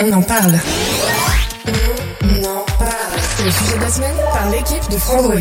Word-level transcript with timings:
On 0.00 0.12
en 0.12 0.22
parle. 0.22 0.54
On 2.22 2.44
en 2.44 2.64
parle. 2.78 3.18
C'est 3.18 3.44
le 3.44 3.50
sujet 3.50 3.76
de 3.76 3.80
la 3.80 3.88
semaine 3.88 4.16
par 4.32 4.48
l'équipe 4.50 4.90
de 4.92 4.96
Frandroid. 4.96 5.40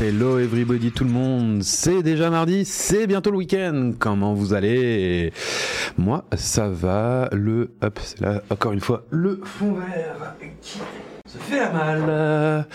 Hello 0.00 0.38
everybody 0.38 0.90
tout 0.90 1.04
le 1.04 1.10
monde, 1.10 1.62
c'est 1.62 2.02
déjà 2.02 2.30
mardi, 2.30 2.64
c'est 2.64 3.06
bientôt 3.06 3.30
le 3.30 3.38
week-end, 3.38 3.92
comment 3.98 4.34
vous 4.34 4.54
allez? 4.54 5.32
Moi 5.98 6.24
ça 6.36 6.68
va, 6.68 7.28
le, 7.32 7.70
hop 7.82 7.98
c'est 8.02 8.20
là 8.20 8.42
encore 8.50 8.72
une 8.72 8.80
fois, 8.80 9.04
le 9.10 9.40
fond 9.44 9.74
vert 9.74 10.34
qui 10.60 10.78
se 11.26 11.38
fait 11.38 11.58
à 11.58 11.72
mal. 11.72 12.66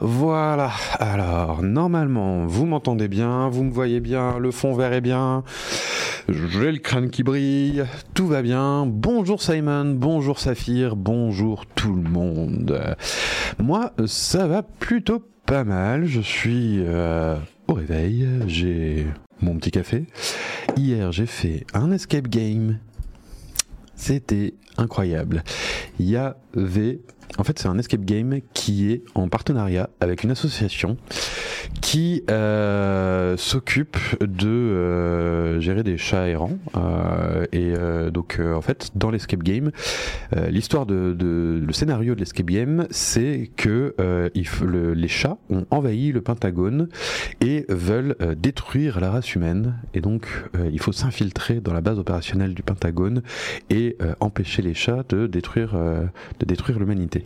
Voilà, 0.00 0.72
alors 0.98 1.62
normalement 1.62 2.46
vous 2.46 2.66
m'entendez 2.66 3.06
bien, 3.06 3.48
vous 3.48 3.62
me 3.62 3.70
voyez 3.70 4.00
bien, 4.00 4.40
le 4.40 4.50
fond 4.50 4.74
vert 4.74 4.92
est 4.92 5.00
bien, 5.00 5.44
j'ai 6.28 6.72
le 6.72 6.78
crâne 6.78 7.10
qui 7.10 7.22
brille, 7.22 7.84
tout 8.14 8.26
va 8.26 8.42
bien, 8.42 8.86
bonjour 8.86 9.40
Simon, 9.40 9.94
bonjour 9.94 10.40
Saphir, 10.40 10.96
bonjour 10.96 11.64
tout 11.66 11.94
le 11.94 12.02
monde. 12.02 12.96
Moi 13.60 13.92
ça 14.06 14.48
va 14.48 14.62
plutôt 14.62 15.22
pas 15.46 15.62
mal. 15.62 16.04
Je 16.04 16.20
suis 16.20 16.78
euh, 16.80 17.36
au 17.68 17.74
réveil. 17.74 18.26
J'ai 18.46 19.06
mon 19.40 19.56
petit 19.56 19.70
café. 19.70 20.06
Hier, 20.76 21.12
j'ai 21.12 21.26
fait 21.26 21.66
un 21.74 21.92
escape 21.92 22.28
game. 22.28 22.78
C'était 23.94 24.54
incroyable. 24.76 25.44
Il 25.98 26.08
y 26.08 26.16
avait 26.16 27.00
en 27.38 27.44
fait, 27.44 27.58
c'est 27.58 27.68
un 27.68 27.78
escape 27.78 28.04
game 28.04 28.40
qui 28.54 28.92
est 28.92 29.02
en 29.14 29.28
partenariat 29.28 29.88
avec 30.00 30.22
une 30.22 30.30
association 30.30 30.96
qui 31.80 32.24
euh, 32.30 33.36
s'occupe 33.36 33.96
de 34.20 34.48
euh, 34.48 35.60
gérer 35.60 35.82
des 35.82 35.96
chats 35.96 36.28
errants. 36.28 36.58
Euh, 36.76 37.46
et 37.52 37.72
donc, 38.10 38.40
en 38.40 38.60
fait, 38.60 38.90
dans 38.94 39.10
l'escape 39.10 39.42
game, 39.42 39.70
l'histoire 40.48 40.86
de, 40.86 41.16
le 41.18 41.72
scénario 41.72 42.14
de 42.14 42.20
l'escape 42.20 42.46
game, 42.46 42.86
c'est 42.90 43.50
que 43.56 43.94
les 44.34 45.08
chats 45.08 45.38
ont 45.50 45.66
envahi 45.70 46.12
le 46.12 46.20
Pentagone 46.20 46.88
et 47.40 47.64
veulent 47.68 48.16
détruire 48.36 49.00
la 49.00 49.10
race 49.10 49.34
humaine. 49.34 49.74
Et 49.94 50.00
donc, 50.00 50.26
il 50.70 50.80
faut 50.80 50.92
s'infiltrer 50.92 51.60
dans 51.60 51.72
la 51.72 51.80
base 51.80 51.98
opérationnelle 51.98 52.54
du 52.54 52.62
Pentagone 52.62 53.22
et 53.70 53.96
empêcher 54.20 54.62
les 54.62 54.74
chats 54.74 55.04
de 55.08 55.26
détruire, 55.26 55.74
de 55.74 56.46
détruire 56.46 56.78
l'humanité. 56.78 57.21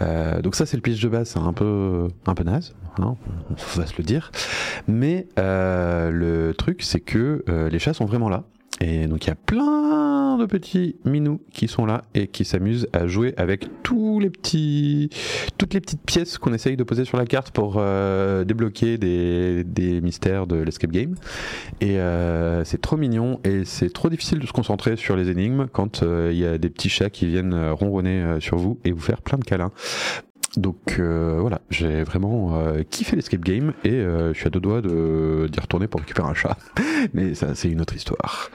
Euh, 0.00 0.40
donc 0.40 0.54
ça 0.54 0.66
c'est 0.66 0.76
le 0.76 0.82
pitch 0.82 1.00
de 1.00 1.08
base, 1.08 1.36
un 1.36 1.52
peu 1.52 2.08
un 2.26 2.34
peu 2.34 2.44
naze, 2.44 2.74
hein, 2.98 3.16
on 3.50 3.80
va 3.80 3.86
se 3.86 3.94
le 3.98 4.04
dire. 4.04 4.30
Mais 4.86 5.26
euh, 5.38 6.10
le 6.10 6.54
truc 6.54 6.82
c'est 6.82 7.00
que 7.00 7.44
euh, 7.48 7.68
les 7.68 7.78
chats 7.78 7.94
sont 7.94 8.06
vraiment 8.06 8.28
là. 8.28 8.44
Et 8.80 9.06
donc 9.06 9.26
il 9.26 9.28
y 9.28 9.32
a 9.32 9.36
plein 9.36 10.38
de 10.38 10.46
petits 10.46 10.96
minous 11.04 11.40
qui 11.52 11.68
sont 11.68 11.84
là 11.84 12.02
et 12.14 12.28
qui 12.28 12.46
s'amusent 12.46 12.88
à 12.94 13.06
jouer 13.06 13.34
avec 13.36 13.66
tous 13.82 14.20
les 14.20 14.30
petits, 14.30 15.10
toutes 15.58 15.74
les 15.74 15.80
petites 15.80 16.02
pièces 16.02 16.38
qu'on 16.38 16.54
essaye 16.54 16.76
de 16.76 16.84
poser 16.84 17.04
sur 17.04 17.18
la 17.18 17.26
carte 17.26 17.50
pour 17.50 17.74
euh, 17.76 18.44
débloquer 18.44 18.96
des, 18.96 20.00
mystères 20.00 20.46
de 20.46 20.56
l'escape 20.56 20.92
game. 20.92 21.14
Et 21.80 21.98
euh, 21.98 22.64
c'est 22.64 22.80
trop 22.80 22.96
mignon 22.96 23.40
et 23.44 23.64
c'est 23.64 23.92
trop 23.92 24.08
difficile 24.08 24.38
de 24.38 24.46
se 24.46 24.52
concentrer 24.52 24.96
sur 24.96 25.14
les 25.14 25.28
énigmes 25.28 25.66
quand 25.70 26.02
euh, 26.02 26.30
il 26.32 26.38
y 26.38 26.46
a 26.46 26.56
des 26.56 26.70
petits 26.70 26.88
chats 26.88 27.10
qui 27.10 27.26
viennent 27.26 27.54
ronronner 27.72 28.38
sur 28.40 28.56
vous 28.56 28.78
et 28.84 28.92
vous 28.92 29.00
faire 29.00 29.20
plein 29.20 29.38
de 29.38 29.44
câlins. 29.44 29.72
Donc 30.56 30.96
euh, 30.98 31.38
voilà, 31.40 31.60
j'ai 31.70 32.02
vraiment 32.02 32.56
euh, 32.58 32.82
kiffé 32.82 33.14
l'escape 33.14 33.40
game 33.40 33.72
et 33.84 33.92
euh, 33.92 34.32
je 34.32 34.38
suis 34.38 34.46
à 34.48 34.50
deux 34.50 34.60
doigts 34.60 34.80
de 34.80 35.48
d'y 35.50 35.60
retourner 35.60 35.86
pour 35.86 36.00
récupérer 36.00 36.28
un 36.28 36.34
chat. 36.34 36.56
Mais 37.14 37.34
ça, 37.34 37.54
c'est 37.54 37.68
une 37.68 37.80
autre 37.80 37.94
histoire. 37.94 38.50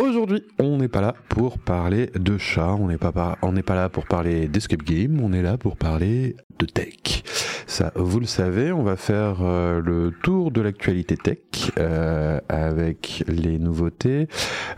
Aujourd'hui, 0.00 0.42
on 0.58 0.78
n'est 0.78 0.88
pas 0.88 1.02
là 1.02 1.14
pour 1.28 1.58
parler 1.58 2.10
de 2.14 2.38
chat, 2.38 2.72
on 2.72 2.88
n'est 2.88 2.98
pas, 2.98 3.38
on 3.42 3.52
n'est 3.52 3.62
pas 3.62 3.74
là 3.74 3.88
pour 3.88 4.06
parler 4.06 4.48
d'escape 4.48 4.82
game, 4.82 5.20
on 5.22 5.32
est 5.32 5.42
là 5.42 5.58
pour 5.58 5.76
parler 5.76 6.36
de 6.58 6.66
tech. 6.66 7.22
Ça, 7.66 7.92
vous 7.94 8.18
le 8.18 8.26
savez, 8.26 8.72
on 8.72 8.82
va 8.82 8.96
faire 8.96 9.42
euh, 9.42 9.80
le 9.84 10.12
tour 10.22 10.50
de 10.50 10.60
l'actualité 10.60 11.16
tech 11.16 11.38
euh, 11.78 12.40
avec 12.48 13.24
les 13.28 13.58
nouveautés. 13.58 14.26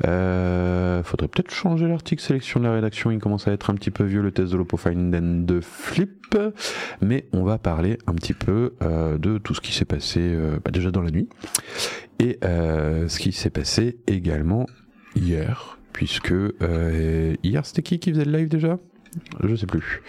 Euh, 0.06 1.02
faudrait 1.02 1.28
peut-être 1.28 1.52
changer 1.52 1.86
l'article 1.86 2.22
sélection 2.22 2.60
de 2.60 2.64
la 2.64 2.72
rédaction, 2.72 3.10
il 3.10 3.18
commence 3.18 3.48
à 3.48 3.52
être 3.52 3.70
un 3.70 3.74
petit 3.74 3.90
peu 3.90 4.04
vieux 4.04 4.22
le 4.22 4.32
test 4.32 4.52
de 4.52 4.56
l'OpoFind 4.56 5.46
de 5.46 5.60
Flip 5.60 6.36
mais 7.00 7.26
on 7.32 7.44
va 7.44 7.58
parler 7.58 7.98
un 8.06 8.14
petit 8.14 8.34
peu 8.34 8.74
euh, 8.82 9.18
de 9.18 9.38
tout 9.38 9.54
ce 9.54 9.60
qui 9.60 9.72
s'est 9.72 9.84
passé 9.84 10.20
euh, 10.20 10.58
bah 10.64 10.70
déjà 10.70 10.90
dans 10.90 11.02
la 11.02 11.10
nuit 11.10 11.28
et 12.18 12.38
euh, 12.44 13.08
ce 13.08 13.18
qui 13.18 13.32
s'est 13.32 13.50
passé 13.50 13.98
également 14.06 14.66
hier, 15.16 15.78
puisque 15.92 16.34
hier 17.42 17.66
c'était 17.66 17.82
qui 17.82 17.98
qui 17.98 18.10
faisait 18.10 18.24
le 18.24 18.38
live 18.38 18.48
déjà? 18.48 18.78
Je 19.42 19.56
sais 19.56 19.66
plus. 19.66 20.02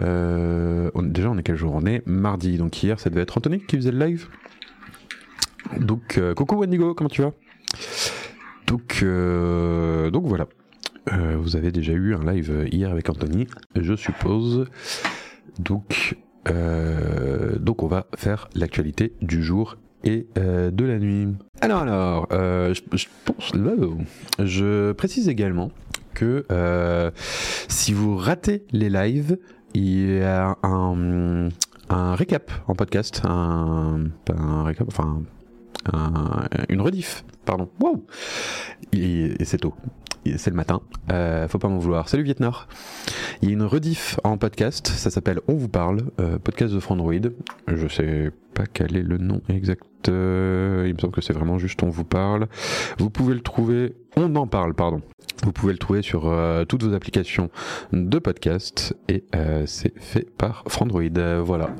Déjà, 0.00 1.30
on 1.30 1.38
est 1.38 1.42
quel 1.44 1.54
jour? 1.54 1.72
On 1.72 1.86
est 1.86 2.02
mardi. 2.04 2.56
Donc 2.56 2.82
hier, 2.82 2.98
ça 2.98 3.08
devait 3.08 3.22
être 3.22 3.38
Anthony 3.38 3.60
qui 3.60 3.76
faisait 3.76 3.92
le 3.92 4.04
live. 4.04 4.26
Donc, 5.78 6.20
coucou 6.34 6.56
Wendigo, 6.56 6.94
comment 6.94 7.08
tu 7.08 7.22
vas? 7.22 7.32
Donc, 8.66 9.04
donc 9.04 10.26
voilà. 10.26 10.48
Vous 11.36 11.54
avez 11.54 11.70
déjà 11.70 11.92
eu 11.92 12.14
un 12.14 12.32
live 12.32 12.66
hier 12.72 12.90
avec 12.90 13.08
Anthony, 13.08 13.46
je 13.76 13.94
suppose. 13.94 14.66
Donc, 15.58 16.16
euh, 16.48 17.58
donc 17.58 17.82
on 17.82 17.86
va 17.86 18.06
faire 18.16 18.48
l'actualité 18.54 19.14
du 19.22 19.42
jour 19.42 19.76
et 20.04 20.26
euh, 20.38 20.70
de 20.70 20.84
la 20.84 20.98
nuit. 20.98 21.28
Alors, 21.60 21.80
alors, 21.80 22.28
euh, 22.32 22.74
je, 24.38 24.92
précise 24.92 25.28
également 25.28 25.70
que 26.12 26.44
si 27.68 27.92
vous 27.92 28.16
ratez 28.16 28.64
les 28.72 28.90
lives, 28.90 29.38
il 29.74 30.18
y 30.18 30.20
a 30.20 30.56
un, 30.62 31.48
récap 32.14 32.50
en 32.68 32.74
podcast, 32.74 33.22
une 33.24 34.10
rediff, 36.80 37.24
pardon. 37.44 37.68
Wow, 37.80 38.06
et 38.92 39.44
c'est 39.44 39.58
tôt 39.58 39.74
c'est 40.36 40.50
le 40.50 40.56
matin, 40.56 40.80
euh, 41.12 41.46
faut 41.48 41.58
pas 41.58 41.68
m'en 41.68 41.78
vouloir. 41.78 42.08
Salut 42.08 42.22
Vietnor. 42.22 42.66
Il 43.42 43.48
y 43.48 43.52
a 43.52 43.54
une 43.54 43.62
rediff 43.62 44.18
en 44.24 44.38
podcast, 44.38 44.88
ça 44.88 45.10
s'appelle 45.10 45.40
On 45.48 45.54
vous 45.54 45.68
parle, 45.68 46.04
euh, 46.20 46.38
podcast 46.38 46.72
de 46.72 46.80
Frandroid. 46.80 47.14
Je 47.68 47.88
sais 47.88 48.30
pas 48.54 48.64
quel 48.66 48.96
est 48.96 49.02
le 49.02 49.18
nom 49.18 49.42
exact. 49.48 49.84
Euh, 50.08 50.84
il 50.86 50.94
me 50.94 50.98
semble 50.98 51.12
que 51.12 51.20
c'est 51.20 51.32
vraiment 51.32 51.58
juste 51.58 51.82
On 51.82 51.90
vous 51.90 52.04
parle. 52.04 52.48
Vous 52.98 53.10
pouvez 53.10 53.34
le 53.34 53.40
trouver, 53.40 53.94
On 54.16 54.34
en 54.36 54.46
parle, 54.46 54.74
pardon. 54.74 55.02
Vous 55.42 55.52
pouvez 55.52 55.72
le 55.72 55.78
trouver 55.78 56.00
sur 56.00 56.32
toutes 56.68 56.84
vos 56.84 56.94
applications 56.94 57.50
de 57.92 58.18
podcast 58.18 58.96
et 59.08 59.24
c'est 59.66 59.92
fait 60.00 60.30
par 60.38 60.64
Frandroid. 60.68 61.02
voilà. 61.42 61.70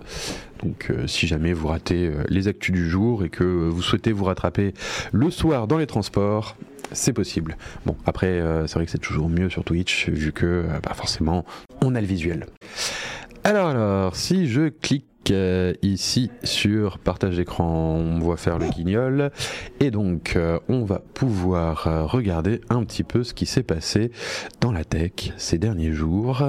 Donc 0.63 0.93
si 1.07 1.27
jamais 1.27 1.53
vous 1.53 1.69
ratez 1.69 2.13
les 2.29 2.49
actus 2.49 2.75
du 2.75 2.91
jour 2.91 3.25
et 3.25 3.31
que 3.31 3.45
vous 3.45 3.81
souhaitez 3.81 4.13
vous 4.13 4.25
rattraper 4.25 4.75
le 5.13 5.31
soir 5.31 5.67
dans 5.67 5.79
les 5.79 5.87
transports, 5.87 6.57
c'est 6.93 7.13
possible. 7.13 7.57
Bon, 7.87 7.97
après, 8.07 8.27
euh, 8.27 8.67
c'est 8.67 8.75
vrai 8.75 8.85
que 8.85 8.91
c'est 8.91 8.99
toujours 8.99 9.29
mieux 9.29 9.49
sur 9.49 9.65
Twitch, 9.65 10.09
vu 10.09 10.33
que, 10.33 10.47
euh, 10.47 10.81
bah, 10.83 10.93
forcément, 10.95 11.45
on 11.83 11.95
a 11.95 12.01
le 12.01 12.07
visuel. 12.07 12.47
Alors, 13.45 13.69
alors, 13.69 14.17
si 14.17 14.49
je 14.49 14.69
clique 14.69 15.07
euh, 15.31 15.75
ici 15.83 16.31
sur 16.43 16.99
partage 16.99 17.37
d'écran, 17.37 17.97
on 17.97 18.19
voit 18.19 18.37
faire 18.37 18.59
le 18.59 18.69
guignol, 18.69 19.31
et 19.81 19.91
donc, 19.91 20.39
on 20.69 20.85
va 20.85 21.01
pouvoir 21.15 22.11
regarder 22.11 22.61
un 22.71 22.85
petit 22.85 23.05
peu 23.05 23.25
ce 23.25 23.35
qui 23.35 23.47
s'est 23.47 23.63
passé 23.63 24.11
dans 24.61 24.73
la 24.73 24.85
tech 24.85 25.33
ces 25.37 25.59
derniers 25.59 25.93
jours. 25.93 26.43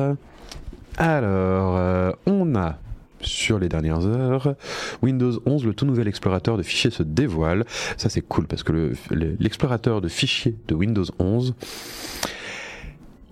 Alors, 0.98 2.16
on 2.26 2.56
a 2.56 2.80
sur 3.22 3.60
les 3.60 3.70
dernières 3.70 4.06
heures. 4.06 4.56
Windows 5.02 5.42
11, 5.46 5.66
le 5.66 5.74
tout 5.74 5.86
nouvel 5.86 6.08
explorateur 6.08 6.58
de 6.58 6.64
fichiers 6.64 6.92
se 6.92 7.04
dévoile. 7.04 7.66
Ça 7.98 8.10
c'est 8.10 8.22
cool 8.22 8.48
parce 8.48 8.64
que 8.64 8.94
l'explorateur 9.12 9.96
le, 9.96 10.02
de 10.02 10.08
fichiers 10.08 10.56
de 10.68 10.76
Windows 10.76 11.06
11 11.20 11.56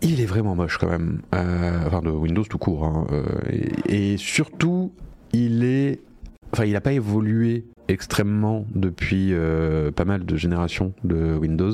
il 0.03 0.19
est 0.19 0.25
vraiment 0.25 0.55
moche 0.55 0.77
quand 0.77 0.89
même. 0.89 1.21
Euh, 1.33 1.87
enfin, 1.87 2.01
de 2.01 2.09
Windows 2.09 2.43
tout 2.43 2.57
court. 2.57 2.83
Hein. 2.83 3.07
Euh, 3.11 3.23
et, 3.87 4.17
surtout, 4.17 4.91
il 5.31 5.63
est 5.63 6.01
enfin, 6.53 6.65
il 6.65 6.73
n'a 6.73 6.81
pas 6.81 6.93
évolué 6.93 7.65
extrêmement 7.87 8.65
depuis 8.73 9.33
euh, 9.33 9.91
pas 9.91 10.05
mal 10.05 10.25
de 10.25 10.35
générations 10.37 10.93
de 11.03 11.35
Windows. 11.35 11.73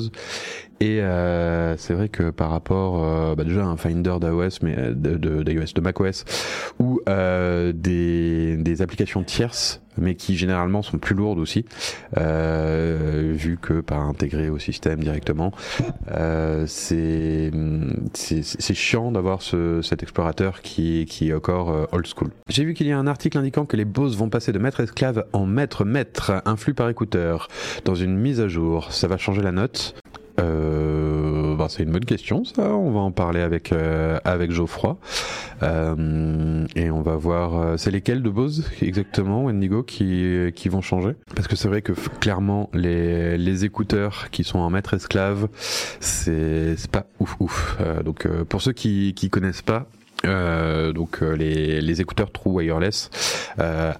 Et 0.80 1.02
euh, 1.02 1.76
c'est 1.76 1.92
vrai 1.92 2.08
que 2.08 2.30
par 2.30 2.50
rapport 2.50 3.04
euh, 3.04 3.34
bah 3.34 3.44
déjà 3.44 3.64
un 3.64 3.76
Finder 3.76 4.14
d'iOS, 4.20 4.58
mais 4.62 4.74
de, 4.94 5.16
de, 5.16 5.42
d'iOS, 5.42 5.74
de 5.74 5.80
macOS, 5.80 6.24
ou 6.78 7.00
des, 7.06 8.56
des 8.56 8.82
applications 8.82 9.22
tierces, 9.22 9.82
mais 10.00 10.14
qui 10.14 10.36
généralement 10.36 10.82
sont 10.82 10.98
plus 10.98 11.14
lourdes 11.14 11.38
aussi, 11.38 11.64
vu 12.16 13.58
que 13.60 13.80
pas 13.80 13.96
intégrées 13.96 14.50
au 14.50 14.58
système 14.58 15.00
directement. 15.00 15.52
c'est, 16.66 17.50
c'est, 18.14 18.74
chiant 18.74 19.12
d'avoir 19.12 19.42
ce, 19.42 19.82
cet 19.82 20.02
explorateur 20.02 20.62
qui, 20.62 21.06
qui 21.08 21.30
est 21.30 21.34
encore 21.34 21.88
old 21.92 22.06
school. 22.06 22.30
J'ai 22.48 22.64
vu 22.64 22.74
qu'il 22.74 22.86
y 22.86 22.92
a 22.92 22.98
un 22.98 23.06
article 23.06 23.38
indiquant 23.38 23.64
que 23.64 23.76
les 23.76 23.84
Bose 23.84 24.16
vont 24.16 24.28
passer 24.28 24.52
de 24.52 24.58
maître 24.58 24.80
esclave 24.80 25.24
en 25.32 25.46
maître 25.46 25.84
maître 25.84 26.42
un 26.44 26.56
flux 26.56 26.74
par 26.74 26.88
écouteur 26.88 27.48
dans 27.84 27.94
une 27.94 28.16
mise 28.16 28.40
à 28.40 28.48
jour, 28.48 28.92
ça 28.92 29.08
va 29.08 29.16
changer 29.18 29.42
la 29.42 29.52
note 29.52 29.94
euh, 30.38 31.29
c'est 31.70 31.84
une 31.84 31.92
bonne 31.92 32.04
question, 32.04 32.44
ça. 32.44 32.74
On 32.74 32.90
va 32.90 33.00
en 33.00 33.12
parler 33.12 33.40
avec 33.40 33.72
euh, 33.72 34.18
avec 34.24 34.50
Geoffroy 34.50 34.98
euh, 35.62 36.66
et 36.76 36.90
on 36.90 37.00
va 37.00 37.16
voir. 37.16 37.78
c'est 37.78 37.90
lesquels 37.90 38.22
de 38.22 38.30
Bose 38.30 38.68
exactement, 38.82 39.44
Wendigo, 39.44 39.82
qui 39.82 40.52
qui 40.54 40.68
vont 40.68 40.82
changer? 40.82 41.12
Parce 41.34 41.48
que 41.48 41.56
c'est 41.56 41.68
vrai 41.68 41.80
que 41.82 41.92
clairement 41.92 42.68
les 42.74 43.38
les 43.38 43.64
écouteurs 43.64 44.30
qui 44.30 44.44
sont 44.44 44.58
en 44.58 44.70
maître 44.70 44.94
esclave, 44.94 45.48
c'est 46.00 46.76
pas 46.90 47.06
ouf 47.20 47.36
ouf. 47.40 47.78
donc 48.04 48.28
pour 48.44 48.60
ceux 48.60 48.72
qui 48.72 49.14
qui 49.14 49.30
connaissent 49.30 49.62
pas, 49.62 49.86
donc 50.24 51.20
les, 51.20 51.80
les 51.80 52.00
écouteurs 52.00 52.30
True 52.32 52.50
Wireless 52.50 53.10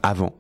avant 0.03 0.35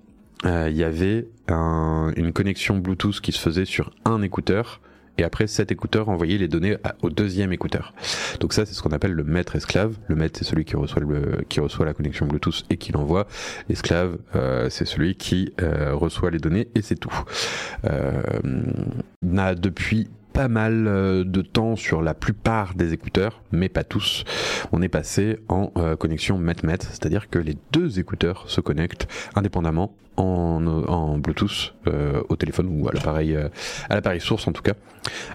euh, 0.46 0.68
il 0.70 0.76
y 0.76 0.84
avait 0.84 1.26
une 1.48 2.32
connexion 2.32 2.78
Bluetooth 2.78 3.20
qui 3.20 3.32
se 3.32 3.40
faisait 3.40 3.64
sur 3.64 3.90
un 4.04 4.22
écouteur 4.22 4.80
et 5.20 5.24
après 5.24 5.46
cet 5.46 5.70
écouteur 5.70 6.08
envoyait 6.08 6.38
les 6.38 6.48
données 6.48 6.76
au 7.02 7.10
deuxième 7.10 7.52
écouteur. 7.52 7.92
Donc 8.40 8.52
ça 8.52 8.64
c'est 8.64 8.74
ce 8.74 8.82
qu'on 8.82 8.92
appelle 8.92 9.12
le 9.12 9.24
maître 9.24 9.54
esclave. 9.54 9.96
Le 10.08 10.16
maître 10.16 10.38
c'est 10.38 10.46
celui 10.46 10.64
qui 10.64 10.76
reçoit 10.76 11.84
la 11.84 11.94
connexion 11.94 12.26
Bluetooth 12.26 12.64
et 12.70 12.76
qui 12.78 12.92
l'envoie. 12.92 13.26
L'esclave 13.68 14.18
euh, 14.34 14.68
c'est 14.70 14.86
celui 14.86 15.14
qui 15.14 15.52
euh, 15.60 15.94
reçoit 15.94 16.30
les 16.30 16.38
données 16.38 16.68
et 16.74 16.82
c'est 16.82 16.96
tout. 16.96 17.12
Euh, 17.84 18.22
depuis 19.54 20.08
pas 20.40 20.48
mal 20.48 20.86
euh, 20.88 21.22
de 21.22 21.42
temps 21.42 21.76
sur 21.76 22.00
la 22.00 22.14
plupart 22.14 22.74
des 22.74 22.94
écouteurs, 22.94 23.42
mais 23.52 23.68
pas 23.68 23.84
tous. 23.84 24.24
On 24.72 24.80
est 24.80 24.88
passé 24.88 25.38
en 25.50 25.70
euh, 25.76 25.96
connexion 25.96 26.38
met-met, 26.38 26.78
c'est-à-dire 26.80 27.28
que 27.28 27.38
les 27.38 27.58
deux 27.72 27.98
écouteurs 27.98 28.44
se 28.48 28.62
connectent 28.62 29.06
indépendamment 29.34 29.92
en, 30.16 30.64
en 30.66 31.18
Bluetooth 31.18 31.74
euh, 31.88 32.22
au 32.30 32.36
téléphone 32.36 32.68
ou 32.70 32.88
à 32.88 32.92
l'appareil 32.94 33.36
à 33.90 34.18
source 34.18 34.48
en 34.48 34.52
tout 34.52 34.62
cas. 34.62 34.72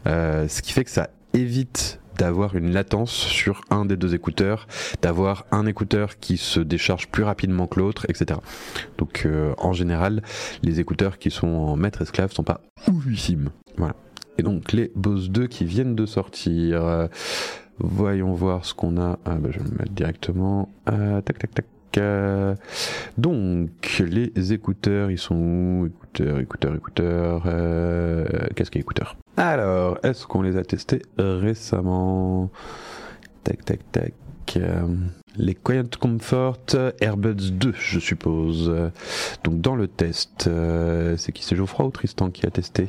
ce 0.05 0.61
qui 0.63 0.71
fait 0.71 0.83
que 0.83 0.89
ça 0.89 1.11
évite 1.33 1.99
d'avoir 2.17 2.55
une 2.55 2.71
latence 2.71 3.11
sur 3.11 3.61
un 3.69 3.85
des 3.85 3.97
deux 3.97 4.15
écouteurs, 4.15 4.65
d'avoir 5.03 5.45
un 5.51 5.67
écouteur 5.67 6.17
qui 6.17 6.37
se 6.37 6.59
décharge 6.59 7.09
plus 7.09 7.23
rapidement 7.23 7.67
que 7.67 7.79
l'autre, 7.79 8.07
etc. 8.09 8.39
Donc 8.97 9.27
en 9.59 9.73
général, 9.73 10.23
les 10.63 10.79
écouteurs 10.79 11.19
qui 11.19 11.29
sont 11.29 11.47
en 11.47 11.75
maître 11.75 12.01
esclave 12.01 12.31
sont 12.31 12.43
pas 12.43 12.61
oufissimes. 12.87 13.51
Voilà. 13.77 13.95
Et 14.37 14.43
donc 14.43 14.73
les 14.73 14.91
Bose 14.95 15.29
2 15.29 15.47
qui 15.47 15.65
viennent 15.65 15.95
de 15.95 16.05
sortir. 16.05 17.07
voyons 17.79 18.33
voir 18.33 18.65
ce 18.65 18.73
qu'on 18.73 18.97
a. 18.99 19.19
Ah 19.25 19.35
bah, 19.35 19.49
je 19.51 19.59
vais 19.59 19.65
me 19.69 19.77
mettre 19.77 19.91
directement. 19.91 20.69
Euh, 20.89 21.21
tac 21.21 21.39
tac 21.39 21.53
tac. 21.53 21.65
Euh, 21.97 22.55
donc 23.17 24.03
les 24.05 24.53
écouteurs, 24.53 25.11
ils 25.11 25.17
sont 25.17 25.35
où? 25.35 25.85
Écouteurs, 25.85 26.39
écouteurs, 26.39 26.75
écouteurs. 26.75 27.43
Euh, 27.45 28.25
Qu'est-ce 28.55 28.71
qu'est 28.71 28.79
écouteurs? 28.79 29.15
Alors, 29.37 29.97
est-ce 30.03 30.25
qu'on 30.27 30.41
les 30.41 30.57
a 30.57 30.63
testés 30.63 31.01
récemment? 31.17 32.49
Tac 33.43 33.63
tac 33.63 33.79
tac. 33.91 34.13
Les 35.37 35.55
Quiet 35.55 35.97
Comfort 35.99 36.59
Airbuds 37.01 37.51
2, 37.51 37.73
je 37.77 37.99
suppose. 37.99 38.71
Donc 39.43 39.59
dans 39.59 39.75
le 39.75 39.87
test, 39.87 40.49
c'est 41.17 41.31
qui? 41.31 41.43
C'est 41.43 41.55
Geoffroy 41.55 41.87
ou 41.87 41.91
Tristan 41.91 42.29
qui 42.29 42.45
a 42.45 42.51
testé? 42.51 42.87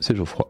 C'est 0.00 0.16
Geoffroy. 0.16 0.48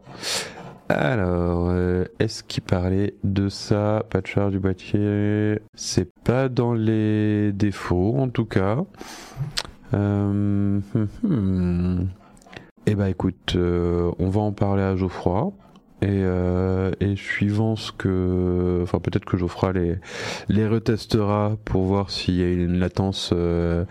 Alors, 0.89 1.67
euh, 1.69 2.05
est-ce 2.19 2.43
qu'il 2.43 2.63
parlait 2.63 3.15
de 3.23 3.49
ça 3.49 4.05
Pas 4.09 4.21
de 4.21 4.27
charge 4.27 4.53
du 4.53 4.59
boîtier? 4.59 5.59
C'est 5.73 6.09
pas 6.23 6.47
dans 6.47 6.73
les 6.73 7.51
défauts, 7.51 8.15
en 8.17 8.29
tout 8.29 8.45
cas. 8.45 8.77
Euh, 9.93 10.79
hmm, 10.93 11.07
hmm. 11.23 12.07
Eh 12.85 12.95
bah 12.95 13.09
écoute, 13.09 13.55
euh, 13.57 14.11
on 14.17 14.29
va 14.29 14.39
en 14.39 14.53
parler 14.53 14.81
à 14.83 14.95
Geoffroy. 14.95 15.51
Et, 16.03 16.07
euh, 16.09 16.91
et, 16.99 17.15
suivant 17.15 17.75
ce 17.75 17.91
que, 17.91 18.81
enfin 18.83 18.99
peut-être 18.99 19.25
que 19.25 19.35
Geoffroy 19.35 19.73
les 19.73 19.95
les 20.47 20.67
retestera 20.67 21.57
pour 21.65 21.85
voir 21.85 22.11
s'il 22.11 22.35
y 22.35 22.43
a 22.43 22.51
une 22.51 22.77
latence 22.77 23.31
euh, 23.33 23.83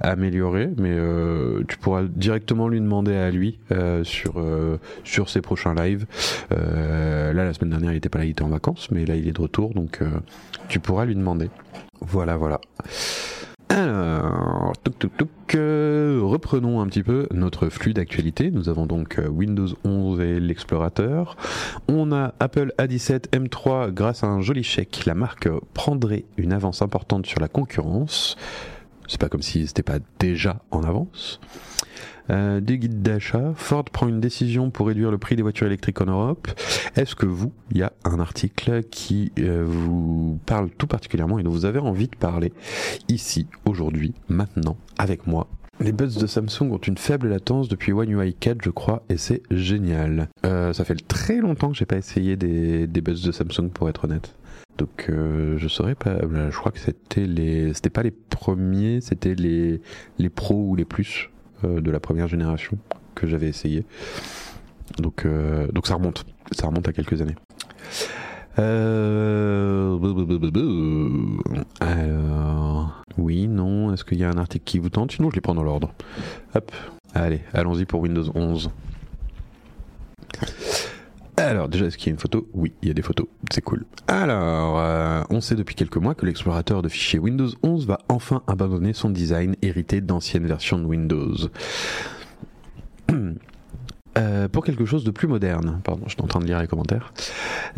améliorée, 0.00 0.70
mais 0.78 0.94
euh, 0.94 1.62
tu 1.68 1.76
pourras 1.76 2.04
directement 2.04 2.68
lui 2.68 2.80
demander 2.80 3.14
à 3.14 3.30
lui 3.30 3.58
euh, 3.72 4.04
sur 4.04 4.38
euh, 4.38 4.78
sur 5.04 5.28
ses 5.28 5.42
prochains 5.42 5.74
lives. 5.74 6.06
là 6.50 7.32
la 7.32 7.52
semaine 7.52 7.70
dernière 7.70 7.92
il 7.92 7.96
était 7.96 8.08
pas 8.08 8.20
là, 8.20 8.24
il 8.24 8.30
était 8.30 8.42
en 8.42 8.48
vacances, 8.48 8.90
mais 8.90 9.04
là 9.04 9.14
il 9.14 9.28
est 9.28 9.32
de 9.32 9.40
retour, 9.42 9.74
donc 9.74 10.00
tu 10.68 10.80
pourras 10.80 11.04
lui 11.04 11.14
demander. 11.14 11.50
Voilà 12.00 12.38
voilà. 12.38 12.60
Alors, 13.70 14.72
reprenons 16.28 16.80
un 16.80 16.86
petit 16.88 17.04
peu 17.04 17.28
notre 17.30 17.68
flux 17.68 17.94
d'actualité. 17.94 18.50
Nous 18.50 18.68
avons 18.68 18.84
donc 18.86 19.20
euh, 19.20 19.28
Windows 19.28 19.68
11 19.84 20.20
et 20.20 20.40
l'explorateur. 20.40 21.36
On 21.86 22.10
a 22.10 22.34
Apple 22.40 22.72
A17 22.78 23.30
M3 23.30 23.92
grâce 23.92 24.24
à 24.24 24.26
un 24.26 24.40
joli 24.40 24.64
chèque. 24.64 25.04
La 25.06 25.14
marque 25.14 25.48
prendrait 25.72 26.24
une 26.36 26.52
avance 26.52 26.82
importante 26.82 27.26
sur 27.26 27.38
la 27.38 27.46
concurrence. 27.46 28.36
C'est 29.06 29.20
pas 29.20 29.28
comme 29.28 29.42
si 29.42 29.66
c'était 29.68 29.84
pas 29.84 29.98
déjà 30.18 30.62
en 30.72 30.82
avance. 30.82 31.38
Euh, 32.30 32.60
des 32.60 32.78
guides 32.78 33.02
d'achat. 33.02 33.52
Ford 33.56 33.84
prend 33.84 34.08
une 34.08 34.20
décision 34.20 34.70
pour 34.70 34.86
réduire 34.86 35.10
le 35.10 35.18
prix 35.18 35.36
des 35.36 35.42
voitures 35.42 35.66
électriques 35.66 36.00
en 36.00 36.06
Europe. 36.06 36.48
Est-ce 36.96 37.14
que 37.14 37.26
vous, 37.26 37.52
il 37.72 37.78
y 37.78 37.82
a 37.82 37.92
un 38.04 38.20
article 38.20 38.84
qui 38.84 39.32
euh, 39.38 39.64
vous 39.66 40.38
parle 40.46 40.70
tout 40.70 40.86
particulièrement 40.86 41.38
et 41.38 41.42
dont 41.42 41.50
vous 41.50 41.64
avez 41.64 41.80
envie 41.80 42.08
de 42.08 42.16
parler 42.16 42.52
ici, 43.08 43.46
aujourd'hui, 43.64 44.14
maintenant, 44.28 44.76
avec 44.98 45.26
moi? 45.26 45.48
Les 45.80 45.92
buds 45.92 46.20
de 46.20 46.26
Samsung 46.26 46.72
ont 46.72 46.78
une 46.78 46.98
faible 46.98 47.28
latence 47.28 47.68
depuis 47.68 47.92
One 47.92 48.10
UI 48.10 48.34
4, 48.34 48.62
je 48.62 48.70
crois, 48.70 49.02
et 49.08 49.16
c'est 49.16 49.42
génial. 49.50 50.28
Euh, 50.44 50.74
ça 50.74 50.84
fait 50.84 50.94
très 51.08 51.38
longtemps 51.38 51.70
que 51.70 51.76
j'ai 51.76 51.86
pas 51.86 51.96
essayé 51.96 52.36
des, 52.36 52.86
des 52.86 53.00
de 53.00 53.32
Samsung, 53.32 53.70
pour 53.72 53.88
être 53.88 54.04
honnête. 54.04 54.34
Donc 54.76 55.06
euh, 55.08 55.56
je 55.58 55.68
saurais 55.68 55.94
pas. 55.94 56.18
Je 56.20 56.56
crois 56.56 56.70
que 56.70 56.78
c'était 56.78 57.26
les, 57.26 57.74
c'était 57.74 57.90
pas 57.90 58.02
les 58.02 58.10
premiers, 58.10 59.00
c'était 59.00 59.34
les 59.34 59.80
les 60.18 60.28
pros 60.28 60.68
ou 60.68 60.76
les 60.76 60.84
plus. 60.84 61.30
Euh, 61.64 61.80
de 61.80 61.90
la 61.90 62.00
première 62.00 62.28
génération 62.28 62.78
que 63.14 63.26
j'avais 63.26 63.48
essayé. 63.48 63.84
Donc, 64.98 65.24
euh, 65.24 65.66
donc 65.72 65.86
ça 65.86 65.94
remonte, 65.94 66.24
ça 66.52 66.66
remonte 66.66 66.88
à 66.88 66.92
quelques 66.92 67.20
années. 67.20 67.36
Euh, 68.58 69.96
alors, 71.80 73.02
oui, 73.18 73.46
non, 73.46 73.92
est-ce 73.92 74.04
qu'il 74.04 74.18
y 74.18 74.24
a 74.24 74.30
un 74.30 74.38
article 74.38 74.64
qui 74.64 74.78
vous 74.78 74.90
tente? 74.90 75.12
Sinon, 75.12 75.30
je 75.30 75.36
les 75.36 75.40
prends 75.40 75.54
dans 75.54 75.62
l'ordre. 75.62 75.92
Hop, 76.54 76.72
allez, 77.14 77.42
allons-y 77.52 77.84
pour 77.84 78.00
Windows 78.00 78.30
11. 78.34 78.70
Alors 81.40 81.68
déjà, 81.68 81.86
est-ce 81.86 81.96
qu'il 81.96 82.08
y 82.08 82.10
a 82.10 82.12
une 82.12 82.18
photo? 82.18 82.48
Oui, 82.52 82.72
il 82.82 82.88
y 82.88 82.90
a 82.90 82.94
des 82.94 83.02
photos, 83.02 83.26
c'est 83.50 83.62
cool. 83.62 83.86
Alors, 84.08 84.78
euh, 84.78 85.22
on 85.30 85.40
sait 85.40 85.54
depuis 85.54 85.74
quelques 85.74 85.96
mois 85.96 86.14
que 86.14 86.26
l'explorateur 86.26 86.82
de 86.82 86.88
fichiers 86.88 87.18
Windows 87.18 87.48
11 87.62 87.86
va 87.86 87.98
enfin 88.08 88.42
abandonner 88.46 88.92
son 88.92 89.10
design 89.10 89.56
hérité 89.62 90.00
d'anciennes 90.00 90.46
versions 90.46 90.78
de 90.78 90.84
Windows. 90.84 91.34
Euh, 94.18 94.48
pour 94.48 94.64
quelque 94.64 94.84
chose 94.84 95.04
de 95.04 95.12
plus 95.12 95.28
moderne. 95.28 95.80
Pardon, 95.84 96.02
je 96.06 96.14
suis 96.14 96.22
en 96.22 96.26
train 96.26 96.40
de 96.40 96.46
lire 96.46 96.60
les 96.60 96.66
commentaires. 96.66 97.12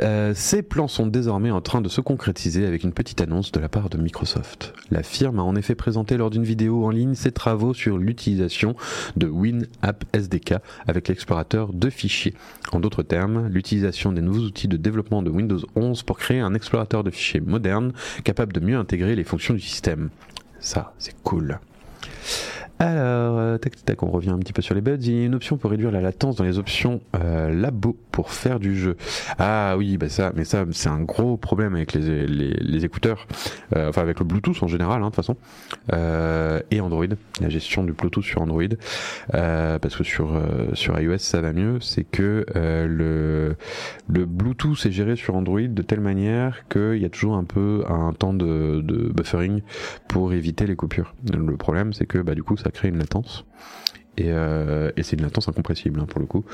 Euh, 0.00 0.32
ces 0.34 0.62
plans 0.62 0.88
sont 0.88 1.06
désormais 1.06 1.50
en 1.50 1.60
train 1.60 1.82
de 1.82 1.90
se 1.90 2.00
concrétiser 2.00 2.64
avec 2.64 2.84
une 2.84 2.92
petite 2.92 3.20
annonce 3.20 3.52
de 3.52 3.60
la 3.60 3.68
part 3.68 3.90
de 3.90 3.98
Microsoft. 3.98 4.72
La 4.90 5.02
firme 5.02 5.38
a 5.40 5.42
en 5.42 5.54
effet 5.56 5.74
présenté 5.74 6.16
lors 6.16 6.30
d'une 6.30 6.44
vidéo 6.44 6.86
en 6.86 6.90
ligne 6.90 7.14
ses 7.14 7.32
travaux 7.32 7.74
sur 7.74 7.98
l'utilisation 7.98 8.74
de 9.16 9.26
WinApp 9.26 10.04
SDK 10.14 10.54
avec 10.86 11.08
l'explorateur 11.08 11.74
de 11.74 11.90
fichiers. 11.90 12.34
En 12.72 12.80
d'autres 12.80 13.02
termes, 13.02 13.48
l'utilisation 13.48 14.10
des 14.10 14.22
nouveaux 14.22 14.44
outils 14.44 14.68
de 14.68 14.78
développement 14.78 15.22
de 15.22 15.28
Windows 15.28 15.60
11 15.76 16.02
pour 16.02 16.18
créer 16.18 16.40
un 16.40 16.54
explorateur 16.54 17.04
de 17.04 17.10
fichiers 17.10 17.40
moderne 17.40 17.92
capable 18.24 18.54
de 18.54 18.60
mieux 18.60 18.78
intégrer 18.78 19.16
les 19.16 19.24
fonctions 19.24 19.52
du 19.52 19.60
système. 19.60 20.08
Ça, 20.60 20.94
c'est 20.98 21.14
cool. 21.24 21.58
Alors, 22.78 23.38
euh, 23.38 23.58
tac, 23.58 23.84
tac, 23.84 24.02
on 24.02 24.10
revient 24.10 24.30
un 24.30 24.38
petit 24.38 24.52
peu 24.52 24.62
sur 24.62 24.74
les 24.74 24.80
buds. 24.80 24.96
Il 25.00 25.12
y 25.12 25.22
a 25.22 25.26
une 25.26 25.34
option 25.34 25.56
pour 25.56 25.70
réduire 25.70 25.92
la 25.92 26.00
latence 26.00 26.36
dans 26.36 26.44
les 26.44 26.58
options 26.58 27.00
euh, 27.14 27.48
labo 27.48 27.96
pour 28.10 28.30
faire 28.30 28.58
du 28.58 28.76
jeu. 28.76 28.96
Ah 29.38 29.76
oui, 29.78 29.96
bah 29.98 30.08
ça, 30.08 30.32
mais 30.34 30.44
ça, 30.44 30.64
c'est 30.72 30.88
un 30.88 31.00
gros 31.00 31.36
problème 31.36 31.76
avec 31.76 31.92
les, 31.92 32.84
écouteurs, 32.84 33.26
euh, 33.76 33.88
enfin 33.88 34.02
avec 34.02 34.18
le 34.18 34.24
Bluetooth 34.24 34.62
en 34.62 34.66
général, 34.66 35.00
hein, 35.02 35.06
de 35.06 35.10
toute 35.10 35.16
façon, 35.16 35.36
euh, 35.92 36.60
et 36.70 36.80
Android, 36.80 37.06
la 37.40 37.48
gestion 37.48 37.84
du 37.84 37.92
Bluetooth 37.92 38.24
sur 38.24 38.42
Android, 38.42 38.62
parce 39.30 39.96
que 39.96 40.04
sur 40.04 40.40
sur 40.74 40.98
iOS 40.98 41.18
ça 41.18 41.40
va 41.40 41.52
mieux, 41.52 41.80
c'est 41.80 42.04
que 42.04 42.44
le 42.54 43.54
le 44.08 44.24
Bluetooth 44.24 44.84
est 44.84 44.90
géré 44.90 45.16
sur 45.16 45.36
Android 45.36 45.60
de 45.60 45.82
telle 45.82 46.00
manière 46.00 46.66
qu'il 46.68 46.98
y 46.98 47.04
a 47.04 47.08
toujours 47.08 47.36
un 47.36 47.44
peu 47.44 47.84
un 47.88 48.12
temps 48.12 48.34
de, 48.34 48.80
de 48.82 49.12
buffering 49.12 49.62
pour 50.08 50.32
éviter 50.32 50.66
les 50.66 50.76
coupures. 50.76 51.14
Le 51.32 51.56
problème, 51.56 51.92
c'est 51.92 52.06
que 52.06 52.18
bah, 52.18 52.34
du 52.34 52.42
coup, 52.42 52.56
ça 52.62 52.70
crée 52.70 52.88
une 52.88 52.98
latence. 52.98 53.44
Et, 54.16 54.30
euh, 54.30 54.90
c'est 55.02 55.16
une 55.16 55.22
latence 55.22 55.48
incompressible 55.48 56.00
hein, 56.00 56.06
pour 56.06 56.20
le 56.20 56.26
coup. 56.26 56.44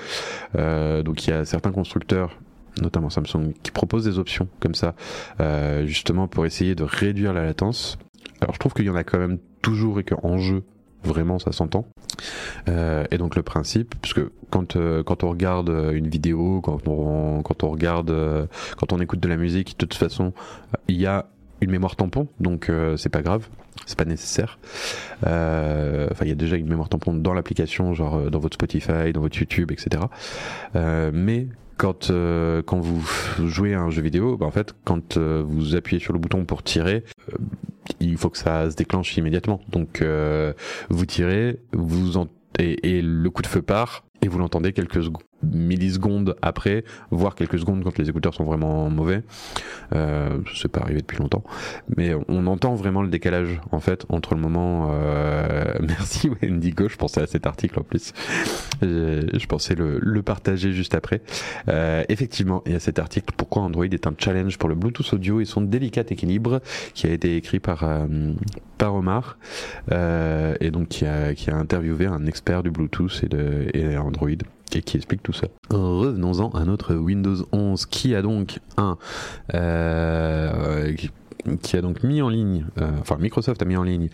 Euh, 0.56 1.02
donc 1.02 1.26
il 1.26 1.30
y 1.30 1.32
a 1.32 1.44
certains 1.44 1.72
constructeurs 1.72 2.38
notamment 2.80 3.10
Samsung, 3.10 3.54
qui 3.64 3.72
proposent 3.72 4.04
des 4.04 4.20
options 4.20 4.46
comme 4.60 4.76
ça, 4.76 4.94
euh, 5.40 5.84
justement 5.84 6.28
pour 6.28 6.46
essayer 6.46 6.76
de 6.76 6.84
réduire 6.84 7.32
la 7.32 7.42
latence. 7.42 7.98
Alors 8.40 8.54
je 8.54 8.60
trouve 8.60 8.72
qu'il 8.72 8.84
y 8.84 8.90
en 8.90 8.94
a 8.94 9.02
quand 9.02 9.18
même 9.18 9.38
toujours 9.62 9.98
et 9.98 10.04
qu'en 10.04 10.38
jeu, 10.38 10.62
vraiment 11.02 11.40
ça 11.40 11.50
s'entend. 11.50 11.88
Et 12.68 13.18
donc 13.18 13.34
le 13.34 13.42
principe, 13.42 13.96
puisque 14.00 14.20
quand 14.50 14.76
euh, 14.76 15.02
quand 15.02 15.24
on 15.24 15.30
regarde 15.30 15.70
une 15.92 16.06
vidéo, 16.06 16.60
quand 16.60 16.86
on 16.86 17.42
quand 17.42 17.64
on 17.64 17.70
regarde, 17.70 18.14
quand 18.76 18.92
on 18.92 19.00
écoute 19.00 19.18
de 19.18 19.28
la 19.28 19.36
musique, 19.36 19.70
de 19.70 19.86
toute 19.86 19.94
façon, 19.94 20.32
il 20.86 21.00
y 21.00 21.06
a 21.06 21.26
une 21.60 21.72
mémoire 21.72 21.96
tampon, 21.96 22.28
donc 22.38 22.70
c'est 22.96 23.08
pas 23.08 23.22
grave, 23.22 23.48
c'est 23.88 23.98
pas 23.98 24.04
nécessaire. 24.04 24.58
Euh, 25.26 26.08
Enfin, 26.12 26.24
il 26.24 26.28
y 26.28 26.32
a 26.32 26.36
déjà 26.36 26.56
une 26.56 26.68
mémoire 26.68 26.88
tampon 26.88 27.14
dans 27.14 27.34
l'application, 27.34 27.92
genre 27.94 28.16
euh, 28.16 28.30
dans 28.30 28.38
votre 28.38 28.54
Spotify, 28.54 29.12
dans 29.12 29.20
votre 29.20 29.38
YouTube, 29.38 29.70
etc. 29.72 30.04
Euh, 30.76 31.10
mais 31.12 31.48
quand 31.76 32.10
quand 32.66 32.80
vous 32.80 33.04
jouez 33.46 33.74
à 33.74 33.80
un 33.80 33.90
jeu 33.90 34.02
vidéo, 34.02 34.36
bah, 34.36 34.46
en 34.46 34.50
fait, 34.50 34.74
quand 34.84 35.16
vous 35.16 35.74
appuyez 35.76 36.00
sur 36.00 36.12
le 36.12 36.18
bouton 36.18 36.44
pour 36.44 36.62
tirer, 36.62 37.04
il 38.00 38.16
faut 38.16 38.30
que 38.30 38.38
ça 38.38 38.70
se 38.70 38.76
déclenche 38.76 39.16
immédiatement. 39.16 39.60
Donc, 39.70 40.02
vous 40.88 41.06
tirez, 41.06 41.60
vous 41.72 42.16
en 42.16 42.26
et, 42.58 43.00
le 43.02 43.30
coup 43.30 43.42
de 43.42 43.46
feu 43.46 43.62
part 43.62 44.04
et 44.22 44.26
vous 44.28 44.38
l'entendez 44.38 44.72
quelques 44.72 45.00
sec- 45.04 45.12
millisecondes 45.42 46.36
après, 46.42 46.84
voire 47.10 47.34
quelques 47.34 47.58
secondes 47.58 47.84
quand 47.84 47.98
les 47.98 48.08
écouteurs 48.08 48.34
sont 48.34 48.44
vraiment 48.44 48.90
mauvais. 48.90 49.22
Euh, 49.94 50.38
c'est 50.54 50.68
pas 50.70 50.80
arrivé 50.80 51.00
depuis 51.00 51.18
longtemps, 51.18 51.44
mais 51.96 52.12
on 52.28 52.46
entend 52.46 52.74
vraiment 52.74 53.02
le 53.02 53.08
décalage 53.08 53.60
en 53.70 53.80
fait 53.80 54.04
entre 54.08 54.34
le 54.34 54.40
moment. 54.40 54.90
Euh... 54.92 55.74
Merci 55.80 56.30
Wendigo, 56.30 56.88
je 56.88 56.96
pensais 56.96 57.22
à 57.22 57.26
cet 57.26 57.46
article 57.46 57.78
en 57.78 57.82
plus. 57.82 58.12
Je, 58.82 59.46
pensais 59.46 59.74
le, 59.74 59.98
le 60.00 60.22
partager 60.22 60.72
juste 60.72 60.94
après. 60.94 61.22
Euh, 61.68 62.04
effectivement, 62.08 62.62
il 62.66 62.72
y 62.72 62.76
a 62.76 62.80
cet 62.80 62.98
article 62.98 63.32
Pourquoi 63.36 63.62
Android 63.62 63.84
est 63.84 64.06
un 64.06 64.14
challenge 64.16 64.58
pour 64.58 64.68
le 64.68 64.74
Bluetooth 64.74 65.12
audio 65.12 65.40
et 65.40 65.44
son 65.44 65.60
délicat 65.60 66.04
équilibre, 66.08 66.60
qui 66.94 67.06
a 67.06 67.10
été 67.10 67.36
écrit 67.36 67.60
par 67.60 67.84
euh, 67.84 68.06
par 68.76 68.94
Omar 68.94 69.38
euh, 69.90 70.54
et 70.60 70.70
donc 70.70 70.88
qui 70.88 71.04
a 71.04 71.34
qui 71.34 71.50
a 71.50 71.56
interviewé 71.56 72.06
un 72.06 72.26
expert 72.26 72.62
du 72.62 72.70
Bluetooth 72.70 73.20
et 73.24 73.28
de 73.28 73.68
et 73.74 73.96
Android 73.96 74.28
et 74.76 74.82
qui 74.82 74.96
explique 74.96 75.22
tout 75.22 75.32
ça. 75.32 75.48
Revenons-en 75.70 76.50
à 76.50 76.64
notre 76.64 76.94
Windows 76.94 77.36
11 77.52 77.86
qui 77.86 78.14
a 78.14 78.22
donc 78.22 78.58
un 78.76 78.96
euh, 79.54 80.92
qui- 80.94 81.76
a 81.76 81.80
donc 81.80 82.02
mis 82.02 82.20
en 82.20 82.28
ligne, 82.28 82.66
euh, 82.78 82.90
enfin 83.00 83.16
Microsoft 83.18 83.62
a 83.62 83.64
mis 83.64 83.76
en 83.76 83.82
ligne 83.82 84.08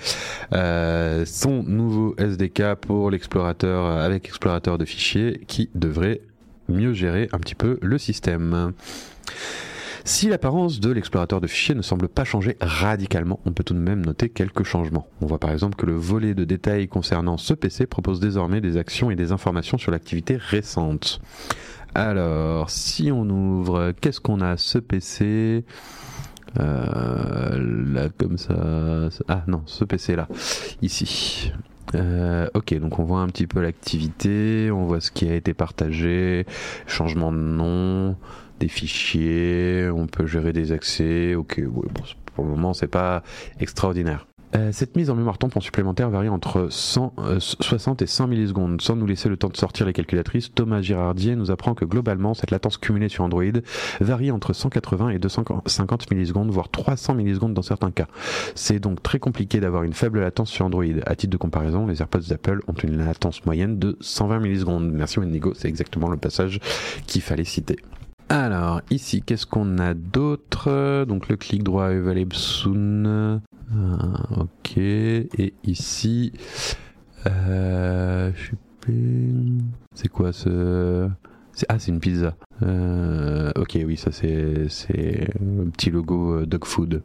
euh, 0.53 1.25
son 1.27 1.63
nouveau 1.63 2.15
SDK 2.19 2.75
pour 2.81 3.11
l'explorateur 3.11 3.87
avec 3.87 4.27
explorateur 4.27 4.79
de 4.79 4.85
fichiers 4.85 5.41
qui 5.49 5.71
devrait 5.75 6.21
mieux 6.69 6.93
gérer 6.93 7.29
un 7.33 7.39
petit 7.39 7.55
peu 7.57 7.79
le 7.83 7.99
système. 7.99 8.73
Si 10.07 10.29
l'apparence 10.29 10.81
de 10.81 10.91
l'explorateur 10.91 11.41
de 11.41 11.47
fichiers 11.47 11.75
ne 11.75 11.81
semble 11.81 12.09
pas 12.09 12.25
changer 12.25 12.59
radicalement, 12.61 13.41
on 13.47 13.53
peut 13.53 13.65
tout 13.65 13.73
de 13.73 13.79
même 13.79 14.05
noter 14.05 14.29
quelques 14.29 14.63
changements. 14.63 15.09
On 15.23 15.27
voit 15.27 15.39
par 15.39 15.51
exemple 15.51 15.77
que 15.77 15.87
le 15.87 15.95
volet 15.95 16.35
de 16.35 16.45
détails 16.45 16.89
concernant 16.89 17.39
ce 17.39 17.55
PC 17.55 17.87
propose 17.87 18.21
désormais 18.21 18.61
des 18.61 18.77
actions 18.77 19.11
et 19.11 19.17
des 19.17 19.33
informations 19.33 19.79
sur 19.79 19.91
l'activité 19.91 20.37
récente. 20.37 21.23
Alors, 21.95 22.69
si 22.69 23.11
on 23.11 23.23
ouvre, 23.31 23.93
qu'est-ce 23.99 24.21
qu'on 24.21 24.43
a 24.43 24.59
ce 24.59 24.79
PC 24.79 25.65
euh, 26.61 27.93
là 27.93 28.09
comme 28.17 28.37
ça. 28.39 29.09
Ah 29.27 29.43
non, 29.47 29.63
ce 29.65 29.85
PC 29.85 30.17
là, 30.17 30.29
ici. 30.83 31.51
Euh, 31.95 32.49
ok, 32.55 32.75
donc 32.79 32.99
on 32.99 33.05
voit 33.05 33.21
un 33.21 33.29
petit 33.29 33.47
peu 33.47 33.61
l'activité, 33.61 34.71
on 34.71 34.85
voit 34.85 35.01
ce 35.01 35.11
qui 35.11 35.29
a 35.29 35.35
été 35.35 35.55
partagé, 35.55 36.47
changement 36.87 37.31
de 37.33 37.39
nom, 37.39 38.17
fichiers, 38.69 39.89
on 39.95 40.07
peut 40.07 40.27
gérer 40.27 40.53
des 40.53 40.73
accès. 40.73 41.35
Ok, 41.35 41.61
pour 42.35 42.45
le 42.45 42.51
moment 42.51 42.75
c'est 42.75 42.89
pas 42.89 43.23
extraordinaire. 43.61 44.27
Euh, 44.57 44.71
cette 44.71 44.95
mise 44.95 45.11
en 45.11 45.17
mémoire 45.17 45.37
tampon 45.37 45.61
supplémentaire 45.61 46.11
varie 46.11 46.29
entre 46.29 46.69
100, 46.71 47.15
euh, 47.19 47.41
60 47.41 48.03
et 48.03 48.07
100 48.07 48.29
millisecondes. 48.29 48.81
Sans 48.81 48.95
nous 48.95 49.07
laisser 49.07 49.29
le 49.29 49.37
temps 49.37 49.49
de 49.49 49.57
sortir 49.57 49.85
les 49.85 49.93
calculatrices, 49.93 50.55
Thomas 50.55 50.81
Girardier 50.81 51.35
nous 51.35 51.51
apprend 51.51 51.75
que 51.75 51.85
globalement, 51.85 52.35
cette 52.35 52.53
latence 52.53 52.77
cumulée 52.77 53.09
sur 53.09 53.25
Android 53.25 53.43
varie 54.01 54.31
entre 54.31 54.53
180 54.53 55.09
et 55.11 55.19
250 55.19 56.11
millisecondes, 56.13 56.51
voire 56.51 56.69
300 56.69 57.15
millisecondes 57.15 57.55
dans 57.55 57.63
certains 57.63 57.91
cas. 57.91 58.07
C'est 58.55 58.79
donc 58.79 59.03
très 59.03 59.19
compliqué 59.19 59.59
d'avoir 59.59 59.83
une 59.83 59.93
faible 59.93 60.21
latence 60.21 60.51
sur 60.51 60.65
Android. 60.65 60.85
À 61.05 61.17
titre 61.17 61.33
de 61.33 61.37
comparaison, 61.37 61.87
les 61.87 62.01
AirPods 62.01 62.29
d'Apple 62.29 62.61
ont 62.69 62.75
une 62.75 63.05
latence 63.05 63.45
moyenne 63.47 63.81
de 63.81 63.97
120 64.01 64.39
millisecondes. 64.39 64.89
Merci 64.93 65.19
Wendigo, 65.19 65.53
c'est 65.57 65.69
exactement 65.69 66.09
le 66.09 66.17
passage 66.17 66.61
qu'il 67.07 67.23
fallait 67.23 67.45
citer. 67.45 67.77
Alors, 68.29 68.81
ici, 68.91 69.23
qu'est-ce 69.23 69.47
qu'on 69.47 69.79
a 69.79 69.95
d'autre? 69.95 71.05
Donc, 71.05 71.29
le 71.29 71.37
clic 71.37 71.63
droit 71.63 71.87
available 71.87 72.35
soon. 72.35 73.41
Ah, 73.73 74.41
ok. 74.41 74.77
Et 74.77 75.55
ici, 75.65 76.33
euh. 77.27 78.31
C'est 79.95 80.09
quoi 80.09 80.33
ce 80.33 81.09
Ah, 81.69 81.79
c'est 81.79 81.91
une 81.91 82.01
pizza. 82.01 82.37
Euh, 82.63 83.51
ok, 83.57 83.79
oui, 83.87 83.97
ça 83.97 84.13
c'est 84.13 84.69
c'est 84.69 85.29
petit 85.73 85.91
logo 85.91 86.41
euh, 86.41 86.47
Dog 86.47 86.65
Food. 86.65 87.03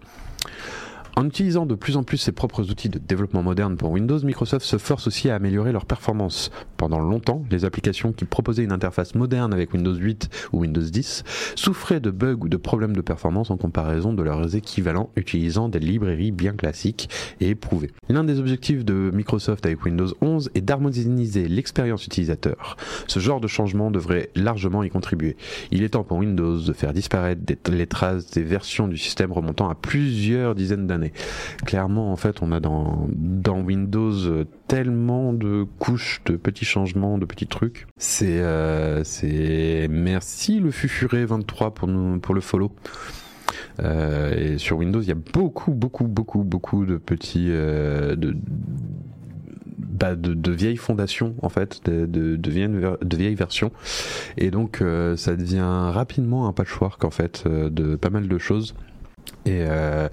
En 1.19 1.25
utilisant 1.25 1.65
de 1.65 1.75
plus 1.75 1.97
en 1.97 2.03
plus 2.03 2.15
ses 2.15 2.31
propres 2.31 2.71
outils 2.71 2.87
de 2.87 2.97
développement 2.97 3.43
moderne 3.43 3.75
pour 3.75 3.91
Windows, 3.91 4.17
Microsoft 4.23 4.65
se 4.65 4.77
force 4.77 5.05
aussi 5.07 5.29
à 5.29 5.35
améliorer 5.35 5.73
leur 5.73 5.85
performance. 5.85 6.49
Pendant 6.77 6.99
longtemps, 6.99 7.43
les 7.51 7.65
applications 7.65 8.13
qui 8.13 8.23
proposaient 8.23 8.63
une 8.63 8.71
interface 8.71 9.15
moderne 9.15 9.53
avec 9.53 9.73
Windows 9.73 9.93
8 9.93 10.29
ou 10.53 10.59
Windows 10.59 10.79
10 10.79 11.25
souffraient 11.55 11.99
de 11.99 12.09
bugs 12.09 12.37
ou 12.39 12.47
de 12.47 12.55
problèmes 12.55 12.95
de 12.95 13.01
performance 13.01 13.51
en 13.51 13.57
comparaison 13.57 14.13
de 14.13 14.23
leurs 14.23 14.55
équivalents 14.55 15.09
utilisant 15.17 15.67
des 15.67 15.79
librairies 15.79 16.31
bien 16.31 16.53
classiques 16.53 17.09
et 17.41 17.49
éprouvées. 17.49 17.91
L'un 18.07 18.23
des 18.23 18.39
objectifs 18.39 18.85
de 18.85 19.11
Microsoft 19.13 19.65
avec 19.65 19.83
Windows 19.83 20.07
11 20.21 20.51
est 20.55 20.61
d'harmoniser 20.61 21.49
l'expérience 21.49 22.05
utilisateur. 22.05 22.77
Ce 23.07 23.19
genre 23.19 23.41
de 23.41 23.47
changement 23.47 23.91
devrait 23.91 24.29
largement 24.35 24.83
y 24.83 24.89
contribuer. 24.89 25.35
Il 25.71 25.83
est 25.83 25.89
temps 25.89 26.05
pour 26.05 26.19
Windows 26.19 26.59
de 26.59 26.71
faire 26.71 26.93
disparaître 26.93 27.41
les 27.69 27.87
traces 27.87 28.31
des 28.31 28.43
versions 28.43 28.87
du 28.87 28.97
système 28.97 29.33
remontant 29.33 29.67
à 29.69 29.75
plusieurs 29.75 30.55
dizaines 30.55 30.87
d'années. 30.87 31.08
Clairement, 31.65 32.11
en 32.11 32.15
fait, 32.15 32.41
on 32.41 32.51
a 32.51 32.59
dans, 32.59 33.07
Windows 33.61 34.25
euh, 34.25 34.45
tellement 34.67 35.33
de 35.33 35.65
couches, 35.79 36.21
de 36.25 36.35
petits 36.35 36.65
changements, 36.65 37.17
de 37.17 37.25
petits 37.25 37.47
trucs. 37.47 37.87
C'est, 37.97 38.39
euh, 38.39 39.03
merci 39.89 40.59
le 40.59 40.71
Fufuré 40.71 41.25
23 41.25 41.73
pour 41.73 41.89
pour 42.21 42.35
le 42.35 42.41
follow. 42.41 42.71
Euh, 43.81 44.35
et 44.35 44.57
sur 44.57 44.77
Windows, 44.77 45.01
il 45.01 45.07
y 45.07 45.11
a 45.11 45.15
beaucoup, 45.33 45.71
beaucoup, 45.71 46.05
beaucoup, 46.05 46.43
beaucoup 46.43 46.85
de 46.85 46.97
petits, 46.97 47.47
de, 47.47 48.35
bah, 49.77 50.15
de, 50.15 50.33
de 50.33 50.51
vieilles 50.51 50.77
fondations 50.77 51.35
en 51.41 51.49
fait, 51.49 51.81
de, 51.85 52.49
vieilles, 52.49 53.35
versions, 53.35 53.71
et 54.37 54.51
donc 54.51 54.83
ça 55.15 55.35
devient 55.35 55.89
rapidement 55.91 56.47
un 56.47 56.53
patchwork 56.53 57.03
en 57.03 57.11
fait 57.11 57.47
de 57.47 57.95
pas 57.95 58.09
mal 58.09 58.27
de 58.27 58.37
choses. 58.37 58.75
Et, 59.45 59.63
euh, 59.67 60.09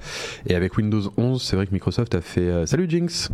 et 0.46 0.54
avec 0.54 0.76
Windows 0.76 1.12
11, 1.16 1.42
c'est 1.42 1.56
vrai 1.56 1.66
que 1.66 1.72
Microsoft 1.72 2.14
a 2.14 2.20
fait 2.20 2.40
euh, 2.40 2.66
salut 2.66 2.88
Jinx. 2.88 3.30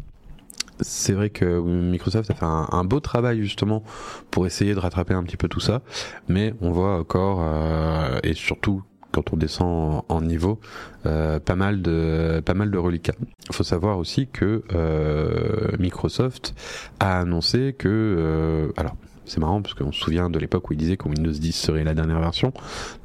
C'est 0.80 1.12
vrai 1.12 1.30
que 1.30 1.60
Microsoft 1.60 2.30
a 2.30 2.34
fait 2.34 2.44
un, 2.44 2.84
beau 2.84 2.98
travail 2.98 3.40
justement 3.42 3.84
pour 4.30 4.46
essayer 4.46 4.74
de 4.74 4.80
rattraper 4.80 5.14
un 5.14 5.22
petit 5.22 5.36
peu 5.36 5.46
tout 5.46 5.60
ça, 5.60 5.82
mais 6.28 6.54
on 6.60 6.72
voit 6.72 6.96
encore 6.96 7.40
euh, 7.42 8.18
et 8.24 8.34
surtout 8.34 8.82
quand 9.12 9.32
on 9.32 9.36
descend 9.36 10.04
en, 10.08 10.16
en 10.16 10.20
niveau, 10.22 10.58
euh, 11.06 11.38
pas 11.38 11.54
mal 11.54 11.82
de 11.82 12.42
pas 12.44 12.54
mal 12.54 12.70
de 12.70 12.78
reliquats. 12.78 13.14
Il 13.48 13.54
faut 13.54 13.62
savoir 13.62 13.98
aussi 13.98 14.26
que 14.26 14.64
euh, 14.74 15.76
Microsoft 15.78 16.54
a 16.98 17.20
annoncé 17.20 17.76
que 17.78 17.88
euh, 17.88 18.72
alors 18.76 18.96
c'est 19.32 19.40
marrant 19.40 19.62
parce 19.62 19.72
qu'on 19.72 19.92
se 19.92 20.00
souvient 20.00 20.28
de 20.28 20.38
l'époque 20.38 20.68
où 20.68 20.74
ils 20.74 20.78
disaient 20.78 20.98
que 20.98 21.08
Windows 21.08 21.32
10 21.32 21.52
serait 21.52 21.84
la 21.84 21.94
dernière 21.94 22.20
version 22.20 22.52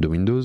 de 0.01 0.07
Windows. 0.09 0.41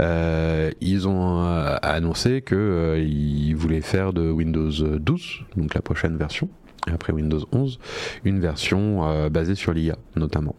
Euh, 0.00 0.70
ils 0.80 1.08
ont 1.08 1.42
euh, 1.42 1.76
annoncé 1.82 2.42
que 2.42 2.54
euh, 2.54 3.00
ils 3.00 3.54
voulaient 3.54 3.80
faire 3.80 4.12
de 4.12 4.30
Windows 4.30 4.70
12, 4.70 5.40
donc 5.56 5.74
la 5.74 5.82
prochaine 5.82 6.16
version, 6.16 6.48
après 6.86 7.12
Windows 7.12 7.40
11, 7.50 7.80
une 8.24 8.38
version 8.38 9.28
basée 9.28 9.56
sur 9.56 9.72
l'IA 9.72 9.96
notamment. 10.14 10.54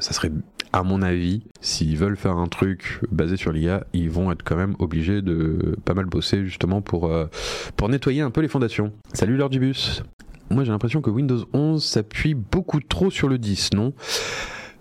ça 0.00 0.12
serait 0.14 0.32
à 0.72 0.82
mon 0.82 1.02
avis, 1.02 1.42
s'ils 1.60 1.96
veulent 1.98 2.16
faire 2.16 2.36
un 2.36 2.48
truc 2.48 3.00
basé 3.10 3.36
sur 3.36 3.52
l'IA, 3.52 3.84
ils 3.92 4.10
vont 4.10 4.32
être 4.32 4.42
quand 4.42 4.56
même 4.56 4.76
obligés 4.78 5.20
de 5.20 5.76
pas 5.84 5.92
mal 5.92 6.06
bosser 6.06 6.44
justement 6.46 6.80
pour, 6.80 7.12
pour 7.76 7.88
nettoyer 7.90 8.22
un 8.22 8.30
peu 8.30 8.40
les 8.40 8.48
fondations. 8.48 8.92
Salut 9.12 9.36
Lord 9.36 9.50
Bus 9.50 10.02
Moi 10.50 10.64
j'ai 10.64 10.72
l'impression 10.72 11.00
que 11.00 11.10
Windows 11.10 11.44
11 11.52 11.84
s'appuie 11.84 12.34
beaucoup 12.34 12.80
trop 12.80 13.10
sur 13.10 13.28
le 13.28 13.38
10, 13.38 13.70
non? 13.74 13.92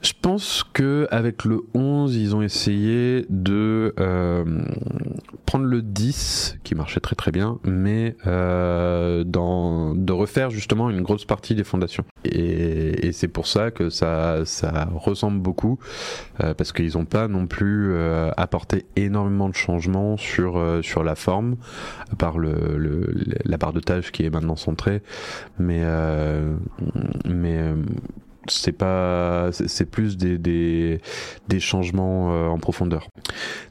Je 0.01 0.13
pense 0.21 0.63
que 0.73 1.07
avec 1.09 1.45
le 1.45 1.61
11, 1.73 2.15
ils 2.15 2.35
ont 2.35 2.41
essayé 2.41 3.25
de 3.29 3.93
euh, 3.99 4.43
prendre 5.45 5.65
le 5.65 5.81
10, 5.81 6.59
qui 6.63 6.75
marchait 6.75 6.99
très 6.99 7.15
très 7.15 7.31
bien, 7.31 7.59
mais 7.63 8.15
euh, 8.27 9.23
de 9.25 10.11
refaire 10.13 10.51
justement 10.51 10.89
une 10.89 11.01
grosse 11.01 11.25
partie 11.25 11.55
des 11.55 11.63
fondations. 11.63 12.05
Et, 12.23 13.11
c'est 13.11 13.27
pour 13.27 13.47
ça 13.47 13.71
que 13.71 13.89
ça, 13.89 14.45
ça 14.45 14.89
ressemble 14.93 15.39
beaucoup, 15.39 15.79
euh, 16.43 16.53
parce 16.53 16.73
qu'ils 16.73 16.97
n'ont 16.97 17.05
pas 17.05 17.27
non 17.27 17.47
plus 17.47 17.95
apporté 18.35 18.85
énormément 18.95 19.49
de 19.49 19.55
changements 19.55 20.17
sur, 20.17 20.79
sur 20.83 21.03
la 21.03 21.15
forme, 21.15 21.55
à 22.11 22.15
part 22.15 22.37
le, 22.37 22.77
le, 22.77 23.13
la 23.45 23.57
barre 23.57 23.73
de 23.73 23.79
tâches 23.79 24.11
qui 24.11 24.23
est 24.25 24.29
maintenant 24.29 24.55
centrée. 24.55 25.01
Mais, 25.57 25.83
mais 27.25 27.73
c'est 28.47 28.71
pas 28.71 29.49
c'est 29.51 29.89
plus 29.89 30.17
des, 30.17 30.37
des, 30.37 31.59
changements 31.59 32.33
euh, 32.33 32.47
en 32.47 32.57
profondeur. 32.57 33.07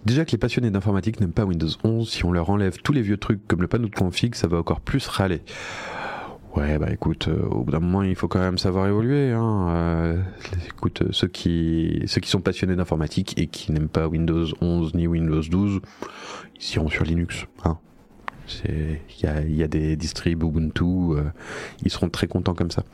Déjà 0.04 0.24
que 0.24 0.32
les 0.32 0.38
passionnés 0.38 0.70
d'informatique 0.70 1.20
n'aiment 1.20 1.32
pas 1.32 1.44
Windows 1.44 1.68
11, 1.82 2.08
si 2.08 2.24
on 2.24 2.32
leur 2.32 2.50
enlève 2.50 2.78
tous 2.82 2.92
les 2.92 3.02
vieux 3.02 3.16
trucs 3.16 3.46
comme 3.46 3.60
le 3.60 3.68
panneau 3.68 3.88
de 3.88 3.94
config, 3.94 4.34
ça 4.34 4.48
va 4.48 4.58
encore 4.58 4.80
plus 4.80 5.06
râler. 5.06 5.42
Ouais, 6.56 6.78
bah 6.78 6.86
écoute, 6.92 7.26
euh, 7.26 7.46
au 7.48 7.64
bout 7.64 7.72
d'un 7.72 7.80
moment, 7.80 8.02
il 8.02 8.14
faut 8.14 8.28
quand 8.28 8.38
même 8.38 8.58
savoir 8.58 8.86
évoluer. 8.86 9.32
Hein. 9.32 9.68
Euh, 9.70 10.22
écoute, 10.68 11.02
ceux 11.10 11.26
qui, 11.26 12.02
ceux 12.06 12.20
qui 12.20 12.30
sont 12.30 12.40
passionnés 12.40 12.76
d'informatique 12.76 13.34
et 13.36 13.48
qui 13.48 13.72
n'aiment 13.72 13.88
pas 13.88 14.06
Windows 14.06 14.46
11 14.60 14.94
ni 14.94 15.08
Windows 15.08 15.40
12, 15.40 15.80
ils 16.60 16.74
iront 16.76 16.88
sur 16.88 17.04
Linux. 17.04 17.46
Hein. 17.64 17.78
Il 18.68 18.98
y 19.22 19.26
a, 19.26 19.40
y 19.40 19.62
a, 19.62 19.68
des 19.68 19.96
distribs 19.96 20.42
Ubuntu, 20.42 21.16
ils 21.82 21.90
seront 21.90 22.10
très 22.10 22.26
contents 22.26 22.52
comme 22.52 22.70
ça. 22.70 22.84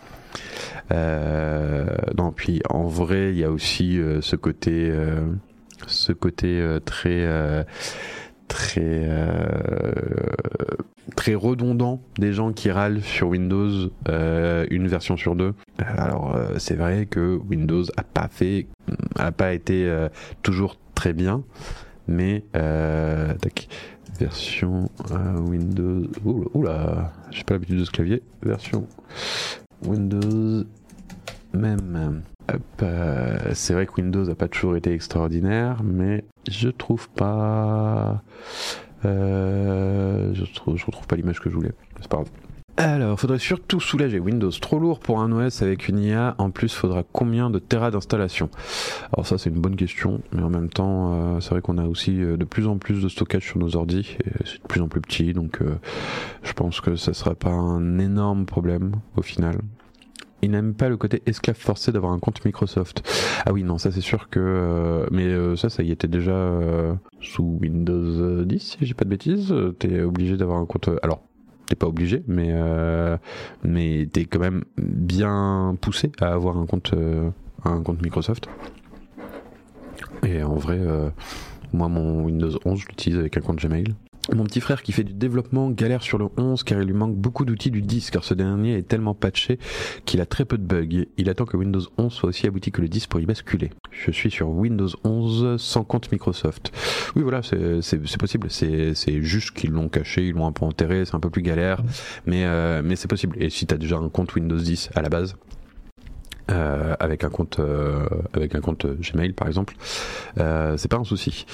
Euh, 0.93 1.87
non, 2.17 2.33
puis 2.33 2.61
en 2.69 2.85
vrai, 2.85 3.31
il 3.33 3.39
y 3.39 3.45
a 3.45 3.51
aussi 3.51 3.99
euh, 3.99 4.21
ce 4.21 4.37
côté, 4.37 4.91
euh, 4.91 5.21
ce 5.87 6.13
côté 6.13 6.79
très 6.85 7.67
très 8.49 9.09
très 11.17 11.35
redondant 11.35 12.03
des 12.19 12.33
gens 12.33 12.53
qui 12.53 12.71
râlent 12.71 13.03
sur 13.03 13.29
Windows 13.29 13.91
une 14.09 14.89
version 14.89 15.17
sur 15.17 15.35
deux. 15.37 15.55
Alors 15.79 16.39
c'est 16.59 16.75
vrai 16.75 17.07
que 17.07 17.39
Windows 17.49 17.85
a 17.97 18.03
pas 18.03 18.29
fait, 18.31 18.67
a 19.17 19.33
pas 19.33 19.55
été 19.55 19.91
toujours 20.43 20.77
très 20.95 21.13
bien, 21.13 21.43
mais 22.07 22.45
version 24.19 24.91
Windows. 25.49 26.03
Oula, 26.53 27.13
j'ai 27.31 27.45
pas 27.45 27.55
l'habitude 27.55 27.79
de 27.79 27.85
ce 27.85 27.91
clavier. 27.91 28.23
Version 28.43 28.87
Windows 29.87 30.65
même. 31.53 32.23
Euh, 32.83 33.51
c'est 33.55 33.75
vrai 33.75 33.87
que 33.87 33.93
Windows 33.97 34.25
n'a 34.25 34.35
pas 34.35 34.49
toujours 34.49 34.77
été 34.77 34.93
extraordinaire, 34.93 35.83
mais 35.83 36.25
je 36.49 36.69
trouve 36.69 37.09
pas. 37.11 38.23
Euh, 39.05 40.35
je, 40.35 40.45
trouve, 40.53 40.77
je 40.77 40.87
retrouve 40.87 41.07
pas 41.07 41.17
l'image 41.17 41.41
que 41.41 41.49
je 41.51 41.55
voulais. 41.55 41.73
C'est 42.01 42.09
pas 42.09 42.19
grave. 42.19 42.31
Alors, 42.77 43.21
faudrait 43.21 43.39
surtout 43.39 43.81
soulager 43.81 44.19
Windows. 44.19 44.51
Trop 44.51 44.79
lourd 44.79 45.01
pour 45.01 45.21
un 45.21 45.31
OS 45.33 45.63
avec 45.63 45.89
une 45.89 45.99
IA. 45.99 46.35
En 46.39 46.51
plus, 46.51 46.75
faudra 46.75 47.03
combien 47.13 47.51
de 47.51 47.59
Tera 47.59 47.91
d'installation 47.91 48.49
Alors 49.13 49.27
ça, 49.27 49.37
c'est 49.37 49.51
une 49.51 49.61
bonne 49.61 49.77
question, 49.77 50.23
mais 50.33 50.43
en 50.43 50.51
même 50.51 50.71
temps, 50.71 51.13
euh, 51.13 51.41
c'est 51.41 51.51
vrai 51.51 51.61
qu'on 51.61 51.79
a 51.79 51.85
aussi 51.85 52.17
de 52.17 52.45
plus 52.45 52.67
en 52.67 52.79
plus 52.79 53.03
de 53.03 53.09
stockage 53.09 53.45
sur 53.45 53.59
nos 53.59 53.77
ordi, 53.77 54.17
c'est 54.45 54.63
de 54.63 54.69
plus 54.69 54.81
en 54.81 54.89
plus 54.89 55.01
petit, 55.01 55.33
donc 55.33 55.61
je 56.43 56.53
pense 56.53 56.81
que 56.81 56.97
ça 56.97 57.13
sera 57.13 57.35
pas 57.35 57.51
un 57.51 57.99
énorme 57.99 58.47
problème 58.47 58.93
au 59.17 59.23
final 59.23 59.59
il 60.43 60.51
n'aime 60.51 60.75
pas 60.75 60.89
le 60.89 60.97
côté 60.97 61.23
esclave 61.27 61.57
forcé 61.57 61.93
d'avoir 61.93 62.13
un 62.13 62.19
compte 62.19 62.45
Microsoft. 62.45 63.03
Ah 63.45 63.53
oui, 63.53 63.63
non, 63.63 63.79
ça 63.79 63.91
c'est 63.91 64.01
sûr 64.01 64.29
que. 64.29 64.41
Euh, 64.41 65.07
mais 65.11 65.27
euh, 65.27 65.57
ça, 65.57 65.69
ça 65.69 65.83
y 65.83 65.91
était 65.91 66.09
déjà 66.09 66.33
euh, 66.33 66.95
sous 67.21 67.59
Windows 67.61 68.45
10, 68.45 68.59
si 68.59 68.79
j'ai 68.81 68.95
pas 68.95 69.05
de 69.05 69.11
bêtises. 69.11 69.55
T'es 69.79 70.01
obligé 70.01 70.37
d'avoir 70.37 70.59
un 70.59 70.67
compte. 70.67 70.89
Alors, 71.03 71.23
t'es 71.71 71.77
pas 71.77 71.87
obligé, 71.87 72.23
mais 72.27 72.53
mais 73.65 74.07
t'es 74.13 74.27
quand 74.27 74.41
même 74.41 74.65
bien 74.77 75.77
poussé 75.81 76.13
à 76.21 76.33
avoir 76.33 76.59
un 76.59 76.67
compte 76.67 76.93
un 77.65 77.83
compte 77.83 78.03
Microsoft. 78.03 78.49
Et 80.27 80.43
en 80.43 80.57
vrai, 80.57 80.79
moi 81.73 81.89
mon 81.89 82.25
Windows 82.25 82.59
11, 82.65 82.81
je 82.81 82.89
l'utilise 82.89 83.19
avec 83.19 83.37
un 83.37 83.41
compte 83.41 83.65
Gmail. 83.65 83.95
Mon 84.33 84.45
petit 84.45 84.61
frère 84.61 84.83
qui 84.83 84.93
fait 84.93 85.03
du 85.03 85.15
développement 85.15 85.71
galère 85.71 86.03
sur 86.03 86.19
le 86.19 86.27
11 86.37 86.63
car 86.63 86.81
il 86.81 86.87
lui 86.87 86.95
manque 86.95 87.17
beaucoup 87.17 87.45
d'outils 87.45 87.71
du 87.71 87.83
10 87.83 88.11
car 88.11 88.23
ce 88.23 88.35
dernier 88.35 88.77
est 88.77 88.87
tellement 88.87 89.15
patché 89.15 89.59
qu'il 90.05 90.21
a 90.21 90.27
très 90.27 90.45
peu 90.45 90.59
de 90.59 90.63
bugs. 90.63 91.07
Il 91.17 91.31
attend 91.31 91.47
que 91.47 91.57
Windows 91.57 91.81
11 91.99 92.13
soit 92.13 92.29
aussi 92.29 92.47
abouti 92.47 92.71
que 92.71 92.81
le 92.81 92.89
10 92.89 93.07
pour 93.07 93.19
y 93.21 93.27
basculer. 93.27 93.71
Je 93.91 94.11
suis 94.11 94.31
sur 94.31 94.51
Windows 94.51 94.89
11 95.05 95.61
sans 95.61 95.85
compte 95.85 96.13
Microsoft. 96.13 96.71
Oui 97.17 97.23
voilà, 97.23 97.41
c'est 97.43 98.19
possible. 98.19 98.49
C'est 98.51 99.23
juste 99.23 99.53
qu'ils 99.53 99.71
l'ont 99.71 99.89
caché, 99.89 100.29
ils 100.29 100.35
l'ont 100.35 100.47
un 100.47 100.53
peu 100.53 100.65
enterré, 100.65 101.05
c'est 101.05 101.15
un 101.15 101.21
peu 101.21 101.31
plus 101.31 101.43
galère, 101.43 101.83
mais, 102.27 102.45
euh, 102.45 102.83
mais 102.85 102.97
c'est 102.97 103.09
possible. 103.09 103.37
Et 103.43 103.51
si 103.51 103.67
tu 103.67 103.75
as 103.75 103.79
déjà 103.79 103.97
un 103.97 104.09
compte 104.11 104.35
Windows 104.35 104.57
10 104.57 104.91
à 104.95 105.03
la 105.03 105.09
base, 105.09 105.35
euh, 106.51 106.95
avec 106.99 107.25
un 107.25 107.29
compte 107.29 107.59
euh, 107.61 108.07
avec 108.33 108.55
un 108.55 108.61
compte 108.61 108.87
Gmail 108.87 109.33
par 109.33 109.47
exemple. 109.49 109.75
Euh, 110.39 110.77
c'est 110.77 110.91
pas 110.91 110.97
un 110.97 111.05
souci. 111.05 111.47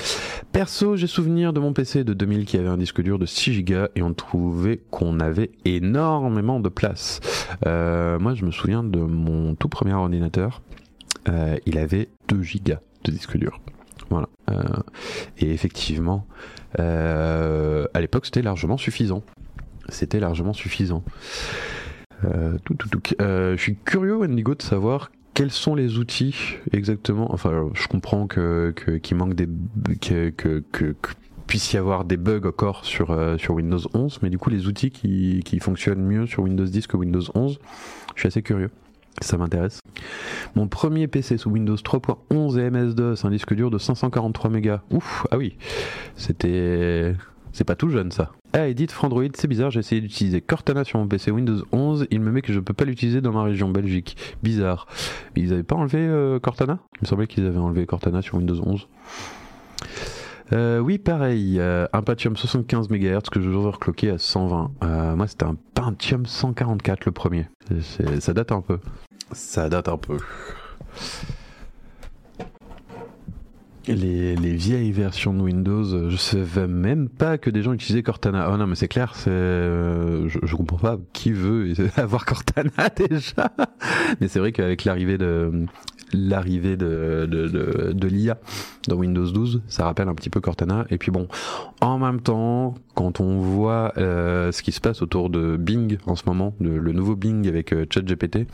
Perso 0.53 0.97
j'ai 0.97 1.07
souvenir 1.07 1.53
de 1.53 1.61
mon 1.61 1.73
PC 1.73 2.05
de 2.05 2.15
2000 2.15 2.45
qui 2.47 2.57
avait 2.57 2.69
un 2.69 2.77
disque 2.77 3.03
dur 3.03 3.19
de 3.19 3.27
6 3.27 3.63
Go 3.65 3.87
et 3.95 4.03
on 4.03 4.15
trouvait 4.15 4.81
qu'on 4.91 5.21
avait 5.21 5.51
énormément 5.65 6.61
de 6.61 6.69
place. 6.69 7.21
Moi 7.65 8.35
je 8.35 8.45
me 8.45 8.51
souviens 8.51 8.83
de 8.83 9.01
mon 9.01 9.55
tout 9.55 9.69
premier 9.69 9.95
ordinateur. 9.95 10.63
Il 11.67 11.79
avait 11.79 12.09
2 12.29 12.37
Go 12.65 12.75
de 13.05 13.11
disque 13.11 13.37
dur. 13.37 13.61
Voilà. 14.11 14.29
Et 15.39 15.53
effectivement 15.53 16.27
à 16.79 18.01
l'époque 18.01 18.27
c'était 18.27 18.43
largement 18.43 18.77
suffisant. 18.77 19.23
C'était 19.89 20.21
largement 20.21 20.53
suffisant. 20.53 21.05
euh, 21.05 21.96
tout. 22.65 22.77
Euh, 23.21 23.57
je 23.57 23.63
suis 23.63 23.77
curieux, 23.77 24.17
Wendigo, 24.17 24.55
de 24.55 24.63
savoir 24.63 25.11
quels 25.35 25.51
sont 25.51 25.75
les 25.75 25.99
outils 25.99 26.57
exactement. 26.73 27.33
Enfin, 27.33 27.69
je 27.75 27.87
comprends 27.89 28.27
que 28.27 28.73
qu'il 29.03 29.17
manque 29.17 29.35
des 29.35 29.49
que, 30.01 30.63
que, 30.73 30.95
puisse 31.47 31.73
y 31.73 31.77
avoir 31.77 32.05
des 32.05 32.17
bugs 32.17 32.47
encore 32.47 32.85
sur 32.85 33.11
euh, 33.11 33.37
sur 33.39 33.55
Windows 33.55 33.81
11, 33.95 34.21
mais 34.23 34.31
du 34.31 34.39
coup 34.39 34.51
les 34.51 34.67
outils 34.67 34.91
qui 34.91 35.43
qui 35.45 35.61
fonctionnent 35.61 36.05
mieux 36.05 36.27
sur 36.27 36.43
Windows 36.43 36.65
10 36.65 36.87
que 36.87 36.97
Windows 36.97 37.23
11, 37.35 37.59
je 38.15 38.21
suis 38.21 38.27
assez 38.29 38.43
curieux. 38.43 38.71
Ça 39.23 39.39
m'intéresse. 39.39 39.81
Mon 40.57 40.69
premier 40.69 41.09
PC 41.09 41.39
sous 41.39 41.51
Windows 41.51 41.77
3.11 41.77 42.59
et 42.59 42.71
MS-DOS, 42.71 43.25
un 43.25 43.31
disque 43.31 43.55
dur 43.55 43.71
de 43.71 43.79
543 43.79 44.51
mégas. 44.51 44.83
Ouf, 44.91 45.27
ah 45.31 45.39
oui, 45.39 45.57
c'était 46.17 47.15
c'est 47.57 47.65
pas 47.65 47.75
tout 47.75 47.89
jeune 47.89 48.11
ça. 48.13 48.33
Ah, 48.53 48.69
Edith 48.69 48.93
Frandroid, 48.93 49.25
c'est 49.35 49.49
bizarre, 49.49 49.71
j'ai 49.71 49.81
essayé 49.81 50.03
d'utiliser 50.03 50.43
Cortana 50.43 50.85
sur 50.85 50.99
mon 50.99 51.09
PC 51.09 51.31
Windows 51.31 51.63
11, 51.73 52.07
il 52.11 52.21
me 52.21 52.31
met 52.31 52.43
que 52.43 52.53
je 52.53 52.61
peux 52.61 52.75
pas 52.75 52.85
l'utiliser 52.85 53.23
dans 53.23 53.33
ma 53.33 53.43
région 53.43 53.71
Belgique. 53.71 54.17
Bizarre. 54.43 54.87
Ils 55.37 55.55
avaient 55.55 55.63
pas 55.63 55.75
enlevé 55.75 55.99
euh, 56.01 56.39
Cortana? 56.39 56.79
Il 56.97 56.99
me 57.03 57.07
semblait 57.07 57.27
qu'ils 57.27 57.47
avaient 57.47 57.59
enlevé 57.59 57.87
Cortana 57.87 58.21
sur 58.21 58.37
Windows 58.37 58.61
11. 58.63 58.89
Euh, 60.53 60.81
oui, 60.81 60.99
pareil, 60.99 61.59
euh, 61.59 61.87
un 61.95 62.03
Pentium 62.03 62.37
75 62.37 62.91
MHz 62.91 63.31
que 63.33 63.41
je 63.41 63.49
overclocké 63.49 64.11
à 64.11 64.19
120. 64.19 65.17
moi, 65.17 65.27
c'était 65.27 65.47
un 65.47 65.57
Pentium 65.75 66.27
144 66.27 67.07
le 67.07 67.13
premier. 67.13 67.47
Ça 68.21 68.35
date 68.35 68.53
un 68.53 68.61
peu. 68.61 68.79
Ça 69.33 69.71
date 69.71 69.89
un 69.89 69.97
peu 69.97 70.19
les, 73.87 74.55
vieilles 74.55 74.93
versions 74.93 75.33
de 75.35 75.41
Windows, 75.41 75.85
euh, 75.95 76.11
je 76.11 76.17
savais 76.17 76.67
même 76.67 77.09
pas 77.09 77.39
que 77.39 77.51
des 77.51 77.63
gens 77.63 77.73
utilisaient 77.73 78.03
Cortana. 78.03 78.51
Oh 78.53 78.57
non, 78.57 78.67
mais 78.67 78.75
c'est 78.75 78.89
clair, 78.89 79.15
euh, 79.27 80.29
je, 80.29 80.39
je, 80.43 80.57
comprends 80.57 80.79
pas 80.79 80.99
qui 81.13 81.33
veut 81.33 81.73
avoir 81.97 82.25
Cortana 82.25 82.89
déjà. 82.97 83.53
Mais 84.21 84.29
c'est 84.29 84.39
vrai 84.39 84.53
qu'avec 84.53 84.85
l'arrivée 84.85 85.19
de 85.19 85.67
l'arrivée 86.13 86.77
de, 86.77 87.27
de, 87.29 87.93
de, 87.93 88.09
l'IA 88.09 88.39
dans 88.87 88.95
Windows 88.97 89.29
12, 89.29 89.63
ça 89.67 89.85
rappelle 89.85 90.09
un 90.09 90.15
petit 90.15 90.31
peu 90.31 90.41
Cortana. 90.41 90.87
Et 90.91 90.99
puis 90.99 91.11
bon, 91.11 91.27
en 91.81 91.99
même 91.99 92.21
temps, 92.21 92.75
quand 92.95 93.21
on 93.21 93.41
voit 93.41 93.93
euh, 93.99 94.53
ce 94.53 94.63
qui 94.63 94.71
se 94.71 94.81
passe 94.81 95.03
autour 95.03 95.31
de 95.31 95.57
Bing 95.57 95.99
en 96.07 96.15
ce 96.15 96.23
moment, 96.27 96.55
le 96.61 96.93
nouveau 96.93 97.17
Bing 97.17 97.49
avec 97.49 97.75
ChatGPT, 97.91 98.47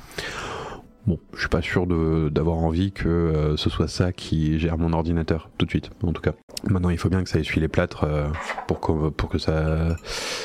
Bon, 1.07 1.19
je 1.35 1.41
suis 1.41 1.49
pas 1.49 1.63
sûr 1.63 1.87
d'avoir 2.31 2.59
envie 2.59 2.93
que 2.93 3.09
euh, 3.09 3.57
ce 3.57 3.69
soit 3.69 3.89
ça 3.89 4.13
qui 4.13 4.61
gère 4.61 4.79
mon 4.79 4.93
ordinateur 4.93 5.51
tout 5.59 5.67
de 5.67 5.71
suite, 5.71 5.91
en 6.05 6.13
tout 6.13 6.23
cas. 6.23 6.33
Maintenant, 6.71 6.91
il 6.91 6.99
faut 6.99 7.09
bien 7.09 7.25
que 7.25 7.29
ça 7.29 7.41
essuie 7.41 7.61
les 7.61 7.67
plâtres 7.67 8.05
euh, 8.05 8.29
pour 8.69 8.79
que, 8.79 9.09
pour 9.09 9.29
que 9.29 9.39
ça, 9.39 9.97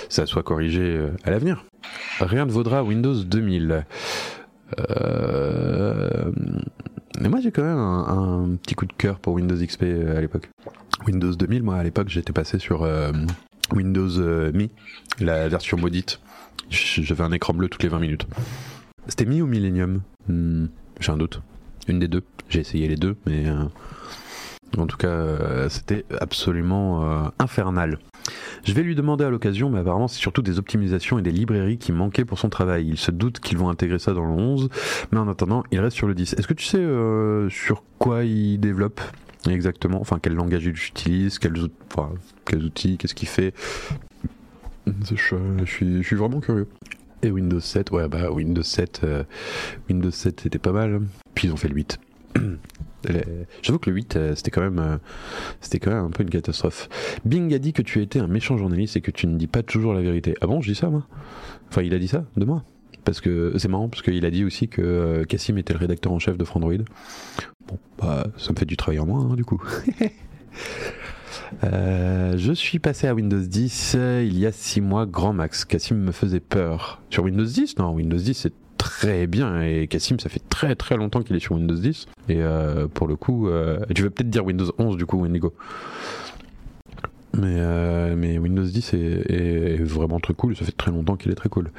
ça 0.09 0.25
soit 0.25 0.41
corrigé 0.41 0.81
euh, 0.81 1.11
à 1.23 1.29
l'avenir. 1.29 1.63
rien 2.19 2.45
ne 2.45 2.51
vaudra 2.51 2.83
Windows 2.83 3.13
2000. 3.13 3.85
Euh... 4.89 6.31
Mais 7.19 7.29
moi 7.29 7.39
j'ai 7.39 7.51
quand 7.51 7.63
même 7.63 7.77
un, 7.77 8.57
petit 8.61 8.75
coup 8.75 8.85
de 8.85 8.93
cœur 8.93 9.19
pour 9.19 9.33
Windows 9.33 9.55
XP 9.55 9.83
à 9.83 10.21
l'époque. 10.21 10.49
Windows 11.05 11.33
2000, 11.33 11.63
moi 11.63 11.75
à 11.75 11.83
l'époque 11.83 12.09
j'étais 12.09 12.33
passé 12.33 12.59
sur 12.59 12.87
Windows 13.73 14.51
Mi, 14.51 14.69
la 15.19 15.47
version 15.47 15.77
maudite. 15.77 16.19
J'avais 16.69 17.23
un 17.23 17.31
écran 17.31 17.53
bleu 17.53 17.69
toutes 17.69 17.83
les 17.83 17.89
20 17.89 17.99
minutes. 17.99 18.27
C'était 19.07 19.25
Mi 19.25 19.41
ou 19.41 19.47
Millennium 19.47 20.01
hmm, 20.27 20.65
J'ai 20.99 21.11
un 21.11 21.17
doute. 21.17 21.41
Une 21.87 21.99
des 21.99 22.07
deux. 22.07 22.23
J'ai 22.49 22.59
essayé 22.59 22.87
les 22.87 22.97
deux, 22.97 23.15
mais 23.25 23.47
euh, 23.47 23.63
en 24.77 24.87
tout 24.87 24.97
cas, 24.97 25.07
euh, 25.07 25.69
c'était 25.69 26.05
absolument 26.19 27.03
euh, 27.03 27.29
infernal. 27.39 27.99
Je 28.65 28.73
vais 28.73 28.83
lui 28.83 28.95
demander 28.95 29.23
à 29.23 29.29
l'occasion, 29.29 29.69
mais 29.69 29.79
apparemment 29.79 30.09
c'est 30.09 30.19
surtout 30.19 30.41
des 30.41 30.59
optimisations 30.59 31.17
et 31.17 31.21
des 31.21 31.31
librairies 31.31 31.77
qui 31.77 31.93
manquaient 31.93 32.25
pour 32.25 32.37
son 32.37 32.49
travail. 32.49 32.87
Il 32.87 32.97
se 32.97 33.11
doute 33.11 33.39
qu'ils 33.39 33.57
vont 33.57 33.69
intégrer 33.69 33.99
ça 33.99 34.13
dans 34.13 34.25
le 34.25 34.31
11, 34.31 34.69
mais 35.11 35.19
en 35.19 35.29
attendant, 35.29 35.63
il 35.71 35.79
reste 35.79 35.95
sur 35.95 36.07
le 36.07 36.13
10. 36.13 36.33
Est-ce 36.33 36.47
que 36.47 36.53
tu 36.53 36.65
sais 36.65 36.85
sur 37.49 37.83
quoi 37.99 38.25
il 38.25 38.59
développe 38.59 38.99
exactement? 39.49 40.01
Enfin, 40.01 40.19
quel 40.21 40.33
langage 40.33 40.65
il 40.65 40.71
utilise 40.71 41.39
Quels, 41.39 41.53
outils 42.55 42.97
Qu'est-ce 42.97 43.15
qu'il 43.15 43.29
fait? 43.29 43.53
Je 44.85 46.01
suis 46.01 46.15
vraiment 46.15 46.41
curieux. 46.41 46.67
Et 47.23 47.31
Windows 47.31 47.59
7, 47.59 47.91
ouais, 47.91 48.07
bah 48.07 48.31
Windows 48.31 48.63
7, 48.63 49.01
euh, 49.03 49.23
Windows 49.89 50.11
7 50.11 50.41
c'était 50.41 50.59
pas 50.59 50.71
mal. 50.71 51.01
Puis 51.33 51.47
ils 51.47 51.51
ont 51.51 51.57
fait 51.57 51.67
le 51.67 51.75
8. 51.75 51.99
J'avoue 53.61 53.79
que 53.79 53.89
le 53.89 53.95
8, 53.95 54.15
euh, 54.15 54.35
c'était 54.35 54.51
quand 54.51 54.61
même, 54.61 54.79
euh, 54.79 54.97
c'était 55.59 55.79
quand 55.79 55.91
même 55.91 56.05
un 56.05 56.09
peu 56.11 56.23
une 56.23 56.29
catastrophe. 56.29 56.89
Bing 57.25 57.53
a 57.53 57.59
dit 57.59 57.73
que 57.73 57.81
tu 57.81 58.01
étais 58.01 58.19
un 58.19 58.27
méchant 58.27 58.57
journaliste 58.57 58.97
et 58.97 59.01
que 59.01 59.11
tu 59.11 59.27
ne 59.27 59.37
dis 59.37 59.47
pas 59.47 59.63
toujours 59.63 59.93
la 59.93 60.01
vérité. 60.01 60.35
Ah 60.41 60.47
bon, 60.47 60.61
je 60.61 60.69
dis 60.69 60.75
ça 60.75 60.89
moi? 60.89 61.07
Enfin, 61.69 61.81
il 61.81 61.93
a 61.93 61.99
dit 61.99 62.07
ça 62.07 62.25
de 62.35 62.45
moi? 62.45 62.63
Parce 63.03 63.21
que 63.21 63.53
c'est 63.57 63.69
marrant, 63.69 63.87
parce 63.87 64.03
qu'il 64.03 64.25
a 64.25 64.29
dit 64.29 64.43
aussi 64.43 64.67
que 64.67 65.23
Cassim 65.23 65.57
était 65.57 65.73
le 65.73 65.79
rédacteur 65.79 66.11
en 66.11 66.19
chef 66.19 66.37
de 66.37 66.43
Frandroid. 66.43 66.83
Bon, 67.67 67.79
bah, 67.97 68.27
ça 68.37 68.51
me 68.51 68.57
fait 68.57 68.65
du 68.65 68.77
travail 68.77 68.99
en 68.99 69.05
moins, 69.05 69.31
hein, 69.31 69.35
du 69.35 69.45
coup. 69.45 69.61
Euh, 71.63 72.33
je 72.37 72.53
suis 72.53 72.79
passé 72.79 73.07
à 73.07 73.13
Windows 73.13 73.39
10 73.39 73.95
euh, 73.97 74.23
il 74.25 74.37
y 74.39 74.45
a 74.45 74.51
6 74.51 74.81
mois, 74.81 75.05
grand 75.05 75.33
max. 75.33 75.65
Cassim 75.65 75.95
me 75.97 76.11
faisait 76.11 76.39
peur. 76.39 77.01
Sur 77.09 77.23
Windows 77.23 77.43
10 77.45 77.77
Non, 77.77 77.91
Windows 77.91 78.17
10 78.17 78.33
c'est 78.33 78.53
très 78.77 79.25
bien 79.25 79.61
et 79.61 79.87
Cassim 79.87 80.19
ça 80.19 80.29
fait 80.29 80.41
très 80.49 80.75
très 80.75 80.97
longtemps 80.97 81.23
qu'il 81.23 81.35
est 81.35 81.39
sur 81.39 81.55
Windows 81.55 81.75
10 81.75 82.05
et 82.29 82.35
euh, 82.43 82.87
pour 82.87 83.07
le 83.07 83.15
coup 83.15 83.49
tu 83.95 84.03
veux 84.03 84.11
peut-être 84.11 84.29
dire 84.29 84.45
Windows 84.45 84.71
11 84.77 84.97
du 84.97 85.07
coup 85.07 85.19
Wendigo 85.19 85.51
mais, 87.37 87.55
euh, 87.57 88.15
mais 88.17 88.37
Windows 88.37 88.63
10 88.63 88.93
est, 88.93 88.97
est, 88.97 89.83
vraiment 89.83 90.19
très 90.19 90.33
cool, 90.33 90.55
ça 90.55 90.65
fait 90.65 90.71
très 90.71 90.91
longtemps 90.91 91.15
qu'il 91.15 91.31
est 91.31 91.35
très 91.35 91.49
cool. 91.49 91.71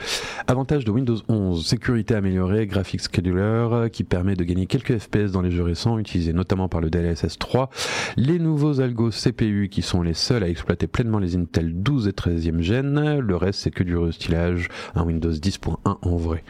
Avantage 0.46 0.84
de 0.84 0.90
Windows 0.90 1.16
11, 1.28 1.66
sécurité 1.66 2.14
améliorée, 2.14 2.66
graphics 2.66 3.00
scheduler 3.00 3.88
qui 3.92 4.04
permet 4.04 4.34
de 4.36 4.44
gagner 4.44 4.66
quelques 4.66 4.98
FPS 4.98 5.32
dans 5.32 5.42
les 5.42 5.50
jeux 5.50 5.64
récents, 5.64 5.98
utilisés 5.98 6.32
notamment 6.32 6.68
par 6.68 6.80
le 6.80 6.90
DLSS 6.90 7.38
3, 7.38 7.70
les 8.16 8.38
nouveaux 8.38 8.80
algos 8.80 9.10
CPU 9.10 9.68
qui 9.68 9.82
sont 9.82 10.02
les 10.02 10.14
seuls 10.14 10.44
à 10.44 10.48
exploiter 10.48 10.86
pleinement 10.86 11.18
les 11.18 11.36
Intel 11.36 11.82
12 11.82 12.08
et 12.08 12.12
13e 12.12 12.60
gen, 12.60 13.18
le 13.18 13.36
reste 13.36 13.60
c'est 13.60 13.70
que 13.70 13.82
du 13.82 13.96
restylage, 13.96 14.68
un 14.94 15.04
Windows 15.04 15.32
10.1 15.32 15.76
en 15.84 16.16
vrai. 16.16 16.44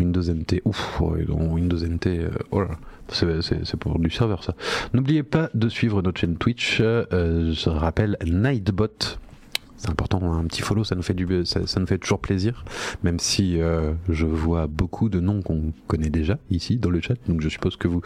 Windows 0.00 0.22
NT, 0.22 0.62
ouf, 0.64 1.00
Windows 1.00 1.76
NT, 1.76 2.06
euh, 2.06 2.30
oh 2.50 2.60
là, 2.62 2.70
c'est 3.14 3.76
pour 3.76 3.98
du 3.98 4.10
serveur 4.10 4.44
ça. 4.44 4.54
N'oubliez 4.94 5.22
pas 5.22 5.50
de 5.54 5.68
suivre 5.68 6.02
notre 6.02 6.20
chaîne 6.20 6.36
Twitch, 6.36 6.78
euh, 6.80 7.52
je 7.52 7.68
rappelle 7.68 8.16
Nightbot. 8.24 8.88
C'est 9.80 9.88
important, 9.88 10.20
un 10.34 10.44
petit 10.44 10.60
follow, 10.60 10.84
ça 10.84 10.94
nous 10.94 11.00
fait 11.00 11.14
du, 11.14 11.26
ça, 11.46 11.60
nous 11.80 11.86
fait 11.86 11.96
toujours 11.96 12.18
plaisir, 12.18 12.66
même 13.02 13.18
si 13.18 13.58
euh, 13.62 13.94
je 14.10 14.26
vois 14.26 14.66
beaucoup 14.66 15.08
de 15.08 15.20
noms 15.20 15.40
qu'on 15.40 15.72
connaît 15.86 16.10
déjà 16.10 16.38
ici 16.50 16.76
dans 16.76 16.90
le 16.90 17.00
chat, 17.00 17.14
donc 17.26 17.40
je 17.40 17.48
suppose 17.48 17.76
que 17.76 17.88
vous 17.88 18.02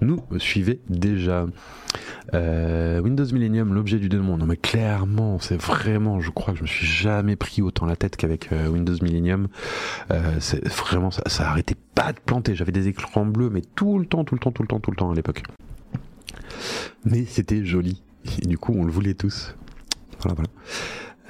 nous 0.00 0.22
suivez 0.38 0.80
déjà. 0.88 1.46
Euh, 2.32 3.00
Windows 3.00 3.26
Millennium, 3.30 3.74
l'objet 3.74 3.98
du 3.98 4.08
démon. 4.08 4.38
Non 4.38 4.46
mais 4.46 4.56
clairement, 4.56 5.38
c'est 5.38 5.60
vraiment, 5.60 6.18
je 6.20 6.30
crois 6.30 6.54
que 6.54 6.60
je 6.60 6.62
me 6.62 6.66
suis 6.66 6.86
jamais 6.86 7.36
pris 7.36 7.60
autant 7.60 7.84
la 7.84 7.96
tête 7.96 8.16
qu'avec 8.16 8.50
euh, 8.52 8.68
Windows 8.68 8.96
Millennium. 9.02 9.48
Vraiment, 10.08 11.10
ça, 11.10 11.22
ça 11.26 11.50
arrêtait 11.50 11.76
pas 11.94 12.14
de 12.14 12.20
planter. 12.20 12.54
J'avais 12.54 12.72
des 12.72 12.88
écrans 12.88 13.26
bleus, 13.26 13.50
mais 13.50 13.60
tout 13.74 13.98
le 13.98 14.06
temps, 14.06 14.24
tout 14.24 14.34
le 14.34 14.40
temps, 14.40 14.52
tout 14.52 14.62
le 14.62 14.68
temps, 14.68 14.80
tout 14.80 14.90
le 14.90 14.96
temps 14.96 15.10
à 15.10 15.14
l'époque. 15.14 15.42
Mais 17.04 17.26
c'était 17.26 17.66
joli. 17.66 18.02
Et 18.42 18.46
du 18.46 18.56
coup, 18.56 18.72
on 18.74 18.84
le 18.84 18.90
voulait 18.90 19.14
tous. 19.14 19.54
Voilà, 20.20 20.34
voilà. 20.34 20.50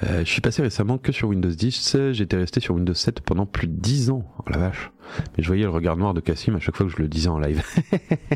Euh, 0.03 0.19
je 0.19 0.29
suis 0.29 0.41
passé 0.41 0.61
récemment 0.61 0.97
que 0.97 1.11
sur 1.11 1.29
Windows 1.29 1.49
10. 1.49 1.97
J'étais 2.11 2.37
resté 2.37 2.59
sur 2.59 2.75
Windows 2.75 2.93
7 2.93 3.21
pendant 3.21 3.45
plus 3.45 3.67
de 3.67 3.73
10 3.73 4.11
ans. 4.11 4.23
Oh 4.39 4.43
la 4.49 4.57
vache. 4.57 4.91
Mais 5.35 5.43
je 5.43 5.47
voyais 5.47 5.63
le 5.63 5.69
regard 5.69 5.97
noir 5.97 6.13
de 6.13 6.21
Cassim 6.21 6.55
à 6.55 6.59
chaque 6.59 6.75
fois 6.75 6.85
que 6.85 6.91
je 6.91 7.01
le 7.01 7.07
disais 7.07 7.29
en 7.29 7.39
live. 7.39 7.63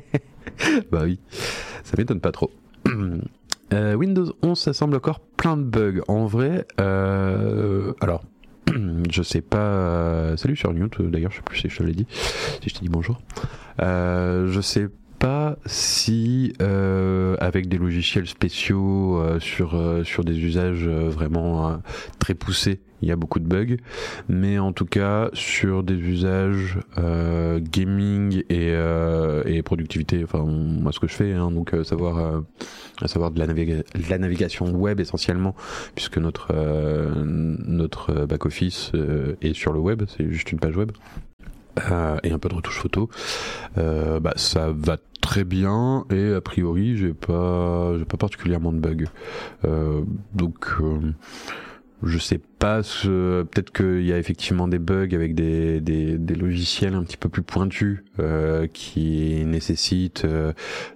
bah 0.92 1.02
oui, 1.04 1.20
ça 1.84 1.96
m'étonne 1.98 2.20
pas 2.20 2.32
trop. 2.32 2.52
Euh, 3.72 3.96
Windows 3.96 4.32
11, 4.44 4.60
ça 4.60 4.72
semble 4.72 4.96
encore 4.96 5.20
plein 5.20 5.58
de 5.58 5.64
bugs. 5.64 6.02
En 6.08 6.28
vrai, 6.28 6.68
euh, 6.80 7.94
alors, 8.02 8.24
je 9.10 9.24
sais 9.24 9.42
pas. 9.42 10.38
Salut 10.38 10.56
sur 10.56 10.72
Newt, 10.72 11.02
d'ailleurs, 11.02 11.32
je 11.32 11.38
sais 11.38 11.42
plus 11.42 11.58
si 11.58 11.70
je 11.70 11.78
te 11.80 11.82
l'ai 11.82 11.94
dit, 11.94 12.06
si 12.62 12.70
je 12.70 12.76
t'ai 12.76 12.82
dit 12.82 12.90
bonjour. 12.90 13.20
Je 13.80 14.60
sais 14.62 14.90
pas 14.90 15.03
si 15.66 16.54
euh, 16.62 17.36
avec 17.40 17.68
des 17.68 17.78
logiciels 17.78 18.28
spéciaux 18.28 19.18
euh, 19.18 19.40
sur 19.40 19.76
euh, 19.76 20.04
sur 20.04 20.24
des 20.24 20.38
usages 20.40 20.88
vraiment 20.88 21.82
très 22.20 22.34
poussés. 22.34 22.82
Il 23.02 23.10
y 23.10 23.12
a 23.12 23.18
beaucoup 23.18 23.40
de 23.40 23.48
bugs. 23.48 23.76
Mais 24.30 24.60
en 24.60 24.72
tout 24.72 24.86
cas 24.86 25.30
sur 25.34 25.84
des 25.84 25.96
usages 25.96 26.80
gaming 27.60 28.44
et, 28.50 28.74
et 29.46 29.62
productivité 29.62 30.24
enfin 30.24 30.44
moi 30.46 30.92
ce 30.92 31.00
que 31.00 31.08
je 31.08 31.14
fais 31.14 31.34
hein, 31.34 31.52
donc 31.52 31.76
savoir 31.84 32.44
à 33.02 33.08
savoir 33.08 33.32
de 33.32 33.40
la, 33.40 33.48
de 33.48 34.10
la, 34.10 34.18
navigation 34.18 34.72
web 34.72 35.00
essentiellement 35.00 35.56
puisque 35.96 36.18
notre 36.18 36.54
notre 37.26 38.26
back 38.26 38.46
office 38.46 38.92
est 39.42 39.54
sur 39.54 39.74
le 39.74 39.80
web. 39.80 40.04
C'est 40.08 40.30
juste 40.32 40.52
une 40.52 40.60
page 40.60 40.78
web 40.78 40.92
euh, 41.92 42.18
et 42.24 42.32
un 42.32 42.40
peu 42.40 42.50
de 42.50 42.56
retouche 42.56 42.80
photo, 42.80 43.10
euh, 43.78 44.20
bah, 44.20 44.34
ça 44.36 44.72
va 44.76 44.98
très 45.22 45.44
bien 45.44 46.06
et 46.12 46.34
a 46.34 46.42
priori 46.42 46.98
j'ai 46.98 47.14
pas 47.14 47.98
j'ai 47.98 48.06
pas 48.06 48.18
particulièrement 48.18 48.72
de 48.72 48.80
bugs. 48.80 49.06
Euh, 49.66 50.02
donc 50.34 50.68
je 52.06 52.18
sais 52.18 52.40
pas, 52.60 52.84
ce... 52.84 53.44
peut-être 53.44 53.72
qu'il 53.72 54.06
y 54.06 54.14
a 54.14 54.18
effectivement 54.18 54.68
des 54.68 54.80
bugs 54.80 55.14
avec 55.14 55.36
des, 55.36 55.82
des, 55.82 56.18
des, 56.18 56.36
logiciels 56.36 56.96
un 56.96 57.04
petit 57.04 57.18
peu 57.18 57.30
plus 57.30 57.42
pointus 57.42 58.04
euh, 58.20 58.68
qui 58.72 59.44
nécessitent 59.46 60.26
euh, 60.26 60.54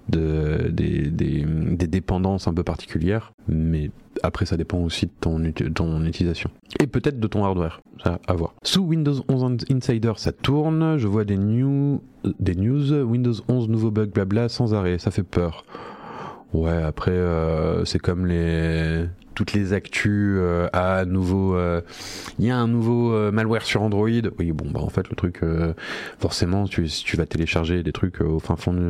de, 0.09 0.69
des, 0.69 1.09
des, 1.09 1.45
des, 1.45 1.87
dépendances 1.87 2.47
un 2.47 2.53
peu 2.53 2.63
particulières, 2.63 3.33
mais 3.47 3.91
après 4.23 4.45
ça 4.45 4.57
dépend 4.57 4.79
aussi 4.79 5.05
de 5.05 5.11
ton, 5.19 5.51
ton 5.73 6.03
utilisation. 6.05 6.49
Et 6.81 6.87
peut-être 6.87 7.19
de 7.19 7.27
ton 7.27 7.45
hardware, 7.45 7.81
ça 8.03 8.19
à 8.27 8.33
voir. 8.33 8.53
Sous 8.63 8.81
Windows 8.81 9.23
11 9.29 9.65
Insider 9.71 10.13
ça 10.17 10.31
tourne, 10.31 10.97
je 10.97 11.07
vois 11.07 11.23
des, 11.23 11.37
new, 11.37 12.01
des 12.39 12.55
news, 12.55 12.93
Windows 13.03 13.33
11 13.47 13.69
nouveaux 13.69 13.91
bugs 13.91 14.07
blabla 14.07 14.49
sans 14.49 14.73
arrêt, 14.73 14.99
ça 14.99 15.11
fait 15.11 15.23
peur. 15.23 15.63
Ouais, 16.53 16.81
après, 16.81 17.11
euh, 17.11 17.83
c'est 17.85 17.99
comme 17.99 18.25
les 18.25 19.05
toutes 19.35 19.53
les 19.53 19.71
actus 19.73 20.37
euh, 20.39 20.67
à 20.73 21.05
nouveau 21.05 21.55
euh, 21.55 21.81
il 22.39 22.45
y 22.45 22.49
a 22.49 22.57
un 22.57 22.67
nouveau 22.67 23.13
euh, 23.13 23.31
malware 23.31 23.61
sur 23.61 23.83
Android. 23.83 24.09
Oui 24.39 24.51
bon 24.51 24.65
bah 24.71 24.79
en 24.79 24.89
fait 24.89 25.07
le 25.11 25.15
truc 25.15 25.43
euh, 25.43 25.75
forcément 26.17 26.65
tu 26.65 26.87
si 26.87 27.03
tu 27.03 27.17
vas 27.17 27.27
télécharger 27.27 27.83
des 27.83 27.91
trucs 27.91 28.19
au 28.21 28.39
fin 28.39 28.55
fond 28.55 28.73
du 28.73 28.81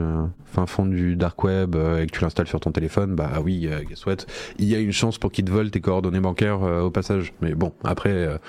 fin 0.46 0.65
fond 0.65 0.86
du 0.86 1.17
dark 1.17 1.43
web 1.43 1.76
et 1.76 2.06
que 2.08 2.12
tu 2.12 2.22
l'installes 2.22 2.48
sur 2.48 2.62
ton 2.62 2.72
téléphone 2.72 3.13
bah 3.13 3.41
oui 3.43 3.70
guess 3.89 4.06
what? 4.06 4.15
Il 4.58 4.70
y 4.70 4.76
a 4.76 4.80
une 4.80 4.93
chance 4.93 5.17
pour 5.17 5.34
qu'ils 5.34 5.43
te 5.43 5.52
volent 5.52 5.70
tes 5.70 5.82
coordonnées 5.82 6.22
bancaires 6.22 6.62
au 6.62 6.91
passage. 6.91 7.34
Mais 7.41 7.54
bon 7.54 7.74
après 7.84 8.39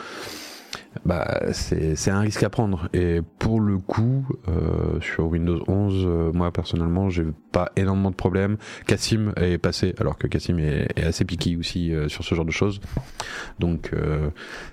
bah, 1.04 1.40
c'est 1.52 2.10
un 2.10 2.20
risque 2.20 2.42
à 2.42 2.50
prendre. 2.50 2.88
Et 2.92 3.20
pour 3.38 3.60
le 3.60 3.78
coup, 3.78 4.26
euh, 4.48 5.00
sur 5.00 5.26
Windows 5.26 5.62
11, 5.68 6.04
euh, 6.06 6.32
moi 6.32 6.52
personnellement, 6.52 7.08
j'ai 7.08 7.26
pas 7.52 7.70
énormément 7.76 8.10
de 8.10 8.16
problèmes. 8.16 8.56
Cassim 8.86 9.32
est 9.36 9.58
passé, 9.58 9.94
alors 9.98 10.18
que 10.18 10.26
Cassim 10.26 10.58
est, 10.58 10.88
assez 11.02 11.24
piqué 11.24 11.56
aussi 11.56 11.92
euh, 11.92 12.08
sur 12.08 12.24
ce 12.24 12.34
genre 12.34 12.44
de 12.44 12.50
choses. 12.50 12.80
Donc, 13.58 13.92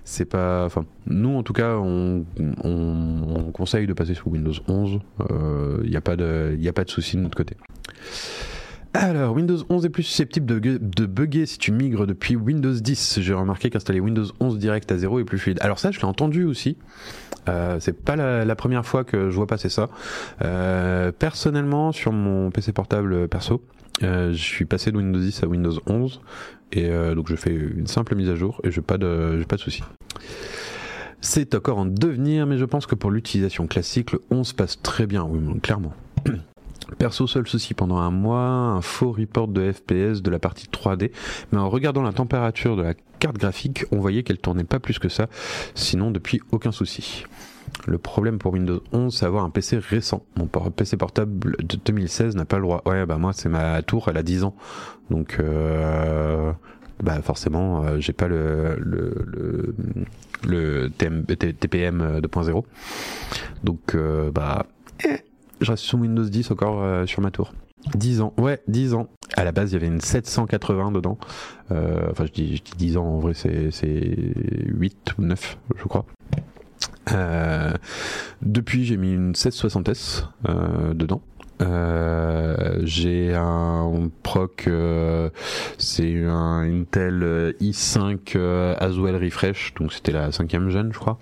c'est 0.04 0.26
pas. 0.26 0.66
Enfin, 0.66 0.86
nous 1.06 1.36
en 1.36 1.44
tout 1.44 1.54
cas, 1.54 1.76
on, 1.78 2.26
on, 2.64 3.46
on 3.48 3.52
conseille 3.52 3.88
de 3.88 3.94
passer 3.94 4.14
sur 4.14 4.28
Windows 4.28 4.54
11. 4.68 5.00
Il 5.84 5.90
n'y 5.90 5.96
a 5.96 6.02
pas 6.02 6.16
de, 6.16 6.56
il 6.58 6.68
a 6.68 6.74
pas 6.74 6.84
de 6.84 6.90
souci 6.90 7.18
de 7.18 7.22
notre 7.22 7.38
côté. 7.38 7.56
Alors, 8.98 9.36
Windows 9.36 9.58
11 9.70 9.86
est 9.86 9.90
plus 9.90 10.04
susceptible 10.04 10.46
de, 10.62 11.06
bugger 11.06 11.46
si 11.46 11.58
tu 11.58 11.74
migres 11.74 12.08
depuis 12.08 12.38
Windows 12.38 12.72
10. 12.72 13.20
J'ai 13.20 13.34
remarqué 13.34 13.70
qu'installer 13.70 14.00
Windows 14.00 14.24
11 14.40 14.58
direct 14.58 14.90
à 14.90 14.98
zéro 14.98 15.20
est 15.20 15.26
plus 15.26 15.38
fluide. 15.38 15.58
Alors 15.60 15.80
ça, 15.80 15.92
je 15.92 16.00
l'ai 16.00 16.06
entendu 16.06 16.46
aussi. 16.46 16.78
Euh, 17.50 17.78
c'est 17.82 17.92
pas 17.92 18.16
la, 18.16 18.56
première 18.56 18.86
fois 18.86 19.04
que 19.04 19.30
je 19.30 19.36
vois 19.36 19.48
passer 19.48 19.68
ça. 19.68 19.90
Euh, 20.44 21.12
personnellement, 21.12 21.92
sur 21.92 22.14
mon 22.14 22.52
PC 22.52 22.72
portable 22.72 23.28
perso, 23.28 23.62
euh, 24.02 24.32
je 24.32 24.42
suis 24.42 24.64
passé 24.64 24.94
de 24.94 24.98
Windows 24.98 25.20
10 25.20 25.44
à 25.44 25.48
Windows 25.48 25.78
11 25.88 26.22
et 26.72 26.90
euh, 26.90 27.16
donc 27.16 27.30
je 27.30 27.36
fais 27.36 27.54
une 27.54 27.88
simple 27.88 28.16
mise 28.16 28.30
à 28.30 28.36
jour 28.36 28.62
et 28.64 28.72
j'ai 28.72 28.82
pas 28.82 28.98
de 28.98 29.44
pas 29.48 29.58
de 29.58 29.62
soucis. 29.62 29.84
C'est 31.20 31.54
encore 31.54 31.80
en 31.80 31.86
devenir, 31.86 32.46
mais 32.46 32.58
je 32.58 32.66
pense 32.66 32.86
que 32.86 32.96
pour 32.96 33.12
l'utilisation 33.12 33.68
classique, 33.68 34.14
le 34.14 34.22
11 34.32 34.54
passe 34.54 34.82
très 34.82 35.06
bien, 35.06 35.24
oui, 35.24 35.60
clairement. 35.60 35.94
Perso, 36.98 37.26
seul 37.28 37.48
souci 37.48 37.74
pendant 37.74 37.98
un 37.98 38.12
mois, 38.12 38.46
un 38.46 38.82
faux 38.82 39.12
report 39.12 39.48
de 39.48 39.72
FPS 39.72 40.22
de 40.22 40.30
la 40.30 40.40
partie 40.40 40.68
3D, 40.68 41.12
mais 41.52 41.60
en 41.60 41.70
regardant 41.70 42.04
la 42.04 42.14
température 42.14 42.76
de 42.76 42.84
la 42.84 42.94
carte 43.20 43.38
graphique, 43.38 43.86
on 43.92 44.00
voyait 44.00 44.24
qu'elle 44.24 44.38
tournait 44.38 44.64
pas 44.64 44.80
plus 44.80 45.00
que 45.00 45.10
ça, 45.10 45.28
sinon 45.74 46.12
depuis 46.12 46.42
aucun 46.52 46.72
souci. 46.72 47.26
Le 47.88 47.98
problème 47.98 48.38
pour 48.38 48.54
Windows 48.54 48.82
11, 48.94 49.16
c'est 49.16 49.26
avoir 49.26 49.44
un 49.44 49.50
PC 49.50 49.78
récent. 49.78 50.24
Mon 50.38 50.48
PC 50.48 50.98
portable 50.98 51.56
de 51.60 51.78
2016 51.84 52.36
n'a 52.36 52.46
pas 52.46 52.58
le 52.58 52.64
droit. 52.64 52.82
Ouais, 52.86 53.06
bah 53.06 53.18
moi, 53.18 53.34
c'est 53.34 53.50
ma 53.50 53.82
tour, 53.82 54.08
elle 54.08 54.18
a 54.18 54.24
10 54.24 54.44
ans. 54.44 54.56
Donc, 55.10 55.38
euh, 55.40 56.52
bah 57.04 57.22
forcément, 57.22 57.84
euh, 57.84 58.00
j'ai 58.00 58.14
pas 58.14 58.28
le, 58.28 58.78
le, 58.80 59.76
le, 60.48 60.90
TPM 60.90 62.20
2.0. 62.20 62.64
Donc, 63.64 63.96
euh, 63.96 64.32
bah, 64.32 64.68
eh, 65.04 65.18
je 65.62 65.72
reste 65.72 65.84
sur 65.84 66.00
Windows 66.00 66.24
10 66.24 66.52
encore 66.52 66.82
euh, 66.84 67.06
sur 67.06 67.22
ma 67.22 67.32
tour. 67.32 67.54
10 67.94 68.22
ans, 68.22 68.34
ouais, 68.38 68.62
10 68.68 68.94
ans. 68.96 69.08
À 69.36 69.44
la 69.44 69.52
base, 69.52 69.72
il 69.72 69.74
y 69.74 69.78
avait 69.78 69.88
une 69.88 70.02
780 70.02 70.92
dedans. 70.92 71.18
Euh, 71.72 72.08
enfin, 72.12 72.26
je 72.26 72.32
dis, 72.32 72.58
je 72.58 72.64
dis 72.64 72.74
10 72.78 72.98
ans, 72.98 73.06
en 73.06 73.20
vrai, 73.20 73.34
c'est 73.34 73.72
8 73.86 75.16
ou 75.20 75.22
9, 75.24 75.58
je 75.78 75.84
crois. 75.84 76.06
Euh, 77.12 77.74
depuis, 78.42 78.86
j'ai 78.86 78.98
mis 78.98 79.14
une 79.14 79.34
1660S 79.34 80.24
euh, 80.50 80.94
dedans. 80.94 81.22
Euh, 81.62 82.82
j'ai 82.84 83.34
un 83.34 84.10
proc, 84.24 84.66
euh, 84.68 85.30
c'est 85.78 86.26
un 86.26 86.62
Intel 86.64 87.56
i5 87.62 88.38
Aswell 88.80 89.16
Refresh, 89.16 89.74
donc 89.76 89.94
c'était 89.94 90.12
la 90.12 90.32
cinquième 90.32 90.70
gêne, 90.70 90.92
je 90.92 91.00
crois. 91.00 91.18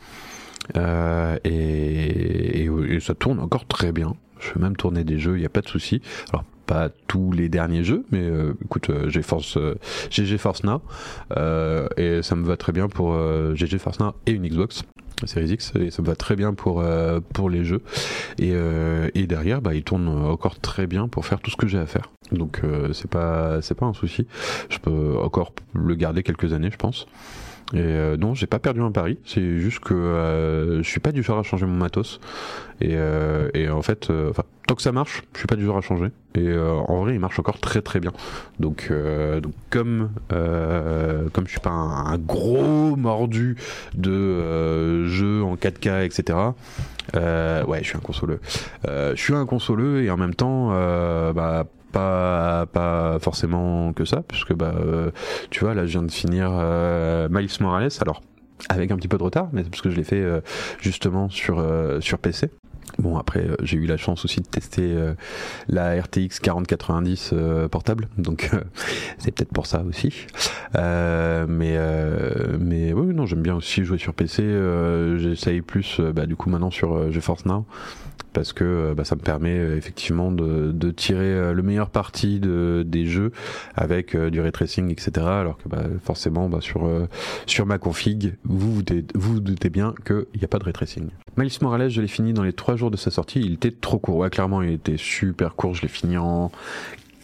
Et, 0.76 2.65
et, 2.65 2.99
ça 2.99 3.15
tourne 3.15 3.39
encore 3.39 3.65
très 3.65 3.91
bien. 3.91 4.15
Je 4.39 4.52
peux 4.52 4.60
même 4.60 4.76
tourner 4.76 5.04
des 5.04 5.19
jeux, 5.19 5.38
il 5.38 5.39
n'y 5.39 5.45
a 5.45 5.49
pas 5.49 5.62
de 5.62 5.67
souci. 5.67 6.02
Alors 6.32 6.43
pas 6.65 6.89
tous 7.08 7.32
les 7.32 7.49
derniers 7.49 7.84
jeux, 7.84 8.06
mais 8.12 8.21
euh, 8.21 8.54
écoute, 8.63 8.89
euh, 8.89 9.10
j'ai 9.10 9.21
Force, 9.21 9.58
euh, 9.58 9.76
GG 10.10 10.38
Force 10.38 10.63
Now, 10.63 10.82
et 11.97 12.21
ça 12.21 12.36
me 12.36 12.45
va 12.45 12.58
très 12.58 12.71
bien 12.71 12.88
pour 12.88 13.17
GG 13.56 13.78
Force 13.78 13.99
Now 13.99 14.13
et 14.26 14.32
une 14.32 14.47
Xbox. 14.47 14.84
Series 15.26 15.54
X 15.54 15.71
et 15.80 15.89
ça 15.89 16.02
me 16.02 16.08
va 16.08 16.15
très 16.15 16.36
bien 16.36 16.54
pour 16.54 16.84
pour 17.34 17.49
les 17.49 17.63
jeux 17.63 17.82
et, 18.39 18.52
et 19.13 19.28
derrière 19.28 19.62
bah 19.62 19.73
il 19.73 19.84
tourne 19.84 20.10
encore 20.10 20.60
très 20.60 20.86
bien 20.86 21.08
pour 21.08 21.26
faire 21.26 21.39
tout 21.39 21.49
ce 21.49 21.56
que 21.56 21.65
j'ai 21.65 21.78
à 21.78 21.86
faire 21.86 22.12
donc 22.34 22.62
c'est 22.91 23.10
pas 23.10 23.62
c'est 23.62 23.76
pas 23.76 23.86
un 23.86 23.93
souci 23.93 24.28
je 24.69 24.80
peux 24.80 25.15
encore 25.23 25.54
le 25.73 25.95
garder 25.95 26.23
quelques 26.23 26.52
années 26.52 26.71
je 26.71 26.78
pense 26.78 27.08
et 27.71 27.80
euh, 27.80 28.17
non, 28.17 28.36
j'ai 28.36 28.45
pas 28.45 28.60
perdu 28.60 28.82
un 28.82 28.91
pari. 28.91 29.17
C'est 29.26 29.58
juste 29.60 29.80
que 29.80 29.93
euh, 29.93 30.84
je 30.84 30.89
suis 30.89 30.99
pas 30.99 31.12
du 31.12 31.23
genre 31.23 31.39
à 31.39 31.43
changer 31.43 31.65
mon 31.65 31.76
matos. 31.76 32.19
Et, 32.82 32.91
euh, 32.93 33.49
et 33.54 33.69
en 33.69 33.82
fait, 33.82 34.10
euh, 34.10 34.32
tant 34.67 34.76
que 34.76 34.82
ça 34.82 34.91
marche, 34.91 35.23
je 35.34 35.39
suis 35.39 35.47
pas 35.47 35.56
du 35.56 35.65
genre 35.65 35.78
à 35.78 35.82
changer. 35.82 36.10
Et 36.36 36.56
en 36.56 37.02
vrai, 37.02 37.13
il 37.13 37.19
marche 37.19 37.39
encore 37.39 37.60
très 37.60 37.82
très 37.82 37.99
bien. 37.99 38.12
Donc, 38.60 38.91
donc 39.41 39.54
comme 39.69 40.10
comme 40.30 41.45
je 41.45 41.52
suis 41.52 41.60
pas 41.60 41.69
un, 41.69 42.17
gros 42.17 42.95
mordu 42.95 43.56
de 43.95 45.06
jeux 45.06 45.43
en 45.43 45.56
4K, 45.56 46.06
etc. 46.06 46.38
ouais, 47.15 47.80
je 47.82 47.88
suis 47.88 47.97
un 47.97 48.02
consoleux. 48.02 48.39
je 48.86 49.13
suis 49.15 49.36
un 49.36 49.45
consoleux 49.45 50.04
et 50.04 50.10
en 50.10 50.17
même 50.17 50.34
temps, 50.34 50.69
bah 51.34 51.67
pas 51.93 53.17
forcément 53.19 53.93
que 53.93 54.06
ça 54.06 54.23
puisque 54.27 54.53
bah 54.53 54.73
euh, 54.77 55.12
tu 55.49 55.62
vois 55.62 55.73
là 55.73 55.86
je 55.86 55.91
viens 55.91 56.03
de 56.03 56.12
finir 56.12 56.49
euh, 56.53 57.29
Morales 57.60 57.89
alors 58.01 58.21
avec 58.69 58.91
un 58.91 58.95
petit 58.95 59.08
peu 59.08 59.17
de 59.17 59.23
retard 59.23 59.49
mais 59.53 59.63
parce 59.63 59.82
que 59.82 59.89
je 59.89 59.95
l'ai 59.95 60.03
fait 60.03 60.21
euh, 60.21 60.41
justement 60.79 61.29
sur 61.29 61.63
sur 61.99 62.19
PC 62.19 62.49
Bon 62.99 63.17
après 63.17 63.47
j'ai 63.63 63.77
eu 63.77 63.88
la 63.88 63.97
chance 63.97 64.23
aussi 64.23 64.41
de 64.41 64.45
tester 64.45 64.95
la 65.67 65.99
RTX 65.99 66.39
4090 66.41 67.34
portable 67.71 68.10
donc 68.17 68.51
c'est 69.17 69.32
peut-être 69.32 69.53
pour 69.53 69.65
ça 69.65 69.84
aussi. 69.84 70.27
Mais 70.75 71.77
mais 72.60 72.93
oui 72.93 73.15
non 73.15 73.25
j'aime 73.25 73.41
bien 73.41 73.56
aussi 73.56 73.84
jouer 73.84 73.97
sur 73.97 74.13
PC 74.13 74.43
j'essaye 75.17 75.62
plus 75.62 76.01
bah, 76.01 76.25
du 76.25 76.36
coup 76.36 76.49
maintenant 76.49 76.71
sur 76.71 77.12
GeForce 77.12 77.45
Now 77.45 77.65
parce 78.34 78.52
que 78.52 78.63
euh, 78.63 78.93
bah, 78.93 79.06
ça 79.06 79.15
me 79.15 79.22
permet 79.22 79.58
euh, 79.58 79.78
effectivement 79.78 80.32
de, 80.32 80.72
de, 80.72 80.91
tirer 80.91 81.32
euh, 81.32 81.54
le 81.54 81.63
meilleur 81.63 81.89
parti 81.89 82.39
de, 82.39 82.84
des 82.86 83.06
jeux 83.06 83.32
avec 83.76 84.15
du 84.15 84.41
ray 84.41 84.52
tracing, 84.52 84.91
etc. 84.91 85.12
Alors 85.26 85.58
que 85.58 85.69
bah, 85.69 85.84
forcément 86.04 86.50
bah, 86.50 86.60
sur 86.62 86.89
sur 87.46 87.65
ma 87.65 87.78
config, 87.78 88.36
vous 88.43 88.74
vous, 88.74 88.84
vous 89.15 89.39
doutez 89.39 89.69
bien 89.69 89.93
qu'il 90.06 90.26
n'y 90.36 90.43
a 90.43 90.48
pas 90.48 90.60
de 90.60 90.65
ray 90.65 90.74
tracing. 90.74 91.10
Miles 91.38 91.52
Morales, 91.62 91.89
je 91.89 92.02
l'ai 92.02 92.08
fini 92.08 92.34
dans 92.34 92.43
les 92.43 92.54
3 92.54 92.76
jours 92.76 92.91
de 92.91 92.98
sa 92.98 93.12
sortie. 93.12 93.39
Il 93.39 93.54
était 93.54 93.72
trop 93.72 94.00
court. 94.00 94.17
Ouais, 94.17 94.30
clairement, 94.30 94.62
il 94.62 94.74
était 94.74 94.98
super 94.98 95.56
court. 95.56 95.74
Je 95.74 95.82
l'ai 95.84 95.88
fini 95.88 96.17
en 96.17 96.52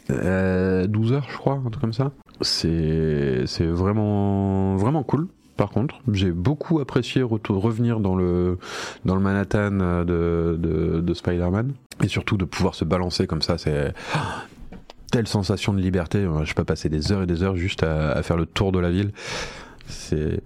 12 0.10 1.14
heures, 1.14 1.28
je 1.30 1.38
crois, 1.38 1.62
un 1.66 1.70
truc 1.70 1.82
comme 1.82 1.94
ça. 1.94 2.12
C'est 2.42 3.44
c'est 3.46 3.66
vraiment 3.66 4.78
vraiment 4.78 5.04
cool 5.04 5.28
par 5.60 5.72
contre. 5.72 6.00
J'ai 6.14 6.32
beaucoup 6.32 6.80
apprécié 6.80 7.22
revenir 7.22 8.00
dans 8.00 8.16
le, 8.16 8.58
Manhattan 9.04 9.78
euh, 9.82 10.56
de, 10.56 11.02
de, 11.02 11.14
Spider-Man. 11.14 11.74
Et 12.02 12.08
surtout 12.08 12.38
de 12.38 12.46
pouvoir 12.46 12.76
se 12.76 12.86
balancer 12.86 13.28
comme 13.28 13.42
ça, 13.42 13.58
c'est 13.58 13.94
telle 15.12 15.28
sensation 15.28 15.74
de 15.74 15.82
liberté. 15.82 16.26
Je 16.46 16.54
peux 16.54 16.64
passer 16.64 16.88
des 16.88 17.12
heures 17.12 17.24
et 17.24 17.28
des 17.28 17.44
heures 17.44 17.58
juste 17.58 17.84
à, 17.84 18.24
faire 18.24 18.38
le 18.38 18.46
tour 18.46 18.72
de 18.72 18.80
la 18.80 18.90
ville. 18.90 19.12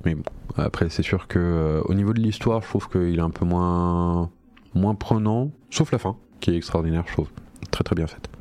Mais 0.03 0.15
bon, 0.15 0.23
après 0.57 0.89
c'est 0.89 1.03
sûr 1.03 1.27
que 1.27 1.37
euh, 1.37 1.81
au 1.85 1.93
niveau 1.93 2.13
de 2.13 2.19
l'histoire, 2.19 2.61
je 2.63 2.67
trouve 2.67 2.89
qu'il 2.89 3.19
est 3.19 3.21
un 3.21 3.29
peu 3.29 3.45
moins, 3.45 4.31
moins 4.73 4.95
prenant, 4.95 5.51
sauf 5.69 5.91
la 5.91 5.99
fin, 5.99 6.15
qui 6.39 6.51
est 6.51 6.55
extraordinaire, 6.55 7.03
je 7.05 7.13
trouve, 7.13 7.27
très 7.69 7.83
très 7.83 7.95
bien 7.95 8.07
faite. 8.07 8.32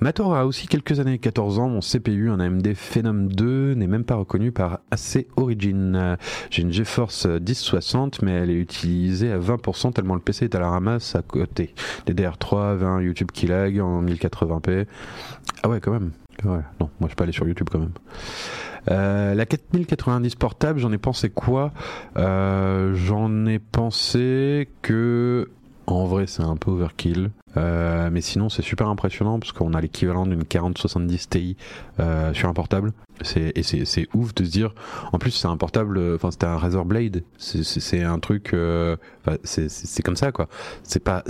Mator 0.00 0.34
a 0.36 0.46
aussi 0.46 0.66
quelques 0.66 1.00
années, 1.00 1.18
14 1.18 1.58
ans, 1.58 1.68
mon 1.70 1.80
CPU, 1.80 2.28
un 2.30 2.38
AMD 2.38 2.74
Phenom 2.74 3.28
2, 3.28 3.74
n'est 3.74 3.86
même 3.86 4.04
pas 4.04 4.16
reconnu 4.16 4.52
par 4.52 4.80
AC 4.90 5.26
Origin. 5.36 6.18
J'ai 6.50 6.62
une 6.62 6.72
GeForce 6.72 7.26
1060, 7.26 8.20
mais 8.20 8.32
elle 8.32 8.50
est 8.50 8.60
utilisée 8.60 9.32
à 9.32 9.38
20% 9.38 9.94
tellement 9.94 10.14
le 10.14 10.20
PC 10.20 10.44
est 10.44 10.54
à 10.54 10.60
la 10.60 10.68
ramasse 10.68 11.16
à 11.16 11.22
côté. 11.22 11.74
DDR3, 12.06 12.76
20, 12.76 13.00
YouTube 13.02 13.30
qui 13.32 13.46
lag 13.46 13.80
en 13.80 14.02
1080p. 14.02 14.86
Ah 15.62 15.68
ouais, 15.70 15.80
quand 15.80 15.92
même. 15.92 16.10
Ouais, 16.44 16.60
non, 16.78 16.90
moi 17.00 17.08
je 17.08 17.14
peux 17.14 17.22
aller 17.24 17.32
sur 17.32 17.48
YouTube 17.48 17.68
quand 17.72 17.78
même. 17.78 17.92
Euh, 18.90 19.34
la 19.34 19.46
4090 19.46 20.34
portable, 20.34 20.78
j'en 20.78 20.92
ai 20.92 20.98
pensé 20.98 21.30
quoi? 21.30 21.72
Euh, 22.18 22.94
J'en 22.94 23.46
ai 23.46 23.58
pensé 23.58 24.68
que 24.82 25.48
en 25.86 26.04
vrai 26.06 26.26
c'est 26.26 26.42
un 26.42 26.56
peu 26.56 26.70
overkill. 26.70 27.30
Euh, 27.56 28.10
mais 28.12 28.20
sinon, 28.20 28.48
c'est 28.48 28.62
super 28.62 28.88
impressionnant 28.88 29.38
parce 29.38 29.52
qu'on 29.52 29.72
a 29.72 29.80
l'équivalent 29.80 30.26
d'une 30.26 30.44
4070 30.44 31.28
Ti 31.28 31.56
euh, 32.00 32.34
sur 32.34 32.48
un 32.48 32.52
portable. 32.52 32.92
Et 33.34 33.62
c'est, 33.62 34.08
ouf 34.14 34.34
de 34.34 34.44
se 34.44 34.50
dire. 34.50 34.74
En 35.12 35.18
plus, 35.18 35.30
c'est 35.30 35.48
un 35.48 35.56
portable. 35.56 35.98
Enfin, 36.14 36.30
c'était 36.30 36.46
un 36.46 36.58
Razer 36.58 36.84
Blade. 36.84 37.22
C'est, 37.38 38.02
un 38.02 38.18
truc. 38.18 38.52
Euh, 38.52 38.96
c'est, 39.42 40.02
comme 40.02 40.16
ça, 40.16 40.32
quoi. 40.32 40.48
C'est 40.82 41.00
pas. 41.00 41.24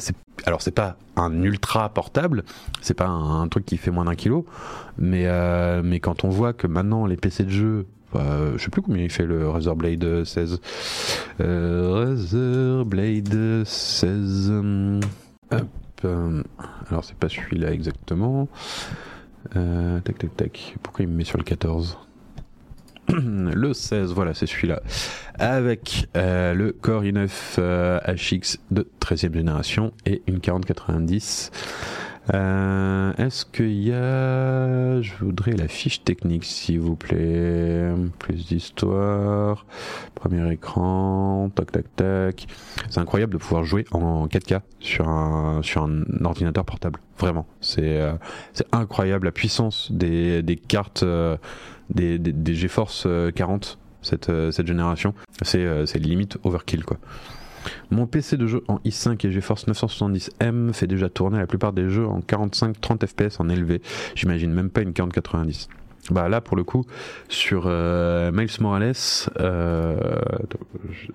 Alors, 0.46 0.62
c'est 0.62 0.72
pas 0.72 0.96
un 1.14 1.42
ultra 1.42 1.88
portable. 1.90 2.44
C'est 2.80 2.94
pas 2.94 3.06
un, 3.06 3.46
truc 3.48 3.64
qui 3.64 3.76
fait 3.76 3.92
moins 3.92 4.06
d'un 4.06 4.16
kilo. 4.16 4.46
Mais, 4.98 5.26
euh, 5.26 5.82
mais 5.84 6.00
quand 6.00 6.24
on 6.24 6.28
voit 6.28 6.52
que 6.52 6.66
maintenant 6.66 7.06
les 7.06 7.16
PC 7.16 7.44
de 7.44 7.50
jeu 7.50 7.86
je 8.14 8.56
sais 8.58 8.70
plus 8.70 8.82
combien 8.82 9.02
il 9.04 9.10
fait 9.10 9.26
le 9.26 9.48
Razer 9.48 9.76
Blade 9.76 10.24
16. 10.24 10.60
Euh, 11.40 11.90
Razer 11.92 12.84
Blade 12.84 13.64
16. 13.64 14.52
Hop. 15.52 15.68
Euh, 16.04 16.42
alors 16.90 17.04
c'est 17.04 17.16
pas 17.16 17.28
celui-là 17.28 17.72
exactement. 17.72 18.48
Euh, 19.54 20.00
tac 20.00 20.18
tac 20.18 20.36
tac. 20.36 20.76
Pourquoi 20.82 21.04
il 21.04 21.08
me 21.08 21.16
met 21.16 21.24
sur 21.24 21.38
le 21.38 21.44
14 21.44 21.98
le 23.08 23.72
16, 23.72 24.12
voilà, 24.12 24.34
c'est 24.34 24.46
celui-là. 24.46 24.82
Avec 25.38 26.08
euh, 26.16 26.54
le 26.54 26.72
Core 26.72 27.04
i9 27.04 27.28
HX 28.16 28.58
de 28.72 28.88
13e 29.00 29.32
génération 29.32 29.92
et 30.06 30.22
une 30.26 30.40
4090. 30.40 31.52
Euh, 32.34 33.12
Est-ce 33.18 33.44
qu'il 33.46 33.82
y 33.82 33.92
a... 33.92 35.00
Je 35.00 35.12
voudrais 35.20 35.52
la 35.52 35.68
fiche 35.68 36.02
technique, 36.02 36.44
s'il 36.44 36.80
vous 36.80 36.96
plaît. 36.96 37.92
Plus 38.18 38.46
d'histoire. 38.46 39.64
Premier 40.14 40.52
écran. 40.52 41.50
Tac, 41.54 41.70
tac, 41.72 41.84
tac. 41.96 42.46
C'est 42.90 43.00
incroyable 43.00 43.32
de 43.32 43.38
pouvoir 43.38 43.64
jouer 43.64 43.84
en 43.92 44.26
4K 44.26 44.60
sur 44.80 45.08
un, 45.08 45.60
sur 45.62 45.84
un 45.84 46.02
ordinateur 46.24 46.64
portable. 46.64 47.00
Vraiment. 47.18 47.46
C'est 47.60 48.00
euh, 48.00 48.12
incroyable 48.72 49.26
la 49.26 49.32
puissance 49.32 49.90
des, 49.92 50.42
des 50.42 50.56
cartes, 50.56 51.02
euh, 51.04 51.36
des, 51.90 52.18
des, 52.18 52.32
des 52.32 52.54
GeForce 52.54 53.06
40, 53.34 53.78
euh, 53.78 53.86
cette, 54.02 54.32
cette 54.50 54.66
génération. 54.66 55.14
C'est 55.42 55.98
limite 55.98 56.38
overkill, 56.44 56.84
quoi. 56.84 56.98
Mon 57.90 58.06
PC 58.06 58.36
de 58.36 58.46
jeu 58.46 58.62
en 58.68 58.78
i5 58.78 59.26
et 59.26 59.32
GeForce 59.32 59.66
970M 59.66 60.72
fait 60.72 60.86
déjà 60.86 61.08
tourner 61.08 61.38
la 61.38 61.46
plupart 61.46 61.72
des 61.72 61.88
jeux 61.88 62.06
en 62.06 62.20
45-30 62.20 63.06
fps 63.06 63.40
en 63.40 63.48
élevé. 63.48 63.82
J'imagine 64.14 64.52
même 64.52 64.70
pas 64.70 64.82
une 64.82 64.92
4090. 64.92 65.68
bah 66.10 66.28
là 66.28 66.40
pour 66.40 66.56
le 66.56 66.62
coup 66.64 66.84
sur 67.28 67.64
euh, 67.66 68.30
Miles 68.32 68.48
Morales 68.60 68.92
euh, 69.40 69.96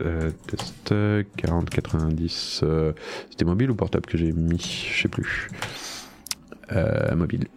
euh, 0.01 0.31
test 0.47 0.93
4090 1.37 2.61
euh, 2.63 2.91
c'était 3.29 3.45
mobile 3.45 3.71
ou 3.71 3.75
portable 3.75 4.05
que 4.05 4.17
j'ai 4.17 4.31
mis? 4.31 4.89
Je 4.91 5.01
sais 5.03 5.07
plus 5.07 5.49
mobile 7.15 7.47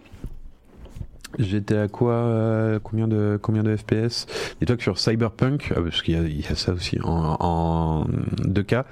J'étais 1.38 1.76
à 1.76 1.88
quoi 1.88 2.12
euh, 2.12 2.78
Combien 2.82 3.08
de 3.08 3.38
combien 3.42 3.62
de 3.62 3.76
FPS 3.76 4.26
Dis-toi 4.60 4.76
que 4.76 4.82
sur 4.82 4.98
Cyberpunk, 4.98 5.72
ah, 5.76 5.80
parce 5.82 6.02
qu'il 6.02 6.14
y, 6.40 6.46
a- 6.46 6.54
ça 6.54 6.72
aussi 6.72 6.98
en, 7.02 7.36
en 7.40 8.04
2K, 8.44 8.84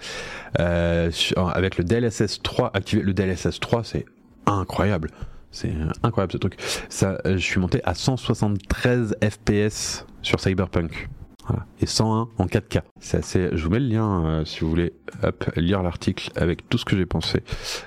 euh, 0.60 1.10
avec 1.54 1.78
le 1.78 1.84
DLSS 1.84 2.42
3 2.42 2.70
activé, 2.74 3.02
le 3.02 3.14
DLSS 3.14 3.60
3 3.60 3.84
c'est 3.84 4.04
incroyable. 4.46 5.10
C'est 5.50 5.72
incroyable 6.02 6.32
ce 6.32 6.38
truc. 6.38 6.54
Ça, 6.88 7.18
euh, 7.26 7.36
je 7.36 7.42
suis 7.44 7.60
monté 7.60 7.80
à 7.84 7.94
173 7.94 9.16
FPS 9.22 10.06
sur 10.22 10.40
Cyberpunk. 10.40 11.08
Voilà. 11.46 11.66
Et 11.80 11.86
101 11.86 12.28
en 12.38 12.46
4K. 12.46 12.82
C'est 13.00 13.18
assez. 13.18 13.48
Je 13.52 13.64
vous 13.64 13.70
mets 13.70 13.80
le 13.80 13.88
lien 13.88 14.24
euh, 14.24 14.44
si 14.44 14.60
vous 14.60 14.70
voulez 14.70 14.92
hop, 15.22 15.44
lire 15.56 15.82
l'article 15.82 16.30
avec 16.36 16.68
tout 16.68 16.78
ce 16.78 16.84
que 16.84 16.96
j'ai 16.96 17.06
pensé 17.06 17.42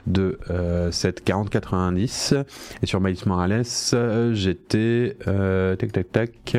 de 0.07 0.39
euh, 0.49 0.91
cette 0.91 1.23
4090. 1.23 2.35
Et 2.83 2.85
sur 2.85 2.99
Miles 2.99 3.17
Morales, 3.25 3.63
euh, 3.93 4.33
j'étais 4.33 5.17
euh, 5.27 5.75
tac 5.77 5.91
tac 5.93 6.11
tac 6.11 6.57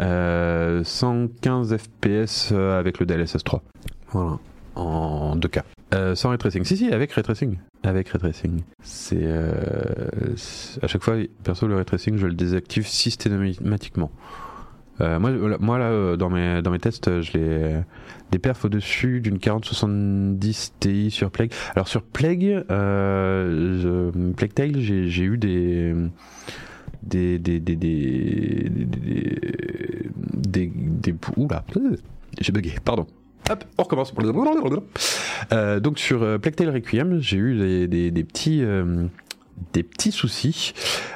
euh, 0.00 0.82
115 0.84 1.76
FPS 1.76 2.52
avec 2.52 2.98
le 2.98 3.06
DLSS 3.06 3.44
3. 3.44 3.62
Voilà. 4.12 4.38
En 4.74 5.36
2K. 5.36 5.62
Euh, 5.94 6.14
sans 6.14 6.28
ray 6.30 6.38
tracing. 6.38 6.64
Si, 6.64 6.76
si, 6.76 6.92
avec 6.92 7.12
ray 7.12 7.22
tracing. 7.24 7.58
Avec 7.82 8.08
ray 8.08 8.20
tracing. 8.20 8.60
C'est. 8.82 9.16
euh, 9.20 10.34
à 10.82 10.86
chaque 10.86 11.02
fois, 11.02 11.16
perso, 11.42 11.66
le 11.66 11.76
ray 11.76 11.84
tracing, 11.84 12.16
je 12.18 12.26
le 12.26 12.34
désactive 12.34 12.86
systématiquement. 12.86 14.10
Euh, 15.00 15.18
moi, 15.18 15.30
moi, 15.60 15.78
là, 15.78 15.86
euh, 15.86 16.16
dans 16.16 16.30
mes, 16.30 16.62
dans 16.62 16.70
mes 16.70 16.78
tests, 16.78 17.20
je 17.20 17.32
l'ai. 17.32 17.80
Des 18.30 18.38
perfs 18.38 18.66
au-dessus 18.66 19.20
d'une 19.20 19.38
4070 19.38 20.74
Ti 20.80 21.10
sur 21.10 21.30
Plague. 21.30 21.50
Alors, 21.74 21.88
sur 21.88 22.02
Plague, 22.02 22.62
euh, 22.70 24.10
Plague 24.36 24.52
Tale, 24.52 24.78
j'ai 24.80 25.22
eu 25.22 25.38
des. 25.38 25.94
Des. 27.02 27.38
Des. 27.38 27.58
Des. 27.60 27.76
Des. 27.76 28.70
Des. 30.34 30.72
Des. 30.72 31.14
oula, 31.36 31.64
j'ai 32.40 32.52
bugué, 32.52 32.74
pardon. 32.84 33.06
Hop, 33.50 33.64
on 33.78 33.82
recommence. 33.84 34.12
Donc 35.82 35.98
sur 35.98 36.38
Plague 36.38 36.54
Tale 36.54 36.70
Requiem, 36.70 37.18
j'ai 37.20 37.38
eu 37.38 37.86
des, 37.88 38.10
des, 38.10 38.24
petits 38.24 38.62
des 39.72 39.82
petits 39.82 40.12
soucis. 40.12 40.72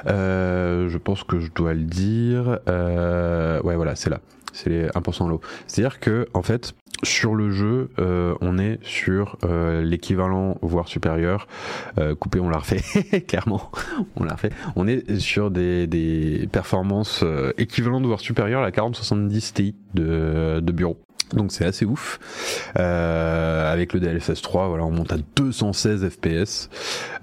Euh, 0.06 0.88
je 0.88 0.98
pense 0.98 1.24
que 1.24 1.40
je 1.40 1.50
dois 1.52 1.74
le 1.74 1.84
dire. 1.84 2.58
Euh, 2.68 3.60
ouais, 3.62 3.76
voilà, 3.76 3.96
c'est 3.96 4.10
là. 4.10 4.20
C'est 4.52 4.68
les 4.68 4.86
1% 4.88 5.28
low. 5.28 5.40
C'est-à-dire 5.66 5.98
que 5.98 6.28
en 6.34 6.42
fait, 6.42 6.74
sur 7.02 7.34
le 7.34 7.50
jeu, 7.50 7.90
euh, 7.98 8.34
on 8.42 8.58
est 8.58 8.78
sur 8.82 9.38
l'équivalent, 9.82 10.58
voire 10.60 10.88
supérieur. 10.88 11.46
Coupé, 12.20 12.38
on 12.38 12.50
l'a 12.50 12.58
refait, 12.58 13.20
clairement. 13.26 13.70
On 14.16 14.24
l'a 14.24 14.34
refait. 14.34 14.50
On 14.76 14.86
est 14.86 15.18
sur 15.18 15.50
des, 15.50 15.86
des 15.86 16.48
performances 16.52 17.24
équivalentes, 17.56 18.04
voire 18.04 18.20
supérieures 18.20 18.60
à 18.60 18.64
la 18.64 18.72
4070 18.72 19.54
Ti 19.54 19.74
de, 19.94 20.60
de 20.60 20.72
bureau. 20.72 20.98
Donc 21.34 21.52
c'est 21.52 21.64
assez 21.64 21.84
ouf. 21.84 22.18
Euh, 22.78 23.72
avec 23.72 23.92
le 23.92 24.00
DLSS 24.00 24.42
3, 24.42 24.68
voilà, 24.68 24.84
on 24.84 24.90
monte 24.90 25.12
à 25.12 25.16
216 25.36 26.08
FPS. 26.08 26.68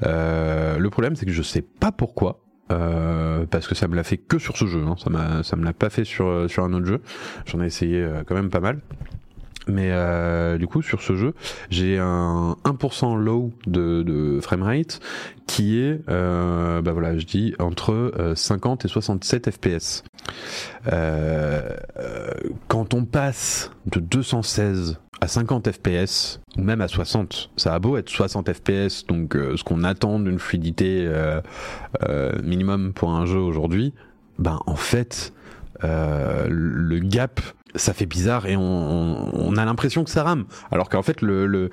Euh, 0.06 0.78
le 0.78 0.90
problème, 0.90 1.16
c'est 1.16 1.26
que 1.26 1.32
je 1.32 1.42
sais 1.44 1.62
pas 1.62 1.92
pourquoi. 1.92 2.40
euh, 2.72 3.46
parce 3.50 3.68
que 3.68 3.74
ça 3.74 3.88
me 3.88 3.96
l'a 3.96 4.04
fait 4.04 4.18
que 4.18 4.38
sur 4.38 4.56
ce 4.58 4.66
jeu, 4.68 4.84
hein. 4.88 4.96
ça 5.04 5.10
m'a, 5.10 5.42
ça 5.44 5.56
me 5.56 5.64
l'a 5.66 5.74
pas 5.74 5.90
fait 5.90 6.04
sur 6.04 6.28
un 6.28 6.74
autre 6.74 6.86
jeu. 6.86 7.02
J'en 7.46 7.62
ai 7.62 7.66
essayé 7.66 8.08
quand 8.28 8.36
même 8.36 8.50
pas 8.50 8.60
mal. 8.60 8.80
Mais 9.68 9.92
du 10.58 10.68
coup, 10.68 10.82
sur 10.82 11.02
ce 11.02 11.16
jeu, 11.16 11.34
j'ai 11.70 11.98
un 12.00 12.56
1% 12.64 13.18
low 13.18 13.52
de, 13.68 14.02
de 14.04 14.40
framerate 14.42 15.00
qui 15.48 15.80
est, 15.80 16.02
euh, 16.10 16.82
bah 16.82 16.92
voilà, 16.92 17.18
je 17.18 17.26
dis 17.26 17.56
entre 17.60 17.92
euh, 17.92 18.36
50 18.36 18.86
et 18.86 18.88
67 18.88 19.50
FPS. 19.52 20.04
Euh, 20.88 21.70
euh, 21.98 22.30
quand 22.68 22.94
on 22.94 23.06
passe 23.06 23.72
de 23.88 24.00
216 24.00 25.00
à 25.22 25.28
50 25.28 25.72
FPS 25.72 26.40
ou 26.58 26.62
même 26.62 26.82
à 26.82 26.88
60, 26.88 27.52
ça 27.58 27.74
a 27.74 27.80
beau 27.80 27.98
être 27.98 28.10
60 28.10 28.54
FPS, 28.54 29.06
donc 29.06 29.36
euh, 29.36 29.58
ce 29.58 29.64
qu'on 29.64 29.84
attend 29.84 30.20
d'une 30.20 30.40
fluidité 30.40 31.10
minimum 32.44 32.94
pour 32.94 33.12
un 33.12 33.26
jeu 33.26 33.40
aujourd'hui, 33.40 33.94
ben 34.38 34.60
en 34.66 34.76
fait 34.76 35.34
le 35.82 37.00
gap 37.00 37.42
ça 37.76 37.94
fait 37.94 38.06
bizarre 38.06 38.48
et 38.48 38.56
on, 38.58 39.30
on, 39.34 39.56
a 39.58 39.66
l'impression 39.66 40.04
que 40.04 40.10
ça 40.10 40.24
rame 40.24 40.46
alors 40.72 40.90
qu'en 40.90 41.04
fait 41.04 41.22
le, 41.22 41.46
le 41.46 41.70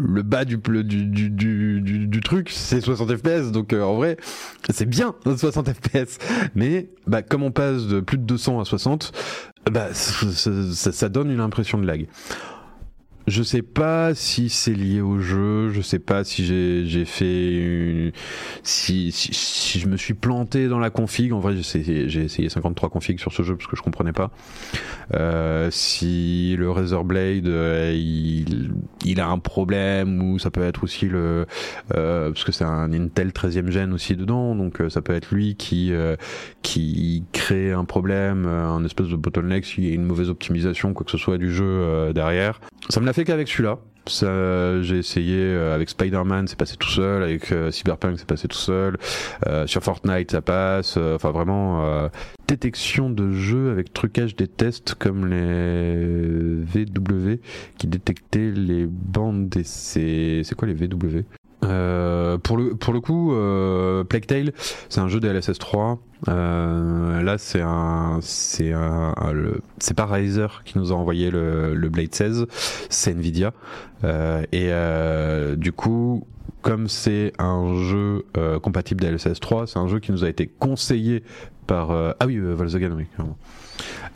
le 0.00 0.22
bas 0.22 0.44
du, 0.44 0.58
du, 0.58 0.84
du, 0.84 1.30
du, 1.30 1.80
du, 1.80 2.06
du 2.06 2.20
truc, 2.20 2.50
c'est 2.50 2.80
60 2.80 3.16
FPS, 3.16 3.50
donc 3.50 3.72
euh, 3.72 3.82
en 3.82 3.96
vrai, 3.96 4.16
c'est 4.70 4.88
bien 4.88 5.14
60 5.36 5.70
FPS. 5.70 6.18
Mais 6.54 6.88
bah, 7.06 7.22
comme 7.22 7.42
on 7.42 7.50
passe 7.50 7.86
de 7.86 7.98
plus 7.98 8.18
de 8.18 8.22
200 8.22 8.60
à 8.60 8.64
60, 8.64 9.12
bah, 9.72 9.88
ça, 9.92 10.50
ça, 10.72 10.92
ça 10.92 11.08
donne 11.08 11.30
une 11.30 11.40
impression 11.40 11.78
de 11.78 11.86
lag. 11.86 12.06
Je 13.28 13.42
sais 13.42 13.62
pas 13.62 14.14
si 14.14 14.48
c'est 14.48 14.72
lié 14.72 15.02
au 15.02 15.18
jeu, 15.18 15.68
je 15.68 15.82
sais 15.82 15.98
pas 15.98 16.24
si 16.24 16.46
j'ai 16.46 17.04
fait 17.04 17.52
une... 17.56 18.12
si, 18.62 19.12
si, 19.12 19.78
je 19.78 19.86
me 19.86 19.98
suis 19.98 20.14
planté 20.14 20.66
dans 20.66 20.78
la 20.78 20.88
config. 20.88 21.32
En 21.32 21.38
vrai, 21.38 21.52
j'ai 21.52 21.60
essayé, 21.60 22.08
j'ai 22.08 22.22
essayé 22.22 22.48
53 22.48 22.88
configs 22.88 23.20
sur 23.20 23.32
ce 23.32 23.42
jeu 23.42 23.54
parce 23.54 23.68
que 23.68 23.76
je 23.76 23.82
comprenais 23.82 24.14
pas. 24.14 24.30
Euh, 25.14 25.68
si 25.70 26.56
le 26.58 26.70
Razer 26.70 27.04
Blade 27.04 27.46
euh, 27.46 27.92
il, 27.94 29.20
a 29.20 29.28
un 29.28 29.38
problème 29.38 30.22
ou 30.22 30.38
ça 30.38 30.50
peut 30.50 30.62
être 30.62 30.84
aussi 30.84 31.06
le 31.06 31.46
euh, 31.94 32.30
parce 32.30 32.44
que 32.44 32.52
c'est 32.52 32.64
un 32.64 32.92
Intel 32.92 33.30
13e 33.30 33.70
gen 33.70 33.92
aussi 33.92 34.16
dedans, 34.16 34.54
donc 34.54 34.80
euh, 34.80 34.90
ça 34.90 35.02
peut 35.02 35.14
être 35.14 35.30
lui 35.32 35.56
qui 35.56 35.92
qui 36.62 37.24
crée 37.32 37.72
un 37.72 37.84
problème, 37.84 38.46
un 38.46 38.84
espèce 38.84 39.08
de 39.08 39.16
bottleneck 39.16 39.64
s'il 39.64 39.86
y 39.86 39.90
a 39.90 39.94
une 39.94 40.04
mauvaise 40.04 40.30
optimisation 40.30 40.94
quoi 40.94 41.04
que 41.04 41.10
ce 41.10 41.18
soit 41.18 41.38
du 41.38 41.52
jeu 41.52 42.12
derrière. 42.14 42.60
Ça 42.88 43.00
me 43.00 43.06
l'a 43.06 43.12
qu'avec 43.24 43.48
celui-là. 43.48 43.78
J'ai 44.08 44.98
essayé 44.98 45.36
euh, 45.38 45.74
avec 45.74 45.90
Spider-Man, 45.90 46.48
c'est 46.48 46.58
passé 46.58 46.76
tout 46.76 46.88
seul. 46.88 47.22
Avec 47.22 47.52
euh, 47.52 47.70
Cyberpunk, 47.70 48.18
c'est 48.18 48.26
passé 48.26 48.48
tout 48.48 48.56
seul. 48.56 48.96
Euh, 49.46 49.66
sur 49.66 49.82
Fortnite, 49.82 50.30
ça 50.30 50.40
passe. 50.40 50.96
Enfin, 50.96 51.30
vraiment, 51.30 52.08
détection 52.46 53.10
de 53.10 53.32
jeu 53.32 53.70
avec 53.70 53.92
trucage 53.92 54.36
des 54.36 54.48
tests 54.48 54.94
comme 54.94 55.26
les 55.26 56.62
VW 56.64 57.40
qui 57.76 57.86
détectaient 57.86 58.50
les 58.50 58.86
bandes 58.86 59.48
d'essai. 59.48 60.42
C'est 60.44 60.54
quoi 60.54 60.68
les 60.68 60.74
VW 60.74 61.24
euh, 61.64 62.38
pour 62.38 62.56
le 62.56 62.74
pour 62.74 62.92
le 62.92 63.00
coup, 63.00 63.32
euh, 63.34 64.04
Plague 64.04 64.26
Tale, 64.26 64.52
c'est 64.88 65.00
un 65.00 65.08
jeu 65.08 65.20
DLSS 65.20 65.58
3. 65.58 65.98
Euh, 66.28 67.22
là, 67.22 67.38
c'est 67.38 67.60
un 67.60 68.18
c'est 68.22 68.72
un, 68.72 69.14
c'est 69.78 69.94
pas 69.94 70.06
Razer 70.06 70.62
qui 70.64 70.78
nous 70.78 70.92
a 70.92 70.94
envoyé 70.94 71.30
le, 71.30 71.74
le 71.74 71.88
Blade 71.88 72.14
16, 72.14 72.46
c'est 72.88 73.12
Nvidia. 73.12 73.52
Euh, 74.04 74.42
et 74.52 74.68
euh, 74.70 75.56
du 75.56 75.72
coup, 75.72 76.26
comme 76.62 76.88
c'est 76.88 77.32
un 77.38 77.74
jeu 77.88 78.24
compatible 78.62 79.00
DLSS 79.00 79.40
3, 79.40 79.66
c'est 79.66 79.78
un 79.78 79.88
jeu 79.88 80.00
qui 80.00 80.12
nous 80.12 80.24
a 80.24 80.28
été 80.28 80.46
conseillé 80.46 81.22
par 81.66 81.90
ah 81.90 82.26
oui 82.26 82.38
Volkswagen 82.38 82.92
oui 82.96 83.06
clairement. 83.14 83.36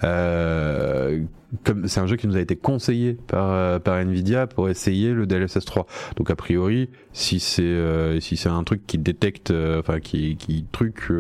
Euh, 0.05 1.23
c'est 1.87 2.01
un 2.01 2.07
jeu 2.07 2.17
qui 2.17 2.27
nous 2.27 2.37
a 2.37 2.41
été 2.41 2.57
conseillé 2.57 3.19
par 3.27 3.51
euh, 3.53 3.79
Nvidia 4.03 4.47
pour 4.47 4.69
essayer 4.69 5.13
le 5.13 5.27
DLSS 5.27 5.65
3. 5.65 5.87
Donc 6.17 6.31
a 6.31 6.37
priori, 6.37 6.89
si 7.13 7.41
c'est 7.41 7.63
euh, 7.63 8.21
si 8.21 8.37
c'est 8.37 8.49
un 8.49 8.65
truc 8.65 8.87
qui 8.87 8.99
détecte, 8.99 9.53
enfin 9.79 10.01
qui 10.01 10.65
truc 10.73 11.11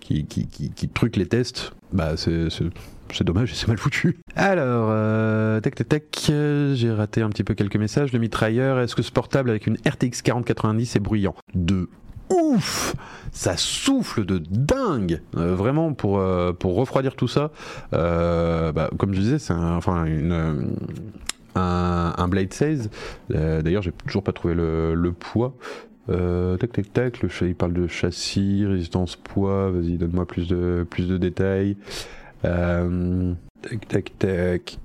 qui, 0.00 0.88
truc 0.94 1.16
les 1.16 1.26
tests, 1.26 1.72
bah 1.92 2.16
c'est 2.16 2.48
c'est 2.50 3.24
dommage 3.24 3.54
c'est 3.54 3.68
mal 3.68 3.78
foutu. 3.78 4.18
Alors, 4.36 4.88
euh, 4.90 5.60
tac 5.60 5.74
tac 5.74 5.88
tac, 5.88 6.04
j'ai 6.28 6.90
raté 6.90 7.22
un 7.22 7.28
petit 7.28 7.44
peu 7.44 7.54
quelques 7.54 7.76
messages. 7.76 8.12
Le 8.12 8.18
mitrailleur, 8.18 8.80
est-ce 8.80 8.94
que 8.94 9.02
ce 9.02 9.12
portable 9.12 9.50
avec 9.50 9.66
une 9.66 9.76
RTX 9.86 10.22
4090 10.22 10.96
est 10.96 11.00
bruyant? 11.00 11.34
De 11.54 11.88
ouf 12.30 12.94
ça 13.32 13.56
souffle 13.56 14.24
de 14.24 14.38
dingue 14.38 15.20
Euh, 15.36 15.54
vraiment 15.54 15.94
pour 15.94 16.18
euh, 16.18 16.52
pour 16.52 16.76
refroidir 16.76 17.16
tout 17.16 17.28
ça. 17.28 17.50
Euh, 17.94 18.72
bah, 18.72 18.90
comme 18.98 19.14
je 19.14 19.20
disais 19.20 19.38
c'est 19.38 19.54
un, 19.54 19.80
Blade 22.28 22.52
16 22.52 22.90
Euh, 23.32 23.62
d'ailleurs 23.62 23.82
j'ai 23.82 23.92
toujours 24.06 24.22
pas 24.22 24.32
trouvé 24.32 24.54
le, 24.54 25.12
poids. 25.18 25.54
Tac 26.08 26.72
tac 26.72 26.92
tac 26.92 27.18
il 27.40 27.54
parle 27.54 27.72
de 27.72 27.86
châssis 27.86 28.64
résistance 28.66 29.16
poids 29.16 29.70
vas-y 29.70 29.96
donne-moi 29.96 30.26
plus 30.26 30.46
de 30.48 30.86
plus 30.88 31.08
de 31.08 31.16
détails. 31.16 31.76
Tac 32.42 33.88
tac 33.88 34.12
tac. 34.18 34.78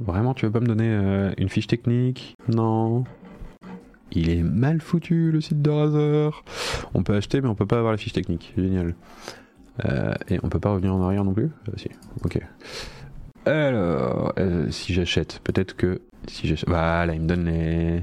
Vraiment 0.00 0.34
tu 0.34 0.46
veux 0.46 0.52
pas 0.52 0.60
me 0.60 0.66
donner 0.66 1.32
une 1.38 1.48
fiche 1.48 1.68
technique? 1.68 2.34
Non 2.48 3.04
il 4.14 4.30
est 4.30 4.42
mal 4.42 4.80
foutu 4.80 5.30
le 5.30 5.40
site 5.40 5.62
de 5.62 5.70
Razer. 5.70 6.44
On 6.94 7.02
peut 7.02 7.14
acheter 7.14 7.40
mais 7.40 7.48
on 7.48 7.54
peut 7.54 7.66
pas 7.66 7.78
avoir 7.78 7.92
la 7.92 7.98
fiche 7.98 8.12
technique. 8.12 8.52
Génial. 8.56 8.94
Euh, 9.84 10.12
et 10.28 10.38
on 10.42 10.48
peut 10.48 10.60
pas 10.60 10.70
revenir 10.70 10.94
en 10.94 11.02
arrière 11.02 11.24
non 11.24 11.32
plus 11.32 11.50
euh, 11.68 11.72
Si, 11.76 11.88
ok. 12.24 12.38
Alors, 13.46 14.32
euh, 14.38 14.70
si 14.70 14.94
j'achète, 14.94 15.40
peut-être 15.44 15.76
que 15.76 16.00
si 16.28 16.46
j'achète. 16.46 16.68
Voilà, 16.68 17.14
il 17.14 17.20
me 17.20 17.26
donne 17.26 17.46
les. 17.46 18.02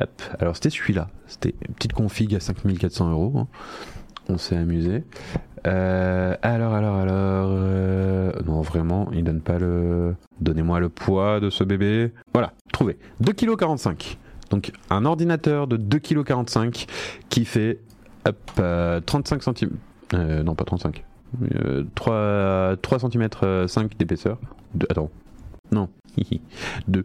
Hop. 0.00 0.22
Alors, 0.40 0.56
c'était 0.56 0.70
celui-là. 0.70 1.08
C'était 1.26 1.54
une 1.68 1.74
petite 1.74 1.92
config 1.92 2.34
à 2.34 2.40
5400 2.40 3.10
euros. 3.10 3.32
hein. 3.36 3.48
On 4.28 4.38
s'est 4.38 4.56
amusé. 4.56 5.04
Alors, 5.64 6.74
alors, 6.74 6.96
alors. 6.96 7.50
Non, 8.44 8.60
vraiment, 8.60 9.08
il 9.12 9.24
donne 9.24 9.40
pas 9.40 9.58
le. 9.58 10.14
Donnez-moi 10.40 10.80
le 10.80 10.88
poids 10.88 11.40
de 11.40 11.50
ce 11.50 11.62
bébé. 11.64 12.12
Voilà, 12.32 12.52
trouvé. 12.72 12.98
2,45 13.22 13.94
kg. 13.94 14.16
Donc, 14.50 14.72
un 14.90 15.04
ordinateur 15.04 15.66
de 15.66 15.76
2,45 15.76 16.70
kg 16.70 16.86
qui 17.28 17.44
fait 17.44 17.80
hop, 18.26 18.36
euh, 18.58 19.00
35 19.00 19.42
cm. 19.42 19.70
non, 20.44 20.54
pas 20.54 20.64
35. 20.64 21.04
Euh, 21.54 21.84
3, 21.94 22.76
3 22.80 22.98
cm 23.10 23.28
5 23.68 23.96
d'épaisseur. 23.96 24.38
Attends. 24.88 25.10
Non. 25.72 25.88
2. 26.88 27.04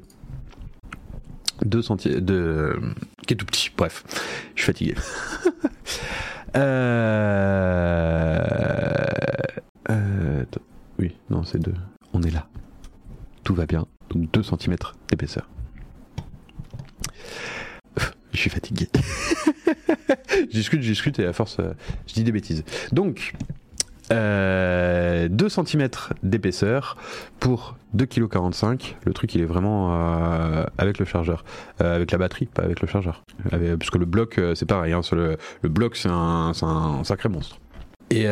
2 1.65 1.81
cm. 1.81 2.19
De... 2.21 2.79
Qui 3.27 3.33
est 3.33 3.37
tout 3.37 3.45
petit. 3.45 3.69
Bref. 3.75 4.03
Je 4.55 4.61
suis 4.63 4.71
fatigué. 4.71 4.95
euh... 6.55 8.39
euh. 9.89 10.45
Oui, 10.99 11.15
non, 11.29 11.43
c'est 11.43 11.59
2. 11.59 11.73
On 12.13 12.21
est 12.21 12.31
là. 12.31 12.47
Tout 13.43 13.55
va 13.55 13.65
bien. 13.65 13.85
Donc 14.09 14.31
2 14.31 14.43
cm 14.43 14.75
d'épaisseur. 15.09 15.47
Je 18.33 18.37
suis 18.37 18.49
fatigué. 18.49 18.87
je 20.29 20.45
discute, 20.45 20.81
je 20.81 20.87
discute 20.87 21.19
et 21.19 21.25
à 21.25 21.33
force, 21.33 21.57
euh, 21.59 21.73
je 22.07 22.13
dis 22.13 22.23
des 22.23 22.31
bêtises. 22.31 22.63
Donc, 22.91 23.33
euh, 24.11 25.27
2 25.29 25.49
cm 25.49 25.89
d'épaisseur 26.23 26.97
pour 27.39 27.77
2,45 27.95 28.77
kg. 28.77 28.95
Le 29.05 29.13
truc, 29.13 29.35
il 29.35 29.41
est 29.41 29.45
vraiment 29.45 29.93
euh, 29.93 30.65
avec 30.77 30.99
le 30.99 31.05
chargeur. 31.05 31.45
Euh, 31.81 31.95
avec 31.95 32.11
la 32.11 32.17
batterie, 32.17 32.47
pas 32.47 32.63
avec 32.63 32.81
le 32.81 32.87
chargeur. 32.87 33.23
Parce 33.49 33.89
que 33.89 33.97
le 33.97 34.05
bloc, 34.05 34.39
c'est 34.55 34.65
pareil. 34.65 34.93
hein, 34.93 35.01
le, 35.11 35.37
bloc, 35.69 35.95
c'est 35.95 36.09
un, 36.09 36.53
sacré 37.03 37.29
monstre. 37.29 37.57
Et 38.09 38.25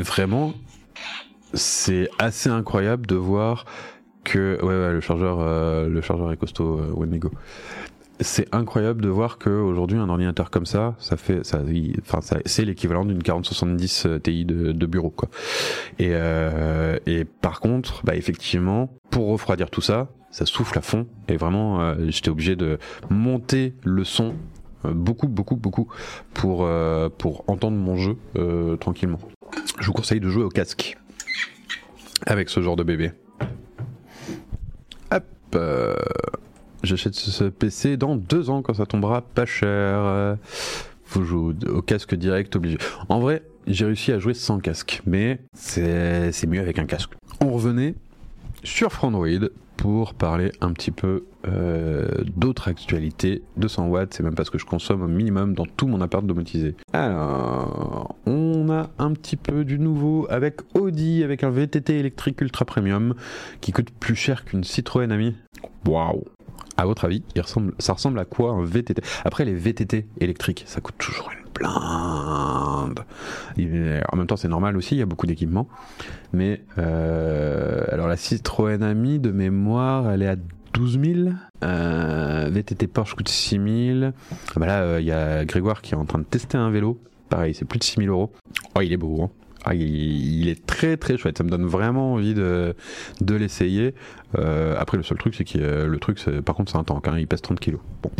vraiment, 0.00 0.54
c'est 1.52 2.08
assez 2.18 2.48
incroyable 2.48 3.06
de 3.06 3.16
voir 3.16 3.66
que. 4.24 4.58
Ouais, 4.62 4.74
ouais, 4.74 4.92
le 4.92 5.00
chargeur, 5.00 5.38
euh, 5.40 5.88
le 5.88 6.00
chargeur 6.00 6.32
est 6.32 6.36
costaud, 6.36 6.78
euh, 6.78 6.92
Wendigo 6.94 7.30
c'est 8.20 8.52
incroyable 8.54 9.02
de 9.02 9.08
voir 9.08 9.38
que 9.38 9.50
aujourd'hui 9.50 9.98
un 9.98 10.08
ordinateur 10.08 10.50
comme 10.50 10.66
ça, 10.66 10.94
ça 10.98 11.16
fait, 11.16 11.44
ça, 11.44 11.60
enfin, 12.00 12.20
c'est 12.46 12.64
l'équivalent 12.64 13.04
d'une 13.04 13.22
4070 13.22 14.06
Ti 14.22 14.44
de, 14.44 14.72
de 14.72 14.86
bureau, 14.86 15.10
quoi. 15.10 15.28
Et, 15.98 16.10
euh, 16.12 16.96
et 17.06 17.24
par 17.24 17.60
contre, 17.60 18.02
bah 18.04 18.14
effectivement, 18.14 18.90
pour 19.10 19.28
refroidir 19.28 19.68
tout 19.68 19.80
ça, 19.80 20.08
ça 20.30 20.46
souffle 20.46 20.78
à 20.78 20.82
fond. 20.82 21.06
Et 21.28 21.36
vraiment, 21.36 21.80
euh, 21.80 21.94
j'étais 22.08 22.30
obligé 22.30 22.56
de 22.56 22.78
monter 23.10 23.74
le 23.82 24.04
son 24.04 24.34
euh, 24.84 24.92
beaucoup, 24.92 25.28
beaucoup, 25.28 25.56
beaucoup 25.56 25.88
pour 26.34 26.64
euh, 26.64 27.08
pour 27.08 27.44
entendre 27.48 27.76
mon 27.76 27.96
jeu 27.96 28.16
euh, 28.36 28.76
tranquillement. 28.76 29.18
Je 29.80 29.86
vous 29.86 29.92
conseille 29.92 30.20
de 30.20 30.28
jouer 30.28 30.44
au 30.44 30.48
casque 30.48 30.96
avec 32.26 32.48
ce 32.48 32.60
genre 32.60 32.76
de 32.76 32.82
bébé. 32.82 33.12
Euh, 35.56 35.94
J'achète 36.82 37.14
ce 37.14 37.44
PC 37.44 37.96
dans 37.96 38.14
deux 38.14 38.50
ans 38.50 38.60
quand 38.60 38.74
ça 38.74 38.84
tombera 38.84 39.22
pas 39.22 39.46
cher. 39.46 40.36
Faut 41.06 41.22
jouer 41.22 41.54
au, 41.68 41.76
au 41.76 41.82
casque 41.82 42.14
direct 42.14 42.54
obligé. 42.56 42.76
En 43.08 43.20
vrai, 43.20 43.42
j'ai 43.66 43.86
réussi 43.86 44.12
à 44.12 44.18
jouer 44.18 44.34
sans 44.34 44.58
casque, 44.58 45.00
mais 45.06 45.40
c'est 45.54 46.46
mieux 46.46 46.60
avec 46.60 46.78
un 46.78 46.84
casque. 46.84 47.12
On 47.40 47.50
revenait 47.52 47.94
sur 48.64 48.92
Frandroid 48.92 49.48
pour 49.78 50.12
parler 50.12 50.52
un 50.60 50.72
petit 50.72 50.90
peu 50.90 51.24
euh, 51.46 52.06
d'autres 52.36 52.68
actualités. 52.68 53.42
200 53.56 53.88
watts, 53.88 54.14
c'est 54.14 54.22
même 54.22 54.34
pas 54.34 54.44
ce 54.44 54.50
que 54.50 54.58
je 54.58 54.64
consomme 54.64 55.02
au 55.02 55.08
minimum 55.08 55.54
dans 55.54 55.66
tout 55.66 55.86
mon 55.86 56.00
appart 56.00 56.24
domotisé. 56.24 56.74
Alors, 56.92 58.16
on 58.26 58.70
a 58.70 58.90
un 58.98 59.12
petit 59.12 59.36
peu 59.36 59.64
du 59.64 59.78
nouveau 59.78 60.26
avec 60.30 60.60
Audi, 60.74 61.22
avec 61.22 61.44
un 61.44 61.50
VTT 61.50 61.98
électrique 61.98 62.40
ultra 62.40 62.64
premium 62.64 63.14
qui 63.60 63.72
coûte 63.72 63.90
plus 63.90 64.16
cher 64.16 64.44
qu'une 64.44 64.64
Citroën 64.64 65.10
Ami. 65.10 65.34
Waouh 65.86 66.24
à 66.76 66.86
votre 66.86 67.04
avis, 67.04 67.22
il 67.34 67.40
ressemble, 67.40 67.72
ça 67.78 67.92
ressemble 67.92 68.18
à 68.18 68.24
quoi 68.24 68.50
un 68.50 68.64
VTT 68.64 69.00
Après, 69.24 69.44
les 69.44 69.54
VTT 69.54 70.06
électriques, 70.20 70.64
ça 70.66 70.80
coûte 70.80 70.96
toujours 70.98 71.30
une 71.30 71.44
blinde. 71.52 73.00
Et 73.56 74.00
En 74.12 74.16
même 74.16 74.26
temps, 74.26 74.36
c'est 74.36 74.48
normal 74.48 74.76
aussi, 74.76 74.96
il 74.96 74.98
y 74.98 75.02
a 75.02 75.06
beaucoup 75.06 75.26
d'équipements. 75.26 75.68
Mais, 76.32 76.62
euh, 76.78 77.84
alors 77.90 78.08
la 78.08 78.16
Citroën 78.16 78.82
Ami, 78.82 79.18
de 79.20 79.30
mémoire, 79.30 80.10
elle 80.10 80.22
est 80.22 80.28
à 80.28 80.36
12 80.74 81.00
000. 81.02 81.28
Euh, 81.64 82.50
VTT 82.50 82.86
Porsche 82.86 83.14
coûte 83.14 83.28
6 83.28 83.98
000. 84.00 84.12
Ah 84.54 84.60
bah 84.60 84.66
là, 84.66 84.82
euh, 84.82 85.00
il 85.00 85.06
y 85.06 85.12
a 85.12 85.44
Grégoire 85.44 85.82
qui 85.82 85.94
est 85.94 85.96
en 85.96 86.04
train 86.04 86.18
de 86.18 86.24
tester 86.24 86.58
un 86.58 86.70
vélo. 86.70 87.00
Pareil, 87.28 87.54
c'est 87.54 87.64
plus 87.64 87.78
de 87.78 87.84
6 87.84 88.00
000 88.02 88.12
euros. 88.12 88.30
Oh, 88.76 88.80
il 88.80 88.92
est 88.92 88.96
beau, 88.96 89.22
hein 89.22 89.30
ah, 89.64 89.74
il, 89.74 90.48
est 90.48 90.66
très 90.66 90.96
très 90.98 91.16
chouette. 91.16 91.38
Ça 91.38 91.44
me 91.44 91.48
donne 91.48 91.64
vraiment 91.64 92.12
envie 92.14 92.34
de, 92.34 92.74
l'essayer. 93.22 93.94
Euh, 94.38 94.76
après, 94.78 94.98
le 94.98 95.02
seul 95.02 95.16
truc, 95.16 95.34
c'est 95.34 95.44
que 95.44 95.58
euh, 95.58 95.86
le 95.86 95.98
truc, 95.98 96.22
par 96.44 96.54
contre, 96.54 96.70
c'est 96.70 96.78
un 96.78 96.84
tank. 96.84 97.08
hein, 97.08 97.18
il 97.18 97.26
pèse 97.26 97.40
30 97.40 97.58
kilos. 97.58 97.80
Bon. 98.02 98.10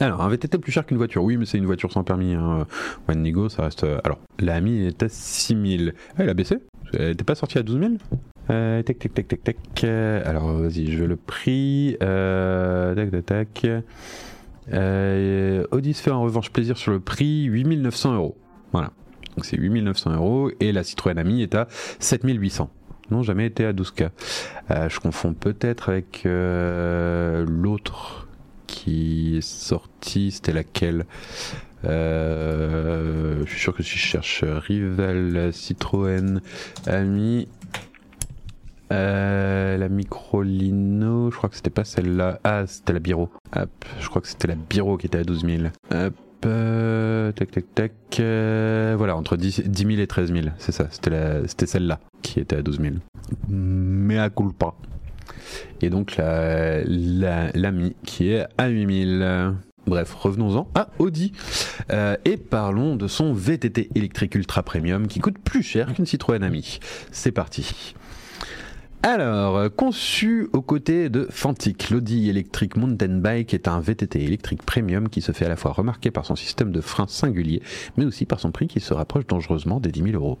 Alors, 0.00 0.22
un 0.22 0.28
VTT 0.28 0.58
plus 0.58 0.72
cher 0.72 0.86
qu'une 0.86 0.96
voiture. 0.96 1.22
Oui, 1.22 1.36
mais 1.36 1.44
c'est 1.44 1.58
une 1.58 1.66
voiture 1.66 1.92
sans 1.92 2.04
permis. 2.04 2.32
Hein. 2.34 2.66
Wendigo, 3.06 3.48
ça 3.48 3.64
reste. 3.64 3.84
euh, 3.84 4.00
Alors, 4.04 4.18
la 4.38 4.54
Ami 4.54 4.86
est 4.86 5.02
à 5.02 5.08
6000. 5.08 5.94
Ah, 6.10 6.22
elle 6.22 6.30
a 6.30 6.34
baissé 6.34 6.58
Elle 6.94 7.08
n'était 7.08 7.24
pas 7.24 7.34
sortie 7.34 7.58
à 7.58 7.62
12 7.62 7.80
000 7.80 7.92
euh, 8.50 8.82
tac, 8.82 8.98
tac, 8.98 9.14
tac, 9.14 9.28
tac, 9.28 9.42
tac. 9.42 9.56
Euh, 9.84 10.22
Alors, 10.24 10.52
vas-y, 10.52 10.90
je 10.90 10.98
veux 10.98 11.06
le 11.06 11.16
prix. 11.16 11.96
Euh, 12.02 12.94
tac, 12.94 13.10
tac, 13.10 13.24
tac. 13.54 13.66
Euh, 14.72 15.64
fait 15.94 16.10
en 16.10 16.22
revanche 16.22 16.50
plaisir 16.50 16.76
sur 16.76 16.92
le 16.92 17.00
prix 17.00 17.44
8900 17.44 18.14
euros. 18.14 18.36
Voilà. 18.72 18.92
Donc 19.36 19.44
c'est 19.44 19.56
8900 19.56 20.14
euros 20.14 20.50
et 20.60 20.72
la 20.72 20.82
Citroën 20.82 21.16
Ami 21.16 21.42
est 21.42 21.54
à 21.54 21.68
7800. 22.00 22.70
Non, 23.10 23.22
jamais 23.22 23.46
été 23.46 23.64
à 23.64 23.72
12K. 23.72 24.10
Euh, 24.70 24.88
je 24.88 25.00
confonds 25.00 25.32
peut-être 25.32 25.88
avec 25.88 26.24
euh, 26.26 27.46
l'autre 27.48 28.28
qui 28.66 29.36
est 29.38 29.40
sorti. 29.46 30.30
C'était 30.30 30.52
laquelle? 30.52 31.06
Euh, 31.84 33.42
Je 33.46 33.50
suis 33.50 33.60
sûr 33.60 33.74
que 33.74 33.82
si 33.82 33.96
je 33.96 34.04
cherche 34.04 34.44
Rival 34.44 35.52
Citroën 35.52 36.40
Ami. 36.86 37.48
Euh, 38.92 39.76
la 39.76 39.88
Microlino, 39.88 41.30
je 41.30 41.36
crois 41.36 41.48
que 41.50 41.56
c'était 41.56 41.70
pas 41.70 41.84
celle-là. 41.84 42.40
Ah, 42.44 42.66
c'était 42.66 42.92
la 42.92 43.00
Biro. 43.00 43.30
Hop, 43.56 43.70
je 44.00 44.08
crois 44.08 44.22
que 44.22 44.28
c'était 44.28 44.48
la 44.48 44.54
Biro 44.54 44.96
qui 44.96 45.06
était 45.06 45.18
à 45.18 45.24
12 45.24 45.44
000. 45.44 45.62
Hop, 45.92 46.14
euh, 46.46 47.32
tac, 47.32 47.50
tac, 47.50 47.64
tac. 47.74 47.92
euh, 48.20 48.94
voilà, 48.96 49.16
entre 49.16 49.36
10, 49.36 49.62
10 49.66 49.82
000 49.86 50.00
et 50.00 50.06
13 50.06 50.32
000, 50.32 50.46
c'est 50.58 50.72
ça. 50.72 50.88
C'était 50.90 51.66
celle-là 51.66 52.00
qui 52.22 52.40
était 52.40 52.56
à 52.56 52.62
12 52.62 52.80
000. 52.80 52.94
Mais 53.48 54.18
à 54.18 54.30
culpa. 54.30 54.74
Et 55.80 55.90
donc 55.90 56.16
la, 56.16 56.82
la, 56.84 57.50
l'ami 57.54 57.94
qui 58.04 58.30
est 58.30 58.46
à 58.56 58.68
8 58.68 59.18
000. 59.18 59.52
Bref, 59.86 60.12
revenons-en 60.14 60.68
à 60.74 60.88
Audi 60.98 61.32
Euh, 61.90 62.16
et 62.26 62.36
parlons 62.36 62.96
de 62.96 63.06
son 63.08 63.32
VTT 63.32 63.88
électrique 63.94 64.34
ultra 64.34 64.62
premium 64.62 65.06
qui 65.06 65.20
coûte 65.20 65.38
plus 65.38 65.62
cher 65.62 65.94
qu'une 65.94 66.04
Citroën 66.04 66.42
Ami. 66.42 66.80
C'est 67.12 67.32
parti. 67.32 67.94
Alors, 69.04 69.56
euh, 69.56 69.68
conçu 69.68 70.48
aux 70.52 70.60
côtés 70.60 71.08
de 71.08 71.28
Fantic, 71.30 71.90
l'Audi 71.90 72.28
Electric 72.28 72.76
Mountain 72.76 73.18
Bike 73.18 73.54
est 73.54 73.68
un 73.68 73.78
VTT 73.78 74.24
électrique 74.24 74.64
premium 74.64 75.08
qui 75.08 75.20
se 75.20 75.30
fait 75.30 75.44
à 75.44 75.48
la 75.48 75.54
fois 75.54 75.70
remarquer 75.70 76.10
par 76.10 76.26
son 76.26 76.34
système 76.34 76.72
de 76.72 76.80
frein 76.80 77.06
singulier, 77.06 77.62
mais 77.96 78.04
aussi 78.04 78.26
par 78.26 78.40
son 78.40 78.50
prix 78.50 78.66
qui 78.66 78.80
se 78.80 78.92
rapproche 78.92 79.24
dangereusement 79.28 79.78
des 79.78 79.92
10 79.92 80.02
000 80.10 80.14
euros. 80.14 80.40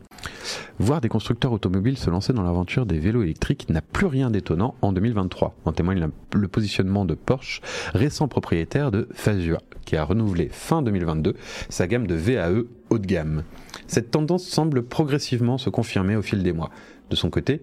Voir 0.80 1.00
des 1.00 1.08
constructeurs 1.08 1.52
automobiles 1.52 1.96
se 1.98 2.10
lancer 2.10 2.32
dans 2.32 2.42
l'aventure 2.42 2.84
des 2.84 2.98
vélos 2.98 3.22
électriques 3.22 3.68
n'a 3.68 3.80
plus 3.80 4.06
rien 4.06 4.28
d'étonnant 4.28 4.74
en 4.82 4.92
2023. 4.92 5.54
En 5.64 5.72
témoigne 5.72 6.08
le 6.34 6.48
positionnement 6.48 7.04
de 7.04 7.14
Porsche, 7.14 7.60
récent 7.94 8.26
propriétaire 8.26 8.90
de 8.90 9.06
Fazua, 9.12 9.58
qui 9.84 9.94
a 9.94 10.02
renouvelé 10.02 10.48
fin 10.50 10.82
2022 10.82 11.36
sa 11.68 11.86
gamme 11.86 12.08
de 12.08 12.16
VAE 12.16 12.64
haut 12.90 12.98
de 12.98 13.06
gamme. 13.06 13.44
Cette 13.86 14.10
tendance 14.10 14.44
semble 14.44 14.82
progressivement 14.82 15.58
se 15.58 15.70
confirmer 15.70 16.16
au 16.16 16.22
fil 16.22 16.42
des 16.42 16.52
mois. 16.52 16.70
De 17.10 17.16
son 17.16 17.30
côté, 17.30 17.62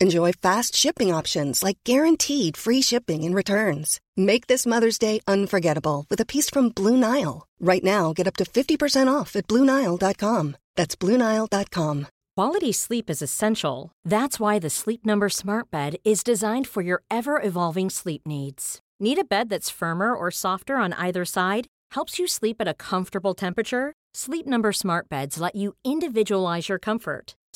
Enjoy 0.00 0.30
fast 0.30 0.76
shipping 0.76 1.12
options 1.12 1.60
like 1.60 1.78
guaranteed 1.82 2.56
free 2.56 2.82
shipping 2.82 3.24
and 3.24 3.34
returns. 3.34 4.00
Make 4.16 4.46
this 4.46 4.64
Mother's 4.64 4.96
Day 4.96 5.18
unforgettable 5.26 6.06
with 6.08 6.20
a 6.20 6.26
piece 6.26 6.48
from 6.48 6.68
Blue 6.68 6.96
Nile. 6.96 7.48
Right 7.58 7.82
now, 7.82 8.12
get 8.12 8.28
up 8.28 8.36
to 8.36 8.44
50% 8.44 9.12
off 9.12 9.34
at 9.34 9.48
BlueNile.com. 9.48 10.56
That's 10.76 10.94
BlueNile.com. 10.94 12.06
Quality 12.36 12.70
sleep 12.70 13.10
is 13.10 13.22
essential. 13.22 13.90
That's 14.04 14.38
why 14.38 14.60
the 14.60 14.70
Sleep 14.70 15.04
Number 15.04 15.28
Smart 15.28 15.68
Bed 15.72 15.96
is 16.04 16.22
designed 16.22 16.68
for 16.68 16.82
your 16.82 17.02
ever 17.10 17.42
evolving 17.42 17.90
sleep 17.90 18.24
needs. 18.24 18.80
Need 19.00 19.18
a 19.18 19.24
bed 19.24 19.48
that's 19.48 19.68
firmer 19.70 20.14
or 20.14 20.30
softer 20.30 20.76
on 20.76 20.92
either 20.92 21.24
side? 21.24 21.66
Helps 21.90 22.20
you 22.20 22.28
sleep 22.28 22.58
at 22.60 22.68
a 22.68 22.74
comfortable 22.74 23.34
temperature? 23.34 23.92
Sleep 24.14 24.46
Number 24.46 24.72
Smart 24.72 25.08
Beds 25.08 25.40
let 25.40 25.56
you 25.56 25.74
individualize 25.84 26.68
your 26.68 26.78
comfort 26.78 27.34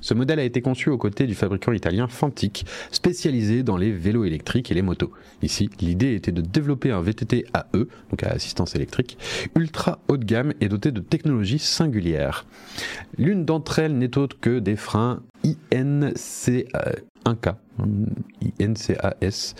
Ce 0.00 0.14
modèle 0.14 0.38
a 0.38 0.44
été 0.44 0.60
conçu 0.60 0.90
aux 0.90 0.98
côtés 0.98 1.26
du 1.26 1.34
fabricant 1.34 1.72
italien 1.72 2.08
Fantic, 2.08 2.64
spécialisé 2.90 3.62
dans 3.62 3.76
les 3.76 3.92
vélos 3.92 4.24
électriques 4.24 4.70
et 4.70 4.74
les 4.74 4.82
motos. 4.82 5.12
Ici, 5.42 5.70
l'idée 5.80 6.14
était 6.14 6.32
de 6.32 6.40
développer 6.40 6.90
un 6.90 7.00
VTT 7.00 7.46
AE, 7.54 7.84
donc 8.10 8.22
à 8.22 8.30
assistance 8.30 8.74
électrique, 8.74 9.18
ultra 9.56 9.98
haut 10.08 10.16
de 10.16 10.24
gamme 10.24 10.54
et 10.60 10.68
doté 10.68 10.92
de 10.92 11.00
technologies 11.00 11.58
singulières. 11.58 12.46
L'une 13.18 13.44
d'entre 13.44 13.78
elles 13.78 13.96
n'est 13.96 14.18
autre 14.18 14.36
que 14.40 14.58
des 14.58 14.76
freins 14.76 15.22
INC 15.44 16.66
1K, 17.28 17.54
INCAS. 18.60 19.54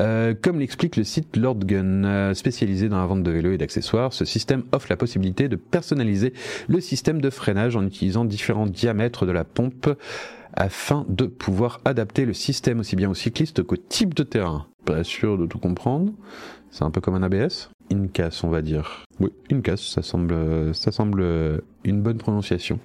Euh, 0.00 0.34
comme 0.40 0.58
l'explique 0.58 0.96
le 0.96 1.04
site 1.04 1.36
Lord 1.36 1.58
Gun, 1.60 2.04
euh, 2.04 2.34
spécialisé 2.34 2.88
dans 2.88 2.98
la 2.98 3.06
vente 3.06 3.22
de 3.22 3.30
vélos 3.30 3.52
et 3.52 3.58
d'accessoires, 3.58 4.12
ce 4.12 4.24
système 4.24 4.64
offre 4.72 4.86
la 4.90 4.96
possibilité 4.96 5.48
de 5.48 5.56
personnaliser 5.56 6.32
le 6.68 6.80
système 6.80 7.20
de 7.20 7.30
freinage 7.30 7.76
en 7.76 7.86
utilisant 7.86 8.24
différents 8.24 8.66
diamètres 8.66 9.26
de 9.26 9.32
la 9.32 9.44
pompe 9.44 9.88
afin 10.54 11.04
de 11.08 11.26
pouvoir 11.26 11.80
adapter 11.84 12.24
le 12.24 12.32
système 12.32 12.80
aussi 12.80 12.96
bien 12.96 13.10
aux 13.10 13.14
cyclistes 13.14 13.62
qu'au 13.62 13.76
type 13.76 14.14
de 14.14 14.22
terrain. 14.22 14.66
Pas 14.84 15.04
sûr 15.04 15.36
de 15.36 15.46
tout 15.46 15.58
comprendre. 15.58 16.12
C'est 16.70 16.84
un 16.84 16.90
peu 16.90 17.00
comme 17.00 17.14
un 17.14 17.22
ABS. 17.22 17.70
Incas, 17.92 18.40
on 18.42 18.48
va 18.48 18.62
dire. 18.62 19.04
Oui, 19.20 19.30
Incas, 19.50 19.76
ça 19.76 20.02
semble, 20.02 20.74
ça 20.74 20.92
semble 20.92 21.62
une 21.84 22.02
bonne 22.02 22.18
prononciation. 22.18 22.78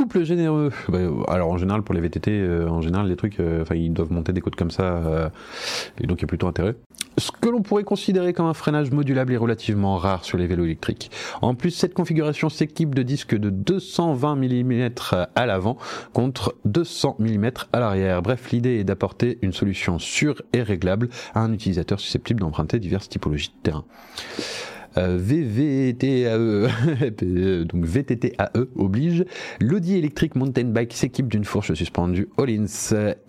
Couple 0.00 0.24
généreux. 0.24 0.72
Bah, 0.88 0.98
alors 1.28 1.50
en 1.50 1.58
général 1.58 1.82
pour 1.82 1.94
les 1.94 2.00
VTT, 2.00 2.30
euh, 2.30 2.66
en 2.70 2.80
général 2.80 3.06
les 3.06 3.16
trucs, 3.16 3.38
euh, 3.38 3.60
enfin 3.60 3.74
ils 3.74 3.92
doivent 3.92 4.10
monter 4.10 4.32
des 4.32 4.40
côtes 4.40 4.56
comme 4.56 4.70
ça, 4.70 4.84
euh, 4.84 5.28
et 6.00 6.06
donc 6.06 6.20
il 6.20 6.22
y 6.22 6.24
a 6.24 6.26
plutôt 6.26 6.46
intérêt. 6.46 6.74
Ce 7.18 7.30
que 7.30 7.50
l'on 7.50 7.60
pourrait 7.60 7.84
considérer 7.84 8.32
comme 8.32 8.46
un 8.46 8.54
freinage 8.54 8.92
modulable 8.92 9.34
est 9.34 9.36
relativement 9.36 9.98
rare 9.98 10.24
sur 10.24 10.38
les 10.38 10.46
vélos 10.46 10.64
électriques. 10.64 11.10
En 11.42 11.54
plus, 11.54 11.72
cette 11.72 11.92
configuration 11.92 12.48
s'équipe 12.48 12.94
de 12.94 13.02
disques 13.02 13.36
de 13.36 13.50
220 13.50 14.36
mm 14.36 14.88
à 15.34 15.44
l'avant 15.44 15.76
contre 16.14 16.54
200 16.64 17.16
mm 17.18 17.50
à 17.74 17.80
l'arrière. 17.80 18.22
Bref, 18.22 18.52
l'idée 18.52 18.78
est 18.78 18.84
d'apporter 18.84 19.38
une 19.42 19.52
solution 19.52 19.98
sûre 19.98 20.40
et 20.54 20.62
réglable 20.62 21.10
à 21.34 21.40
un 21.40 21.52
utilisateur 21.52 22.00
susceptible 22.00 22.40
d'emprunter 22.40 22.78
diverses 22.78 23.10
typologies 23.10 23.52
de 23.54 23.62
terrain. 23.62 23.84
Euh, 24.96 25.18
VVTAE, 25.20 26.68
donc 27.64 27.84
VTTAE 27.84 28.50
oblige, 28.76 29.24
l'Audi 29.60 29.96
électrique 29.96 30.34
mountain 30.34 30.64
bike 30.64 30.92
s'équipe 30.92 31.28
d'une 31.28 31.44
fourche 31.44 31.72
suspendue 31.74 32.28
Hollins 32.36 32.66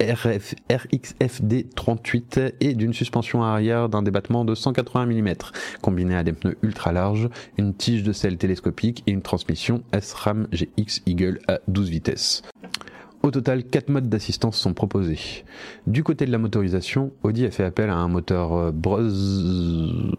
RF, 0.01 0.55
RXFD 0.71 1.67
38 1.75 2.41
et 2.59 2.73
d'une 2.73 2.93
suspension 2.93 3.43
arrière 3.43 3.89
d'un 3.89 4.01
débattement 4.01 4.43
de 4.43 4.55
180 4.55 5.05
mm, 5.05 5.33
combiné 5.81 6.15
à 6.15 6.23
des 6.23 6.33
pneus 6.33 6.57
ultra 6.63 6.91
larges, 6.91 7.29
une 7.57 7.73
tige 7.73 8.03
de 8.03 8.13
selle 8.13 8.37
télescopique 8.37 9.03
et 9.05 9.11
une 9.11 9.21
transmission 9.21 9.83
SRAM 9.99 10.47
GX 10.51 11.01
Eagle 11.05 11.39
à 11.47 11.59
12 11.67 11.89
vitesses. 11.89 12.41
Au 13.23 13.29
total, 13.29 13.63
4 13.63 13.89
modes 13.89 14.09
d'assistance 14.09 14.57
sont 14.57 14.73
proposés. 14.73 15.19
Du 15.85 16.03
côté 16.03 16.25
de 16.25 16.31
la 16.31 16.39
motorisation, 16.39 17.11
Audi 17.21 17.45
a 17.45 17.51
fait 17.51 17.63
appel 17.63 17.91
à 17.91 17.95
un 17.95 18.07
moteur 18.07 18.73
Bros, 18.73 18.99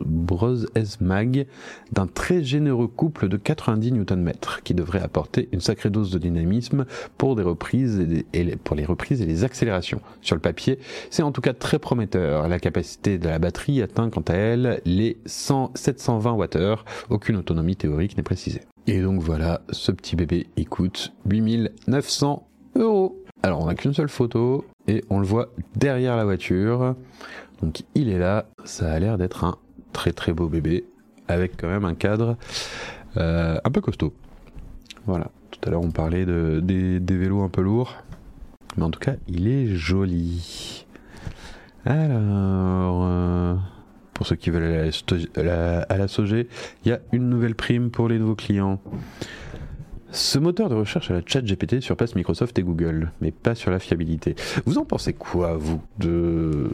Bros 0.04 0.56
S-Mag 0.76 1.46
d'un 1.90 2.06
très 2.06 2.44
généreux 2.44 2.86
couple 2.86 3.28
de 3.28 3.36
90 3.36 3.92
Nm 3.92 4.32
qui 4.62 4.74
devrait 4.74 5.02
apporter 5.02 5.48
une 5.50 5.60
sacrée 5.60 5.90
dose 5.90 6.12
de 6.12 6.18
dynamisme 6.18 6.86
pour, 7.18 7.34
des 7.34 7.42
reprises 7.42 8.06
et, 8.32 8.44
les 8.44 8.84
reprises 8.84 9.20
et 9.20 9.26
les 9.26 9.42
accélérations. 9.42 10.00
Sur 10.20 10.36
le 10.36 10.40
papier, 10.40 10.78
c'est 11.10 11.24
en 11.24 11.32
tout 11.32 11.40
cas 11.40 11.54
très 11.54 11.80
prometteur. 11.80 12.46
La 12.46 12.60
capacité 12.60 13.18
de 13.18 13.28
la 13.28 13.40
batterie 13.40 13.82
atteint 13.82 14.10
quant 14.10 14.24
à 14.28 14.34
elle 14.34 14.80
les 14.84 15.18
100, 15.26 15.72
720 15.74 16.36
Wh. 16.36 16.76
Aucune 17.10 17.36
autonomie 17.36 17.74
théorique 17.74 18.16
n'est 18.16 18.22
précisée. 18.22 18.60
Et 18.86 19.00
donc 19.00 19.20
voilà, 19.20 19.62
ce 19.70 19.90
petit 19.90 20.14
bébé, 20.14 20.46
il 20.56 20.68
coûte 20.68 21.12
8900 21.28 22.46
Alors 23.42 23.60
on 23.60 23.66
n'a 23.66 23.74
qu'une 23.74 23.94
seule 23.94 24.08
photo 24.08 24.64
et 24.86 25.04
on 25.10 25.18
le 25.18 25.26
voit 25.26 25.48
derrière 25.76 26.16
la 26.16 26.24
voiture. 26.24 26.94
Donc 27.62 27.82
il 27.94 28.08
est 28.08 28.18
là, 28.18 28.46
ça 28.64 28.92
a 28.92 28.98
l'air 28.98 29.18
d'être 29.18 29.44
un 29.44 29.56
très 29.92 30.12
très 30.12 30.32
beau 30.32 30.48
bébé 30.48 30.84
avec 31.28 31.56
quand 31.56 31.68
même 31.68 31.84
un 31.84 31.94
cadre 31.94 32.36
euh, 33.16 33.58
un 33.62 33.70
peu 33.70 33.80
costaud. 33.80 34.12
Voilà, 35.06 35.30
tout 35.50 35.60
à 35.66 35.70
l'heure 35.70 35.82
on 35.82 35.90
parlait 35.90 36.24
de, 36.24 36.60
des, 36.62 37.16
vélos 37.16 37.42
un 37.42 37.48
peu 37.48 37.62
lourds, 37.62 37.96
mais 38.76 38.84
en 38.84 38.90
tout 38.90 39.00
cas 39.00 39.14
il 39.28 39.48
est 39.48 39.66
joli. 39.66 40.86
Alors, 41.84 43.02
euh, 43.04 43.54
pour 44.14 44.26
ceux 44.26 44.36
qui 44.36 44.50
veulent 44.50 44.62
aller 44.62 44.90
à 45.36 45.42
la, 45.42 45.80
à 45.82 45.96
il 46.06 46.46
y 46.88 46.92
a 46.92 47.00
une 47.10 47.28
nouvelle 47.28 47.56
prime 47.56 47.90
pour 47.90 48.08
les 48.08 48.18
nouveaux 48.18 48.36
clients. 48.36 48.80
Ce 50.12 50.38
moteur 50.38 50.68
de 50.68 50.74
recherche 50.74 51.10
à 51.10 51.14
la 51.14 51.22
chat 51.24 51.40
GPT 51.40 51.80
surpasse 51.80 52.14
Microsoft 52.14 52.58
et 52.58 52.62
Google, 52.62 53.10
mais 53.22 53.30
pas 53.30 53.54
sur 53.54 53.70
la 53.70 53.78
fiabilité. 53.78 54.36
Vous 54.66 54.76
en 54.76 54.84
pensez 54.84 55.14
quoi, 55.14 55.56
vous, 55.56 55.80
de, 55.98 56.70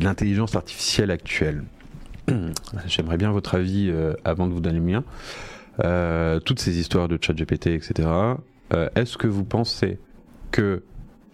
l'intelligence 0.00 0.56
artificielle 0.56 1.10
actuelle 1.10 1.64
J'aimerais 2.86 3.18
bien 3.18 3.30
votre 3.30 3.54
avis 3.54 3.90
euh, 3.90 4.14
avant 4.24 4.46
de 4.46 4.54
vous 4.54 4.60
donner 4.60 4.78
le 4.78 4.84
mien. 4.84 5.04
Euh, 5.84 6.40
toutes 6.40 6.60
ces 6.60 6.78
histoires 6.78 7.08
de 7.08 7.18
chat 7.20 7.34
GPT, 7.34 7.66
etc. 7.68 8.08
Euh, 8.72 8.88
est-ce 8.94 9.18
que 9.18 9.26
vous 9.26 9.44
pensez 9.44 9.98
que 10.50 10.82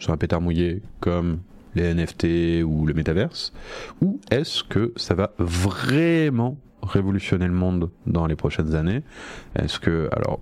sur 0.01 0.12
un 0.12 0.16
pétard 0.16 0.41
mouillé 0.41 0.82
comme 0.99 1.38
les 1.76 1.95
NFT 1.95 2.64
ou 2.64 2.84
le 2.84 2.95
métaverse, 2.95 3.53
ou 4.01 4.18
est-ce 4.32 4.64
que 4.64 4.93
ça 4.97 5.14
va 5.14 5.32
vraiment 5.38 6.57
révolutionner 6.91 7.47
le 7.47 7.53
monde 7.53 7.91
dans 8.07 8.26
les 8.26 8.36
prochaines 8.36 8.74
années. 8.74 9.03
Est-ce 9.57 9.78
que, 9.78 10.09
alors, 10.12 10.41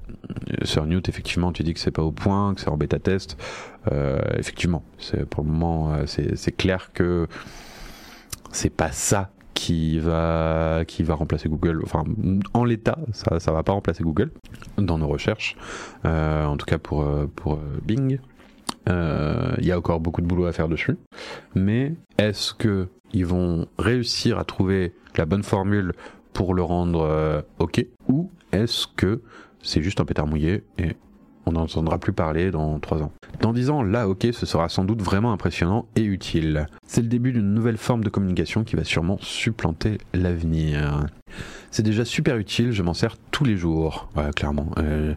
sur 0.63 0.87
Newt, 0.87 1.09
effectivement, 1.09 1.53
tu 1.53 1.63
dis 1.63 1.75
que 1.75 1.81
c'est 1.81 1.91
pas 1.91 2.03
au 2.03 2.13
point, 2.13 2.55
que 2.55 2.61
c'est 2.61 2.69
en 2.69 2.77
bêta 2.77 2.99
test. 2.99 3.37
Euh, 3.93 4.19
effectivement, 4.37 4.83
pour 5.31 5.45
le 5.45 5.51
moment, 5.51 5.95
euh, 5.95 6.05
c'est 6.07 6.57
clair 6.57 6.93
que 6.93 7.27
c'est 8.51 8.75
pas 8.75 8.93
ça 8.93 9.31
qui 9.55 9.99
va 9.99 10.85
qui 10.87 11.03
va 11.03 11.15
remplacer 11.15 11.49
Google. 11.49 11.81
Enfin, 11.85 12.05
en 12.55 12.65
l'état, 12.65 12.99
ça 13.13 13.41
ça 13.41 13.53
va 13.53 13.63
pas 13.63 13.73
remplacer 13.73 14.05
Google 14.05 14.31
dans 14.77 14.99
nos 14.99 15.09
recherches. 15.09 15.57
Euh, 16.05 16.45
en 16.45 16.57
tout 16.57 16.67
cas 16.67 16.79
pour 16.79 17.07
pour 17.35 17.59
Bing. 17.85 18.19
Il 18.87 19.67
y 19.67 19.73
a 19.73 19.77
encore 19.77 20.01
beaucoup 20.01 20.23
de 20.23 20.27
boulot 20.27 20.47
à 20.47 20.53
faire 20.53 20.69
dessus. 20.69 20.97
Mais 21.55 21.95
est-ce 22.19 22.55
que 22.55 22.89
ils 23.13 23.27
vont 23.27 23.67
réussir 23.79 24.39
à 24.39 24.45
trouver 24.45 24.95
la 25.17 25.27
bonne 25.27 25.43
formule 25.43 25.93
pour 26.33 26.55
le 26.55 26.63
rendre 26.63 27.03
euh, 27.03 27.43
ok 27.59 27.85
Ou 28.09 28.31
est-ce 28.53 28.87
que 28.87 29.23
c'est 29.63 29.83
juste 29.83 30.01
un 30.01 30.05
pétard 30.05 30.27
mouillé 30.27 30.65
et 30.79 30.97
on 31.47 31.53
n'en 31.53 31.63
entendra 31.63 31.99
plus 31.99 32.13
parler 32.13 32.51
dans 32.51 32.79
3 32.79 33.03
ans? 33.03 33.13
Dans 33.41 33.53
10 33.53 33.71
ans, 33.71 33.83
là, 33.83 34.09
ok, 34.09 34.29
ce 34.33 34.47
sera 34.47 34.69
sans 34.69 34.85
doute 34.85 35.03
vraiment 35.03 35.33
impressionnant 35.33 35.87
et 35.97 36.03
utile. 36.03 36.67
C'est 36.87 37.01
le 37.01 37.09
début 37.09 37.33
d'une 37.33 37.55
nouvelle 37.55 37.79
forme 37.79 38.05
de 38.05 38.11
communication 38.11 38.65
qui 38.65 38.77
va 38.77 38.85
sûrement 38.85 39.19
supplanter 39.21 39.99
l'avenir. 40.13 41.07
C'est 41.71 41.83
déjà 41.83 42.05
super 42.05 42.37
utile, 42.37 42.73
je 42.73 42.83
m'en 42.83 42.95
sers 42.95 43.17
tous 43.31 43.45
les 43.45 43.57
jours, 43.57 44.09
clairement. 44.35 44.71
Euh, 44.79 45.15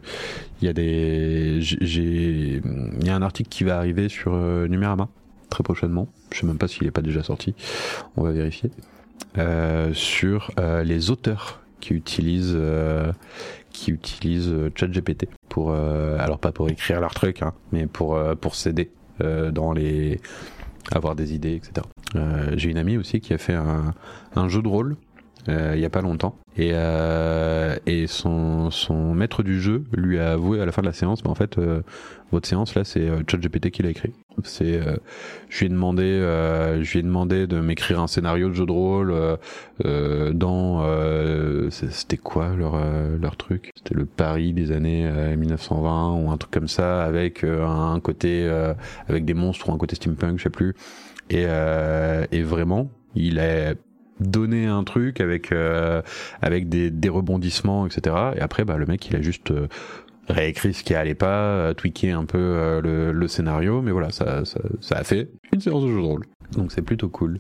il 0.62 0.66
y 0.66 0.70
a 0.70 0.74
des, 0.74 1.60
il 1.82 3.06
y 3.06 3.10
a 3.10 3.16
un 3.16 3.22
article 3.22 3.50
qui 3.50 3.64
va 3.64 3.78
arriver 3.78 4.10
sur 4.10 4.34
euh, 4.34 4.68
Numérama 4.68 5.10
très 5.50 5.64
prochainement. 5.64 6.08
Je 6.32 6.40
sais 6.40 6.48
même 6.48 6.58
pas 6.58 6.68
s'il 6.68 6.86
n'est 6.86 6.92
pas 6.92 7.02
déjà 7.02 7.22
sorti. 7.22 7.54
On 8.16 8.24
va 8.24 8.32
vérifier. 8.32 8.72
Euh, 9.38 9.94
sur 9.94 10.52
euh, 10.60 10.84
les 10.84 11.10
auteurs 11.10 11.62
qui 11.80 11.94
utilisent 11.94 12.54
euh, 12.54 13.14
qui 13.72 13.92
utilisent 13.92 14.54
ChatGPT 14.76 15.30
pour 15.48 15.74
alors 15.74 16.38
pas 16.38 16.52
pour 16.52 16.70
écrire 16.70 17.00
leur 17.00 17.14
truc 17.14 17.42
hein, 17.42 17.54
mais 17.72 17.88
pour 17.88 18.20
pour 18.42 18.56
s'aider 18.56 18.92
dans 19.20 19.72
les 19.72 20.20
avoir 20.92 21.16
des 21.16 21.34
idées, 21.34 21.56
etc. 21.56 21.86
J'ai 22.58 22.70
une 22.70 22.78
amie 22.78 22.98
aussi 22.98 23.22
qui 23.22 23.34
a 23.34 23.38
fait 23.38 23.54
un, 23.54 23.94
un 24.36 24.48
jeu 24.50 24.62
de 24.62 24.68
rôle 24.68 24.98
il 25.48 25.80
y 25.80 25.86
a 25.86 25.90
pas 25.90 26.02
longtemps 26.02 26.36
et, 26.58 26.72
euh, 26.74 27.78
et 27.86 28.08
son, 28.08 28.72
son 28.72 29.14
maître 29.14 29.42
du 29.42 29.62
jeu 29.62 29.86
lui 29.94 30.20
a 30.20 30.34
avoué 30.34 30.62
à 30.62 30.66
la 30.66 30.74
fin 30.74 30.82
de 30.82 30.88
la 30.88 30.94
séance, 30.94 31.24
mais 31.24 31.30
en 31.30 31.36
fait 31.36 31.58
euh, 31.58 31.82
votre 32.32 32.48
séance 32.48 32.76
là 32.76 32.84
c'est 32.84 33.08
euh, 33.08 33.22
ChatGPT 33.26 33.72
qui 33.72 33.84
l'a 33.84 33.90
écrit. 33.90 34.12
C'est 34.44 34.76
euh, 34.76 34.98
je 35.48 35.60
lui 35.60 35.66
ai 35.68 35.70
demandé 35.70 36.04
euh, 36.04 36.84
je 36.84 36.92
lui 36.92 37.00
ai 37.00 37.04
demandé 37.04 37.48
de 37.48 37.62
m'écrire 37.62 38.02
un 38.02 38.08
scénario 38.08 38.50
de 38.50 38.54
jeu 38.54 38.66
de 38.66 38.72
rôle 38.72 39.14
euh, 39.86 40.34
dans 40.34 40.82
c'était 41.70 42.18
quoi 42.18 42.50
leur 42.50 42.78
leur 43.18 43.38
truc? 43.38 43.72
C'était 43.78 43.96
le 43.96 44.06
Paris 44.06 44.52
des 44.52 44.74
années 44.74 45.10
1920 45.38 46.16
ou 46.16 46.32
un 46.32 46.38
truc 46.38 46.52
comme 46.52 46.68
ça 46.68 47.04
avec 47.04 47.46
un 47.46 48.00
côté 48.02 48.50
avec 49.08 49.24
des 49.24 49.34
monstres 49.34 49.70
ou 49.70 49.74
un 49.74 49.78
côté 49.78 49.96
steampunk, 49.96 50.38
je 50.38 50.44
sais 50.44 50.50
plus. 50.50 50.76
Et, 51.30 51.44
et 51.44 52.44
vraiment, 52.44 52.92
il 53.16 53.40
a 53.40 53.74
donné 54.22 54.66
un 54.68 54.84
truc 54.84 55.20
avec 55.20 55.52
euh, 55.52 56.02
avec 56.42 56.70
des, 56.70 56.90
des, 56.90 57.10
rebondissements 57.10 57.86
etc 57.86 58.16
et 58.36 58.40
après 58.42 58.64
bah 58.64 58.78
le 58.78 58.86
mec 58.86 59.08
il 59.08 59.16
a 59.16 59.22
juste 59.22 59.52
euh, 59.52 59.68
réécrit 60.30 60.74
ce 60.74 60.84
qui 60.84 60.94
allait 60.96 61.16
pas 61.16 61.44
euh, 61.44 61.74
tweaké 61.74 62.12
un 62.12 62.26
peu 62.26 62.80
le, 62.84 63.28
scénario. 63.28 63.82
Mais 63.82 63.92
voilà 63.92 64.12
ça, 64.12 64.44
ça, 64.46 64.96
a 64.96 65.04
fait 65.04 65.30
une 65.52 65.60
séance 65.60 65.84
de 65.84 65.90
jeu 65.90 65.96
de 65.96 66.06
rôle. 66.06 66.26
Donc 66.54 66.72
c'est 66.72 66.82
plutôt 66.82 67.10
cool. 67.10 67.40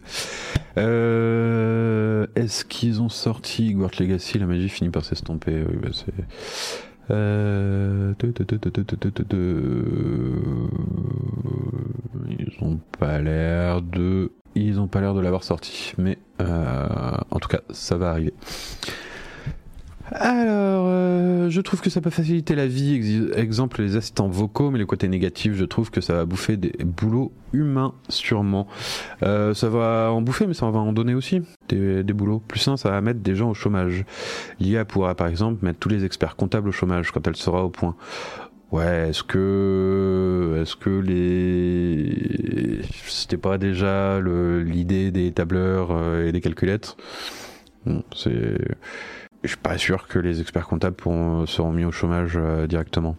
Est-ce 0.75 2.65
qu'ils 2.65 3.01
ont 3.01 3.09
sorti 3.09 3.73
Gwart 3.73 3.97
Legacy? 3.99 4.39
La 4.39 4.45
magie 4.45 4.69
finit 4.69 4.89
par 4.89 5.05
s'estomper. 5.05 5.63
C'est. 5.93 6.13
Ils 12.39 12.57
ont 12.61 12.79
pas 12.99 13.19
l'air 13.19 13.81
de 13.81 14.31
ils 14.55 14.79
ont 14.79 14.87
pas 14.87 15.01
l'air 15.01 15.13
de 15.13 15.21
l'avoir 15.21 15.43
sorti, 15.43 15.93
mais 15.97 16.17
en 17.29 17.39
tout 17.39 17.49
cas, 17.49 17.61
ça 17.71 17.97
va 17.97 18.11
arriver. 18.11 18.33
Alors, 20.13 20.87
euh, 20.87 21.49
je 21.49 21.61
trouve 21.61 21.79
que 21.79 21.89
ça 21.89 22.01
peut 22.01 22.09
faciliter 22.09 22.53
la 22.53 22.67
vie, 22.67 23.29
exemple 23.33 23.81
les 23.81 23.95
assistants 23.95 24.27
vocaux, 24.27 24.69
mais 24.69 24.77
le 24.77 24.85
côté 24.85 25.07
négatif, 25.07 25.53
je 25.53 25.63
trouve 25.63 25.89
que 25.89 26.01
ça 26.01 26.13
va 26.13 26.25
bouffer 26.25 26.57
des 26.57 26.73
boulots 26.83 27.31
humains, 27.53 27.93
sûrement. 28.09 28.67
Euh, 29.23 29.53
ça 29.53 29.69
va 29.69 30.11
en 30.11 30.21
bouffer, 30.21 30.47
mais 30.47 30.53
ça 30.53 30.69
va 30.69 30.79
en 30.79 30.91
donner 30.91 31.13
aussi 31.13 31.41
des, 31.69 32.03
des 32.03 32.13
boulots. 32.13 32.41
Plus 32.45 32.67
un, 32.67 32.75
ça 32.75 32.91
va 32.91 32.99
mettre 32.99 33.21
des 33.21 33.35
gens 33.35 33.51
au 33.51 33.53
chômage. 33.53 34.03
L'IA 34.59 34.83
pourra 34.83 35.15
par 35.15 35.27
exemple 35.27 35.63
mettre 35.63 35.79
tous 35.79 35.89
les 35.89 36.03
experts 36.03 36.35
comptables 36.35 36.67
au 36.67 36.73
chômage 36.73 37.11
quand 37.11 37.25
elle 37.25 37.37
sera 37.37 37.63
au 37.63 37.69
point. 37.69 37.95
Ouais, 38.71 39.09
est-ce 39.09 39.23
que 39.23 40.59
est-ce 40.61 40.77
que 40.77 40.89
les 40.89 42.81
c'était 43.05 43.35
pas 43.35 43.57
déjà 43.57 44.21
l'idée 44.21 45.11
des 45.11 45.33
tableurs 45.33 45.89
euh, 45.91 46.27
et 46.27 46.31
des 46.31 46.39
calculettes? 46.39 46.95
C'est 48.15 48.57
je 49.43 49.47
suis 49.47 49.57
pas 49.57 49.77
sûr 49.77 50.07
que 50.07 50.19
les 50.19 50.39
experts 50.39 50.67
comptables 50.67 50.95
pourront, 50.95 51.45
seront 51.47 51.71
mis 51.71 51.83
au 51.83 51.91
chômage 51.91 52.33
euh, 52.37 52.67
directement. 52.67 53.17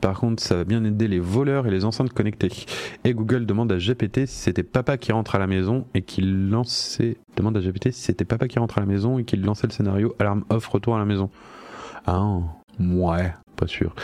Par 0.00 0.18
contre, 0.20 0.42
ça 0.42 0.56
va 0.56 0.64
bien 0.64 0.84
aider 0.84 1.08
les 1.08 1.20
voleurs 1.20 1.66
et 1.66 1.70
les 1.70 1.86
enceintes 1.86 2.12
connectées. 2.12 2.50
Et 3.04 3.14
Google 3.14 3.46
demande 3.46 3.72
à 3.72 3.78
GPT 3.78 4.26
si 4.26 4.36
c'était 4.36 4.64
papa 4.64 4.98
qui 4.98 5.12
rentre 5.12 5.34
à 5.34 5.38
la 5.38 5.46
maison 5.46 5.86
et 5.94 6.02
qu'il 6.02 6.50
lançait 6.50 7.16
demande 7.36 7.56
à 7.56 7.60
GPT 7.60 7.90
si 7.92 8.02
c'était 8.02 8.26
papa 8.26 8.48
qui 8.48 8.58
rentre 8.58 8.76
à 8.76 8.80
la 8.82 8.86
maison 8.86 9.18
et 9.18 9.24
qu'il 9.24 9.42
lançait 9.42 9.66
le 9.66 9.72
scénario 9.72 10.14
alarme 10.18 10.44
off 10.50 10.66
retour 10.66 10.94
à 10.94 10.98
la 10.98 11.06
maison. 11.06 11.30
Ah, 12.06 12.38
ouais 12.80 13.32
pas 13.54 13.66
sûr. 13.66 13.94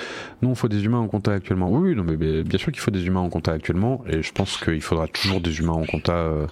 Non, 0.43 0.51
il 0.51 0.57
faut 0.57 0.69
des 0.69 0.85
humains 0.85 0.99
en 0.99 1.09
compta 1.09 1.33
actuellement. 1.33 1.71
Oui, 1.71 1.95
non, 1.95 2.05
mais 2.05 2.17
bien 2.17 2.59
sûr 2.59 2.73
qu'il 2.73 2.81
faut 2.81 2.91
des 2.91 3.07
humains 3.07 3.21
en 3.21 3.29
compta 3.29 3.53
actuellement, 3.53 4.03
et 4.07 4.23
je 4.23 4.33
pense 4.33 4.57
qu'il 4.57 4.81
faudra 4.81 5.07
toujours 5.09 5.41
des 5.41 5.59
humains 5.59 5.73
en 5.73 5.85
compta 5.85 6.15
euh, 6.15 6.47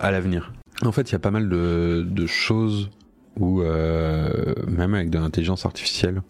à 0.00 0.10
l'avenir. 0.10 0.52
En 0.84 0.92
fait, 0.92 1.10
il 1.10 1.12
y 1.12 1.16
a 1.16 1.20
pas 1.20 1.30
mal 1.30 1.48
de, 1.48 2.26
choses 2.26 2.90
où, 3.38 3.62
euh, 3.62 4.54
même 4.66 4.94
avec 4.94 5.10
de 5.10 5.18
l'intelligence 5.18 5.66
artificielle, 5.66 6.22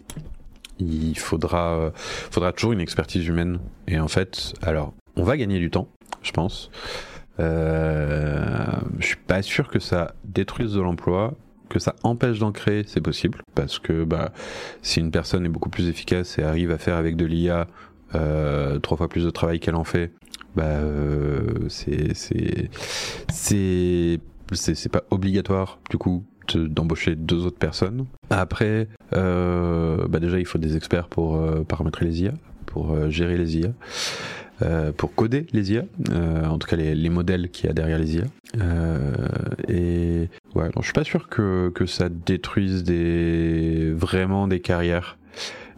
il 0.78 1.16
faudra, 1.18 1.74
euh, 1.74 1.90
faudra 1.94 2.52
toujours 2.52 2.72
une 2.72 2.80
expertise 2.80 3.26
humaine. 3.26 3.58
Et 3.86 3.98
en 3.98 4.08
fait, 4.08 4.54
alors, 4.62 4.92
on 5.16 5.22
va 5.22 5.36
gagner 5.36 5.58
du 5.58 5.70
temps, 5.70 5.88
je 6.22 6.32
pense. 6.32 6.70
Je 7.38 8.76
suis 9.00 9.16
pas 9.16 9.42
sûr 9.42 9.68
que 9.68 9.78
ça 9.80 10.14
détruise 10.24 10.74
de 10.74 10.80
l'emploi 10.80 11.34
que 11.74 11.80
ça 11.80 11.94
empêche 12.02 12.38
d'en 12.38 12.52
créer, 12.52 12.84
c'est 12.86 13.00
possible, 13.00 13.42
parce 13.54 13.78
que 13.78 14.04
bah, 14.04 14.32
si 14.80 15.00
une 15.00 15.10
personne 15.10 15.44
est 15.44 15.50
beaucoup 15.50 15.68
plus 15.68 15.88
efficace 15.88 16.38
et 16.38 16.42
arrive 16.42 16.70
à 16.70 16.78
faire 16.78 16.96
avec 16.96 17.16
de 17.16 17.26
l'IA 17.26 17.66
euh, 18.14 18.78
trois 18.78 18.96
fois 18.96 19.08
plus 19.08 19.24
de 19.24 19.30
travail 19.30 19.58
qu'elle 19.60 19.74
en 19.74 19.84
fait, 19.84 20.12
bah, 20.56 20.64
euh, 20.64 21.68
c'est 21.68 22.14
c'est 24.52 24.88
pas 24.92 25.02
obligatoire 25.10 25.80
du 25.90 25.98
coup 25.98 26.24
d'embaucher 26.54 27.16
deux 27.16 27.44
autres 27.46 27.58
personnes. 27.58 28.06
Après, 28.30 28.88
euh, 29.14 30.06
bah 30.06 30.20
déjà 30.20 30.38
il 30.38 30.46
faut 30.46 30.58
des 30.58 30.76
experts 30.76 31.08
pour 31.08 31.36
euh, 31.36 31.64
paramétrer 31.64 32.04
les 32.04 32.22
IA, 32.22 32.34
pour 32.66 33.10
gérer 33.10 33.36
les 33.36 33.58
IA. 33.58 33.72
Euh, 34.62 34.92
pour 34.92 35.14
coder 35.14 35.46
les 35.52 35.72
IA, 35.72 35.82
euh, 36.10 36.46
en 36.46 36.58
tout 36.58 36.68
cas 36.68 36.76
les, 36.76 36.94
les 36.94 37.08
modèles 37.08 37.50
qu'il 37.50 37.66
y 37.66 37.70
a 37.70 37.72
derrière 37.72 37.98
les 37.98 38.16
IA. 38.16 38.24
Euh, 38.60 39.12
et 39.66 40.28
ouais, 40.54 40.66
non, 40.66 40.80
je 40.80 40.84
suis 40.84 40.92
pas 40.92 41.02
sûr 41.02 41.28
que, 41.28 41.70
que 41.74 41.86
ça 41.86 42.08
détruise 42.08 42.84
des 42.84 43.92
vraiment 43.92 44.46
des 44.46 44.60
carrières. 44.60 45.18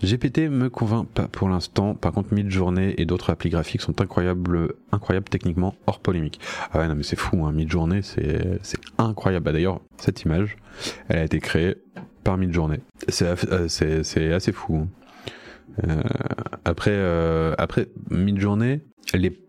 GPT 0.03 0.51
me 0.51 0.69
convainc 0.69 1.09
pas 1.09 1.27
pour 1.27 1.49
l'instant. 1.49 1.95
Par 1.95 2.13
contre, 2.13 2.35
Midjourney 2.35 2.95
et 2.99 3.07
d'autres 3.07 3.31
applis 3.31 3.49
graphiques 3.49 3.81
sont 3.81 3.99
incroyables, 4.03 4.75
incroyables 4.93 5.29
techniquement, 5.31 5.75
hors 5.87 6.01
polémique. 6.01 6.39
Ah 6.71 6.81
ouais, 6.81 6.89
non 6.89 6.95
mais 6.95 7.03
c'est 7.03 7.17
fou, 7.17 7.47
hein. 7.47 7.53
Midjourney, 7.53 8.03
c'est 8.03 8.59
c'est 8.63 8.79
incroyable. 8.99 9.45
Bah, 9.47 9.53
D'ailleurs, 9.53 9.81
cette 9.97 10.21
image, 10.23 10.57
elle 11.09 11.19
a 11.21 11.25
été 11.25 11.41
créée 11.41 11.77
par 12.25 12.37
Midjourney. 12.37 12.81
C'est 13.09 13.27
euh, 13.51 13.69
c'est 13.69 14.33
assez 14.35 14.53
fou. 14.53 14.83
Hein. 14.83 14.89
Euh, 15.87 16.03
après, 16.65 16.93
euh, 16.93 17.55
après 17.59 17.89
mid-journée, 18.11 18.83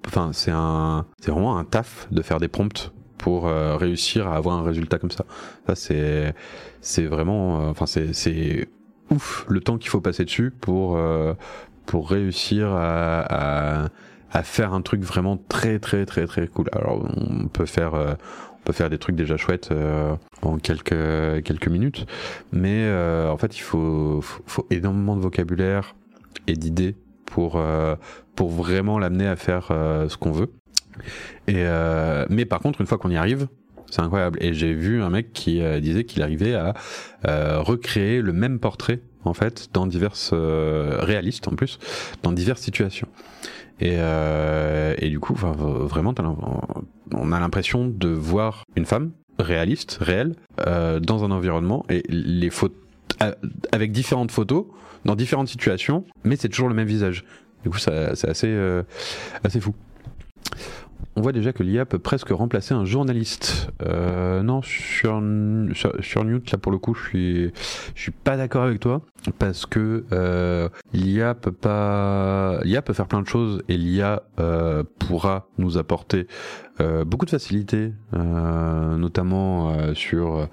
enfin, 0.08 0.32
c'est 0.34 0.52
un, 0.52 1.06
c'est 1.20 1.32
vraiment 1.32 1.58
un 1.58 1.64
taf 1.64 2.08
de 2.12 2.22
faire 2.22 2.40
des 2.40 2.48
prompts 2.48 2.92
pour 3.18 3.48
euh, 3.48 3.76
réussir 3.76 4.28
à 4.28 4.36
avoir 4.36 4.58
un 4.58 4.64
résultat 4.64 5.00
comme 5.00 5.12
ça. 5.12 5.26
Ça, 5.68 5.76
c'est, 5.76 6.34
c'est 6.82 7.06
vraiment, 7.06 7.62
euh, 7.62 7.70
enfin, 7.72 7.86
c'est, 7.86 8.14
c'est 8.14 8.68
ouf 9.10 9.46
le 9.50 9.60
temps 9.60 9.78
qu'il 9.78 9.90
faut 9.90 10.02
passer 10.02 10.26
dessus 10.26 10.52
pour, 10.52 10.98
euh, 10.98 11.34
pour 11.86 12.10
réussir 12.10 12.70
à, 12.70 13.22
à, 13.22 13.90
à, 14.32 14.44
faire 14.44 14.74
un 14.74 14.82
truc 14.82 15.02
vraiment 15.02 15.38
très, 15.50 15.80
très, 15.80 16.06
très, 16.06 16.26
très 16.28 16.48
cool. 16.48 16.70
Alors, 16.74 17.06
on 17.18 17.48
peut 17.48 17.66
faire, 17.66 17.94
on 17.94 18.64
peut 18.64 18.74
faire 18.74 18.90
des 18.90 18.98
trucs 18.98 19.16
déjà 19.16 19.38
chouettes 19.38 19.74
en 20.42 20.58
quelques, 20.58 21.44
quelques 21.44 21.68
minutes, 21.68 22.06
mais 22.52 22.90
en 23.30 23.38
fait, 23.38 23.58
il 23.58 23.62
faut, 23.62 24.20
faut, 24.22 24.44
faut 24.46 24.68
énormément 24.70 25.16
de 25.16 25.22
vocabulaire, 25.22 25.96
et 26.46 26.54
d'idées 26.54 26.96
pour 27.26 27.58
euh, 27.58 27.96
pour 28.36 28.50
vraiment 28.50 28.98
l'amener 28.98 29.28
à 29.28 29.36
faire 29.36 29.68
euh, 29.72 30.10
ce 30.10 30.18
qu'on 30.18 30.32
veut. 30.32 30.52
Et 31.48 31.58
euh, 31.58 32.26
mais 32.30 32.46
par 32.46 32.60
contre, 32.60 32.82
une 32.82 32.88
fois 32.88 32.98
qu'on 32.98 33.12
y 33.12 33.18
arrive, 33.18 33.48
c'est 33.92 34.02
incroyable. 34.02 34.40
Et 34.42 34.54
j'ai 34.54 34.74
vu 34.74 35.04
un 35.04 35.10
mec 35.10 35.34
qui 35.34 35.62
disait 35.82 36.04
qu'il 36.04 36.24
arrivait 36.24 36.56
à 36.56 36.74
recréer 37.24 38.22
le 38.22 38.34
même 38.34 38.60
portrait 38.60 39.00
en 39.24 39.34
fait 39.34 39.70
dans 39.74 39.86
diverses 39.86 40.34
réalistes 40.34 41.48
en 41.48 41.56
plus 41.56 41.80
dans 42.24 42.32
diverses 42.32 42.62
situations. 42.62 43.08
Et, 43.80 43.98
et 44.98 45.10
du 45.10 45.20
coup, 45.20 45.36
vraiment, 45.36 46.14
on 47.14 47.32
a 47.32 47.40
l'impression 47.40 47.88
de 47.88 48.10
voir 48.10 48.66
une 48.76 48.86
femme 48.86 49.12
réaliste, 49.40 50.00
réelle, 50.02 50.36
dans 50.58 51.24
un 51.24 51.32
environnement 51.32 51.86
et 51.90 52.04
les 52.10 52.50
photos 52.50 52.76
avec 53.72 53.92
différentes 53.92 54.32
photos 54.32 54.66
dans 55.08 55.16
différentes 55.16 55.48
situations, 55.48 56.04
mais 56.26 56.36
c'est 56.36 56.50
toujours 56.50 56.68
le 56.68 56.76
même 56.76 56.88
visage. 56.88 57.24
Du 57.64 57.70
coup, 57.70 57.78
c'est 57.80 58.28
assez, 58.28 58.48
euh, 58.48 58.84
assez 59.44 59.60
fou. 59.60 59.74
On 61.16 61.22
voit 61.22 61.32
déjà 61.32 61.54
que 61.54 61.64
l'IA 61.64 61.86
peut 61.86 61.98
presque 61.98 62.30
remplacer 62.30 62.74
un 62.74 62.84
journaliste. 62.86 63.72
Euh, 63.82 64.44
non, 64.44 64.62
sur, 64.62 65.24
sur, 66.02 66.24
Newt, 66.26 66.52
là 66.52 66.58
pour 66.60 66.72
le 66.72 66.78
coup, 66.78 66.94
je 66.94 67.08
suis, 67.08 67.52
je 67.96 68.02
suis 68.02 68.12
pas 68.12 68.38
d'accord 68.38 68.64
avec 68.64 68.80
toi 68.80 69.02
parce 69.40 69.66
que 69.66 70.04
euh, 70.12 70.70
l'IA 70.94 71.34
peut 71.34 71.52
pas, 71.54 72.60
l'IA 72.64 72.82
peut 72.82 72.94
faire 72.94 73.08
plein 73.08 73.22
de 73.22 73.28
choses 73.28 73.64
et 73.70 73.78
l'IA 73.78 74.24
pourra 75.00 75.48
nous 75.58 75.78
apporter 75.78 76.28
beaucoup 77.06 77.26
de 77.26 77.32
facilité, 77.32 77.94
notamment 78.14 79.96
sur 79.96 80.42
un 80.42 80.50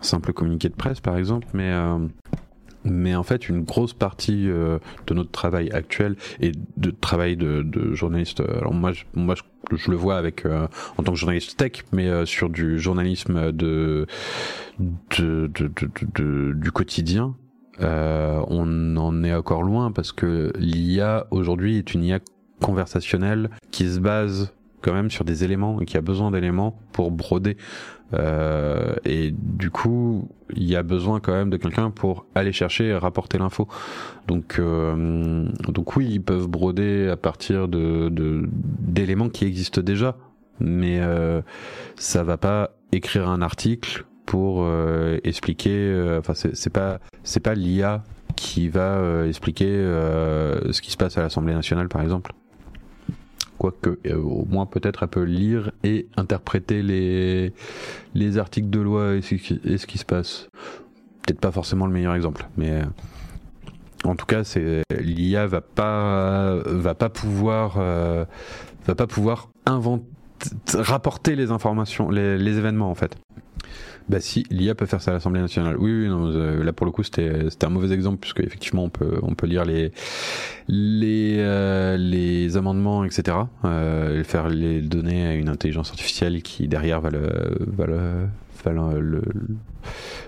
simple 0.00 0.32
communiqué 0.32 0.68
de 0.68 0.74
presse 0.74 1.00
par 1.00 1.16
exemple, 1.16 1.46
mais 1.54 1.72
mais 2.90 3.14
en 3.14 3.22
fait, 3.22 3.48
une 3.48 3.62
grosse 3.62 3.92
partie 3.92 4.48
euh, 4.48 4.78
de 5.06 5.14
notre 5.14 5.30
travail 5.30 5.70
actuel 5.70 6.16
et 6.40 6.52
de 6.76 6.90
travail 6.90 7.36
de, 7.36 7.62
de 7.62 7.94
journaliste. 7.94 8.40
Euh, 8.40 8.58
alors 8.58 8.74
moi, 8.74 8.92
je, 8.92 9.04
moi, 9.14 9.34
je, 9.34 9.90
le 9.90 9.96
vois 9.96 10.16
avec 10.16 10.46
euh, 10.46 10.66
en 10.96 11.02
tant 11.02 11.12
que 11.12 11.18
journaliste 11.18 11.56
tech, 11.56 11.84
mais 11.92 12.08
euh, 12.08 12.26
sur 12.26 12.48
du 12.48 12.78
journalisme 12.78 13.52
de, 13.52 14.06
de, 14.78 15.50
de, 15.54 16.52
du 16.54 16.72
quotidien. 16.72 17.34
on 17.80 18.96
en 18.96 19.24
est 19.24 19.34
encore 19.34 19.62
loin 19.62 19.92
parce 19.92 20.12
que 20.12 20.52
l'IA 20.58 21.26
aujourd'hui 21.30 21.78
est 21.78 21.94
une 21.94 22.04
IA 22.04 22.20
conversationnelle 22.60 23.50
qui 23.70 23.88
se 23.88 24.00
base 24.00 24.52
quand 24.82 24.92
même 24.92 25.10
sur 25.10 25.24
des 25.24 25.44
éléments 25.44 25.80
et 25.80 25.84
qui 25.84 25.96
a 25.96 26.00
besoin 26.00 26.30
d'éléments 26.30 26.78
pour 26.92 27.10
broder. 27.10 27.56
Euh, 28.14 28.94
et 29.04 29.32
du 29.32 29.70
coup, 29.70 30.28
il 30.54 30.64
y 30.64 30.76
a 30.76 30.82
besoin 30.82 31.20
quand 31.20 31.32
même 31.32 31.50
de 31.50 31.56
quelqu'un 31.58 31.90
pour 31.90 32.24
aller 32.34 32.52
chercher 32.52 32.86
et 32.86 32.94
rapporter 32.96 33.38
l'info. 33.38 33.68
Donc, 34.26 34.58
euh, 34.58 35.46
donc 35.68 35.96
oui, 35.96 36.08
ils 36.10 36.22
peuvent 36.22 36.48
broder 36.48 37.08
à 37.08 37.16
partir 37.16 37.68
de 37.68 38.10
d'éléments 38.80 39.28
qui 39.28 39.44
existent 39.44 39.82
déjà, 39.82 40.16
mais 40.60 41.00
euh, 41.00 41.42
ça 41.96 42.24
va 42.24 42.38
pas 42.38 42.70
écrire 42.92 43.28
un 43.28 43.42
article 43.42 44.04
pour 44.24 44.62
euh, 44.62 45.18
expliquer. 45.24 45.70
euh, 45.72 46.18
Enfin, 46.20 46.32
c'est 46.34 46.72
pas 46.72 47.00
c'est 47.24 47.40
pas 47.40 47.54
l'IA 47.54 48.04
qui 48.36 48.68
va 48.68 48.96
euh, 48.98 49.28
expliquer 49.28 49.66
euh, 49.68 50.72
ce 50.72 50.80
qui 50.80 50.90
se 50.92 50.96
passe 50.96 51.18
à 51.18 51.22
l'Assemblée 51.22 51.54
nationale, 51.54 51.88
par 51.88 52.02
exemple. 52.02 52.32
Quoique, 53.58 53.98
euh, 54.06 54.16
au 54.16 54.44
moins 54.44 54.66
peut-être 54.66 55.02
elle 55.02 55.08
peut 55.08 55.24
lire 55.24 55.72
et 55.82 56.06
interpréter 56.16 56.82
les, 56.82 57.52
les 58.14 58.38
articles 58.38 58.70
de 58.70 58.80
loi 58.80 59.14
et 59.16 59.22
ce, 59.22 59.34
qui, 59.86 59.98
se 59.98 60.04
passe. 60.04 60.48
Peut-être 61.22 61.40
pas 61.40 61.50
forcément 61.50 61.86
le 61.86 61.92
meilleur 61.92 62.14
exemple, 62.14 62.46
mais 62.56 62.70
euh, 62.70 62.84
en 64.04 64.14
tout 64.14 64.26
cas, 64.26 64.44
c'est 64.44 64.82
l'IA 64.98 65.46
va 65.46 65.60
pas 65.60 66.56
va 66.64 66.94
pas 66.94 67.08
pouvoir 67.08 67.76
euh, 67.78 68.24
va 68.86 68.94
pas 68.94 69.06
pouvoir 69.06 69.48
inventer 69.66 70.04
rapporter 70.72 71.34
les 71.34 71.50
informations, 71.50 72.10
les 72.10 72.58
événements 72.58 72.92
en 72.92 72.94
fait. 72.94 73.16
Bah 74.08 74.20
si, 74.20 74.44
l'IA 74.50 74.74
peut 74.74 74.86
faire 74.86 75.02
ça 75.02 75.10
à 75.10 75.14
l'Assemblée 75.14 75.40
nationale. 75.40 75.76
Oui, 75.78 75.92
oui, 75.92 76.08
non, 76.08 76.26
euh, 76.26 76.64
là 76.64 76.72
pour 76.72 76.86
le 76.86 76.92
coup 76.92 77.02
c'était 77.02 77.50
c'était 77.50 77.66
un 77.66 77.70
mauvais 77.70 77.94
exemple 77.94 78.18
puisque 78.18 78.40
effectivement 78.40 78.84
on 78.84 78.88
peut 78.88 79.18
on 79.22 79.34
peut 79.34 79.46
lire 79.46 79.66
les 79.66 79.92
les 80.68 81.36
euh, 81.38 82.56
amendements 82.56 83.04
etc. 83.04 83.36
Euh, 83.64 84.24
faire 84.24 84.48
les 84.48 84.80
donner 84.80 85.26
à 85.26 85.34
une 85.34 85.50
intelligence 85.50 85.90
artificielle 85.90 86.42
qui 86.42 86.68
derrière 86.68 87.02
va 87.02 87.10
le 87.10 87.58
va 87.66 87.86
le 87.86 88.00
va 88.64 88.72
le, 88.72 89.22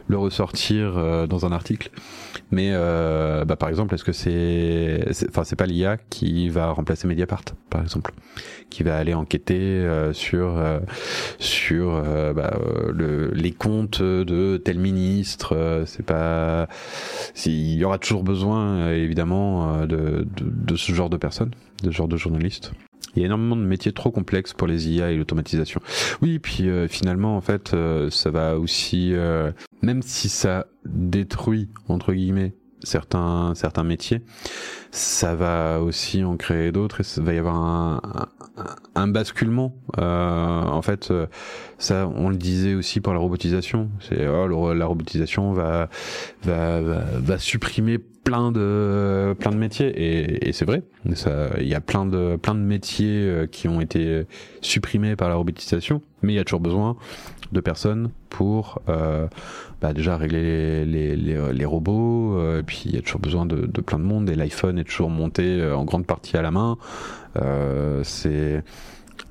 le, 0.09 0.16
ressortir 0.18 0.97
euh, 0.97 1.26
dans 1.26 1.47
un 1.47 1.53
article. 1.53 1.91
Mais 2.51 2.70
euh, 2.72 3.45
bah, 3.45 3.57
par 3.57 3.68
exemple, 3.68 3.95
est-ce 3.95 4.05
que 4.05 4.12
c'est, 4.12 5.05
enfin 5.28 5.45
c'est 5.45 5.57
pas 5.57 5.66
l'IA 5.66 5.99
qui 6.11 6.49
va 6.49 6.70
remplacer 6.72 7.07
Mediapart, 7.07 7.45
par 7.70 7.83
exemple, 7.83 8.12
qui 8.70 8.83
va 8.83 8.97
aller 8.97 9.14
enquêter 9.14 9.59
euh, 9.59 10.12
sur 10.12 10.59
euh, 10.59 10.81
sur 11.39 11.91
euh, 11.95 12.33
bah, 12.33 12.59
euh, 12.61 12.93
le, 12.93 13.31
les 13.33 13.53
comptes 13.53 14.03
de 14.03 14.57
tel 14.57 14.78
ministre. 14.78 15.55
euh, 15.57 15.85
c'est 15.87 16.05
pas, 16.05 16.68
il 17.47 17.74
y 17.74 17.85
aura 17.85 17.99
toujours 17.99 18.24
besoin 18.24 18.76
euh, 18.76 18.95
évidemment 18.95 19.74
euh, 19.74 19.87
de, 19.87 20.26
de 20.37 20.51
de 20.51 20.76
ce 20.76 20.93
genre 20.93 21.11
de 21.11 21.16
personnes, 21.16 21.51
de 21.83 21.91
ce 21.91 21.97
genre 21.97 22.09
de 22.09 22.16
journalistes. 22.16 22.72
Il 23.14 23.20
y 23.20 23.22
a 23.24 23.26
énormément 23.26 23.56
de 23.56 23.62
métiers 23.62 23.92
trop 23.92 24.11
complexes 24.11 24.52
pour 24.52 24.66
les 24.66 24.88
IA 24.88 25.11
et 25.11 25.16
l'automatisation. 25.16 25.80
Oui, 26.22 26.38
puis 26.38 26.68
euh, 26.68 26.88
finalement, 26.88 27.36
en 27.36 27.40
fait, 27.40 27.74
euh, 27.74 28.11
ça 28.11 28.30
va 28.30 28.58
aussi, 28.58 29.12
euh, 29.14 29.52
même 29.82 30.02
si 30.02 30.28
ça 30.28 30.66
détruit 30.84 31.68
entre 31.88 32.12
guillemets 32.12 32.54
certains 32.83 33.55
certains 33.55 33.85
métiers, 33.85 34.22
ça 34.91 35.35
va 35.35 35.81
aussi 35.81 36.24
en 36.24 36.37
créer 36.37 36.72
d'autres 36.72 37.01
et 37.01 37.05
ça 37.05 37.20
va 37.22 37.33
y 37.35 37.39
avoir 37.39 37.57
un, 37.57 38.01
un, 38.95 39.09
basculement. 39.09 39.74
Euh, 39.99 40.62
en 40.62 40.83
fait, 40.83 41.11
euh, 41.11 41.26
ça, 41.78 42.11
on 42.14 42.28
le 42.28 42.37
disait 42.37 42.74
aussi 42.74 43.01
pour 43.01 43.12
la 43.12 43.18
robotisation. 43.18 43.91
C'est 44.01 44.26
oh, 44.26 44.74
la 44.74 44.87
robotisation 44.87 45.53
va 45.53 45.89
va, 46.43 46.81
va 46.81 47.39
supprimer 47.39 47.99
plein 47.99 48.53
de 48.53 49.35
plein 49.39 49.51
de 49.51 49.57
métiers 49.57 49.89
et, 49.89 50.49
et 50.49 50.53
c'est 50.53 50.64
vrai. 50.64 50.83
Il 51.05 51.68
y 51.68 51.74
a 51.74 51.81
plein 51.81 52.07
de 52.07 52.37
plein 52.37 52.55
de 52.55 52.61
métiers 52.61 53.22
euh, 53.22 53.47
qui 53.47 53.68
ont 53.68 53.81
été 53.81 54.26
supprimés 54.61 55.16
par 55.16 55.28
la 55.28 55.37
robotisation, 55.37 56.03
mais 56.22 56.33
il 56.33 56.37
y 56.37 56.41
a 56.41 56.45
toujours 56.45 56.61
besoin 56.61 56.97
de 57.53 57.61
personnes 57.61 58.11
pour 58.28 58.80
euh, 58.88 59.26
bah, 59.80 59.92
déjà 59.92 60.16
régler 60.16 60.84
les, 60.84 60.84
les, 60.84 61.16
les, 61.16 61.53
les 61.53 61.64
robots, 61.64 62.38
euh, 62.38 62.61
et 62.61 62.62
puis 62.62 62.82
il 62.84 62.94
y 62.94 62.98
a 62.98 63.03
toujours 63.03 63.20
besoin 63.20 63.46
de, 63.46 63.66
de 63.66 63.80
plein 63.80 63.98
de 63.98 64.05
monde, 64.05 64.28
et 64.30 64.34
l'iPhone 64.34 64.78
est 64.78 64.84
toujours 64.84 65.11
monté 65.11 65.61
euh, 65.61 65.76
en 65.76 65.84
grande 65.84 66.07
partie 66.07 66.36
à 66.36 66.42
la 66.42 66.51
main. 66.51 66.78
Euh, 67.36 68.03
c'est 68.05 68.62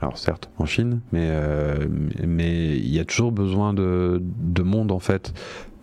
alors 0.01 0.17
certes 0.17 0.49
en 0.57 0.65
Chine, 0.65 1.01
mais 1.11 1.27
euh, 1.29 1.87
mais 2.25 2.77
il 2.77 2.93
y 2.93 2.99
a 2.99 3.05
toujours 3.05 3.31
besoin 3.31 3.73
de, 3.73 4.21
de 4.21 4.61
monde 4.63 4.91
en 4.91 4.99
fait, 4.99 5.33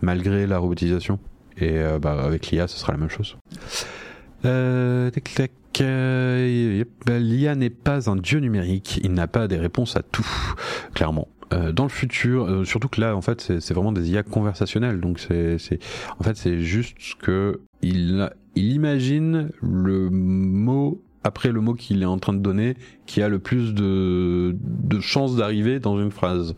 malgré 0.01 0.47
la 0.47 0.57
robotisation. 0.57 1.19
Et 1.59 1.79
bah, 1.99 2.23
avec 2.23 2.51
l'IA, 2.51 2.67
ce 2.67 2.77
sera 2.77 2.93
la 2.93 2.99
même 2.99 3.09
chose. 3.09 3.35
Euh, 4.45 5.09
tac, 5.09 5.33
tac, 5.33 5.51
L'IA 5.79 7.55
n'est 7.55 7.69
pas 7.69 8.09
un 8.09 8.15
dieu 8.15 8.39
numérique, 8.39 8.99
il 9.03 9.13
n'a 9.13 9.27
pas 9.27 9.47
des 9.47 9.57
réponses 9.57 9.95
à 9.95 10.01
tout, 10.03 10.27
clairement. 10.93 11.27
Euh, 11.53 11.71
dans 11.71 11.83
le 11.83 11.89
futur, 11.89 12.45
euh, 12.45 12.65
surtout 12.65 12.89
que 12.89 12.99
là, 12.99 13.15
en 13.15 13.21
fait, 13.21 13.41
c'est 13.41 13.73
vraiment 13.73 13.93
des 13.93 14.09
IA 14.09 14.23
conversationnelles. 14.23 14.99
Donc, 14.99 15.19
c'est, 15.19 15.79
en 16.19 16.23
fait, 16.23 16.35
c'est 16.35 16.59
juste 16.59 17.15
que 17.21 17.61
il, 17.81 18.29
il 18.55 18.73
imagine 18.73 19.49
le 19.61 20.09
mot 20.09 21.01
après 21.23 21.51
le 21.51 21.61
mot 21.61 21.73
qu'il 21.73 22.01
est 22.01 22.05
en 22.05 22.17
train 22.17 22.33
de 22.33 22.39
donner, 22.39 22.75
qui 23.05 23.21
a 23.21 23.29
le 23.29 23.39
plus 23.39 23.73
de, 23.73 24.55
de 24.61 24.99
chances 24.99 25.35
d'arriver 25.35 25.79
dans 25.79 25.99
une 25.99 26.11
phrase. 26.11 26.55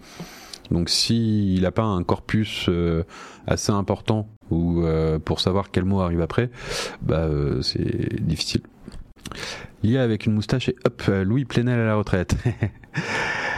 Donc, 0.72 0.90
s'il 0.90 1.62
n'a 1.62 1.72
pas 1.72 1.84
un 1.84 2.04
corpus 2.04 2.68
euh, 2.70 3.04
assez 3.48 3.72
important 3.72 4.30
ou 4.52 4.84
euh, 4.84 5.20
pour 5.20 5.40
savoir 5.40 5.72
quel 5.72 5.86
mot 5.86 6.02
arrive 6.02 6.22
après, 6.22 6.50
bah, 7.02 7.22
euh, 7.22 7.62
c'est 7.62 8.24
difficile. 8.24 8.62
L'IA 9.84 10.04
avec 10.04 10.26
une 10.26 10.34
moustache 10.34 10.70
et 10.70 10.76
hop, 10.86 11.04
Louis 11.08 11.46
Plenel 11.46 11.80
à 11.80 11.86
la 11.86 11.96
retraite. 11.96 12.36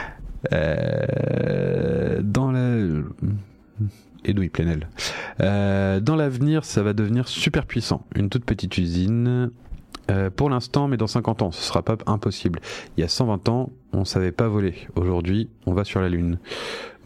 Euh, 0.52 2.20
dans 2.22 2.50
la 2.50 3.02
Edoui 4.24 4.48
Plenel. 4.48 4.88
Euh, 5.40 6.00
dans 6.00 6.16
l'avenir, 6.16 6.64
ça 6.64 6.82
va 6.82 6.92
devenir 6.92 7.28
super 7.28 7.66
puissant. 7.66 8.04
Une 8.14 8.28
toute 8.28 8.44
petite 8.44 8.76
usine. 8.78 9.50
Euh, 10.10 10.30
pour 10.30 10.50
l'instant, 10.50 10.88
mais 10.88 10.96
dans 10.96 11.06
50 11.06 11.42
ans, 11.42 11.50
ce 11.52 11.62
sera 11.62 11.82
pas 11.82 11.96
impossible. 12.06 12.60
Il 12.96 13.00
y 13.00 13.04
a 13.04 13.08
120 13.08 13.48
ans, 13.48 13.70
on 13.92 14.04
savait 14.04 14.32
pas 14.32 14.48
voler. 14.48 14.74
Aujourd'hui, 14.96 15.48
on 15.64 15.74
va 15.74 15.84
sur 15.84 16.00
la 16.00 16.08
Lune. 16.08 16.38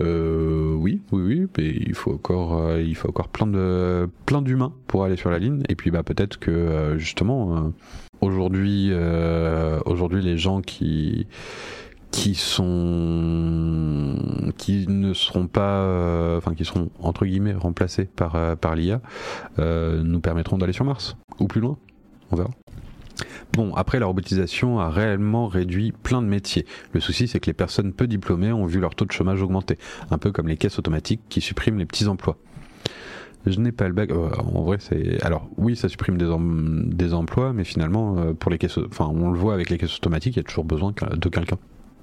Euh, 0.01 0.72
oui, 0.74 1.03
oui, 1.12 1.22
oui, 1.22 1.47
mais 1.59 1.68
il 1.68 1.95
faut 1.95 2.14
encore, 2.14 2.78
il 2.78 2.95
faut 2.95 3.09
encore 3.09 3.28
plein 3.28 3.47
de, 3.47 4.09
plein 4.24 4.41
d'humains 4.41 4.72
pour 4.87 5.05
aller 5.05 5.16
sur 5.16 5.30
la 5.30 5.39
Lune. 5.39 5.62
Et 5.68 5.74
puis, 5.74 5.91
bah, 5.91 6.03
peut-être 6.03 6.39
que 6.39 6.95
justement, 6.97 7.72
aujourd'hui, 8.22 8.91
aujourd'hui, 9.84 10.22
les 10.22 10.39
gens 10.39 10.62
qui 10.62 11.26
qui 12.17 12.35
sont 12.35 14.17
qui 14.57 14.87
ne 14.89 15.12
seront 15.12 15.49
pas 15.49 15.81
euh, 15.81 16.39
enfin 16.39 16.55
qui 16.55 16.64
seront 16.64 16.89
entre 16.99 17.27
guillemets 17.27 17.53
remplacés 17.53 18.07
par 18.07 18.37
euh, 18.37 18.57
par 18.57 18.75
l'IA 18.75 19.03
euh, 19.59 20.03
nous 20.03 20.21
permettront 20.21 20.57
d'aller 20.57 20.73
sur 20.73 20.87
Mars 20.87 21.19
ou 21.39 21.47
plus 21.47 21.61
loin 21.61 21.77
on 22.31 22.37
verra 22.37 22.51
Bon, 23.55 23.75
après, 23.75 23.99
la 23.99 24.05
robotisation 24.05 24.79
a 24.79 24.91
réellement 24.91 25.47
réduit 25.47 25.91
plein 25.91 26.21
de 26.21 26.27
métiers. 26.27 26.67
Le 26.93 27.01
souci, 27.01 27.27
c'est 27.27 27.41
que 27.41 27.47
les 27.47 27.55
personnes 27.55 27.95
peu 27.95 28.07
diplômées 28.07 28.53
ont 28.53 28.67
vu 28.67 28.79
leur 28.79 28.95
taux 28.95 29.07
de 29.07 29.12
chômage 29.12 29.41
augmenter, 29.41 29.79
un 30.11 30.19
peu 30.19 30.33
comme 30.33 30.49
les 30.49 30.59
caisses 30.59 30.79
automatiques 30.79 31.23
qui 31.31 31.41
suppriment 31.41 31.79
les 31.79 31.87
petits 31.87 32.09
emplois. 32.09 32.37
Je 33.47 33.59
n'ai 33.59 33.73
pas 33.73 33.89
le 33.89 33.95
bac. 33.95 34.11
en 34.12 34.62
vrai, 34.64 34.77
c'est. 34.81 35.23
Alors, 35.25 35.49
oui, 35.57 35.77
ça 35.77 35.89
supprime 35.89 36.19
des, 36.19 36.27
em- 36.27 36.91
des 36.93 37.14
emplois, 37.14 37.55
mais 37.55 37.64
finalement, 37.64 38.35
pour 38.35 38.51
les 38.51 38.59
caisses. 38.59 38.77
Enfin, 38.91 39.11
on 39.11 39.31
le 39.31 39.39
voit 39.39 39.55
avec 39.55 39.71
les 39.71 39.79
caisses 39.79 39.97
automatiques, 39.97 40.37
il 40.37 40.41
y 40.41 40.45
a 40.45 40.45
toujours 40.45 40.64
besoin 40.64 40.93
de 40.93 41.29
quelqu'un 41.31 41.57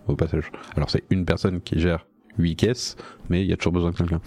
au 0.07 0.15
passage. 0.15 0.51
Alors, 0.75 0.89
c'est 0.89 1.03
une 1.09 1.25
personne 1.25 1.61
qui 1.61 1.79
gère 1.79 2.05
8 2.37 2.55
caisses, 2.55 2.95
mais 3.29 3.41
il 3.41 3.47
y 3.47 3.53
a 3.53 3.57
toujours 3.57 3.73
besoin 3.73 3.91
de 3.91 3.95
quelqu'un. 3.95 4.21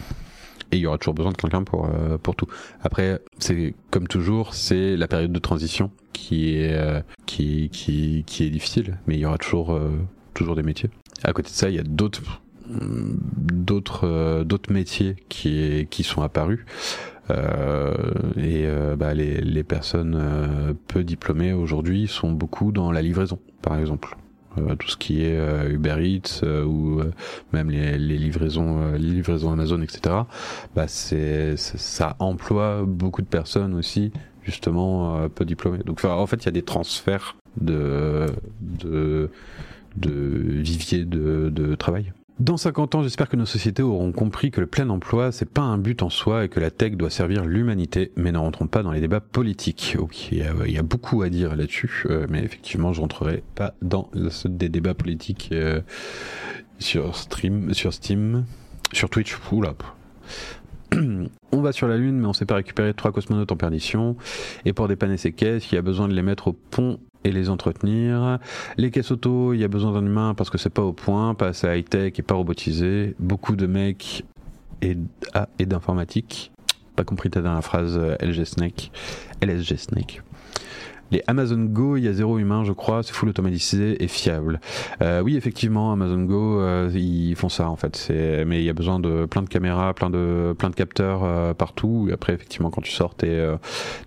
Et 0.73 0.79
il 0.79 0.81
y 0.81 0.87
aura 0.87 0.99
toujours 0.99 1.15
besoin 1.15 1.33
de 1.33 1.37
quelqu'un 1.37 1.63
pour, 1.63 1.87
euh, 1.87 2.19
pour 2.19 2.35
tout. 2.35 2.47
Après, 2.83 3.21
c'est 3.39 3.75
comme 3.91 4.09
toujours, 4.09 4.55
c'est 4.55 4.97
la 4.97 5.07
période 5.07 5.33
de 5.33 5.39
transition 5.39 5.93
qui 6.13 6.57
est, 6.57 6.75
euh, 6.75 7.01
qui, 7.25 7.69
qui, 7.71 8.25
qui 8.27 8.45
est 8.45 8.51
difficile, 8.51 8.99
mais 9.07 9.15
il 9.15 9.21
y 9.21 9.27
aura 9.27 9.39
toujours, 9.39 9.73
euh, 9.73 9.91
toujours 10.35 10.57
des 10.57 10.65
métiers. 10.65 10.91
À 11.23 11.33
côté 11.33 11.51
de 11.51 11.55
ça, 11.55 11.71
il 11.71 11.77
y 11.77 11.79
a 11.79 11.85
d'autres 11.85 12.41
d'autres 12.69 14.07
euh, 14.07 14.45
d'autres 14.45 14.73
métiers 14.73 15.17
qui 15.29 15.87
qui 15.91 16.03
sont 16.03 16.23
apparus 16.23 16.65
Euh, 17.29 17.93
et 18.37 18.67
euh, 18.67 18.95
bah, 18.95 19.13
les 19.13 19.41
les 19.41 19.65
personnes 19.65 20.77
peu 20.87 21.03
diplômées 21.03 21.53
aujourd'hui 21.53 22.07
sont 22.07 22.31
beaucoup 22.31 22.71
dans 22.71 22.93
la 22.93 23.03
livraison 23.03 23.41
par 23.63 23.77
exemple 23.81 24.17
tout 24.79 24.89
ce 24.89 24.97
qui 24.97 25.23
est 25.23 25.39
euh, 25.39 25.71
Uber 25.71 25.97
Eats 26.01 26.41
euh, 26.43 26.65
ou 26.65 27.01
euh, 27.01 27.13
même 27.53 27.71
les, 27.71 27.99
les 27.99 28.19
livraisons 28.19 28.81
euh, 28.81 28.99
les 28.99 29.11
livraisons 29.11 29.53
Amazon 29.53 29.83
etc 29.83 30.17
bah 30.75 30.89
c'est 30.89 31.57
ça 31.57 32.17
emploie 32.19 32.83
beaucoup 32.87 33.23
de 33.23 33.27
personnes 33.27 33.75
aussi 33.75 34.13
justement 34.47 35.17
euh, 35.17 35.29
peu 35.29 35.45
diplômées. 35.45 35.83
Donc 35.85 36.05
en 36.05 36.27
fait 36.27 36.37
il 36.37 36.47
y 36.47 36.49
a 36.49 36.53
des 36.53 36.63
transferts 36.63 37.37
de 37.61 38.27
de 38.61 39.31
de 39.97 40.11
vivier 40.11 41.05
de, 41.05 41.51
de 41.51 41.75
travail 41.75 42.13
Dans 42.39 42.59
50 42.59 42.95
ans, 42.97 43.03
j'espère 43.03 43.31
que 43.31 43.37
nos 43.37 43.47
sociétés 43.47 43.83
auront 43.83 44.13
compris 44.13 44.51
que 44.51 44.61
le 44.61 44.67
plein 44.67 44.91
emploi, 44.91 45.33
c'est 45.33 45.49
pas 45.49 45.63
un 45.63 45.79
but 45.79 46.03
en 46.03 46.11
soi 46.11 46.45
et 46.45 46.49
que 46.51 46.61
la 46.61 46.71
tech 46.71 46.93
doit 46.93 47.09
servir 47.09 47.47
l'humanité, 47.47 48.13
mais 48.15 48.31
ne 48.31 48.37
rentrons 48.37 48.67
pas 48.67 48.83
dans 48.83 48.93
les 48.93 49.01
débats 49.01 49.21
politiques. 49.21 49.97
Ok, 49.99 50.33
il 50.33 50.39
y 50.39 50.79
a, 50.79 50.83
beaucoup 50.83 51.23
à 51.23 51.31
dire 51.31 51.57
là-dessus, 51.57 52.05
euh, 52.11 52.27
mais 52.29 52.43
effectivement, 52.45 52.93
je 52.93 53.01
rentrerai 53.01 53.43
pas 53.55 53.73
dans 53.81 54.11
le- 54.13 54.29
des 54.51 54.69
débats 54.69 54.93
politiques 54.93 55.49
euh, 55.53 55.81
sur 56.79 57.17
stream, 57.17 57.73
sur 57.73 57.95
Steam, 57.95 58.45
sur 58.93 59.09
Twitch. 59.09 59.35
Oula. 59.51 59.75
On 61.53 61.61
va 61.63 61.73
sur 61.73 61.89
la 61.89 61.97
Lune, 61.97 62.19
mais 62.19 62.27
on 62.27 62.33
sait 62.35 62.45
pas 62.45 62.57
récupérer 62.57 62.93
trois 62.93 63.13
cosmonautes 63.13 63.51
en 63.51 63.57
perdition. 63.57 64.17
Et 64.67 64.75
pour 64.75 64.89
dépanner 64.89 65.17
ces 65.17 65.33
caisses, 65.33 65.73
il 65.73 65.77
y 65.77 65.79
a 65.79 65.83
besoin 65.83 66.07
de 66.07 66.13
les 66.13 66.23
mettre 66.23 66.49
au 66.49 66.53
pont 66.53 66.99
et 67.27 67.33
les 67.33 67.51
entretenir. 67.51 68.39
Les 68.77 68.91
caisses 68.91 69.11
auto, 69.11 69.53
il 69.53 69.61
y 69.61 69.65
a 69.65 69.69
besoin 69.69 69.93
d'un 69.93 70.07
humain 70.07 70.35
parce 70.35 70.49
que 70.49 70.59
c'est 70.59 70.71
pas 70.71 70.83
au 70.83 70.93
point, 70.93 71.35
pas 71.35 71.49
assez 71.49 71.67
high-tech 71.67 72.15
et 72.19 72.23
pas 72.23 72.35
robotisé. 72.35 73.15
Beaucoup 73.19 73.57
de 73.57 73.67
mecs 73.67 74.25
et, 74.83 74.97
ah, 75.35 75.49
et 75.59 75.67
d'informatique. 75.67 76.53
Pas 76.95 77.05
compris 77.05 77.29
ta 77.29 77.43
dernière 77.43 77.65
phrase, 77.65 77.99
euh, 77.99 78.17
LG 78.21 78.45
Snake. 78.45 78.91
LSG 79.43 79.77
Snake. 79.77 80.23
Les 81.13 81.23
Amazon 81.27 81.65
Go, 81.65 81.97
il 81.97 82.05
y 82.05 82.09
a 82.09 82.13
zéro 82.13 82.39
humain, 82.39 82.65
je 82.65 82.73
crois, 82.73 83.03
c'est 83.03 83.13
full 83.13 83.29
automatisé 83.29 84.03
et 84.03 84.09
fiable. 84.09 84.61
Euh, 85.03 85.21
oui, 85.23 85.37
effectivement, 85.37 85.93
Amazon 85.93 86.25
Go, 86.25 86.61
euh, 86.61 86.91
ils 86.95 87.37
font 87.37 87.49
ça 87.49 87.69
en 87.71 87.77
fait. 87.77 88.11
Mais 88.47 88.61
il 88.61 88.65
y 88.65 88.71
a 88.71 88.73
besoin 88.73 88.99
de 88.99 89.25
plein 89.27 89.43
de 89.43 89.49
caméras, 89.49 89.95
plein 89.95 90.11
de 90.11 90.55
plein 90.59 90.71
capteurs 90.71 91.23
euh, 91.25 91.55
partout. 91.55 92.09
Après, 92.13 92.35
effectivement, 92.35 92.71
quand 92.71 92.83
tu 92.83 92.91
sors, 92.91 93.15
t'es 93.15 93.47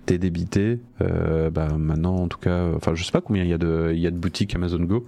t'es 0.06 0.18
débité. 0.18 0.80
Bah 1.00 1.70
maintenant, 1.78 2.16
en 2.16 2.28
tout 2.28 2.38
cas, 2.38 2.66
enfin, 2.76 2.94
je 2.96 3.04
sais 3.04 3.12
pas 3.12 3.22
combien 3.22 3.44
il 3.44 3.50
y 3.50 3.54
a 3.54 3.58
de 4.12 4.20
boutiques 4.20 4.56
Amazon 4.56 4.84
Go. 4.84 5.06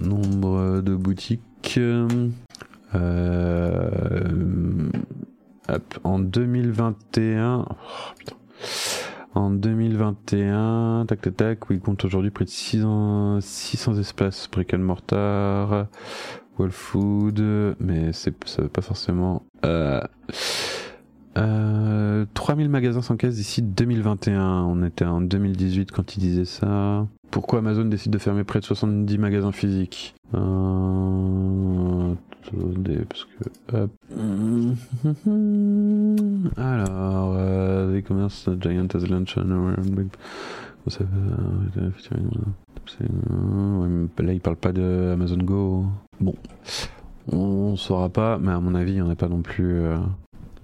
Nombre 0.00 0.80
de 0.80 0.94
boutiques. 0.96 1.78
En 6.02 6.18
2021. 6.18 7.66
oh, 7.68 7.74
putain. 8.18 8.36
En 9.34 9.50
2021, 9.50 11.04
tac 11.06 11.20
tac 11.20 11.36
tac, 11.36 11.70
oui, 11.70 11.76
il 11.76 11.80
compte 11.80 12.04
aujourd'hui 12.04 12.30
près 12.30 12.44
de 12.44 12.50
600, 12.50 13.40
600 13.40 13.98
espaces 13.98 14.48
brick 14.50 14.74
and 14.74 14.78
mortar, 14.78 15.86
Wall 16.58 16.72
Food, 16.72 17.76
mais 17.78 18.12
c'est 18.12 18.34
ça 18.48 18.62
veut 18.62 18.68
pas 18.68 18.82
forcément. 18.82 19.44
Euh, 19.64 20.00
euh, 21.38 22.26
3000 22.34 22.68
magasins 22.68 23.02
sans 23.02 23.16
caisse 23.16 23.36
d'ici 23.36 23.62
2021. 23.62 24.64
On 24.64 24.84
était 24.84 25.04
en 25.04 25.20
2018 25.20 25.92
quand 25.92 26.16
il 26.16 26.20
disait 26.20 26.44
ça. 26.44 27.06
Pourquoi 27.30 27.60
Amazon 27.60 27.84
décide 27.84 28.12
de 28.12 28.18
fermer 28.18 28.44
près 28.44 28.60
de 28.60 28.64
70 28.64 29.18
magasins 29.18 29.52
physiques? 29.52 30.14
Euh, 30.34 32.14
Attendez, 32.46 33.00
parce 33.08 33.24
que. 33.24 33.76
hop. 33.76 33.90
Alors, 36.56 37.34
euh, 37.36 37.98
e-commerce 37.98 38.48
giant 38.60 38.86
has 38.94 39.06
launched 39.06 39.38
euh, 39.38 39.74
euh, 43.02 44.06
là, 44.18 44.32
il 44.32 44.40
parle 44.40 44.56
pas 44.56 44.72
de 44.72 45.10
Amazon 45.12 45.36
Go. 45.36 45.84
Bon, 46.20 46.34
on 47.30 47.76
saura 47.76 48.08
pas, 48.08 48.38
mais 48.38 48.52
à 48.52 48.60
mon 48.60 48.74
avis, 48.74 48.92
il 48.92 48.98
y 48.98 49.02
en 49.02 49.10
a 49.10 49.16
pas 49.16 49.28
non 49.28 49.42
plus. 49.42 49.82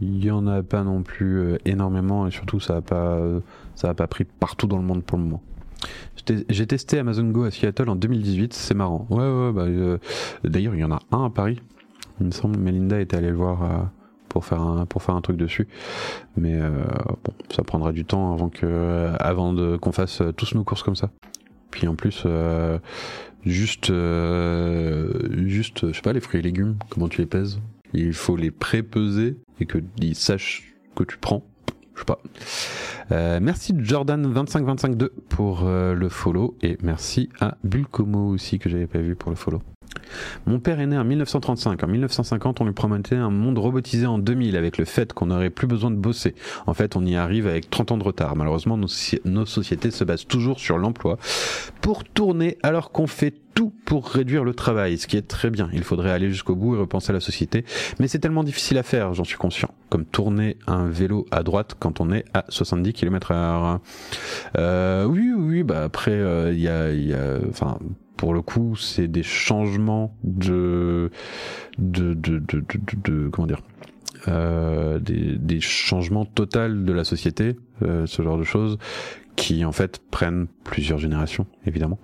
Il 0.01 0.25
y 0.25 0.31
en 0.31 0.47
a 0.47 0.63
pas 0.63 0.83
non 0.83 1.03
plus 1.03 1.39
euh, 1.39 1.59
énormément 1.65 2.27
et 2.27 2.31
surtout 2.31 2.61
ça 2.61 2.77
a 2.77 2.81
pas 2.81 3.17
euh, 3.17 3.41
ça 3.75 3.89
a 3.89 3.95
pas 3.95 4.07
pris 4.07 4.25
partout 4.25 4.67
dans 4.67 4.77
le 4.77 4.85
monde 4.85 5.03
pour 5.03 5.19
le 5.19 5.25
moment. 5.25 5.43
J'ai 6.49 6.67
testé 6.67 6.99
Amazon 6.99 7.29
Go 7.29 7.45
à 7.45 7.51
Seattle 7.51 7.89
en 7.89 7.97
2018, 7.97 8.53
c'est 8.53 8.75
marrant. 8.75 9.07
Ouais 9.11 9.19
ouais 9.19 9.53
bah 9.53 9.63
euh, 9.63 9.99
d'ailleurs 10.45 10.75
il 10.75 10.81
y 10.81 10.85
en 10.85 10.91
a 10.91 11.01
un 11.13 11.27
à 11.27 11.31
Paris. 11.31 11.61
Il 12.21 12.27
me 12.27 12.31
semble 12.33 12.59
Melinda 12.59 13.01
était 13.01 13.17
allée 13.17 13.29
le 13.31 13.37
voir 13.37 13.91
pour 14.31 14.45
faire 14.47 14.63
un 14.63 14.87
pour 14.87 15.03
faire 15.03 15.15
un 15.15 15.21
truc 15.21 15.37
dessus. 15.37 15.69
Mais 16.37 16.59
bon, 16.59 17.35
ça 17.51 17.63
prendra 17.63 17.93
du 17.93 18.07
temps 18.07 18.33
avant 18.33 18.51
avant 19.21 19.79
qu'on 19.79 19.93
fasse 19.93 20.23
tous 20.37 20.55
nos 20.55 20.65
courses 20.65 20.83
comme 20.83 20.97
ça. 20.97 21.11
Puis 21.71 21.87
en 21.87 21.95
plus 21.95 22.27
juste 23.45 23.93
juste 23.93 25.89
je 25.89 25.93
sais 25.93 26.03
pas 26.03 26.15
les 26.15 26.21
fruits 26.21 26.41
et 26.41 26.43
légumes, 26.43 26.77
comment 26.89 27.09
tu 27.09 27.21
les 27.21 27.27
pèses? 27.27 27.61
Il 27.93 28.15
faut 28.15 28.37
les 28.37 28.51
pré-peser 28.51 29.37
et 29.61 29.67
que 29.67 29.79
ils 29.99 30.15
sachent 30.15 30.75
que 30.95 31.05
tu 31.05 31.19
prends. 31.19 31.45
Je 31.95 32.01
sais 32.01 32.05
pas. 32.05 32.21
Euh, 33.13 33.39
merci 33.41 33.73
Jordan25252 33.73 35.09
pour 35.29 35.63
euh, 35.65 35.95
le 35.95 36.09
follow 36.09 36.57
et 36.63 36.77
merci 36.83 37.31
à 37.41 37.57
Bulcomo 37.65 38.29
aussi 38.29 38.59
que 38.59 38.69
j'avais 38.69 38.87
pas 38.87 38.99
vu 38.99 39.15
pour 39.15 39.31
le 39.31 39.37
follow. 39.37 39.63
Mon 40.47 40.59
père 40.59 40.81
est 40.81 40.87
né 40.87 40.97
en 40.99 41.05
1935. 41.05 41.83
En 41.83 41.87
1950, 41.87 42.61
on 42.61 42.65
lui 42.65 42.73
promettait 42.73 43.17
un 43.17 43.31
monde 43.31 43.59
robotisé 43.59 44.07
en 44.07 44.19
2000 44.19 44.57
avec 44.57 44.79
le 44.79 44.85
fait 44.85 45.13
qu'on 45.13 45.27
n'aurait 45.27 45.51
plus 45.51 45.67
besoin 45.67 45.91
de 45.91 45.97
bosser. 45.97 46.35
En 46.67 46.75
fait, 46.75 46.97
on 46.97 47.05
y 47.05 47.17
arrive 47.17 47.47
avec 47.47 47.71
30 47.71 47.93
ans 47.93 47.99
de 47.99 48.05
retard. 48.05 48.37
Malheureusement, 48.37 48.77
nos, 48.77 48.87
soci- 48.89 49.21
nos 49.25 49.47
sociétés 49.47 49.91
se 49.91 50.05
basent 50.05 50.27
toujours 50.27 50.61
sur 50.61 50.79
l'emploi 50.79 51.19
pour 51.81 52.05
tourner 52.05 52.59
alors 52.63 52.91
qu'on 52.93 53.07
fait 53.07 53.35
tout 53.55 53.73
pour 53.87 54.07
réduire 54.11 54.45
le 54.45 54.53
travail, 54.53 54.99
ce 54.99 55.07
qui 55.07 55.17
est 55.17 55.27
très 55.27 55.49
bien. 55.49 55.71
Il 55.73 55.83
faudrait 55.83 56.11
aller 56.11 56.29
jusqu'au 56.29 56.55
bout 56.55 56.75
et 56.77 56.79
repenser 56.79 57.09
à 57.11 57.15
la 57.15 57.21
société. 57.21 57.65
Mais 57.99 58.07
c'est 58.07 58.19
tellement 58.19 58.45
difficile 58.45 58.77
à 58.77 58.83
faire, 58.83 59.15
j'en 59.15 59.25
suis 59.25 59.39
conscient. 59.39 59.71
Comme 59.89 60.05
tourner 60.05 60.59
un 60.67 60.89
vélo 60.89 61.25
à 61.31 61.43
droite 61.43 61.75
quand 61.79 62.01
on 62.03 62.13
est 62.13 62.27
à 62.35 62.45
70 62.51 62.93
km 62.93 63.31
heure. 63.31 63.81
Euh, 64.59 65.05
oui, 65.07 65.33
oui, 65.35 65.63
bah 65.63 65.85
après, 65.85 66.11
euh, 66.11 66.53
il 66.53 66.61
y 66.61 66.69
a, 66.69 66.93
y 66.93 67.15
a, 67.15 67.39
enfin, 67.49 67.79
pour 68.17 68.35
le 68.35 68.43
coup, 68.43 68.77
c'est 68.77 69.09
des 69.09 69.23
changements 69.23 70.17
de, 70.25 71.11
de, 71.79 72.15
de, 72.15 72.39
de, 72.39 72.65
de, 73.05 73.29
comment 73.29 73.47
dire, 73.47 73.63
euh, 74.29 74.99
des, 74.99 75.37
des 75.37 75.61
changements 75.61 76.25
totaux 76.25 76.69
de 76.69 76.93
la 76.93 77.05
société, 77.05 77.57
euh, 77.83 78.07
ce 78.07 78.23
genre 78.23 78.39
de 78.39 78.45
choses, 78.45 78.79
qui 79.37 79.65
en 79.65 79.73
fait 79.73 80.01
prennent 80.11 80.47
plusieurs 80.65 80.99
générations, 80.99 81.47
évidemment. 81.67 81.99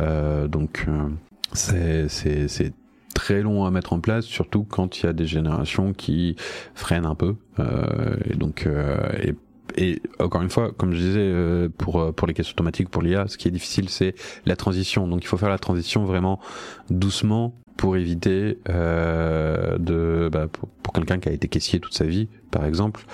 Euh, 0.00 0.46
donc, 0.46 0.84
euh, 0.88 1.08
c'est, 1.52 2.08
c'est, 2.08 2.48
c'est 2.48 2.72
très 3.14 3.42
long 3.42 3.64
à 3.64 3.70
mettre 3.70 3.92
en 3.92 4.00
place, 4.00 4.24
surtout 4.24 4.64
quand 4.64 5.00
il 5.00 5.06
y 5.06 5.08
a 5.08 5.12
des 5.12 5.26
générations 5.26 5.92
qui 5.92 6.36
freinent 6.74 7.06
un 7.06 7.16
peu. 7.16 7.34
Euh, 7.58 8.16
et 8.24 8.36
donc, 8.36 8.66
euh, 8.66 8.98
et 9.22 9.34
et 9.76 10.00
encore 10.18 10.42
une 10.42 10.50
fois, 10.50 10.72
comme 10.72 10.92
je 10.92 10.98
disais, 10.98 11.20
euh, 11.20 11.68
pour, 11.68 12.00
euh, 12.00 12.12
pour 12.12 12.26
les 12.26 12.34
caisses 12.34 12.50
automatiques, 12.50 12.88
pour 12.88 13.02
l'IA, 13.02 13.28
ce 13.28 13.36
qui 13.36 13.48
est 13.48 13.50
difficile, 13.50 13.88
c'est 13.88 14.14
la 14.46 14.56
transition. 14.56 15.06
Donc 15.08 15.22
il 15.22 15.26
faut 15.26 15.36
faire 15.36 15.48
la 15.48 15.58
transition 15.58 16.04
vraiment 16.04 16.40
doucement 16.88 17.54
pour 17.80 17.96
éviter 17.96 18.58
euh, 18.68 19.78
de 19.78 20.28
bah, 20.30 20.48
pour, 20.82 20.92
quelqu'un 20.92 21.18
qui 21.18 21.30
a 21.30 21.32
été 21.32 21.48
caissier 21.48 21.80
toute 21.80 21.94
sa 21.94 22.04
vie, 22.04 22.28
par 22.50 22.66
exemple, 22.66 23.06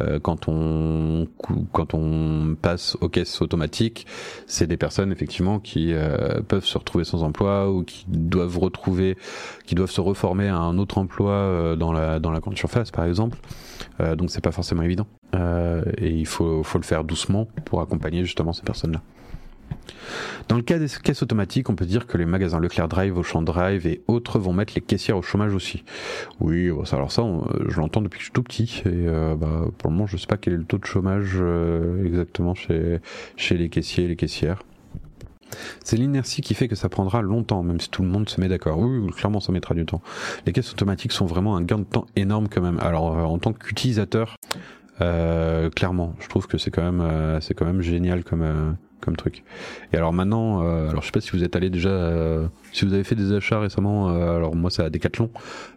euh, 0.00 0.18
quand 0.18 0.48
on 0.48 1.26
quand 1.72 1.92
on 1.92 2.54
passe 2.54 2.96
aux 3.02 3.10
caisses 3.10 3.42
automatiques, 3.42 4.06
c'est 4.46 4.66
des 4.66 4.78
personnes 4.78 5.12
effectivement 5.12 5.58
qui 5.58 5.92
euh, 5.92 6.40
peuvent 6.40 6.64
se 6.64 6.78
retrouver 6.78 7.04
sans 7.04 7.22
emploi 7.22 7.70
ou 7.70 7.82
qui 7.82 8.06
doivent 8.08 8.58
retrouver, 8.58 9.18
qui 9.66 9.74
doivent 9.74 9.90
se 9.90 10.00
reformer 10.00 10.48
à 10.48 10.56
un 10.56 10.78
autre 10.78 10.96
emploi 10.96 11.32
euh, 11.32 11.76
dans 11.76 11.92
la 11.92 12.18
dans 12.18 12.30
la 12.30 12.40
grande 12.40 12.56
surface, 12.56 12.90
par 12.90 13.04
exemple. 13.04 13.36
Euh, 14.00 14.16
donc 14.16 14.30
c'est 14.30 14.42
pas 14.42 14.52
forcément 14.52 14.82
évident. 14.82 15.06
Euh, 15.34 15.82
et 15.98 16.10
il 16.10 16.26
faut, 16.26 16.62
le 16.74 16.82
faire 16.82 17.04
doucement 17.04 17.46
pour 17.64 17.80
accompagner 17.80 18.24
justement 18.24 18.52
ces 18.52 18.62
personnes-là. 18.62 19.02
Dans 20.48 20.56
le 20.56 20.62
cas 20.62 20.78
des 20.78 20.86
caisses 21.02 21.22
automatiques, 21.22 21.70
on 21.70 21.74
peut 21.74 21.86
dire 21.86 22.06
que 22.06 22.16
les 22.18 22.26
magasins 22.26 22.60
Leclerc 22.60 22.88
Drive, 22.88 23.16
Auchan 23.16 23.42
Drive 23.42 23.86
et 23.86 24.02
autres 24.06 24.38
vont 24.38 24.52
mettre 24.52 24.74
les 24.74 24.80
caissières 24.80 25.16
au 25.16 25.22
chômage 25.22 25.54
aussi. 25.54 25.84
Oui, 26.40 26.70
ça, 26.84 26.96
alors 26.96 27.10
ça, 27.10 27.22
euh, 27.22 27.40
je 27.68 27.80
l'entends 27.80 28.02
depuis 28.02 28.18
que 28.18 28.22
je 28.22 28.26
suis 28.26 28.32
tout 28.32 28.42
petit. 28.42 28.82
Et 28.86 29.06
bah, 29.36 29.66
pour 29.78 29.90
le 29.90 29.96
moment, 29.96 30.06
je 30.06 30.16
sais 30.16 30.26
pas 30.26 30.36
quel 30.36 30.54
est 30.54 30.58
le 30.58 30.64
taux 30.64 30.78
de 30.78 30.84
chômage 30.84 31.38
exactement 32.04 32.54
chez 32.54 33.00
les 33.50 33.68
caissiers 33.68 34.04
et 34.04 34.08
les 34.08 34.16
caissières. 34.16 34.62
C'est 35.84 35.96
l'inertie 35.96 36.42
qui 36.42 36.54
fait 36.54 36.68
que 36.68 36.74
ça 36.74 36.88
prendra 36.88 37.22
longtemps, 37.22 37.62
même 37.62 37.80
si 37.80 37.88
tout 37.88 38.02
le 38.02 38.08
monde 38.08 38.28
se 38.28 38.40
met 38.40 38.48
d'accord. 38.48 38.78
Oui, 38.78 39.10
clairement, 39.12 39.40
ça 39.40 39.52
mettra 39.52 39.74
du 39.74 39.84
temps. 39.84 40.02
Les 40.46 40.52
caisses 40.52 40.72
automatiques 40.72 41.12
sont 41.12 41.26
vraiment 41.26 41.56
un 41.56 41.62
gain 41.62 41.78
de 41.78 41.84
temps 41.84 42.06
énorme 42.16 42.48
quand 42.48 42.62
même. 42.62 42.78
Alors, 42.80 43.16
euh, 43.16 43.22
en 43.22 43.38
tant 43.38 43.52
qu'utilisateur, 43.52 44.36
euh, 45.00 45.70
clairement, 45.70 46.14
je 46.20 46.28
trouve 46.28 46.46
que 46.46 46.58
c'est 46.58 46.70
quand 46.70 46.82
même, 46.82 47.00
euh, 47.00 47.40
c'est 47.40 47.54
quand 47.54 47.66
même 47.66 47.82
génial 47.82 48.24
comme, 48.24 48.76
truc. 49.12 49.44
Et 49.92 49.96
alors 49.96 50.12
maintenant, 50.12 50.62
euh, 50.62 50.88
alors 50.88 51.02
je 51.02 51.06
sais 51.06 51.12
pas 51.12 51.20
si 51.20 51.30
vous 51.30 51.44
êtes 51.44 51.54
allé 51.56 51.70
déjà, 51.70 51.90
euh, 51.90 52.46
si 52.72 52.84
vous 52.84 52.94
avez 52.94 53.04
fait 53.04 53.14
des 53.14 53.32
achats 53.32 53.60
récemment. 53.60 54.10
euh, 54.10 54.36
alors 54.36 54.54
moi, 54.56 54.70
c'est 54.70 54.82
à 54.82 54.90
Decathlon, 54.90 55.30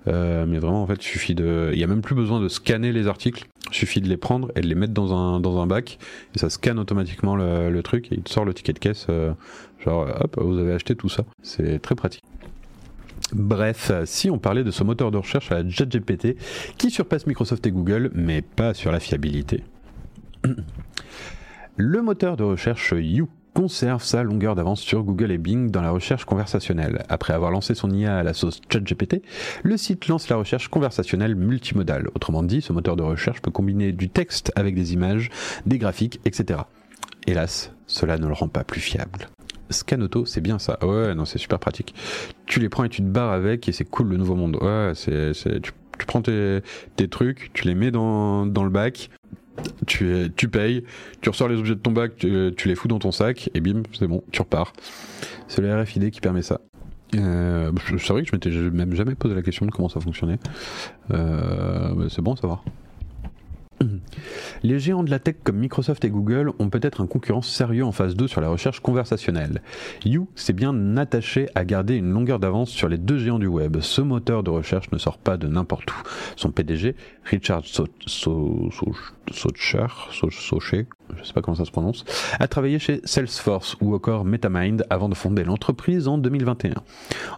mais 0.05 0.57
vraiment 0.57 0.83
en 0.83 0.87
fait, 0.87 1.03
il 1.03 1.07
suffit 1.07 1.35
de, 1.35 1.71
il 1.73 1.79
y 1.79 1.83
a 1.83 1.87
même 1.87 2.01
plus 2.01 2.15
besoin 2.15 2.39
de 2.39 2.47
scanner 2.47 2.91
les 2.91 3.07
articles. 3.07 3.45
Suffit 3.71 3.99
de 3.99 4.07
les 4.07 4.15
prendre 4.15 4.49
et 4.55 4.61
de 4.61 4.67
les 4.67 4.75
mettre 4.75 4.93
dans 4.93 5.13
un 5.13 5.41
dans 5.41 5.59
un 5.59 5.67
bac 5.67 5.99
et 6.33 6.39
ça 6.39 6.49
scanne 6.49 6.79
automatiquement 6.79 7.35
le, 7.35 7.81
truc 7.81 8.09
et 8.13 8.15
il 8.15 8.25
sort 8.25 8.45
le 8.45 8.53
ticket 8.53 8.71
de 8.71 8.79
caisse. 8.79 9.07
genre, 9.83 10.07
hop, 10.21 10.39
vous 10.41 10.57
avez 10.57 10.71
acheté 10.71 10.95
tout 10.95 11.09
ça. 11.09 11.25
C'est 11.41 11.79
très 11.81 11.95
pratique. 11.95 12.23
Bref, 13.33 13.91
si 14.05 14.29
on 14.29 14.39
parlait 14.39 14.63
de 14.63 14.71
ce 14.71 14.85
moteur 14.85 15.11
de 15.11 15.17
recherche 15.17 15.51
à 15.51 15.61
la 15.61 15.69
ChatGPT 15.69 16.37
qui 16.77 16.91
surpasse 16.91 17.27
Microsoft 17.27 17.65
et 17.67 17.71
Google, 17.71 18.09
mais 18.13 18.41
pas 18.41 18.73
sur 18.73 18.89
la 18.91 19.01
fiabilité. 19.01 19.63
Le 21.79 22.01
moteur 22.01 22.37
de 22.37 22.43
recherche 22.43 22.91
You 22.97 23.29
conserve 23.53 24.03
sa 24.03 24.23
longueur 24.23 24.55
d'avance 24.55 24.81
sur 24.81 25.03
Google 25.03 25.31
et 25.31 25.37
Bing 25.37 25.69
dans 25.69 25.83
la 25.83 25.91
recherche 25.91 26.25
conversationnelle. 26.25 27.05
Après 27.07 27.33
avoir 27.33 27.51
lancé 27.51 27.75
son 27.75 27.91
IA 27.91 28.17
à 28.17 28.23
la 28.23 28.33
sauce 28.33 28.61
ChatGPT, 28.67 29.21
le 29.61 29.77
site 29.77 30.07
lance 30.07 30.27
la 30.27 30.37
recherche 30.37 30.69
conversationnelle 30.69 31.35
multimodale. 31.35 32.09
Autrement 32.15 32.41
dit, 32.41 32.63
ce 32.63 32.73
moteur 32.73 32.95
de 32.95 33.03
recherche 33.03 33.43
peut 33.43 33.51
combiner 33.51 33.91
du 33.91 34.09
texte 34.09 34.51
avec 34.55 34.73
des 34.73 34.93
images, 34.93 35.29
des 35.67 35.77
graphiques, 35.77 36.19
etc. 36.25 36.61
Hélas, 37.27 37.71
cela 37.85 38.17
ne 38.17 38.25
le 38.25 38.33
rend 38.33 38.47
pas 38.47 38.63
plus 38.63 38.81
fiable. 38.81 39.29
Scanoto, 39.69 40.25
c'est 40.25 40.41
bien 40.41 40.57
ça. 40.57 40.83
Ouais, 40.83 41.13
non, 41.13 41.25
c'est 41.25 41.37
super 41.37 41.59
pratique. 41.59 41.93
Tu 42.47 42.59
les 42.59 42.69
prends 42.69 42.85
et 42.85 42.89
tu 42.89 43.03
te 43.03 43.07
barres 43.07 43.33
avec 43.33 43.69
et 43.69 43.71
c'est 43.71 43.85
cool 43.85 44.07
le 44.07 44.17
nouveau 44.17 44.33
monde. 44.33 44.57
Ouais, 44.59 44.93
c'est, 44.95 45.61
tu, 45.61 45.73
prends 46.07 46.23
tes, 46.23 46.63
trucs, 47.11 47.51
tu 47.53 47.67
les 47.67 47.75
mets 47.75 47.91
dans 47.91 48.45
le 48.45 48.69
bac, 48.69 49.11
tu, 49.85 50.31
tu 50.35 50.47
payes, 50.47 50.83
tu 51.21 51.29
ressors 51.29 51.47
les 51.47 51.57
objets 51.57 51.75
de 51.75 51.79
ton 51.79 51.91
bac, 51.91 52.15
tu, 52.17 52.67
les 52.67 52.75
fous 52.75 52.87
dans 52.87 52.99
ton 52.99 53.11
sac 53.11 53.49
et 53.53 53.59
bim, 53.59 53.83
c'est 53.97 54.07
bon, 54.07 54.23
tu 54.31 54.41
repars. 54.41 54.73
C'est 55.47 55.61
le 55.61 55.81
RFID 55.81 56.11
qui 56.11 56.21
permet 56.21 56.41
ça. 56.41 56.61
Euh, 57.15 57.71
c'est 57.97 58.09
vrai 58.09 58.23
que 58.23 58.27
je 58.27 58.35
m'étais 58.35 58.49
même 58.49 58.93
jamais 58.93 59.15
posé 59.15 59.33
la 59.33 59.41
question 59.41 59.65
de 59.65 59.71
comment 59.71 59.89
ça 59.89 59.99
fonctionnait. 59.99 60.39
Euh, 61.11 62.09
c'est 62.09 62.21
bon 62.21 62.33
à 62.33 62.37
savoir. 62.37 62.63
Les 64.63 64.79
géants 64.79 65.03
de 65.03 65.11
la 65.11 65.19
tech 65.19 65.35
comme 65.43 65.57
Microsoft 65.57 66.03
et 66.05 66.09
Google 66.09 66.51
ont 66.59 66.69
peut-être 66.69 67.01
un 67.01 67.07
concurrent 67.07 67.41
sérieux 67.41 67.85
en 67.85 67.91
phase 67.91 68.15
2 68.15 68.27
sur 68.27 68.41
la 68.41 68.49
recherche 68.49 68.79
conversationnelle. 68.79 69.61
You 70.03 70.27
s'est 70.35 70.53
bien 70.53 70.97
attaché 70.97 71.47
à 71.55 71.63
garder 71.65 71.95
une 71.95 72.11
longueur 72.11 72.39
d'avance 72.39 72.69
sur 72.69 72.89
les 72.89 72.97
deux 72.97 73.17
géants 73.19 73.39
du 73.39 73.47
web. 73.47 73.77
Ce 73.81 74.01
moteur 74.01 74.43
de 74.43 74.49
recherche 74.49 74.91
ne 74.91 74.97
sort 74.97 75.17
pas 75.17 75.37
de 75.37 75.47
n'importe 75.47 75.91
où. 75.91 75.95
Son 76.35 76.51
PDG, 76.51 76.95
Richard 77.23 77.63
Socher, 77.65 78.67
je 81.15 81.23
sais 81.23 81.33
pas 81.33 81.41
comment 81.41 81.55
ça 81.55 81.65
se 81.65 81.71
prononce, 81.71 82.05
a 82.39 82.47
travaillé 82.47 82.79
chez 82.79 83.01
Salesforce 83.03 83.75
ou 83.81 83.95
encore 83.95 84.25
MetaMind 84.25 84.85
avant 84.89 85.09
de 85.09 85.15
fonder 85.15 85.43
l'entreprise 85.43 86.07
en 86.07 86.17
2021. 86.17 86.75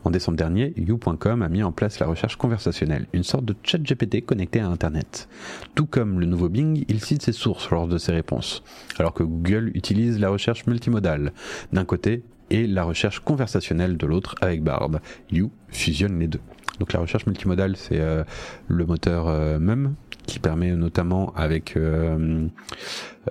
En 0.03 0.09
décembre 0.09 0.37
dernier, 0.37 0.73
You.com 0.77 1.41
a 1.41 1.49
mis 1.49 1.63
en 1.63 1.71
place 1.71 1.99
la 1.99 2.07
recherche 2.07 2.35
conversationnelle, 2.35 3.07
une 3.13 3.23
sorte 3.23 3.45
de 3.45 3.55
chat 3.63 3.79
GPT 3.79 4.25
connecté 4.25 4.59
à 4.59 4.67
Internet. 4.67 5.27
Tout 5.75 5.85
comme 5.85 6.19
le 6.19 6.25
nouveau 6.25 6.49
Bing, 6.49 6.85
il 6.87 7.01
cite 7.01 7.21
ses 7.21 7.33
sources 7.33 7.69
lors 7.69 7.87
de 7.87 7.97
ses 7.97 8.11
réponses, 8.11 8.63
alors 8.97 9.13
que 9.13 9.23
Google 9.23 9.71
utilise 9.75 10.19
la 10.19 10.29
recherche 10.29 10.65
multimodale 10.67 11.33
d'un 11.71 11.85
côté 11.85 12.23
et 12.49 12.67
la 12.67 12.83
recherche 12.83 13.19
conversationnelle 13.19 13.97
de 13.97 14.05
l'autre 14.05 14.35
avec 14.41 14.63
Bard. 14.63 14.91
You 15.31 15.51
fusionne 15.69 16.19
les 16.19 16.27
deux. 16.27 16.41
Donc 16.79 16.93
la 16.93 16.99
recherche 16.99 17.25
multimodale, 17.25 17.75
c'est 17.75 17.99
euh, 17.99 18.23
le 18.67 18.85
moteur 18.85 19.27
euh, 19.27 19.59
même 19.59 19.95
qui 20.29 20.39
permet 20.39 20.71
notamment 20.71 21.33
avec 21.35 21.75
euh, 21.75 22.47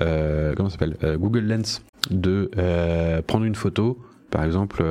euh, 0.03 0.53
comment 0.57 0.68
s'appelle 0.68 0.96
euh, 1.05 1.16
Google 1.16 1.46
Lens 1.46 1.82
de 2.11 2.51
prendre 3.26 3.44
une 3.44 3.55
photo, 3.55 3.99
par 4.30 4.44
exemple. 4.44 4.84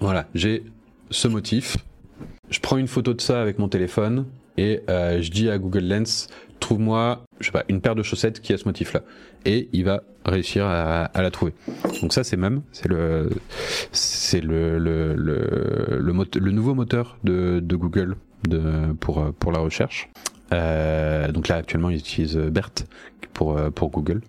voilà, 0.00 0.26
j'ai 0.34 0.64
ce 1.10 1.28
motif. 1.28 1.76
Je 2.50 2.60
prends 2.60 2.76
une 2.76 2.88
photo 2.88 3.12
de 3.12 3.20
ça 3.20 3.42
avec 3.42 3.58
mon 3.58 3.68
téléphone 3.68 4.26
et 4.56 4.80
je 4.88 5.30
dis 5.30 5.50
à 5.50 5.58
Google 5.58 5.84
Lens 5.84 6.28
trouve-moi, 6.60 7.24
je 7.40 7.46
sais 7.46 7.52
pas, 7.52 7.64
une 7.68 7.80
paire 7.80 7.94
de 7.94 8.02
chaussettes 8.02 8.40
qui 8.40 8.52
a 8.52 8.58
ce 8.58 8.64
motif-là. 8.64 9.02
Et 9.44 9.68
il 9.72 9.84
va 9.84 10.02
réussir 10.24 10.66
à, 10.66 11.10
la 11.14 11.30
trouver. 11.30 11.52
Donc 12.00 12.12
ça, 12.12 12.24
c'est 12.24 12.36
même, 12.36 12.62
c'est 12.72 12.88
le, 12.88 13.28
c'est 13.92 14.40
le, 14.40 14.78
le, 14.78 15.14
le, 15.14 16.00
le, 16.00 16.50
nouveau 16.50 16.74
moteur 16.74 17.18
de, 17.24 17.60
Google 17.60 18.16
pour, 19.00 19.32
pour 19.34 19.52
la 19.52 19.58
recherche. 19.58 20.08
Euh, 20.52 21.32
donc 21.32 21.48
là 21.48 21.56
actuellement 21.56 21.90
ils 21.90 21.98
utilisent 21.98 22.36
BERT 22.36 22.84
pour, 23.32 23.56
euh, 23.56 23.70
pour 23.70 23.90
Google, 23.90 24.20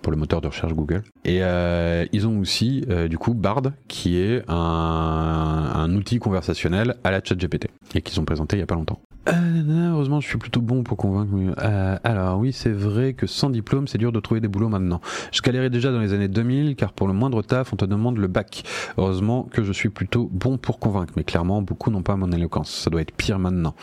pour 0.00 0.10
le 0.12 0.18
moteur 0.18 0.40
de 0.40 0.48
recherche 0.48 0.72
Google. 0.72 1.02
Et 1.24 1.38
euh, 1.42 2.04
ils 2.12 2.26
ont 2.26 2.38
aussi 2.38 2.84
euh, 2.88 3.08
du 3.08 3.18
coup 3.18 3.34
Bard 3.34 3.62
qui 3.88 4.18
est 4.18 4.42
un, 4.48 5.94
outil 5.94 6.18
conversationnel 6.18 6.96
à 7.04 7.10
la 7.10 7.20
chat 7.22 7.36
GPT 7.36 7.68
et 7.94 8.02
qu'ils 8.02 8.20
ont 8.20 8.24
présenté 8.24 8.56
il 8.56 8.60
y 8.60 8.62
a 8.62 8.66
pas 8.66 8.74
longtemps. 8.74 9.00
Euh, 9.28 9.90
heureusement, 9.92 10.20
je 10.20 10.26
suis 10.26 10.38
plutôt 10.38 10.60
bon 10.60 10.82
pour 10.82 10.96
convaincre. 10.96 11.30
Euh, 11.62 11.96
alors 12.02 12.40
oui, 12.40 12.52
c'est 12.52 12.72
vrai 12.72 13.12
que 13.12 13.28
sans 13.28 13.50
diplôme, 13.50 13.86
c'est 13.86 13.98
dur 13.98 14.10
de 14.10 14.18
trouver 14.18 14.40
des 14.40 14.48
boulots 14.48 14.68
maintenant. 14.68 15.00
Je 15.30 15.40
galérais 15.42 15.70
déjà 15.70 15.92
dans 15.92 16.00
les 16.00 16.12
années 16.12 16.26
2000, 16.26 16.74
car 16.74 16.92
pour 16.92 17.06
le 17.06 17.12
moindre 17.12 17.40
taf, 17.42 17.72
on 17.72 17.76
te 17.76 17.84
demande 17.84 18.18
le 18.18 18.26
bac. 18.26 18.64
Heureusement 18.98 19.44
que 19.44 19.62
je 19.62 19.72
suis 19.72 19.90
plutôt 19.90 20.28
bon 20.32 20.58
pour 20.58 20.80
convaincre, 20.80 21.12
mais 21.16 21.22
clairement, 21.22 21.62
beaucoup 21.62 21.90
n'ont 21.90 22.02
pas 22.02 22.16
mon 22.16 22.32
éloquence. 22.32 22.70
Ça 22.70 22.90
doit 22.90 23.00
être 23.00 23.12
pire 23.12 23.38
maintenant. 23.38 23.76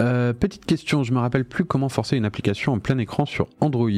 Euh, 0.00 0.32
petite 0.32 0.66
question, 0.66 1.04
je 1.04 1.12
me 1.12 1.18
rappelle 1.18 1.44
plus 1.44 1.64
comment 1.64 1.88
forcer 1.88 2.16
une 2.16 2.24
application 2.24 2.72
en 2.72 2.78
plein 2.78 2.98
écran 2.98 3.26
sur 3.26 3.48
Android. 3.60 3.90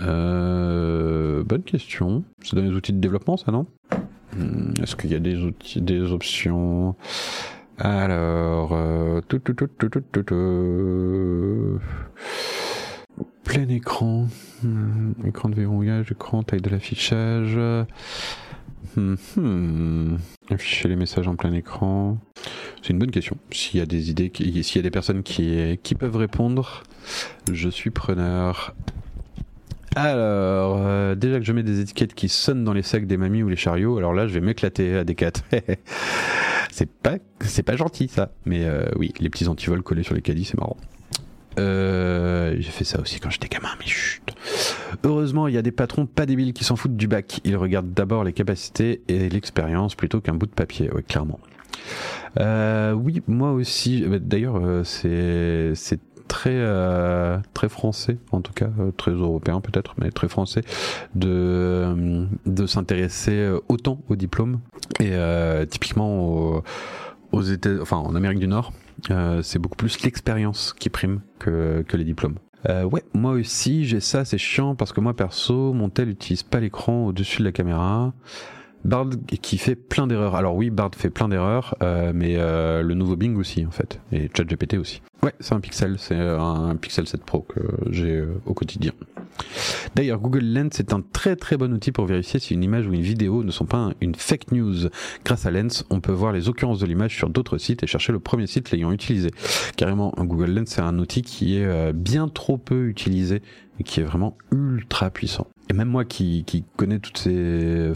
Euh, 0.00 1.42
bonne 1.44 1.62
question. 1.62 2.24
C'est 2.42 2.56
dans 2.56 2.62
les 2.62 2.72
outils 2.72 2.92
de 2.92 3.00
développement, 3.00 3.36
ça, 3.36 3.50
non? 3.50 3.66
Hmm, 4.36 4.72
Est-ce 4.82 4.94
qu'il 4.94 5.10
y 5.10 5.14
a 5.14 5.20
des 5.20 5.36
outils, 5.38 5.80
des 5.80 6.12
options? 6.12 6.96
Alors, 7.78 8.70
euh, 8.72 9.20
tout, 9.26 9.38
tout, 9.38 9.54
tout, 9.54 9.68
tout, 9.78 9.88
tout, 9.88 10.22
tout, 10.22 11.78
plein 13.44 13.68
écran, 13.68 14.26
hmm, 14.62 15.12
écran 15.24 15.48
de 15.48 15.54
verrouillage, 15.54 16.12
écran, 16.12 16.42
taille 16.42 16.60
de 16.60 16.68
l'affichage. 16.70 17.58
Hmm, 18.96 19.14
hmm. 19.36 20.16
Afficher 20.50 20.88
les 20.88 20.96
messages 20.96 21.28
en 21.28 21.36
plein 21.36 21.52
écran. 21.52 22.18
C'est 22.82 22.90
une 22.90 22.98
bonne 22.98 23.10
question. 23.10 23.36
S'il 23.50 23.80
y 23.80 23.82
a 23.82 23.86
des 23.86 24.10
idées, 24.10 24.32
s'il 24.34 24.76
y 24.76 24.78
a 24.78 24.82
des 24.82 24.90
personnes 24.90 25.22
qui, 25.22 25.94
peuvent 25.98 26.16
répondre, 26.16 26.82
je 27.50 27.68
suis 27.68 27.90
preneur. 27.90 28.74
Alors, 29.96 30.78
euh, 30.78 31.14
déjà 31.14 31.38
que 31.38 31.44
je 31.44 31.52
mets 31.52 31.62
des 31.62 31.80
étiquettes 31.80 32.14
qui 32.14 32.28
sonnent 32.28 32.64
dans 32.64 32.72
les 32.72 32.82
sacs 32.82 33.06
des 33.06 33.16
mamies 33.16 33.42
ou 33.42 33.48
les 33.48 33.56
chariots, 33.56 33.98
alors 33.98 34.12
là, 34.12 34.28
je 34.28 34.34
vais 34.34 34.40
m'éclater 34.40 34.96
à 34.96 35.04
des 35.04 35.14
quatre. 35.14 35.42
c'est 36.70 36.90
pas, 36.90 37.16
c'est 37.40 37.62
pas 37.62 37.76
gentil 37.76 38.08
ça. 38.08 38.30
Mais 38.46 38.64
euh, 38.64 38.86
oui, 38.96 39.12
les 39.18 39.30
petits 39.30 39.48
antivols 39.48 39.82
collés 39.82 40.02
sur 40.02 40.14
les 40.14 40.22
caddies, 40.22 40.44
c'est 40.44 40.58
marrant. 40.58 40.76
Euh, 41.58 42.56
j'ai 42.58 42.70
fait 42.70 42.84
ça 42.84 43.00
aussi 43.00 43.20
quand 43.20 43.30
j'étais 43.30 43.48
gamin, 43.48 43.70
mais 43.78 43.86
chut. 43.86 44.22
Heureusement, 45.04 45.48
il 45.48 45.54
y 45.54 45.58
a 45.58 45.62
des 45.62 45.72
patrons 45.72 46.06
pas 46.06 46.26
débiles 46.26 46.52
qui 46.52 46.64
s'en 46.64 46.76
foutent 46.76 46.96
du 46.96 47.08
bac. 47.08 47.40
Ils 47.44 47.56
regardent 47.56 47.92
d'abord 47.92 48.24
les 48.24 48.32
capacités 48.32 49.02
et 49.08 49.28
l'expérience 49.28 49.94
plutôt 49.94 50.20
qu'un 50.20 50.34
bout 50.34 50.46
de 50.46 50.52
papier, 50.52 50.90
oui, 50.94 51.02
clairement. 51.02 51.40
Euh, 52.40 52.92
oui, 52.92 53.22
moi 53.26 53.52
aussi. 53.52 54.04
Euh, 54.04 54.18
d'ailleurs, 54.18 54.56
euh, 54.56 54.84
c'est 54.84 56.00
très 56.28 56.62
très 57.54 57.70
français, 57.70 58.18
en 58.32 58.42
tout 58.42 58.52
cas 58.52 58.68
très 58.98 59.12
européen 59.12 59.62
peut-être, 59.62 59.94
mais 59.96 60.10
très 60.10 60.28
français 60.28 60.60
de 61.14 62.26
de 62.44 62.66
s'intéresser 62.66 63.50
autant 63.68 64.02
au 64.10 64.14
diplôme 64.14 64.60
et 65.00 65.14
typiquement 65.70 66.62
aux, 67.32 67.42
États, 67.42 67.80
enfin 67.80 67.96
en 67.96 68.14
Amérique 68.14 68.40
du 68.40 68.46
Nord, 68.46 68.74
c'est 69.42 69.58
beaucoup 69.58 69.76
plus 69.76 70.02
l'expérience 70.02 70.74
qui 70.78 70.88
prime 70.88 71.20
que 71.38 71.84
que 71.86 71.96
les 71.96 72.04
diplômes. 72.04 72.38
Euh, 72.68 72.84
ouais, 72.84 73.04
moi 73.14 73.32
aussi 73.32 73.84
j'ai 73.84 74.00
ça, 74.00 74.24
c'est 74.24 74.38
chiant 74.38 74.74
parce 74.74 74.92
que 74.92 75.00
moi 75.00 75.14
perso, 75.14 75.72
mon 75.72 75.90
tel 75.90 76.08
n'utilise 76.08 76.42
pas 76.42 76.60
l'écran 76.60 77.06
au-dessus 77.06 77.38
de 77.38 77.44
la 77.44 77.52
caméra. 77.52 78.12
Bard 78.84 79.10
qui 79.42 79.58
fait 79.58 79.74
plein 79.74 80.06
d'erreurs. 80.06 80.34
Alors 80.34 80.54
oui, 80.54 80.70
Bard 80.70 80.90
fait 80.96 81.10
plein 81.10 81.28
d'erreurs, 81.28 81.74
euh, 81.82 82.12
mais 82.14 82.36
euh, 82.36 82.82
le 82.82 82.94
nouveau 82.94 83.16
Bing 83.16 83.36
aussi 83.36 83.66
en 83.66 83.70
fait, 83.70 84.00
et 84.12 84.30
ChatGPT 84.34 84.74
aussi. 84.74 85.02
Ouais, 85.22 85.34
c'est 85.40 85.54
un 85.54 85.60
Pixel, 85.60 85.96
c'est 85.98 86.18
un 86.18 86.76
Pixel 86.76 87.06
7 87.06 87.24
Pro 87.24 87.40
que 87.40 87.60
j'ai 87.90 88.16
euh, 88.16 88.40
au 88.46 88.54
quotidien. 88.54 88.92
D'ailleurs, 89.96 90.20
Google 90.20 90.44
Lens 90.44 90.78
est 90.78 90.92
un 90.92 91.00
très 91.00 91.34
très 91.34 91.56
bon 91.56 91.72
outil 91.72 91.90
pour 91.90 92.06
vérifier 92.06 92.38
si 92.38 92.54
une 92.54 92.62
image 92.62 92.86
ou 92.86 92.92
une 92.92 93.02
vidéo 93.02 93.42
ne 93.42 93.50
sont 93.50 93.66
pas 93.66 93.90
une 94.00 94.14
fake 94.14 94.52
news. 94.52 94.88
Grâce 95.24 95.44
à 95.44 95.50
Lens, 95.50 95.84
on 95.90 96.00
peut 96.00 96.12
voir 96.12 96.32
les 96.32 96.48
occurrences 96.48 96.78
de 96.78 96.86
l'image 96.86 97.16
sur 97.16 97.28
d'autres 97.28 97.58
sites 97.58 97.82
et 97.82 97.86
chercher 97.86 98.12
le 98.12 98.20
premier 98.20 98.46
site 98.46 98.70
l'ayant 98.70 98.92
utilisé. 98.92 99.30
Carrément, 99.76 100.14
Google 100.18 100.50
Lens 100.52 100.68
c'est 100.68 100.80
un 100.80 100.98
outil 100.98 101.22
qui 101.22 101.56
est 101.56 101.92
bien 101.92 102.28
trop 102.28 102.58
peu 102.58 102.86
utilisé 102.86 103.42
et 103.80 103.84
qui 103.84 104.00
est 104.00 104.04
vraiment 104.04 104.36
ultra 104.52 105.10
puissant. 105.10 105.48
Et 105.70 105.74
même 105.74 105.88
moi 105.88 106.04
qui, 106.04 106.44
qui 106.44 106.64
connais 106.76 106.98
toutes 106.98 107.18
ces, 107.18 107.92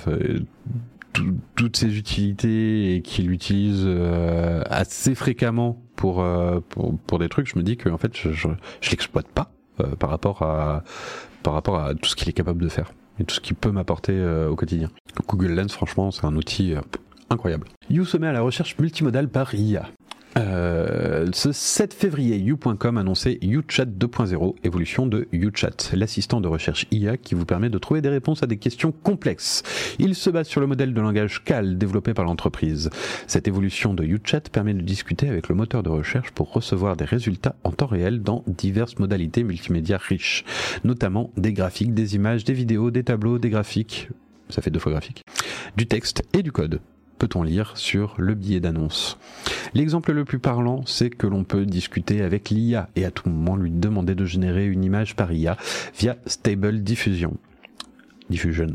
toutes 1.57 1.77
ces 1.77 1.99
utilités 1.99 2.95
et 2.95 3.03
qui 3.03 3.23
l'utilise 3.23 3.85
euh, 3.85 4.63
assez 4.67 5.15
fréquemment 5.15 5.83
pour, 5.97 6.23
euh, 6.23 6.61
pour, 6.69 6.99
pour 6.99 7.19
des 7.19 7.29
trucs, 7.29 7.49
je 7.49 7.59
me 7.59 7.63
dis 7.63 7.77
que 7.77 7.89
en 7.89 7.99
fait 7.99 8.17
je, 8.17 8.33
je, 8.33 8.49
je 8.81 8.91
l'exploite 8.91 9.29
pas 9.29 9.51
euh, 9.81 9.95
par 9.97 10.11
rapport 10.11 10.43
à 10.43 10.85
par 11.43 11.55
rapport 11.55 11.79
à 11.81 11.95
tout 11.95 12.09
ce 12.09 12.15
qu'il 12.15 12.29
est 12.29 12.33
capable 12.33 12.63
de 12.63 12.69
faire 12.69 12.93
et 13.19 13.25
tout 13.25 13.35
ce 13.35 13.41
qu'il 13.41 13.57
peut 13.57 13.73
m'apporter 13.73 14.25
au 14.49 14.55
quotidien. 14.55 14.89
Google 15.27 15.55
Lens, 15.55 15.73
franchement, 15.73 16.13
c'est 16.13 16.25
un 16.25 16.37
outil 16.37 16.75
incroyable. 17.31 17.67
You 17.91 18.05
se 18.05 18.17
met 18.17 18.29
à 18.29 18.33
la 18.33 18.43
recherche 18.43 18.79
multimodale 18.79 19.29
par 19.29 19.53
IA. 19.55 19.89
Euh, 20.39 21.29
ce 21.33 21.53
7 21.53 21.93
février, 21.93 22.39
You.com 22.39 22.97
annonçait 22.97 23.39
YouChat 23.43 23.85
2.0, 23.85 24.57
évolution 24.65 25.07
de 25.07 25.29
YouChat, 25.33 25.95
l'assistant 25.95 26.41
de 26.41 26.49
recherche 26.49 26.87
IA 26.91 27.17
qui 27.17 27.35
vous 27.35 27.45
permet 27.45 27.69
de 27.69 27.79
trouver 27.79 28.01
des 28.01 28.09
réponses 28.09 28.43
à 28.43 28.47
des 28.47 28.57
questions 28.57 28.93
complexes. 28.93 29.63
Il 29.99 30.15
se 30.15 30.31
base 30.31 30.49
sur 30.49 30.61
le 30.61 30.67
modèle 30.67 30.95
de 30.95 31.01
langage 31.01 31.45
CAL 31.45 31.77
développé 31.77 32.15
par 32.15 32.25
l'entreprise. 32.25 32.89
Cette 33.27 33.47
évolution 33.47 33.93
de 33.93 34.05
YouChat 34.05 34.43
permet 34.53 34.75
de 34.75 34.81
discuter 34.81 35.29
avec 35.29 35.49
le 35.49 35.55
moteur 35.55 35.83
de 35.83 35.91
recherche 35.91 36.31
pour 36.31 36.53
recevoir 36.53 36.97
des 36.97 37.05
résultats 37.05 37.57
en 37.65 37.73
temps 37.73 37.87
réel 37.87 38.23
dans 38.23 38.43
diverses 38.47 38.99
modalités 38.99 39.45
multimédia 39.45 39.99
riches, 39.99 40.45
notamment 40.85 41.31
des 41.37 41.53
graphiques, 41.53 41.95
des 41.95 42.15
images, 42.15 42.45
des 42.45 42.55
vidéos, 42.55 42.91
des 42.91 43.05
tableaux, 43.05 43.39
des 43.39 43.51
graphiques, 43.51 44.09
ça 44.49 44.63
fait 44.63 44.71
deux 44.71 44.81
fois 44.81 44.93
graphique, 44.93 45.23
du 45.77 45.87
texte 45.87 46.23
et 46.33 46.43
du 46.43 46.53
code 46.53 46.81
peut-on 47.23 47.45
lire 47.45 47.77
sur 47.77 48.17
le 48.19 48.35
billet 48.35 48.59
d'annonce. 48.59 49.17
L'exemple 49.75 50.11
le 50.11 50.25
plus 50.25 50.41
parlant, 50.41 50.83
c'est 50.87 51.09
que 51.09 51.29
l'on 51.29 51.45
peut 51.45 51.65
discuter 51.67 52.21
avec 52.21 52.51
l'IA 52.51 52.89
et 52.97 53.05
à 53.05 53.13
tout 53.13 53.29
moment 53.29 53.55
lui 53.55 53.71
demander 53.71 54.17
de 54.17 54.25
générer 54.25 54.67
une 54.67 54.83
image 54.83 55.15
par 55.15 55.33
IA 55.33 55.57
via 55.97 56.17
Stable 56.27 56.83
Diffusion. 56.83 57.37
Diffusion. 58.29 58.75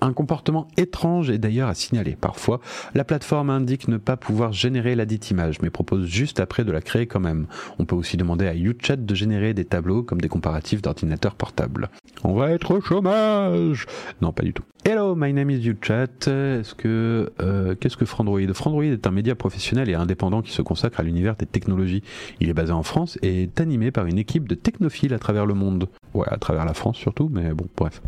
Un 0.00 0.12
comportement 0.12 0.68
étrange 0.76 1.28
est 1.30 1.38
d'ailleurs 1.38 1.68
à 1.68 1.74
signaler. 1.74 2.16
Parfois, 2.20 2.60
la 2.94 3.04
plateforme 3.04 3.50
indique 3.50 3.88
ne 3.88 3.96
pas 3.96 4.16
pouvoir 4.16 4.52
générer 4.52 4.94
la 4.94 5.06
dite 5.06 5.30
image, 5.30 5.60
mais 5.60 5.70
propose 5.70 6.06
juste 6.06 6.38
après 6.38 6.64
de 6.64 6.70
la 6.70 6.80
créer 6.80 7.06
quand 7.06 7.20
même. 7.20 7.46
On 7.80 7.84
peut 7.84 7.96
aussi 7.96 8.16
demander 8.16 8.46
à 8.46 8.54
UChat 8.54 8.96
de 8.96 9.14
générer 9.14 9.54
des 9.54 9.64
tableaux 9.64 10.04
comme 10.04 10.20
des 10.20 10.28
comparatifs 10.28 10.82
d'ordinateurs 10.82 11.34
portables. 11.34 11.90
On 12.22 12.34
va 12.34 12.50
être 12.52 12.76
au 12.76 12.80
chômage 12.80 13.86
Non, 14.22 14.32
pas 14.32 14.44
du 14.44 14.52
tout. 14.52 14.62
Hello, 14.84 15.16
my 15.16 15.32
name 15.32 15.50
is 15.50 15.68
UChat. 15.68 16.28
Est-ce 16.28 16.74
que 16.74 17.30
euh, 17.42 17.74
qu'est-ce 17.74 17.96
que 17.96 18.04
Frandroid? 18.04 18.40
Frandroid 18.54 18.84
est 18.84 19.06
un 19.06 19.10
média 19.10 19.34
professionnel 19.34 19.90
et 19.90 19.94
indépendant 19.94 20.40
qui 20.40 20.52
se 20.52 20.62
consacre 20.62 21.00
à 21.00 21.02
l'univers 21.02 21.34
des 21.34 21.46
technologies. 21.46 22.02
Il 22.40 22.48
est 22.48 22.54
basé 22.54 22.72
en 22.72 22.84
France 22.84 23.18
et 23.22 23.42
est 23.42 23.60
animé 23.60 23.90
par 23.90 24.06
une 24.06 24.18
équipe 24.18 24.48
de 24.48 24.54
technophiles 24.54 25.12
à 25.12 25.18
travers 25.18 25.46
le 25.46 25.54
monde. 25.54 25.88
Ouais, 26.14 26.26
à 26.30 26.38
travers 26.38 26.64
la 26.64 26.74
France 26.74 26.96
surtout, 26.96 27.28
mais 27.30 27.52
bon, 27.52 27.66
bref. 27.76 28.00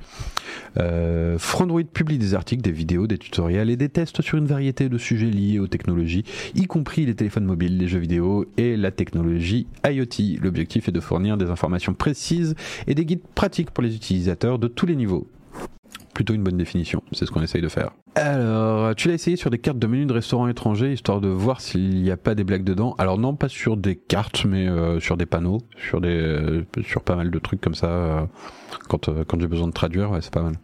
Euh, 0.78 1.38
Frandroid 1.38 1.79
publie 1.88 2.18
des 2.18 2.34
articles, 2.34 2.62
des 2.62 2.72
vidéos, 2.72 3.06
des 3.06 3.18
tutoriels 3.18 3.70
et 3.70 3.76
des 3.76 3.88
tests 3.88 4.22
sur 4.22 4.38
une 4.38 4.46
variété 4.46 4.88
de 4.88 4.98
sujets 4.98 5.30
liés 5.30 5.58
aux 5.58 5.66
technologies, 5.66 6.24
y 6.54 6.66
compris 6.66 7.06
les 7.06 7.14
téléphones 7.14 7.44
mobiles, 7.44 7.78
les 7.78 7.88
jeux 7.88 7.98
vidéo 7.98 8.46
et 8.56 8.76
la 8.76 8.90
technologie 8.90 9.66
IoT. 9.84 10.40
L'objectif 10.42 10.88
est 10.88 10.92
de 10.92 11.00
fournir 11.00 11.36
des 11.36 11.50
informations 11.50 11.94
précises 11.94 12.54
et 12.86 12.94
des 12.94 13.04
guides 13.04 13.22
pratiques 13.34 13.70
pour 13.70 13.82
les 13.82 13.94
utilisateurs 13.94 14.58
de 14.58 14.68
tous 14.68 14.86
les 14.86 14.96
niveaux 14.96 15.26
plutôt 16.14 16.34
une 16.34 16.42
bonne 16.42 16.56
définition. 16.56 17.02
C'est 17.12 17.24
ce 17.24 17.30
qu'on 17.30 17.42
essaye 17.42 17.62
de 17.62 17.68
faire. 17.68 17.92
Alors, 18.14 18.94
tu 18.94 19.08
l'as 19.08 19.14
essayé 19.14 19.36
sur 19.36 19.50
des 19.50 19.58
cartes 19.58 19.78
de 19.78 19.86
menus 19.86 20.06
de 20.06 20.12
restaurants 20.12 20.48
étrangers, 20.48 20.92
histoire 20.92 21.20
de 21.20 21.28
voir 21.28 21.60
s'il 21.60 22.02
n'y 22.02 22.10
a 22.10 22.16
pas 22.16 22.34
des 22.34 22.44
blagues 22.44 22.64
dedans. 22.64 22.94
Alors 22.98 23.18
non, 23.18 23.34
pas 23.36 23.48
sur 23.48 23.76
des 23.76 23.96
cartes, 23.96 24.44
mais 24.44 24.68
euh, 24.68 25.00
sur 25.00 25.16
des 25.16 25.26
panneaux, 25.26 25.58
sur 25.78 26.00
des, 26.00 26.08
euh, 26.08 26.64
sur 26.84 27.02
pas 27.02 27.16
mal 27.16 27.30
de 27.30 27.38
trucs 27.38 27.60
comme 27.60 27.74
ça. 27.74 27.86
Euh, 27.86 28.26
quand 28.88 29.08
quand 29.24 29.40
j'ai 29.40 29.46
besoin 29.46 29.68
de 29.68 29.72
traduire, 29.72 30.10
c'est 30.20 30.32
pas 30.32 30.42
mal. 30.42 30.54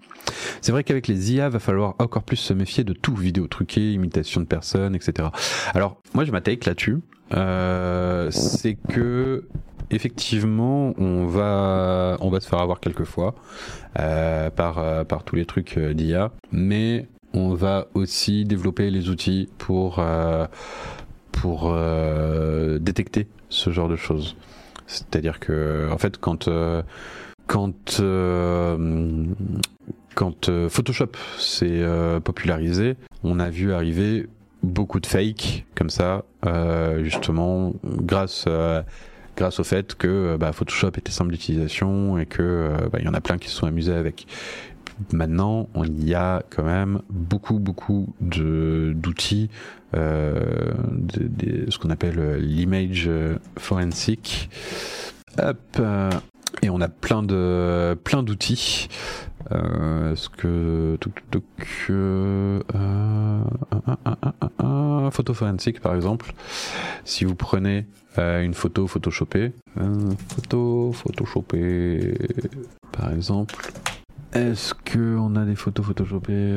C'est 0.60 0.72
vrai 0.72 0.84
qu'avec 0.84 1.08
les 1.08 1.34
IA, 1.34 1.48
va 1.48 1.58
falloir 1.58 1.94
encore 1.98 2.22
plus 2.22 2.36
se 2.36 2.52
méfier 2.52 2.84
de 2.84 2.92
tout, 2.92 3.14
vidéo 3.14 3.46
truquée, 3.46 3.92
imitation 3.92 4.40
de 4.40 4.46
personnes, 4.46 4.94
etc. 4.94 5.28
Alors, 5.74 6.00
moi, 6.14 6.24
je 6.24 6.32
m'attaque 6.32 6.64
là-dessus. 6.64 7.00
c'est 7.30 8.76
que 8.88 9.44
effectivement, 9.90 10.92
on 10.98 11.26
va, 11.26 12.16
on 12.20 12.30
va 12.30 12.40
se 12.40 12.48
faire 12.48 12.60
avoir 12.60 12.80
quelques 12.80 13.04
fois 13.04 13.34
euh, 13.98 14.50
par, 14.50 14.78
euh, 14.78 15.04
par 15.04 15.24
tous 15.24 15.36
les 15.36 15.46
trucs 15.46 15.78
euh, 15.78 15.94
d'IA, 15.94 16.32
mais 16.52 17.06
on 17.34 17.54
va 17.54 17.86
aussi 17.94 18.44
développer 18.44 18.90
les 18.90 19.08
outils 19.10 19.48
pour, 19.58 20.02
pour 21.32 21.76
détecter 22.80 23.26
ce 23.50 23.70
genre 23.70 23.88
de 23.88 23.96
choses. 23.96 24.36
C'est-à-dire 24.86 25.38
que, 25.38 25.86
en 25.92 25.98
fait, 25.98 26.16
quand, 26.16 26.48
quand, 27.46 28.00
quand 30.16 30.50
Photoshop 30.68 31.12
s'est 31.38 31.84
popularisé, 32.24 32.96
on 33.22 33.38
a 33.38 33.50
vu 33.50 33.72
arriver 33.72 34.26
beaucoup 34.64 34.98
de 34.98 35.06
fakes 35.06 35.64
comme 35.76 35.90
ça, 35.90 36.24
justement, 37.04 37.74
grâce 37.84 38.48
grâce 39.36 39.60
au 39.60 39.64
fait 39.64 39.94
que 39.94 40.08
euh, 40.08 40.38
bah, 40.38 40.52
Photoshop 40.52 40.92
était 40.96 41.12
simple 41.12 41.30
d'utilisation 41.30 42.18
et 42.18 42.26
que 42.26 42.42
euh, 42.42 42.88
bah, 42.90 42.98
il 43.00 43.04
y 43.04 43.08
en 43.08 43.14
a 43.14 43.20
plein 43.20 43.38
qui 43.38 43.48
se 43.48 43.54
sont 43.54 43.66
amusés 43.66 43.94
avec. 43.94 44.26
Maintenant, 45.12 45.68
il 45.84 46.08
y 46.08 46.14
a 46.14 46.42
quand 46.48 46.64
même 46.64 47.02
beaucoup, 47.10 47.58
beaucoup 47.58 48.14
d'outils, 48.22 49.50
euh, 49.94 50.72
ce 51.68 51.78
qu'on 51.78 51.90
appelle 51.90 52.36
l'image 52.38 53.10
forensic. 53.58 54.48
Hop, 55.38 55.58
et 56.62 56.70
on 56.70 56.80
a 56.80 56.88
plein 56.88 57.22
plein 58.04 58.22
d'outils. 58.22 58.88
Euh, 59.52 60.16
ce 60.16 60.28
que 60.28 60.98
euh, 62.74 63.40
photo 65.10 65.34
forensique 65.34 65.80
par 65.80 65.94
exemple, 65.94 66.32
si 67.04 67.24
vous 67.24 67.34
prenez 67.34 67.86
euh, 68.18 68.42
une 68.42 68.54
photo 68.54 68.86
photoshopée, 68.86 69.52
photo 70.28 70.92
photoshopée 70.92 72.18
par 72.92 73.12
exemple. 73.12 73.54
Est-ce 74.32 74.74
que 74.74 75.16
on 75.16 75.36
a 75.36 75.44
des 75.44 75.54
photos 75.54 75.86
photoshopées 75.86 76.52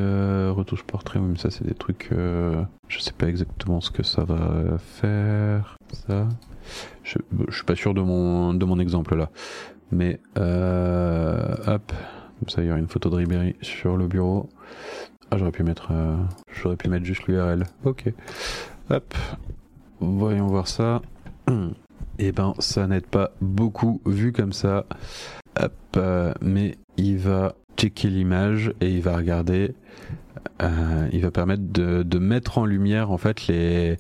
retouche 0.50 0.84
portrait? 0.84 1.20
Mais 1.20 1.38
ça 1.38 1.52
c'est 1.52 1.66
des 1.66 1.76
trucs. 1.76 2.10
je 2.12 3.00
sais 3.00 3.14
pas 3.14 3.28
exactement 3.28 3.80
ce 3.82 3.92
que 3.92 4.04
ça 4.04 4.24
va 4.24 4.78
faire. 4.80 5.78
Ça. 6.08 6.28
Je, 7.04 7.18
je 7.48 7.56
suis 7.56 7.66
pas 7.66 7.76
sûr 7.76 7.94
de 7.94 8.02
mon 8.02 8.54
de 8.54 8.66
mon 8.66 8.80
exemple 8.80 9.16
là. 9.16 9.30
Mais 9.92 10.20
euh, 10.38 11.56
hop, 11.66 11.92
comme 12.40 12.50
ça 12.50 12.62
il 12.62 12.68
y 12.68 12.70
aura 12.70 12.80
une 12.80 12.88
photo 12.88 13.10
de 13.10 13.16
Ribéry 13.16 13.56
sur 13.62 13.98
le 13.98 14.08
bureau. 14.08 14.50
Ah 15.32 15.38
j'aurais 15.38 15.52
pu 15.52 15.64
mettre, 15.64 15.90
euh, 15.92 16.18
j'aurais 16.52 16.76
pu 16.76 16.90
mettre 16.90 17.06
juste 17.06 17.28
l'URL. 17.28 17.66
Ok. 17.84 18.12
Hop, 18.90 19.14
voyons 20.00 20.48
voir 20.48 20.68
ça. 20.68 21.02
Eh 22.22 22.34
ben 22.34 22.54
ça 22.60 22.86
n'aide 22.86 23.06
pas 23.08 23.32
beaucoup 23.40 24.02
vu 24.06 24.34
comme 24.34 24.52
ça. 24.52 24.86
Hop, 25.58 25.72
euh, 25.96 26.34
mais 26.42 26.76
il 26.98 27.18
va 27.18 27.56
checker 27.78 28.10
l'image 28.10 28.74
et 28.82 28.92
il 28.92 29.02
va 29.02 29.16
regarder. 29.16 29.74
Euh, 30.62 31.08
il 31.14 31.22
va 31.22 31.32
permettre 31.32 31.64
de, 31.66 32.04
de 32.04 32.20
mettre 32.20 32.58
en 32.58 32.66
lumière 32.66 33.12
en 33.12 33.18
fait 33.18 33.48
les 33.48 33.96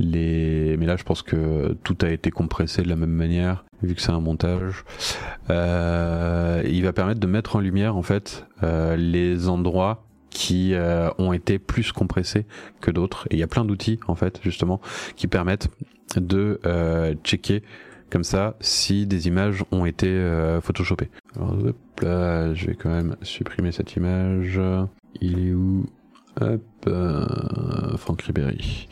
les 0.00 0.76
mais 0.78 0.86
là 0.86 0.96
je 0.96 1.04
pense 1.04 1.22
que 1.22 1.76
tout 1.84 1.96
a 2.02 2.08
été 2.08 2.30
compressé 2.30 2.82
de 2.82 2.88
la 2.88 2.96
même 2.96 3.12
manière 3.12 3.64
vu 3.82 3.94
que 3.94 4.02
c'est 4.02 4.12
un 4.12 4.20
montage. 4.20 4.84
Euh, 5.48 6.62
il 6.66 6.82
va 6.82 6.92
permettre 6.92 7.20
de 7.20 7.26
mettre 7.26 7.56
en 7.56 7.60
lumière 7.60 7.96
en 7.96 8.02
fait 8.02 8.46
euh, 8.62 8.96
les 8.96 9.48
endroits 9.48 10.04
qui 10.30 10.74
euh, 10.74 11.10
ont 11.18 11.32
été 11.32 11.58
plus 11.58 11.92
compressés 11.92 12.46
que 12.80 12.90
d'autres. 12.90 13.26
Et 13.30 13.36
il 13.36 13.38
y 13.38 13.42
a 13.42 13.46
plein 13.46 13.64
d'outils 13.64 14.00
en 14.06 14.14
fait 14.14 14.40
justement 14.42 14.80
qui 15.16 15.26
permettent 15.26 15.68
de 16.16 16.60
euh, 16.66 17.14
checker 17.24 17.62
comme 18.10 18.24
ça 18.24 18.56
si 18.60 19.06
des 19.06 19.28
images 19.28 19.64
ont 19.70 19.84
été 19.84 20.08
euh, 20.08 20.60
photoshopées. 20.60 21.10
Alors 21.36 21.56
hop 21.64 21.76
là, 22.00 22.54
je 22.54 22.66
vais 22.66 22.74
quand 22.74 22.90
même 22.90 23.16
supprimer 23.22 23.72
cette 23.72 23.94
image. 23.96 24.60
Il 25.20 25.48
est 25.48 25.52
où? 25.52 25.86
Hop, 26.40 26.88
Franck 27.98 28.22
Ribéry. 28.22 28.88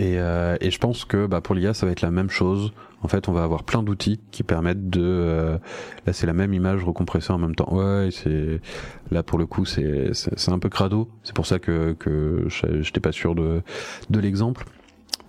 Et, 0.00 0.18
euh, 0.18 0.56
et, 0.62 0.70
je 0.70 0.78
pense 0.78 1.04
que 1.04 1.26
bah, 1.26 1.42
pour 1.42 1.54
l'IA, 1.54 1.74
ça 1.74 1.84
va 1.84 1.92
être 1.92 2.00
la 2.00 2.10
même 2.10 2.30
chose. 2.30 2.72
En 3.02 3.08
fait, 3.08 3.28
on 3.28 3.32
va 3.32 3.44
avoir 3.44 3.64
plein 3.64 3.82
d'outils 3.82 4.18
qui 4.30 4.42
permettent 4.42 4.88
de. 4.88 5.02
Euh, 5.02 5.58
là, 6.06 6.14
c'est 6.14 6.26
la 6.26 6.32
même 6.32 6.54
image 6.54 6.82
recompressée 6.84 7.34
en 7.34 7.38
même 7.38 7.54
temps. 7.54 7.70
Ouais, 7.70 8.08
c'est 8.10 8.62
là 9.10 9.22
pour 9.22 9.38
le 9.38 9.44
coup, 9.44 9.66
c'est 9.66 10.10
un 10.48 10.58
peu 10.58 10.70
crado. 10.70 11.10
C'est 11.22 11.34
pour 11.34 11.44
ça 11.44 11.58
que 11.58 11.94
que 11.98 12.46
j'étais 12.80 13.00
pas 13.00 13.12
sûr 13.12 13.34
de 13.34 13.60
de 14.08 14.20
l'exemple. 14.20 14.64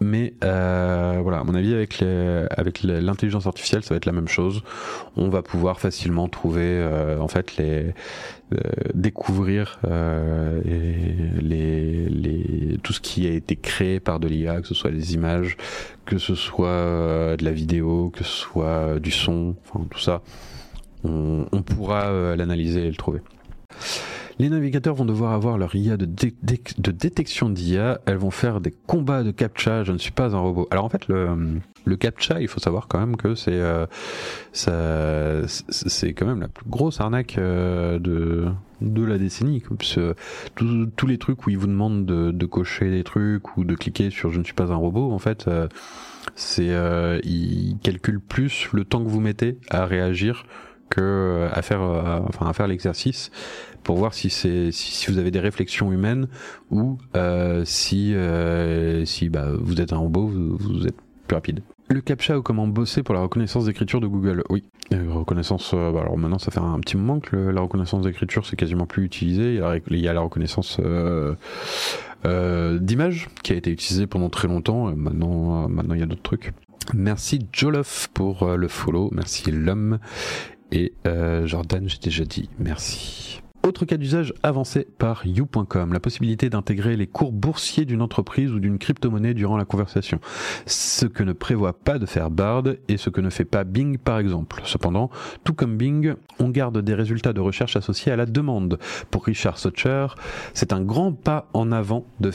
Mais 0.02 0.34
euh, 0.44 1.20
voilà, 1.22 1.40
à 1.40 1.44
mon 1.44 1.54
avis, 1.54 1.76
avec 1.76 2.00
les, 2.00 2.46
avec 2.50 2.82
l'intelligence 2.82 3.46
artificielle, 3.46 3.84
ça 3.84 3.94
va 3.94 3.98
être 3.98 4.08
la 4.08 4.12
même 4.12 4.28
chose. 4.28 4.64
On 5.16 5.30
va 5.30 5.44
pouvoir 5.44 5.80
facilement 5.80 6.28
trouver, 6.28 6.64
euh, 6.66 7.20
en 7.20 7.28
fait, 7.28 7.56
les 7.58 7.94
euh, 8.54 8.58
découvrir 8.96 9.80
euh, 9.86 10.60
les, 11.40 12.10
les, 12.10 12.78
tout 12.82 12.94
ce 12.94 13.00
qui 13.00 13.28
a 13.28 13.32
été 13.32 13.56
créé 13.56 14.00
par 14.00 14.20
de 14.20 14.28
l'IA, 14.28 14.62
que 14.62 14.68
ce 14.68 14.74
soit 14.74 14.90
les 14.90 15.14
images, 15.14 15.56
que 16.06 16.18
ce 16.18 16.34
soit 16.34 16.68
euh, 16.68 17.38
de 17.38 17.46
la 17.46 17.52
vidéo, 17.52 18.10
que 18.10 18.24
ce 18.24 18.38
soit 18.38 19.00
du 19.00 19.12
son, 19.12 19.56
enfin 19.64 19.86
tout 19.90 20.00
ça. 20.00 20.24
On, 21.04 21.46
on 21.52 21.62
pourra 21.62 22.36
l'analyser 22.36 22.88
et 22.88 22.90
le 22.90 22.96
trouver. 22.96 23.22
Les 24.42 24.50
navigateurs 24.50 24.96
vont 24.96 25.06
devoir 25.06 25.34
avoir 25.34 25.60
leur 25.60 25.76
IA 25.76 25.98
de, 25.98 26.06
détection 26.08 27.52
d'IA. 27.52 28.02
Elles 28.08 28.18
vont 28.18 28.32
faire 28.32 28.60
des 28.60 28.72
combats 28.72 29.22
de 29.22 29.30
captcha. 29.30 29.84
Je 29.84 29.92
ne 29.92 30.00
suis 30.00 30.12
pas 30.12 30.36
un 30.36 30.40
robot. 30.40 30.68
Alors 30.72 30.84
en 30.84 30.90
fait, 30.90 31.08
le, 31.10 31.96
captcha, 31.96 32.42
il 32.42 32.48
faut 32.48 32.60
savoir 32.60 32.88
quand 32.88 32.98
même 32.98 33.18
que 33.18 33.36
c'est 33.36 33.52
euh, 33.54 33.86
c'est 34.54 36.14
quand 36.16 36.26
même 36.26 36.42
la 36.42 36.48
plus 36.48 36.68
grosse 36.68 37.00
arnaque 37.00 37.38
euh, 37.38 38.00
de 38.00 38.48
de 38.82 39.06
la 39.06 39.18
décennie. 39.18 39.64
tous 40.56 41.08
les 41.08 41.18
trucs 41.20 41.46
où 41.46 41.52
ils 41.52 41.58
vous 41.58 41.68
demandent 41.68 42.06
de, 42.06 42.32
de, 42.32 42.46
cocher 42.48 42.90
des 42.90 43.04
trucs 43.04 43.56
ou 43.58 43.64
de 43.64 43.76
cliquer 43.76 44.10
sur 44.10 44.32
je 44.32 44.40
ne 44.40 44.44
suis 44.44 44.56
pas 44.56 44.72
un 44.72 44.76
robot, 44.76 45.12
en 45.12 45.20
fait, 45.20 45.48
euh, 45.48 45.68
c'est 46.36 46.72
euh, 46.72 47.20
ils 47.24 47.78
calculent 47.84 48.20
plus 48.20 48.70
le 48.74 48.86
temps 48.86 49.04
que 49.04 49.10
vous 49.10 49.20
mettez 49.20 49.60
à 49.70 49.86
réagir 49.86 50.46
que 50.92 51.48
à 51.52 51.62
faire, 51.64 51.82
enfin 51.82 52.46
à 52.48 52.54
faire 52.54 52.68
l'exercice 52.68 53.32
pour 53.84 53.98
voir 53.98 54.14
si 54.14 54.30
c'est 54.30 54.72
si, 54.72 55.10
vous 55.12 55.18
avez 55.18 55.32
des 55.32 55.40
réflexions 55.40 55.92
humaines 55.92 56.28
ou 56.70 57.00
euh, 57.16 57.64
si 57.66 58.14
euh, 58.14 59.04
si 59.06 59.30
bah, 59.30 59.48
vous 59.60 59.82
êtes 59.82 59.92
un 59.94 59.98
robot, 59.98 60.28
vous, 60.28 60.86
êtes 60.86 60.96
plus 61.28 61.34
rapide. 61.36 61.62
le 61.90 62.02
CAPTCHA 62.02 62.38
ou 62.38 62.42
comment 62.44 62.68
bosser 62.68 63.02
pour 63.02 63.16
la 63.16 63.22
reconnaissance 63.22 63.66
d'écriture 63.66 64.00
de 64.02 64.08
Google 64.08 64.44
Oui, 64.50 64.64
euh, 64.94 65.06
reconnaissance. 65.10 65.72
euh, 65.74 65.92
bah 65.92 66.02
alors 66.02 66.18
maintenant, 66.18 66.38
ça 66.40 66.52
fait 66.52 66.60
un 66.60 66.80
petit 66.80 66.98
moment 66.98 67.20
que 67.20 67.36
le- 67.36 67.52
la 67.52 67.62
reconnaissance 67.62 68.04
d'écriture 68.04 68.46
c'est 68.46 68.56
quasiment 68.56 68.86
plus 68.86 69.04
utilisé. 69.06 69.54
Il 69.56 69.60
y 69.60 69.62
a, 69.62 69.78
il 69.90 70.00
y 70.00 70.08
a 70.08 70.14
la 70.14 70.22
reconnaissance 70.22 70.78
euh, 70.84 71.34
euh, 72.26 72.78
d'image 72.80 73.30
qui 73.44 73.54
a 73.54 73.56
été 73.56 73.72
utilisée 73.72 74.06
pendant 74.08 74.30
très 74.30 74.48
longtemps. 74.48 74.90
Euh, 74.90 74.94
Maintenant, 74.96 75.64
euh, 75.64 75.68
maintenant 75.68 75.96
il 75.96 76.00
y 76.02 76.04
a 76.04 76.08
d'autres 76.08 76.22
trucs. 76.22 76.54
Merci 76.94 77.40
Jolof 77.54 78.10
pour 78.14 78.44
euh, 78.44 78.56
le 78.58 78.68
follow. 78.68 79.10
Merci 79.14 79.52
l'homme 79.52 80.00
et 80.72 80.94
euh, 81.06 81.46
Jordan. 81.48 81.88
J'ai 81.88 82.00
déjà 82.00 82.26
dit 82.26 82.50
merci. 82.60 83.41
Autre 83.64 83.86
cas 83.86 83.98
d'usage 83.98 84.34
avancé 84.42 84.88
par 84.98 85.28
you.com, 85.28 85.94
la 85.94 86.00
possibilité 86.00 86.50
d'intégrer 86.50 86.98
les 86.98 87.06
cours 87.06 87.32
boursiers 87.32 87.86
d'une 87.86 88.02
entreprise 88.02 88.52
ou 88.52 88.60
d'une 88.60 88.80
crypto-monnaie 88.80 89.36
durant 89.36 89.56
la 89.56 89.66
conversation. 89.66 90.20
Ce 90.66 91.06
que 91.06 91.22
ne 91.22 91.32
prévoit 91.32 91.74
pas 91.74 92.00
de 92.00 92.08
faire 92.08 92.32
Bard 92.32 92.64
et 92.88 92.98
ce 92.98 93.12
que 93.12 93.22
ne 93.22 93.30
fait 93.30 93.46
pas 93.46 93.64
Bing 93.64 94.00
par 94.00 94.18
exemple. 94.18 94.64
Cependant, 94.66 95.12
tout 95.44 95.54
comme 95.54 95.78
Bing, 95.78 96.16
on 96.40 96.50
garde 96.50 96.80
des 96.80 96.96
résultats 96.96 97.34
de 97.34 97.40
recherche 97.40 97.76
associés 97.76 98.12
à 98.12 98.16
la 98.16 98.26
demande. 98.26 98.80
Pour 99.12 99.26
Richard 99.26 99.60
Socher, 99.60 100.08
c'est 100.56 100.74
un 100.74 100.82
grand 100.82 101.12
pas 101.12 101.48
en 101.54 101.72
avant 101.72 102.06
de, 102.20 102.32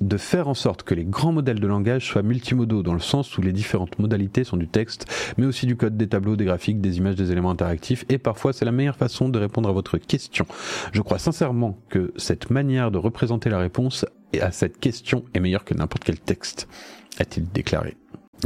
de 0.00 0.16
faire 0.16 0.48
en 0.48 0.54
sorte 0.54 0.82
que 0.82 0.94
les 0.94 1.04
grands 1.04 1.32
modèles 1.32 1.60
de 1.60 1.66
langage 1.66 2.06
soient 2.06 2.22
multimodaux 2.22 2.82
dans 2.82 2.94
le 2.94 3.00
sens 3.00 3.36
où 3.36 3.42
les 3.42 3.52
différentes 3.52 3.98
modalités 3.98 4.44
sont 4.44 4.56
du 4.56 4.68
texte, 4.68 5.04
mais 5.36 5.44
aussi 5.44 5.66
du 5.66 5.76
code, 5.76 5.98
des 5.98 6.08
tableaux, 6.08 6.36
des 6.36 6.46
graphiques, 6.46 6.80
des 6.80 6.96
images, 6.96 7.16
des 7.16 7.32
éléments 7.32 7.50
interactifs 7.50 8.06
et 8.08 8.16
parfois 8.16 8.54
c'est 8.54 8.64
la 8.64 8.72
meilleure 8.72 8.96
façon 8.96 9.28
de 9.28 9.38
répondre 9.38 9.68
à 9.68 9.72
votre 9.72 9.98
question. 9.98 10.46
Je 10.92 11.02
crois 11.02 11.18
sincèrement 11.18 11.78
que 11.88 12.12
cette 12.16 12.50
manière 12.50 12.90
de 12.90 12.98
représenter 12.98 13.50
la 13.50 13.58
réponse 13.58 14.06
à 14.40 14.52
cette 14.52 14.78
question 14.78 15.24
est 15.34 15.40
meilleure 15.40 15.64
que 15.64 15.74
n'importe 15.74 16.04
quel 16.04 16.20
texte, 16.20 16.68
a-t-il 17.18 17.48
déclaré. 17.50 17.96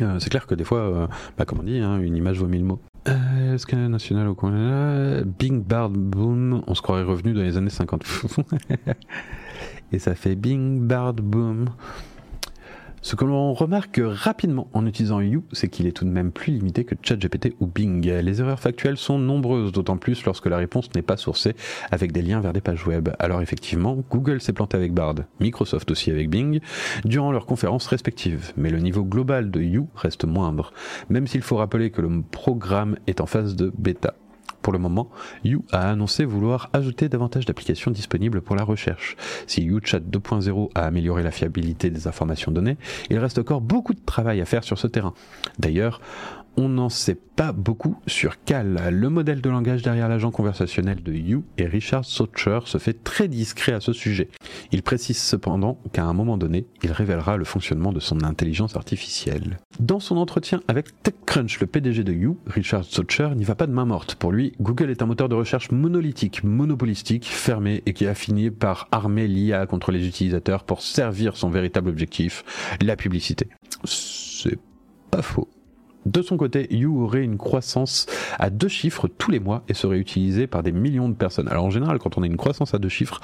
Euh, 0.02 0.18
c'est 0.18 0.30
clair 0.30 0.46
que 0.46 0.54
des 0.54 0.64
fois, 0.64 0.78
euh, 0.78 1.06
bah, 1.38 1.44
comme 1.44 1.60
on 1.60 1.62
dit, 1.62 1.78
hein, 1.78 1.98
une 1.98 2.16
image 2.16 2.38
vaut 2.38 2.46
mille 2.46 2.64
mots. 2.64 2.80
Euh, 3.06 3.58
scanner 3.58 3.88
national 3.88 4.28
au 4.28 4.36
là, 4.48 5.22
Bing 5.24 5.62
Bard 5.62 5.90
Boom, 5.90 6.62
on 6.66 6.74
se 6.74 6.82
croirait 6.82 7.02
revenu 7.02 7.34
dans 7.34 7.42
les 7.42 7.56
années 7.56 7.70
50. 7.70 8.02
Et 9.92 9.98
ça 9.98 10.14
fait 10.14 10.34
Bing 10.34 10.80
Bard 10.80 11.14
Boom. 11.14 11.66
Ce 13.04 13.16
que 13.16 13.26
l'on 13.26 13.52
remarque 13.52 14.00
rapidement 14.02 14.70
en 14.72 14.86
utilisant 14.86 15.20
You, 15.20 15.44
c'est 15.52 15.68
qu'il 15.68 15.86
est 15.86 15.92
tout 15.92 16.06
de 16.06 16.10
même 16.10 16.32
plus 16.32 16.54
limité 16.54 16.84
que 16.84 16.94
ChatGPT 17.02 17.54
ou 17.60 17.66
Bing. 17.66 18.02
Les 18.02 18.40
erreurs 18.40 18.60
factuelles 18.60 18.96
sont 18.96 19.18
nombreuses, 19.18 19.72
d'autant 19.72 19.98
plus 19.98 20.24
lorsque 20.24 20.46
la 20.46 20.56
réponse 20.56 20.88
n'est 20.94 21.02
pas 21.02 21.18
sourcée 21.18 21.54
avec 21.90 22.12
des 22.12 22.22
liens 22.22 22.40
vers 22.40 22.54
des 22.54 22.62
pages 22.62 22.86
web. 22.86 23.10
Alors 23.18 23.42
effectivement, 23.42 24.02
Google 24.10 24.40
s'est 24.40 24.54
planté 24.54 24.78
avec 24.78 24.94
Bard, 24.94 25.16
Microsoft 25.38 25.90
aussi 25.90 26.10
avec 26.10 26.30
Bing, 26.30 26.60
durant 27.04 27.30
leurs 27.30 27.44
conférences 27.44 27.88
respectives. 27.88 28.54
Mais 28.56 28.70
le 28.70 28.78
niveau 28.78 29.04
global 29.04 29.50
de 29.50 29.60
You 29.60 29.86
reste 29.96 30.24
moindre, 30.24 30.72
même 31.10 31.26
s'il 31.26 31.42
faut 31.42 31.56
rappeler 31.56 31.90
que 31.90 32.00
le 32.00 32.22
programme 32.22 32.96
est 33.06 33.20
en 33.20 33.26
phase 33.26 33.54
de 33.54 33.70
bêta. 33.76 34.14
Pour 34.64 34.72
le 34.72 34.78
moment, 34.78 35.10
You 35.44 35.62
a 35.72 35.90
annoncé 35.90 36.24
vouloir 36.24 36.70
ajouter 36.72 37.10
davantage 37.10 37.44
d'applications 37.44 37.90
disponibles 37.90 38.40
pour 38.40 38.56
la 38.56 38.64
recherche. 38.64 39.14
Si 39.46 39.62
YouChat 39.62 39.98
2.0 39.98 40.70
a 40.74 40.86
amélioré 40.86 41.22
la 41.22 41.30
fiabilité 41.30 41.90
des 41.90 42.08
informations 42.08 42.50
données, 42.50 42.78
il 43.10 43.18
reste 43.18 43.38
encore 43.38 43.60
beaucoup 43.60 43.92
de 43.92 44.00
travail 44.06 44.40
à 44.40 44.46
faire 44.46 44.64
sur 44.64 44.78
ce 44.78 44.86
terrain. 44.86 45.12
D'ailleurs, 45.58 46.00
on 46.56 46.68
n'en 46.68 46.88
sait 46.88 47.16
pas 47.36 47.52
beaucoup 47.52 47.96
sur 48.06 48.42
Cal, 48.44 48.88
le 48.90 49.08
modèle 49.08 49.40
de 49.40 49.50
langage 49.50 49.82
derrière 49.82 50.08
l'agent 50.08 50.30
conversationnel 50.30 51.02
de 51.02 51.12
You, 51.12 51.44
et 51.58 51.66
Richard 51.66 52.04
Socher 52.04 52.60
se 52.64 52.78
fait 52.78 53.02
très 53.02 53.28
discret 53.28 53.72
à 53.72 53.80
ce 53.80 53.92
sujet. 53.92 54.28
Il 54.70 54.82
précise 54.82 55.18
cependant 55.18 55.78
qu'à 55.92 56.04
un 56.04 56.12
moment 56.12 56.36
donné, 56.36 56.66
il 56.82 56.92
révélera 56.92 57.36
le 57.36 57.44
fonctionnement 57.44 57.92
de 57.92 58.00
son 58.00 58.22
intelligence 58.22 58.76
artificielle. 58.76 59.58
Dans 59.80 60.00
son 60.00 60.16
entretien 60.16 60.60
avec 60.68 61.02
TechCrunch, 61.02 61.60
le 61.60 61.66
PDG 61.66 62.04
de 62.04 62.12
You, 62.12 62.38
Richard 62.46 62.84
Socher 62.84 63.30
n'y 63.34 63.44
va 63.44 63.54
pas 63.54 63.66
de 63.66 63.72
main 63.72 63.84
morte. 63.84 64.14
Pour 64.14 64.32
lui, 64.32 64.52
Google 64.60 64.90
est 64.90 65.02
un 65.02 65.06
moteur 65.06 65.28
de 65.28 65.34
recherche 65.34 65.70
monolithique, 65.72 66.44
monopolistique, 66.44 67.26
fermé 67.26 67.82
et 67.86 67.92
qui 67.92 68.06
a 68.06 68.14
fini 68.14 68.50
par 68.50 68.88
armer 68.92 69.26
l'IA 69.26 69.66
contre 69.66 69.90
les 69.90 70.06
utilisateurs 70.06 70.64
pour 70.64 70.82
servir 70.82 71.36
son 71.36 71.50
véritable 71.50 71.88
objectif, 71.88 72.44
la 72.80 72.96
publicité. 72.96 73.48
C'est 73.84 74.58
pas 75.10 75.22
faux. 75.22 75.48
De 76.06 76.22
son 76.22 76.36
côté, 76.36 76.66
You 76.74 77.02
aurait 77.02 77.22
une 77.22 77.38
croissance 77.38 78.06
à 78.38 78.50
deux 78.50 78.68
chiffres 78.68 79.08
tous 79.08 79.30
les 79.30 79.40
mois 79.40 79.62
et 79.68 79.74
serait 79.74 79.98
utilisé 79.98 80.46
par 80.46 80.62
des 80.62 80.72
millions 80.72 81.08
de 81.08 81.14
personnes. 81.14 81.48
Alors 81.48 81.64
en 81.64 81.70
général, 81.70 81.98
quand 81.98 82.18
on 82.18 82.22
a 82.22 82.26
une 82.26 82.36
croissance 82.36 82.74
à 82.74 82.78
deux 82.78 82.88
chiffres, 82.88 83.20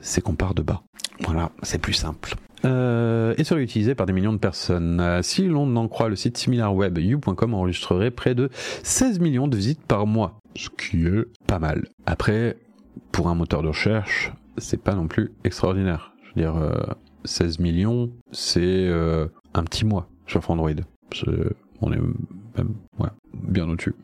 c'est 0.00 0.20
qu'on 0.20 0.34
part 0.34 0.54
de 0.54 0.62
bas. 0.62 0.82
Voilà, 1.20 1.50
c'est 1.62 1.78
plus 1.78 1.92
simple. 1.92 2.34
Euh, 2.64 3.34
et 3.36 3.44
serait 3.44 3.62
utilisé 3.62 3.94
par 3.94 4.06
des 4.06 4.12
millions 4.12 4.32
de 4.32 4.38
personnes. 4.38 5.00
Euh, 5.00 5.22
si 5.22 5.44
l'on 5.46 5.76
en 5.76 5.86
croit 5.88 6.08
le 6.08 6.16
site 6.16 6.38
SimilarWeb, 6.38 6.98
You.com 6.98 7.54
enregistrerait 7.54 8.10
près 8.10 8.34
de 8.34 8.48
16 8.82 9.20
millions 9.20 9.48
de 9.48 9.56
visites 9.56 9.84
par 9.84 10.06
mois, 10.06 10.38
ce 10.56 10.70
qui 10.70 11.06
est 11.06 11.26
pas 11.46 11.58
mal. 11.58 11.88
Après, 12.06 12.56
pour 13.12 13.28
un 13.28 13.34
moteur 13.34 13.62
de 13.62 13.68
recherche, 13.68 14.32
c'est 14.58 14.82
pas 14.82 14.94
non 14.94 15.08
plus 15.08 15.32
extraordinaire. 15.44 16.12
Je 16.22 16.28
veux 16.30 16.46
dire, 16.46 16.56
euh, 16.56 16.72
16 17.24 17.58
millions, 17.58 18.10
c'est 18.32 18.60
euh, 18.62 19.26
un 19.54 19.64
petit 19.64 19.84
mois 19.84 20.08
sur 20.26 20.48
Android. 20.50 20.70
On 21.80 21.92
est 21.92 21.98
même 22.56 22.74
ouais, 22.98 23.08
bien 23.34 23.68
au-dessus. 23.68 23.94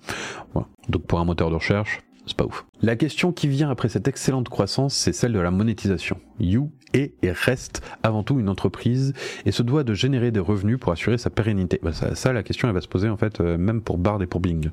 Donc 0.88 1.06
pour 1.06 1.20
un 1.20 1.24
moteur 1.24 1.50
de 1.50 1.54
recherche, 1.54 2.00
c'est 2.26 2.36
pas 2.36 2.44
ouf. 2.44 2.64
La 2.82 2.96
question 2.96 3.32
qui 3.32 3.48
vient 3.48 3.70
après 3.70 3.88
cette 3.88 4.08
excellente 4.08 4.48
croissance, 4.48 4.94
c'est 4.94 5.12
celle 5.12 5.32
de 5.32 5.40
la 5.40 5.50
monétisation. 5.50 6.18
You 6.38 6.70
est 6.92 7.12
et 7.22 7.32
reste 7.32 7.82
avant 8.02 8.22
tout 8.22 8.38
une 8.38 8.48
entreprise 8.48 9.12
et 9.46 9.52
se 9.52 9.62
doit 9.62 9.84
de 9.84 9.94
générer 9.94 10.30
des 10.30 10.40
revenus 10.40 10.78
pour 10.78 10.92
assurer 10.92 11.18
sa 11.18 11.30
pérennité. 11.30 11.80
Bah, 11.82 11.92
ça, 11.92 12.32
la 12.32 12.42
question, 12.42 12.68
elle 12.68 12.74
va 12.74 12.80
se 12.80 12.88
poser 12.88 13.08
en 13.08 13.16
fait 13.16 13.40
euh, 13.40 13.58
même 13.58 13.82
pour 13.82 13.98
Bard 13.98 14.22
et 14.22 14.26
pour 14.26 14.40
Bing. 14.40 14.70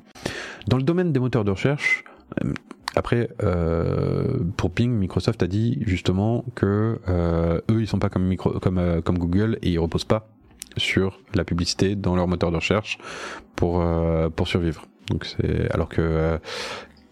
Dans 0.66 0.76
le 0.76 0.82
domaine 0.82 1.12
des 1.12 1.20
moteurs 1.20 1.44
de 1.44 1.50
recherche, 1.50 2.04
euh, 2.44 2.52
après, 2.96 3.28
euh, 3.42 4.38
pour 4.56 4.70
Bing, 4.70 4.90
Microsoft 4.90 5.42
a 5.42 5.46
dit 5.46 5.78
justement 5.86 6.44
que 6.54 6.98
eux, 7.70 7.80
ils 7.80 7.86
sont 7.86 7.98
pas 7.98 8.08
comme, 8.08 8.34
comme 8.36 9.18
Google 9.18 9.58
et 9.62 9.70
ils 9.70 9.78
reposent 9.78 10.04
pas 10.04 10.28
sur 10.78 11.20
la 11.34 11.44
publicité 11.44 11.94
dans 11.96 12.16
leur 12.16 12.28
moteur 12.28 12.50
de 12.50 12.56
recherche 12.56 12.98
pour 13.56 13.82
euh, 13.82 14.28
pour 14.28 14.48
survivre. 14.48 14.86
Donc 15.08 15.24
c'est 15.24 15.70
alors 15.72 15.88
que 15.88 16.00
euh, 16.00 16.38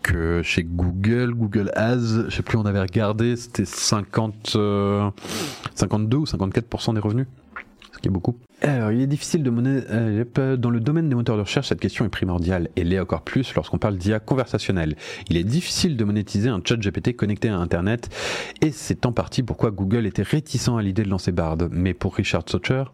que 0.03 0.41
chez 0.43 0.63
Google, 0.63 1.35
Google 1.35 1.73
Ads, 1.75 2.29
je 2.29 2.37
sais 2.37 2.43
plus, 2.43 2.57
on 2.57 2.65
avait 2.65 2.81
regardé, 2.81 3.35
c'était 3.35 3.65
50, 3.65 4.53
euh, 4.55 5.11
52 5.75 6.17
ou 6.17 6.25
54% 6.25 6.95
des 6.95 7.01
revenus, 7.01 7.27
qui 8.01 8.09
est 8.09 8.11
beaucoup. 8.11 8.37
Alors, 8.63 8.91
il 8.91 9.01
est 9.01 9.07
difficile 9.07 9.43
de 9.43 9.51
mener. 9.51 9.81
euh, 9.91 10.57
dans 10.57 10.71
le 10.71 10.81
domaine 10.81 11.09
des 11.09 11.15
moteurs 11.15 11.37
de 11.37 11.43
recherche, 11.43 11.69
cette 11.69 11.81
question 11.81 12.05
est 12.05 12.09
primordiale 12.09 12.69
et 12.77 12.85
l'est 12.85 12.99
encore 12.99 13.23
plus 13.23 13.55
lorsqu'on 13.55 13.79
parle 13.79 13.97
d'IA 13.97 14.19
conversationnelle. 14.19 14.97
Il 15.29 15.37
est 15.37 15.45
difficile 15.45 15.97
de 15.97 16.05
monétiser 16.05 16.49
un 16.49 16.61
chat 16.65 16.77
GPT 16.77 17.15
connecté 17.15 17.49
à 17.49 17.59
Internet 17.59 18.09
et 18.63 18.71
c'est 18.73 19.05
en 19.05 19.13
partie 19.13 19.43
pourquoi 19.43 19.71
Google 19.71 20.07
était 20.07 20.23
réticent 20.23 20.69
à 20.69 20.83
l'idée 20.83 21.03
de 21.03 21.11
lancer 21.11 21.33
Bard. 21.33 21.59
Mais 21.71 21.93
pour 21.93 22.15
Richard 22.15 22.45
Socher, 22.47 22.85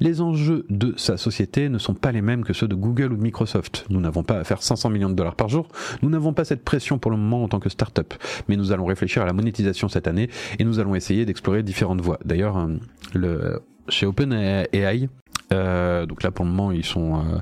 les 0.00 0.20
enjeux 0.20 0.66
de 0.68 0.94
sa 0.96 1.16
société 1.16 1.68
ne 1.68 1.78
sont 1.78 1.94
pas 1.94 2.12
les 2.12 2.22
mêmes 2.22 2.44
que 2.44 2.52
ceux 2.52 2.68
de 2.68 2.74
Google 2.74 3.12
ou 3.12 3.16
de 3.16 3.22
Microsoft. 3.22 3.86
Nous 3.88 4.00
n'avons 4.00 4.22
pas 4.22 4.38
à 4.38 4.44
faire 4.44 4.62
500 4.62 4.90
millions 4.90 5.08
de 5.08 5.14
dollars 5.14 5.36
par 5.36 5.48
jour, 5.48 5.68
nous 6.02 6.10
n'avavons 6.10 6.32
pas 6.32 6.44
cette 6.44 6.64
pression 6.64 6.98
pour 6.98 7.10
le 7.10 7.16
moment 7.16 7.44
en 7.44 7.48
tant 7.48 7.60
que 7.60 7.68
start-up, 7.68 8.14
mais 8.48 8.56
nous 8.56 8.72
allons 8.72 8.86
réfléchir 8.86 9.22
à 9.22 9.26
la 9.26 9.32
monétisation 9.32 9.88
cette 9.88 10.06
année 10.06 10.28
et 10.58 10.64
nous 10.64 10.80
allons 10.80 10.94
essayer 10.94 11.24
d'explorer 11.24 11.62
différentes 11.62 12.00
voies. 12.00 12.18
D'ailleurs, 12.24 12.58
euh, 12.58 12.76
le, 13.14 13.62
chez 13.88 14.06
OpenAI, 14.06 15.08
euh, 15.52 16.04
donc 16.06 16.22
là 16.22 16.30
pour 16.30 16.44
le 16.44 16.50
moment 16.50 16.72
ils 16.72 16.84
sont 16.84 17.14
euh, 17.16 17.38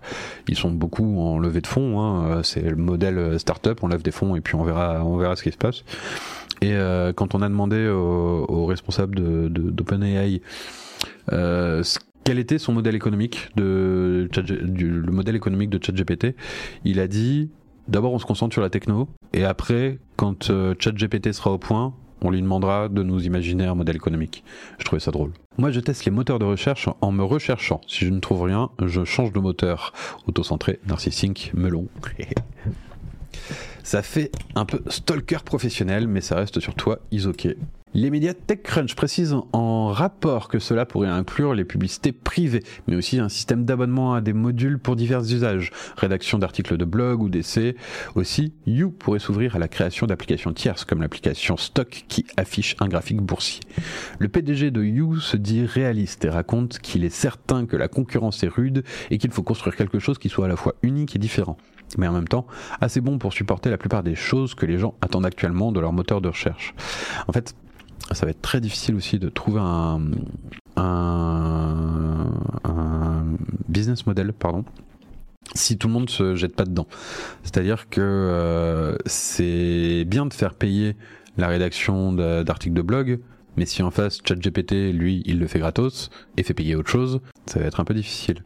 ils 0.49 0.57
sont 0.57 0.71
beaucoup 0.71 1.21
en 1.21 1.39
levée 1.39 1.61
de 1.61 1.67
fonds. 1.67 2.01
Hein, 2.01 2.43
c'est 2.43 2.63
le 2.63 2.77
modèle 2.77 3.39
start-up, 3.39 3.81
on 3.83 3.89
lève 3.89 4.03
des 4.03 4.13
fonds 4.13 4.37
et 4.37 4.41
puis 4.41 4.55
on 4.55 4.63
verra 4.63 5.05
on 5.05 5.17
verra 5.17 5.37
ce 5.37 5.43
qui 5.43 5.51
se 5.53 5.57
passe. 5.57 5.83
Et 6.63 6.73
euh, 6.73 7.13
quand 7.13 7.35
on 7.35 7.43
a 7.43 7.49
demandé 7.49 7.87
aux, 7.89 8.47
aux 8.49 8.67
responsables 8.67 9.15
de, 9.17 9.49
de, 9.49 9.71
d'OpenAI 9.71 10.41
euh, 11.33 11.83
ce- 11.83 11.99
quel 12.25 12.39
était 12.41 12.59
son 12.59 12.73
modèle 12.73 12.95
économique 12.97 13.51
de 13.57 14.29
le 14.37 15.13
modèle 15.13 15.37
économique 15.37 15.71
de 15.71 15.79
ChatGPT, 15.85 16.35
il 16.85 16.99
a 16.99 17.07
dit 17.07 17.51
d'abord 17.87 18.13
on 18.13 18.19
se 18.19 18.25
concentre 18.27 18.53
sur 18.53 18.63
la 18.63 18.71
techno 18.71 19.09
et 19.33 19.45
après 19.45 19.99
quand 20.17 20.51
ChatGPT 20.81 21.33
sera 21.33 21.53
au 21.53 21.59
point, 21.59 21.95
on 22.23 22.31
lui 22.31 22.41
demandera 22.41 22.89
de 22.89 23.03
nous 23.03 23.25
imaginer 23.25 23.65
un 23.65 23.75
modèle 23.75 23.97
économique. 23.97 24.45
Je 24.79 24.85
trouvais 24.85 25.01
ça 25.01 25.11
drôle. 25.11 25.33
Moi, 25.59 25.71
je 25.71 25.81
teste 25.81 26.05
les 26.05 26.11
moteurs 26.11 26.39
de 26.39 26.45
recherche 26.45 26.89
en 27.01 27.13
me 27.13 27.23
recherchant. 27.23 27.81
Si 27.87 28.05
je 28.05 28.11
ne 28.11 28.21
trouve 28.21 28.43
rien, 28.43 28.71
je 28.85 29.05
change 29.05 29.33
de 29.33 29.39
moteur. 29.39 29.93
Autocentré, 30.27 30.81
narcissique, 30.87 31.53
melon. 31.55 31.89
ça 33.83 34.03
fait 34.03 34.31
un 34.55 34.65
peu 34.65 34.83
stalker 34.89 35.39
professionnel, 35.45 36.09
mais 36.09 36.21
ça 36.21 36.37
reste 36.37 36.61
sur 36.61 36.75
toi, 36.75 36.99
isoké. 37.11 37.57
Les 37.97 38.11
médias 38.11 38.35
TechCrunch 38.35 38.95
précisent 38.95 39.37
en 39.55 39.89
rapport 39.89 40.49
que 40.49 40.59
cela 40.59 40.85
pourrait 40.85 41.09
inclure 41.09 41.55
les 41.55 41.65
publicités 41.65 42.13
privées, 42.13 42.63
mais 42.87 42.95
aussi 42.95 43.19
un 43.19 43.31
système 43.31 43.65
d'abonnement 43.65 44.13
à 44.13 44.21
des 44.21 44.35
modules 44.35 44.79
pour 44.79 44.97
divers 44.97 45.23
usages, 45.23 45.71
rédaction 45.97 46.39
d'articles 46.39 46.77
de 46.77 46.85
blog 46.85 47.23
ou 47.23 47.31
d'essais. 47.31 47.75
Aussi, 48.15 48.53
You 48.67 48.91
pourrait 48.91 49.19
s'ouvrir 49.19 49.57
à 49.57 49.59
la 49.59 49.67
création 49.67 50.07
d'applications 50.07 50.53
tierces 50.53 50.85
comme 50.85 51.01
l'application 51.01 51.57
Stock 51.57 52.05
qui 52.07 52.27
affiche 52.37 52.77
un 52.81 52.89
graphique 52.89 53.23
boursier. 53.23 53.63
Le 54.19 54.29
PDG 54.29 54.71
de 54.71 54.85
You 54.85 55.19
se 55.19 55.39
dit 55.39 55.65
réaliste 55.65 56.27
et 56.27 56.29
raconte 56.29 56.81
qu'il 56.81 57.03
est 57.03 57.09
certain 57.09 57.65
que 57.65 57.79
la 57.79 57.89
concurrence 57.89 58.43
est 58.43 58.49
rude 58.49 58.85
et 59.11 59.17
qu'il 59.17 59.31
faut 59.31 59.43
construire 59.43 59.75
quelque 59.75 60.01
chose 60.01 60.19
qui 60.19 60.29
soit 60.29 60.45
à 60.45 60.49
la 60.49 60.57
fois 60.57 60.75
unique 60.83 61.17
et 61.17 61.19
différent 61.19 61.57
mais 61.99 62.09
en 62.09 62.13
même 62.13 62.27
temps 62.27 62.49
assez 62.81 63.01
bon 63.01 63.17
pour 63.17 63.33
supporter 63.33 63.71
la 63.71 63.79
plupart 63.79 64.03
des 64.03 64.17
choses 64.17 64.57
que 64.57 64.67
les 64.67 64.77
gens 64.77 64.95
attendent 65.03 65.25
actuellement 65.25 65.71
de 65.71 65.79
leur 65.79 65.93
moteur 65.93 66.21
de 66.21 66.29
recherche. 66.29 66.75
En 67.29 67.33
fait, 67.33 67.55
ça 68.13 68.27
va 68.27 68.31
être 68.31 68.43
très 68.43 68.61
difficile 68.61 68.95
aussi 68.95 69.19
de 69.19 69.29
trouver 69.29 69.61
un, 69.61 70.01
business 73.69 74.07
model, 74.07 74.33
pardon, 74.33 74.65
si 75.55 75.77
tout 75.77 75.89
le 75.89 75.95
monde 75.95 76.09
se 76.09 76.35
jette 76.35 76.55
pas 76.55 76.65
dedans. 76.65 76.87
C'est-à-dire 77.43 77.89
que 77.89 78.01
euh, 78.01 78.97
c'est 79.07 80.05
bien 80.07 80.27
de 80.27 80.33
faire 80.33 80.55
payer 80.55 80.97
la 81.37 81.49
rédaction 81.49 82.13
d'articles 82.13 82.75
de 82.75 82.83
blog, 82.83 83.21
mais 83.57 83.67
si 83.67 83.83
en 83.83 83.91
face 83.91 84.21
ChatGPT, 84.27 84.93
lui, 84.93 85.23
il 85.27 85.39
le 85.39 85.47
fait 85.47 85.59
gratos 85.59 86.11
et 86.37 86.43
fait 86.43 86.55
payer 86.55 86.75
autre 86.77 86.91
chose, 86.91 87.21
ça 87.47 87.59
va 87.59 87.67
être 87.67 87.81
un 87.81 87.85
peu 87.85 87.95
difficile. 87.95 88.43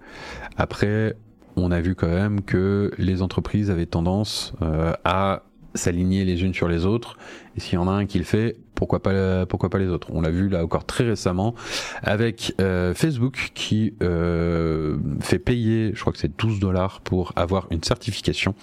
Après, 0.56 1.16
on 1.56 1.70
a 1.70 1.80
vu 1.80 1.94
quand 1.94 2.08
même 2.08 2.42
que 2.42 2.90
les 2.98 3.22
entreprises 3.22 3.70
avaient 3.70 3.86
tendance 3.86 4.52
euh, 4.62 4.92
à 5.04 5.44
s'aligner 5.74 6.24
les 6.24 6.42
unes 6.42 6.54
sur 6.54 6.68
les 6.68 6.86
autres. 6.86 7.16
Et 7.56 7.60
s'il 7.60 7.74
y 7.74 7.78
en 7.78 7.88
a 7.88 7.92
un 7.92 8.06
qui 8.06 8.18
le 8.18 8.24
fait, 8.24 8.56
pourquoi 8.80 9.02
pas, 9.02 9.44
pourquoi 9.44 9.68
pas 9.68 9.76
les 9.76 9.88
autres. 9.88 10.08
On 10.10 10.22
l'a 10.22 10.30
vu 10.30 10.48
là 10.48 10.64
encore 10.64 10.86
très 10.86 11.04
récemment 11.04 11.54
avec 12.02 12.54
euh, 12.62 12.94
Facebook 12.94 13.50
qui 13.52 13.92
euh, 14.02 14.96
fait 15.20 15.38
payer, 15.38 15.92
je 15.94 16.00
crois 16.00 16.14
que 16.14 16.18
c'est 16.18 16.34
12 16.34 16.60
dollars 16.60 17.02
pour 17.02 17.34
avoir 17.36 17.66
une 17.70 17.82
certification 17.82 18.54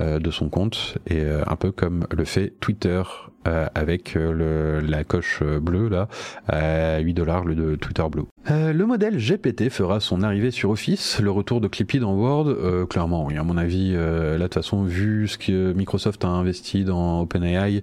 euh, 0.00 0.18
de 0.18 0.32
son 0.32 0.48
compte 0.48 0.98
et 1.06 1.20
euh, 1.20 1.44
un 1.46 1.54
peu 1.54 1.70
comme 1.70 2.08
le 2.10 2.24
fait 2.24 2.52
Twitter 2.58 3.00
euh, 3.46 3.66
avec 3.76 4.14
le, 4.14 4.80
la 4.80 5.04
coche 5.04 5.40
bleue 5.40 5.88
là 5.88 6.08
à 6.48 6.98
8 6.98 7.14
dollars 7.14 7.44
le 7.44 7.54
de 7.54 7.76
Twitter 7.76 8.02
Blue. 8.10 8.24
le 8.48 8.84
modèle 8.86 9.18
GPT 9.18 9.70
fera 9.70 10.00
son 10.00 10.22
arrivée 10.22 10.50
sur 10.50 10.70
Office, 10.70 11.20
le 11.20 11.30
retour 11.30 11.60
de 11.60 11.68
Clippy 11.68 12.00
dans 12.00 12.12
Word, 12.14 12.88
clairement 12.88 13.24
oui. 13.24 13.36
À 13.36 13.44
mon 13.44 13.56
avis 13.56 13.92
là 13.92 14.36
de 14.36 14.42
toute 14.42 14.54
façon 14.54 14.82
vu 14.82 15.28
ce 15.28 15.38
que 15.38 15.72
Microsoft 15.74 16.24
a 16.24 16.28
investi 16.28 16.82
dans 16.82 17.20
OpenAI, 17.20 17.82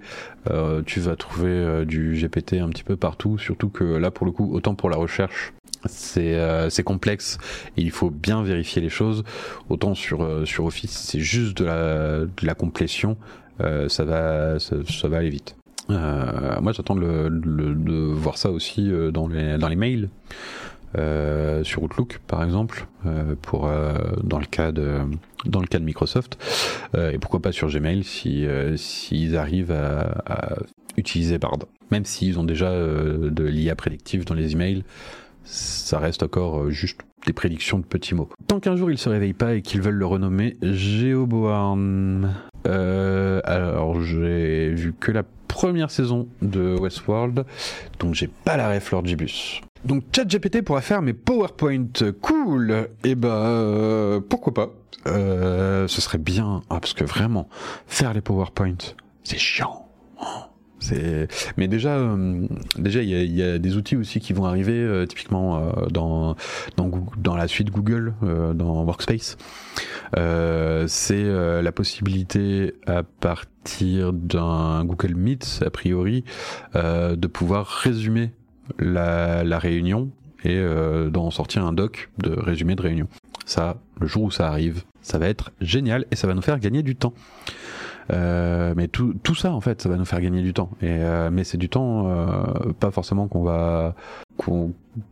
tu 0.85 0.99
vas 0.99 1.15
trouver 1.15 1.50
du 1.85 2.15
GPT 2.15 2.53
un 2.53 2.69
petit 2.69 2.83
peu 2.83 2.95
partout, 2.95 3.37
surtout 3.37 3.69
que 3.69 3.83
là 3.83 4.11
pour 4.11 4.25
le 4.25 4.31
coup 4.31 4.53
autant 4.53 4.75
pour 4.75 4.89
la 4.89 4.97
recherche 4.97 5.53
c'est 5.85 6.35
euh, 6.35 6.69
complexe 6.85 7.37
et 7.77 7.81
il 7.81 7.91
faut 7.91 8.09
bien 8.09 8.43
vérifier 8.43 8.81
les 8.81 8.89
choses. 8.89 9.23
Autant 9.69 9.95
sur 9.95 10.23
euh, 10.23 10.45
sur 10.45 10.65
Office, 10.65 10.91
c'est 10.91 11.19
juste 11.19 11.57
de 11.57 11.65
la 11.65 12.19
de 12.21 12.45
la 12.45 12.53
complétion, 12.53 13.17
euh, 13.61 13.89
ça 13.89 14.03
va 14.03 14.59
ça, 14.59 15.07
va 15.07 15.17
aller 15.17 15.29
vite. 15.29 15.55
moi, 15.89 16.71
j'attends 16.71 16.95
de 16.95 18.13
voir 18.13 18.37
ça 18.37 18.51
aussi 18.51 18.91
dans 19.11 19.27
les 19.27 19.57
dans 19.57 19.69
les 19.69 19.75
mails. 19.75 20.09
sur 21.63 21.83
Outlook 21.83 22.19
par 22.27 22.43
exemple 22.43 22.85
pour 23.41 23.69
dans 24.23 24.39
le 24.39 24.45
cas 24.45 24.71
de 24.71 24.99
dans 25.45 25.61
le 25.61 25.67
cas 25.67 25.79
de 25.79 25.85
Microsoft 25.85 26.37
et 26.95 27.17
pourquoi 27.17 27.41
pas 27.41 27.51
sur 27.51 27.69
Gmail 27.69 28.03
si 28.03 28.45
s'ils 28.75 29.35
arrivent 29.35 29.71
à, 29.71 30.57
utiliser 30.97 31.37
Bard 31.37 31.57
même 31.91 32.05
s'ils 32.05 32.39
ont 32.39 32.43
déjà 32.43 32.71
de 32.71 33.43
l'IA 33.43 33.75
prédictive 33.75 34.25
dans 34.25 34.35
les 34.35 34.53
emails 34.53 34.83
ça 35.43 35.99
reste 35.99 36.23
encore 36.23 36.61
euh, 36.61 36.69
juste 36.69 37.01
des 37.25 37.33
prédictions 37.33 37.77
de 37.77 37.83
petits 37.83 38.15
mots. 38.15 38.29
Tant 38.47 38.59
qu'un 38.59 38.75
jour 38.75 38.91
il 38.91 38.97
se 38.97 39.09
réveille 39.09 39.33
pas 39.33 39.55
et 39.55 39.61
qu'ils 39.61 39.81
veulent 39.81 39.95
le 39.95 40.05
renommer 40.05 40.57
Jeoboam. 40.61 42.33
Euh, 42.67 43.41
alors 43.43 44.01
j'ai 44.01 44.69
vu 44.69 44.93
que 44.93 45.11
la 45.11 45.23
première 45.47 45.91
saison 45.91 46.27
de 46.41 46.75
Westworld, 46.79 47.45
donc 47.99 48.15
j'ai 48.15 48.27
pas 48.27 48.57
la 48.57 48.69
ref 48.69 48.91
Lord 48.91 49.05
Gibus. 49.05 49.61
Donc 49.83 50.03
ChatGPT 50.15 50.61
pourra 50.61 50.81
faire 50.81 51.01
mes 51.01 51.13
PowerPoint 51.13 51.89
cool. 52.21 52.87
Eh 53.03 53.15
ben 53.15 53.29
euh, 53.29 54.19
pourquoi 54.21 54.53
pas? 54.53 54.69
Euh, 55.07 55.87
Ce 55.87 56.01
serait 56.01 56.19
bien. 56.19 56.61
Ah 56.69 56.79
parce 56.79 56.93
que 56.93 57.03
vraiment 57.03 57.49
faire 57.87 58.13
les 58.13 58.21
PowerPoint, 58.21 58.77
c'est 59.23 59.39
chiant. 59.39 59.87
C'est, 60.19 60.50
mais 61.57 61.67
déjà, 61.67 61.95
euh, 61.97 62.47
déjà 62.77 63.01
il 63.01 63.09
y 63.09 63.43
a, 63.43 63.57
des 63.57 63.75
outils 63.77 63.95
aussi 63.95 64.19
qui 64.19 64.33
vont 64.33 64.45
arriver, 64.45 64.77
euh, 64.77 65.05
typiquement 65.05 65.57
euh, 65.57 65.85
dans 65.91 66.35
dans 67.17 67.35
la 67.35 67.47
suite 67.47 67.71
Google, 67.71 68.13
dans 68.21 68.83
Workspace. 68.83 69.37
c'est 70.87 71.23
la 71.23 71.71
possibilité 71.71 72.73
à 72.87 73.03
partir 73.03 74.13
d'un 74.13 74.83
Google 74.85 75.15
Meet 75.15 75.63
a 75.65 75.69
priori 75.69 76.23
de 76.73 77.27
pouvoir 77.27 77.67
résumer 77.67 78.31
la 78.79 79.59
réunion 79.59 80.09
et 80.43 80.61
d'en 81.11 81.31
sortir 81.31 81.65
un 81.65 81.73
doc 81.73 82.09
de 82.17 82.31
résumé 82.31 82.75
de 82.75 82.81
réunion. 82.81 83.07
Ça, 83.45 83.77
le 83.99 84.07
jour 84.07 84.23
où 84.23 84.31
ça 84.31 84.47
arrive, 84.47 84.83
ça 85.01 85.17
va 85.17 85.27
être 85.27 85.51
génial 85.61 86.05
et 86.11 86.15
ça 86.15 86.27
va 86.27 86.33
nous 86.33 86.41
faire 86.41 86.59
gagner 86.59 86.83
du 86.83 86.95
temps. 86.95 87.13
Euh, 88.09 88.73
mais 88.75 88.87
tout, 88.87 89.13
tout 89.23 89.35
ça, 89.35 89.53
en 89.53 89.61
fait, 89.61 89.81
ça 89.81 89.89
va 89.89 89.97
nous 89.97 90.05
faire 90.05 90.21
gagner 90.21 90.41
du 90.41 90.53
temps. 90.53 90.71
Et, 90.81 90.87
euh, 90.89 91.29
mais 91.31 91.43
c'est 91.43 91.57
du 91.57 91.69
temps, 91.69 92.07
euh, 92.07 92.73
pas 92.79 92.91
forcément 92.91 93.27
qu'on 93.27 93.43
va, 93.43 93.95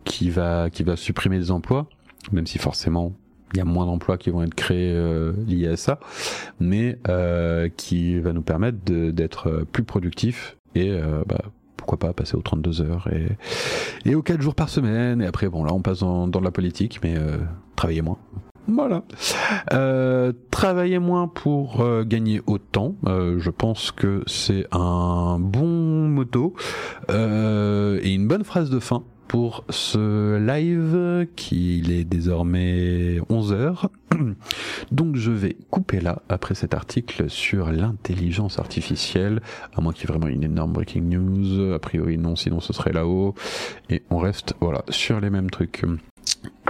qui 0.04 0.30
va, 0.30 0.70
qui 0.70 0.84
va 0.84 0.96
supprimer 0.96 1.38
des 1.38 1.52
emplois, 1.52 1.88
même 2.32 2.48
si 2.48 2.58
forcément 2.58 3.14
il 3.54 3.58
y 3.58 3.62
a 3.62 3.66
moins 3.66 3.88
d'emplois 3.88 4.20
qui 4.20 4.30
vont 4.30 4.44
être 4.44 4.54
créés 4.54 4.94
liés 5.48 5.70
à 5.70 5.78
ça, 5.78 6.00
mais 6.60 7.00
qui 7.78 8.20
va 8.20 8.32
nous 8.32 8.44
permettre 8.44 8.78
d'être 8.86 9.66
plus 9.72 9.84
productifs 9.84 10.56
et 10.76 10.96
bah, 11.28 11.42
pourquoi 11.76 11.98
pas 11.98 12.14
passer 12.14 12.36
aux 12.36 12.44
32 12.44 12.82
heures 12.82 13.10
et, 13.12 13.30
et 14.08 14.14
aux 14.14 14.22
4 14.22 14.40
jours 14.40 14.54
par 14.54 14.70
semaine. 14.70 15.24
Et 15.24 15.26
après, 15.26 15.50
bon, 15.50 15.64
là, 15.64 15.74
on 15.74 15.82
passe 15.82 16.00
dans, 16.00 16.28
dans 16.28 16.42
la 16.42 16.52
politique, 16.52 17.00
mais 17.02 17.16
travailler 17.76 18.04
moins. 18.04 18.20
Voilà. 18.70 19.04
Euh, 19.74 20.32
travailler 20.52 21.00
moins 21.00 21.28
pour 21.28 21.82
euh, 21.82 22.04
gagner 22.04 22.42
autant. 22.46 22.96
Euh, 23.06 23.40
je 23.40 23.50
pense 23.50 23.92
que 23.92 24.24
c'est 24.28 24.66
un 24.72 25.40
bon 25.40 26.08
moto 26.08 26.54
et 27.10 28.14
une 28.14 28.28
bonne 28.28 28.44
phrase 28.44 28.70
de 28.70 28.80
fin 28.80 29.04
pour 29.28 29.64
ce 29.70 30.38
live 30.38 31.28
qui 31.36 31.84
est 31.92 32.04
désormais 32.04 33.20
11 33.30 33.54
heures. 33.54 33.90
Donc 34.92 35.16
je 35.16 35.32
vais 35.32 35.56
couper 35.70 36.02
là 36.02 36.24
après 36.30 36.56
cet 36.56 36.74
article 36.74 37.30
sur 37.30 37.72
l'intelligence 37.72 38.58
artificielle, 38.58 39.42
à 39.76 39.82
moins 39.82 39.94
qu'il 39.94 40.10
y 40.10 40.12
ait 40.12 40.18
vraiment 40.18 40.34
une 40.34 40.44
énorme 40.44 40.74
breaking 40.74 41.04
news. 41.04 41.74
A 41.74 41.80
priori 41.80 42.18
non, 42.18 42.36
sinon 42.36 42.60
ce 42.60 42.74
serait 42.74 42.92
là-haut. 42.92 43.36
Et 43.92 44.02
on 44.10 44.18
reste 44.18 44.56
voilà 44.62 44.84
sur 44.90 45.20
les 45.20 45.30
mêmes 45.30 45.52
trucs. 45.52 45.84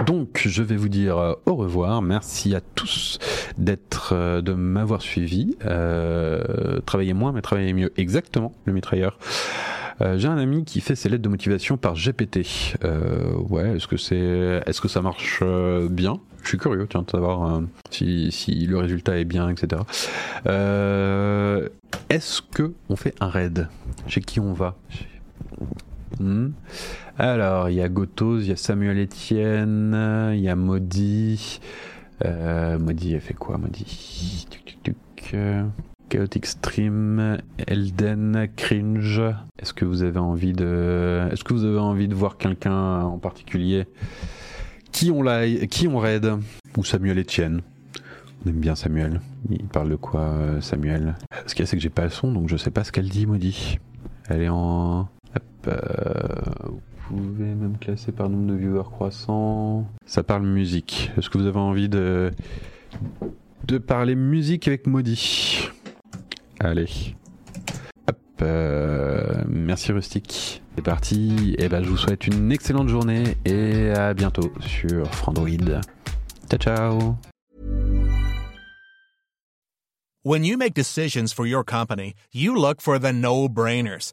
Donc, 0.06 0.42
je 0.46 0.62
vais 0.62 0.76
vous 0.76 0.88
dire 0.88 1.18
euh, 1.18 1.34
au 1.46 1.54
revoir. 1.54 2.02
Merci 2.02 2.54
à 2.54 2.60
tous 2.60 3.18
d'être, 3.58 4.12
euh, 4.14 4.40
de 4.40 4.52
m'avoir 4.52 5.02
suivi. 5.02 5.56
Euh, 5.64 6.80
travaillez 6.86 7.12
moins, 7.12 7.32
mais 7.32 7.42
travaillez 7.42 7.72
mieux. 7.72 7.92
Exactement, 7.96 8.52
le 8.64 8.72
mitrailleur. 8.72 9.18
j'ai 10.16 10.28
un 10.28 10.38
ami 10.38 10.64
qui 10.64 10.80
fait 10.80 10.94
ses 10.94 11.10
lettres 11.10 11.22
de 11.22 11.28
motivation 11.28 11.76
par 11.76 11.94
GPT. 11.94 12.76
ouais, 13.50 13.76
est-ce 13.76 13.86
que 13.86 13.98
c'est, 13.98 14.62
est-ce 14.66 14.80
que 14.80 14.88
ça 14.88 15.02
marche 15.02 15.42
bien? 15.90 16.20
Je 16.42 16.48
suis 16.48 16.58
curieux, 16.58 16.86
tiens, 16.88 17.02
de 17.02 17.10
savoir 17.10 17.60
si, 17.90 18.32
si, 18.32 18.66
le 18.66 18.78
résultat 18.78 19.18
est 19.18 19.26
bien, 19.26 19.50
etc. 19.50 19.82
est-ce 22.08 22.40
que 22.40 22.72
on 22.88 22.96
fait 22.96 23.14
un 23.20 23.28
raid? 23.28 23.68
Chez 24.06 24.22
qui 24.22 24.40
on 24.40 24.54
va? 24.54 24.76
Hmm 26.18 26.48
alors, 27.18 27.68
il 27.68 27.76
y 27.76 27.82
a 27.82 27.88
Gotos, 27.90 28.40
il 28.40 28.48
y 28.48 28.52
a 28.52 28.56
Samuel 28.56 28.98
Etienne, 28.98 30.32
il 30.32 30.40
y 30.40 30.48
a 30.48 30.56
Maudit. 30.56 31.60
Euh, 32.24 32.78
Maudit, 32.78 33.14
a 33.14 33.20
fait 33.20 33.34
quoi, 33.34 33.58
Maudit? 33.58 34.48
Chaotic 36.08 36.46
Stream, 36.46 37.38
Elden, 37.66 38.48
Cringe. 38.56 39.20
Est-ce 39.58 39.74
que 39.74 39.84
vous 39.84 40.02
avez 40.02 40.18
envie 40.18 40.54
de, 40.54 41.28
est-ce 41.30 41.44
que 41.44 41.52
vous 41.52 41.64
avez 41.64 41.78
envie 41.78 42.08
de 42.08 42.14
voir 42.14 42.38
quelqu'un 42.38 43.02
en 43.02 43.18
particulier 43.18 43.86
Qui 44.92 45.10
on 45.10 45.22
like, 45.22 45.68
qui 45.68 45.88
on 45.88 45.98
raid? 45.98 46.26
Ou 46.78 46.84
Samuel 46.84 47.18
Etienne 47.18 47.60
on 48.44 48.48
aime 48.48 48.60
bien 48.60 48.74
Samuel. 48.74 49.20
Il 49.50 49.66
parle 49.66 49.90
de 49.90 49.96
quoi, 49.96 50.20
euh, 50.20 50.60
Samuel? 50.60 51.14
Ce 51.46 51.54
qu'il 51.54 51.62
y 51.62 51.64
a, 51.64 51.66
c'est 51.66 51.76
que 51.76 51.82
j'ai 51.82 51.90
pas 51.90 52.04
le 52.04 52.10
son, 52.10 52.32
donc 52.32 52.48
je 52.48 52.56
sais 52.56 52.70
pas 52.70 52.84
ce 52.84 52.92
qu'elle 52.92 53.08
dit, 53.08 53.26
maudit. 53.26 53.78
Elle 54.28 54.42
est 54.42 54.48
en. 54.48 55.08
Hop, 55.36 55.42
euh, 55.68 56.70
pouvez 57.08 57.54
même 57.54 57.76
classer 57.78 58.12
par 58.12 58.28
nombre 58.28 58.52
de 58.52 58.54
viewers 58.58 58.84
croissant. 58.90 59.86
Ça 60.06 60.22
parle 60.22 60.44
musique. 60.44 61.10
Est-ce 61.16 61.28
que 61.30 61.38
vous 61.38 61.46
avez 61.46 61.58
envie 61.58 61.88
de, 61.88 62.30
de 63.66 63.78
parler 63.78 64.14
musique 64.14 64.68
avec 64.68 64.86
Maudit 64.86 65.68
Allez. 66.60 67.14
Hop, 68.08 68.16
Euh, 68.42 69.42
merci 69.48 69.92
Rustic. 69.92 70.62
C'est 70.76 70.82
parti. 70.84 71.54
Et 71.58 71.68
ben, 71.68 71.82
je 71.82 71.88
vous 71.90 71.96
souhaite 71.96 72.26
une 72.26 72.52
excellente 72.52 72.88
journée 72.88 73.36
et 73.44 73.90
à 73.90 74.14
bientôt 74.14 74.52
sur 74.60 75.06
Frandroid. 75.14 75.80
Ciao, 76.48 76.58
ciao. 76.58 77.16
When 80.22 80.44
you 80.44 80.58
make 80.58 80.74
decisions 80.74 81.32
for 81.34 81.46
your 81.46 81.64
company, 81.64 82.14
you 82.32 82.54
look 82.54 82.82
for 82.82 82.98
the 82.98 83.10
no-brainers. 83.12 84.12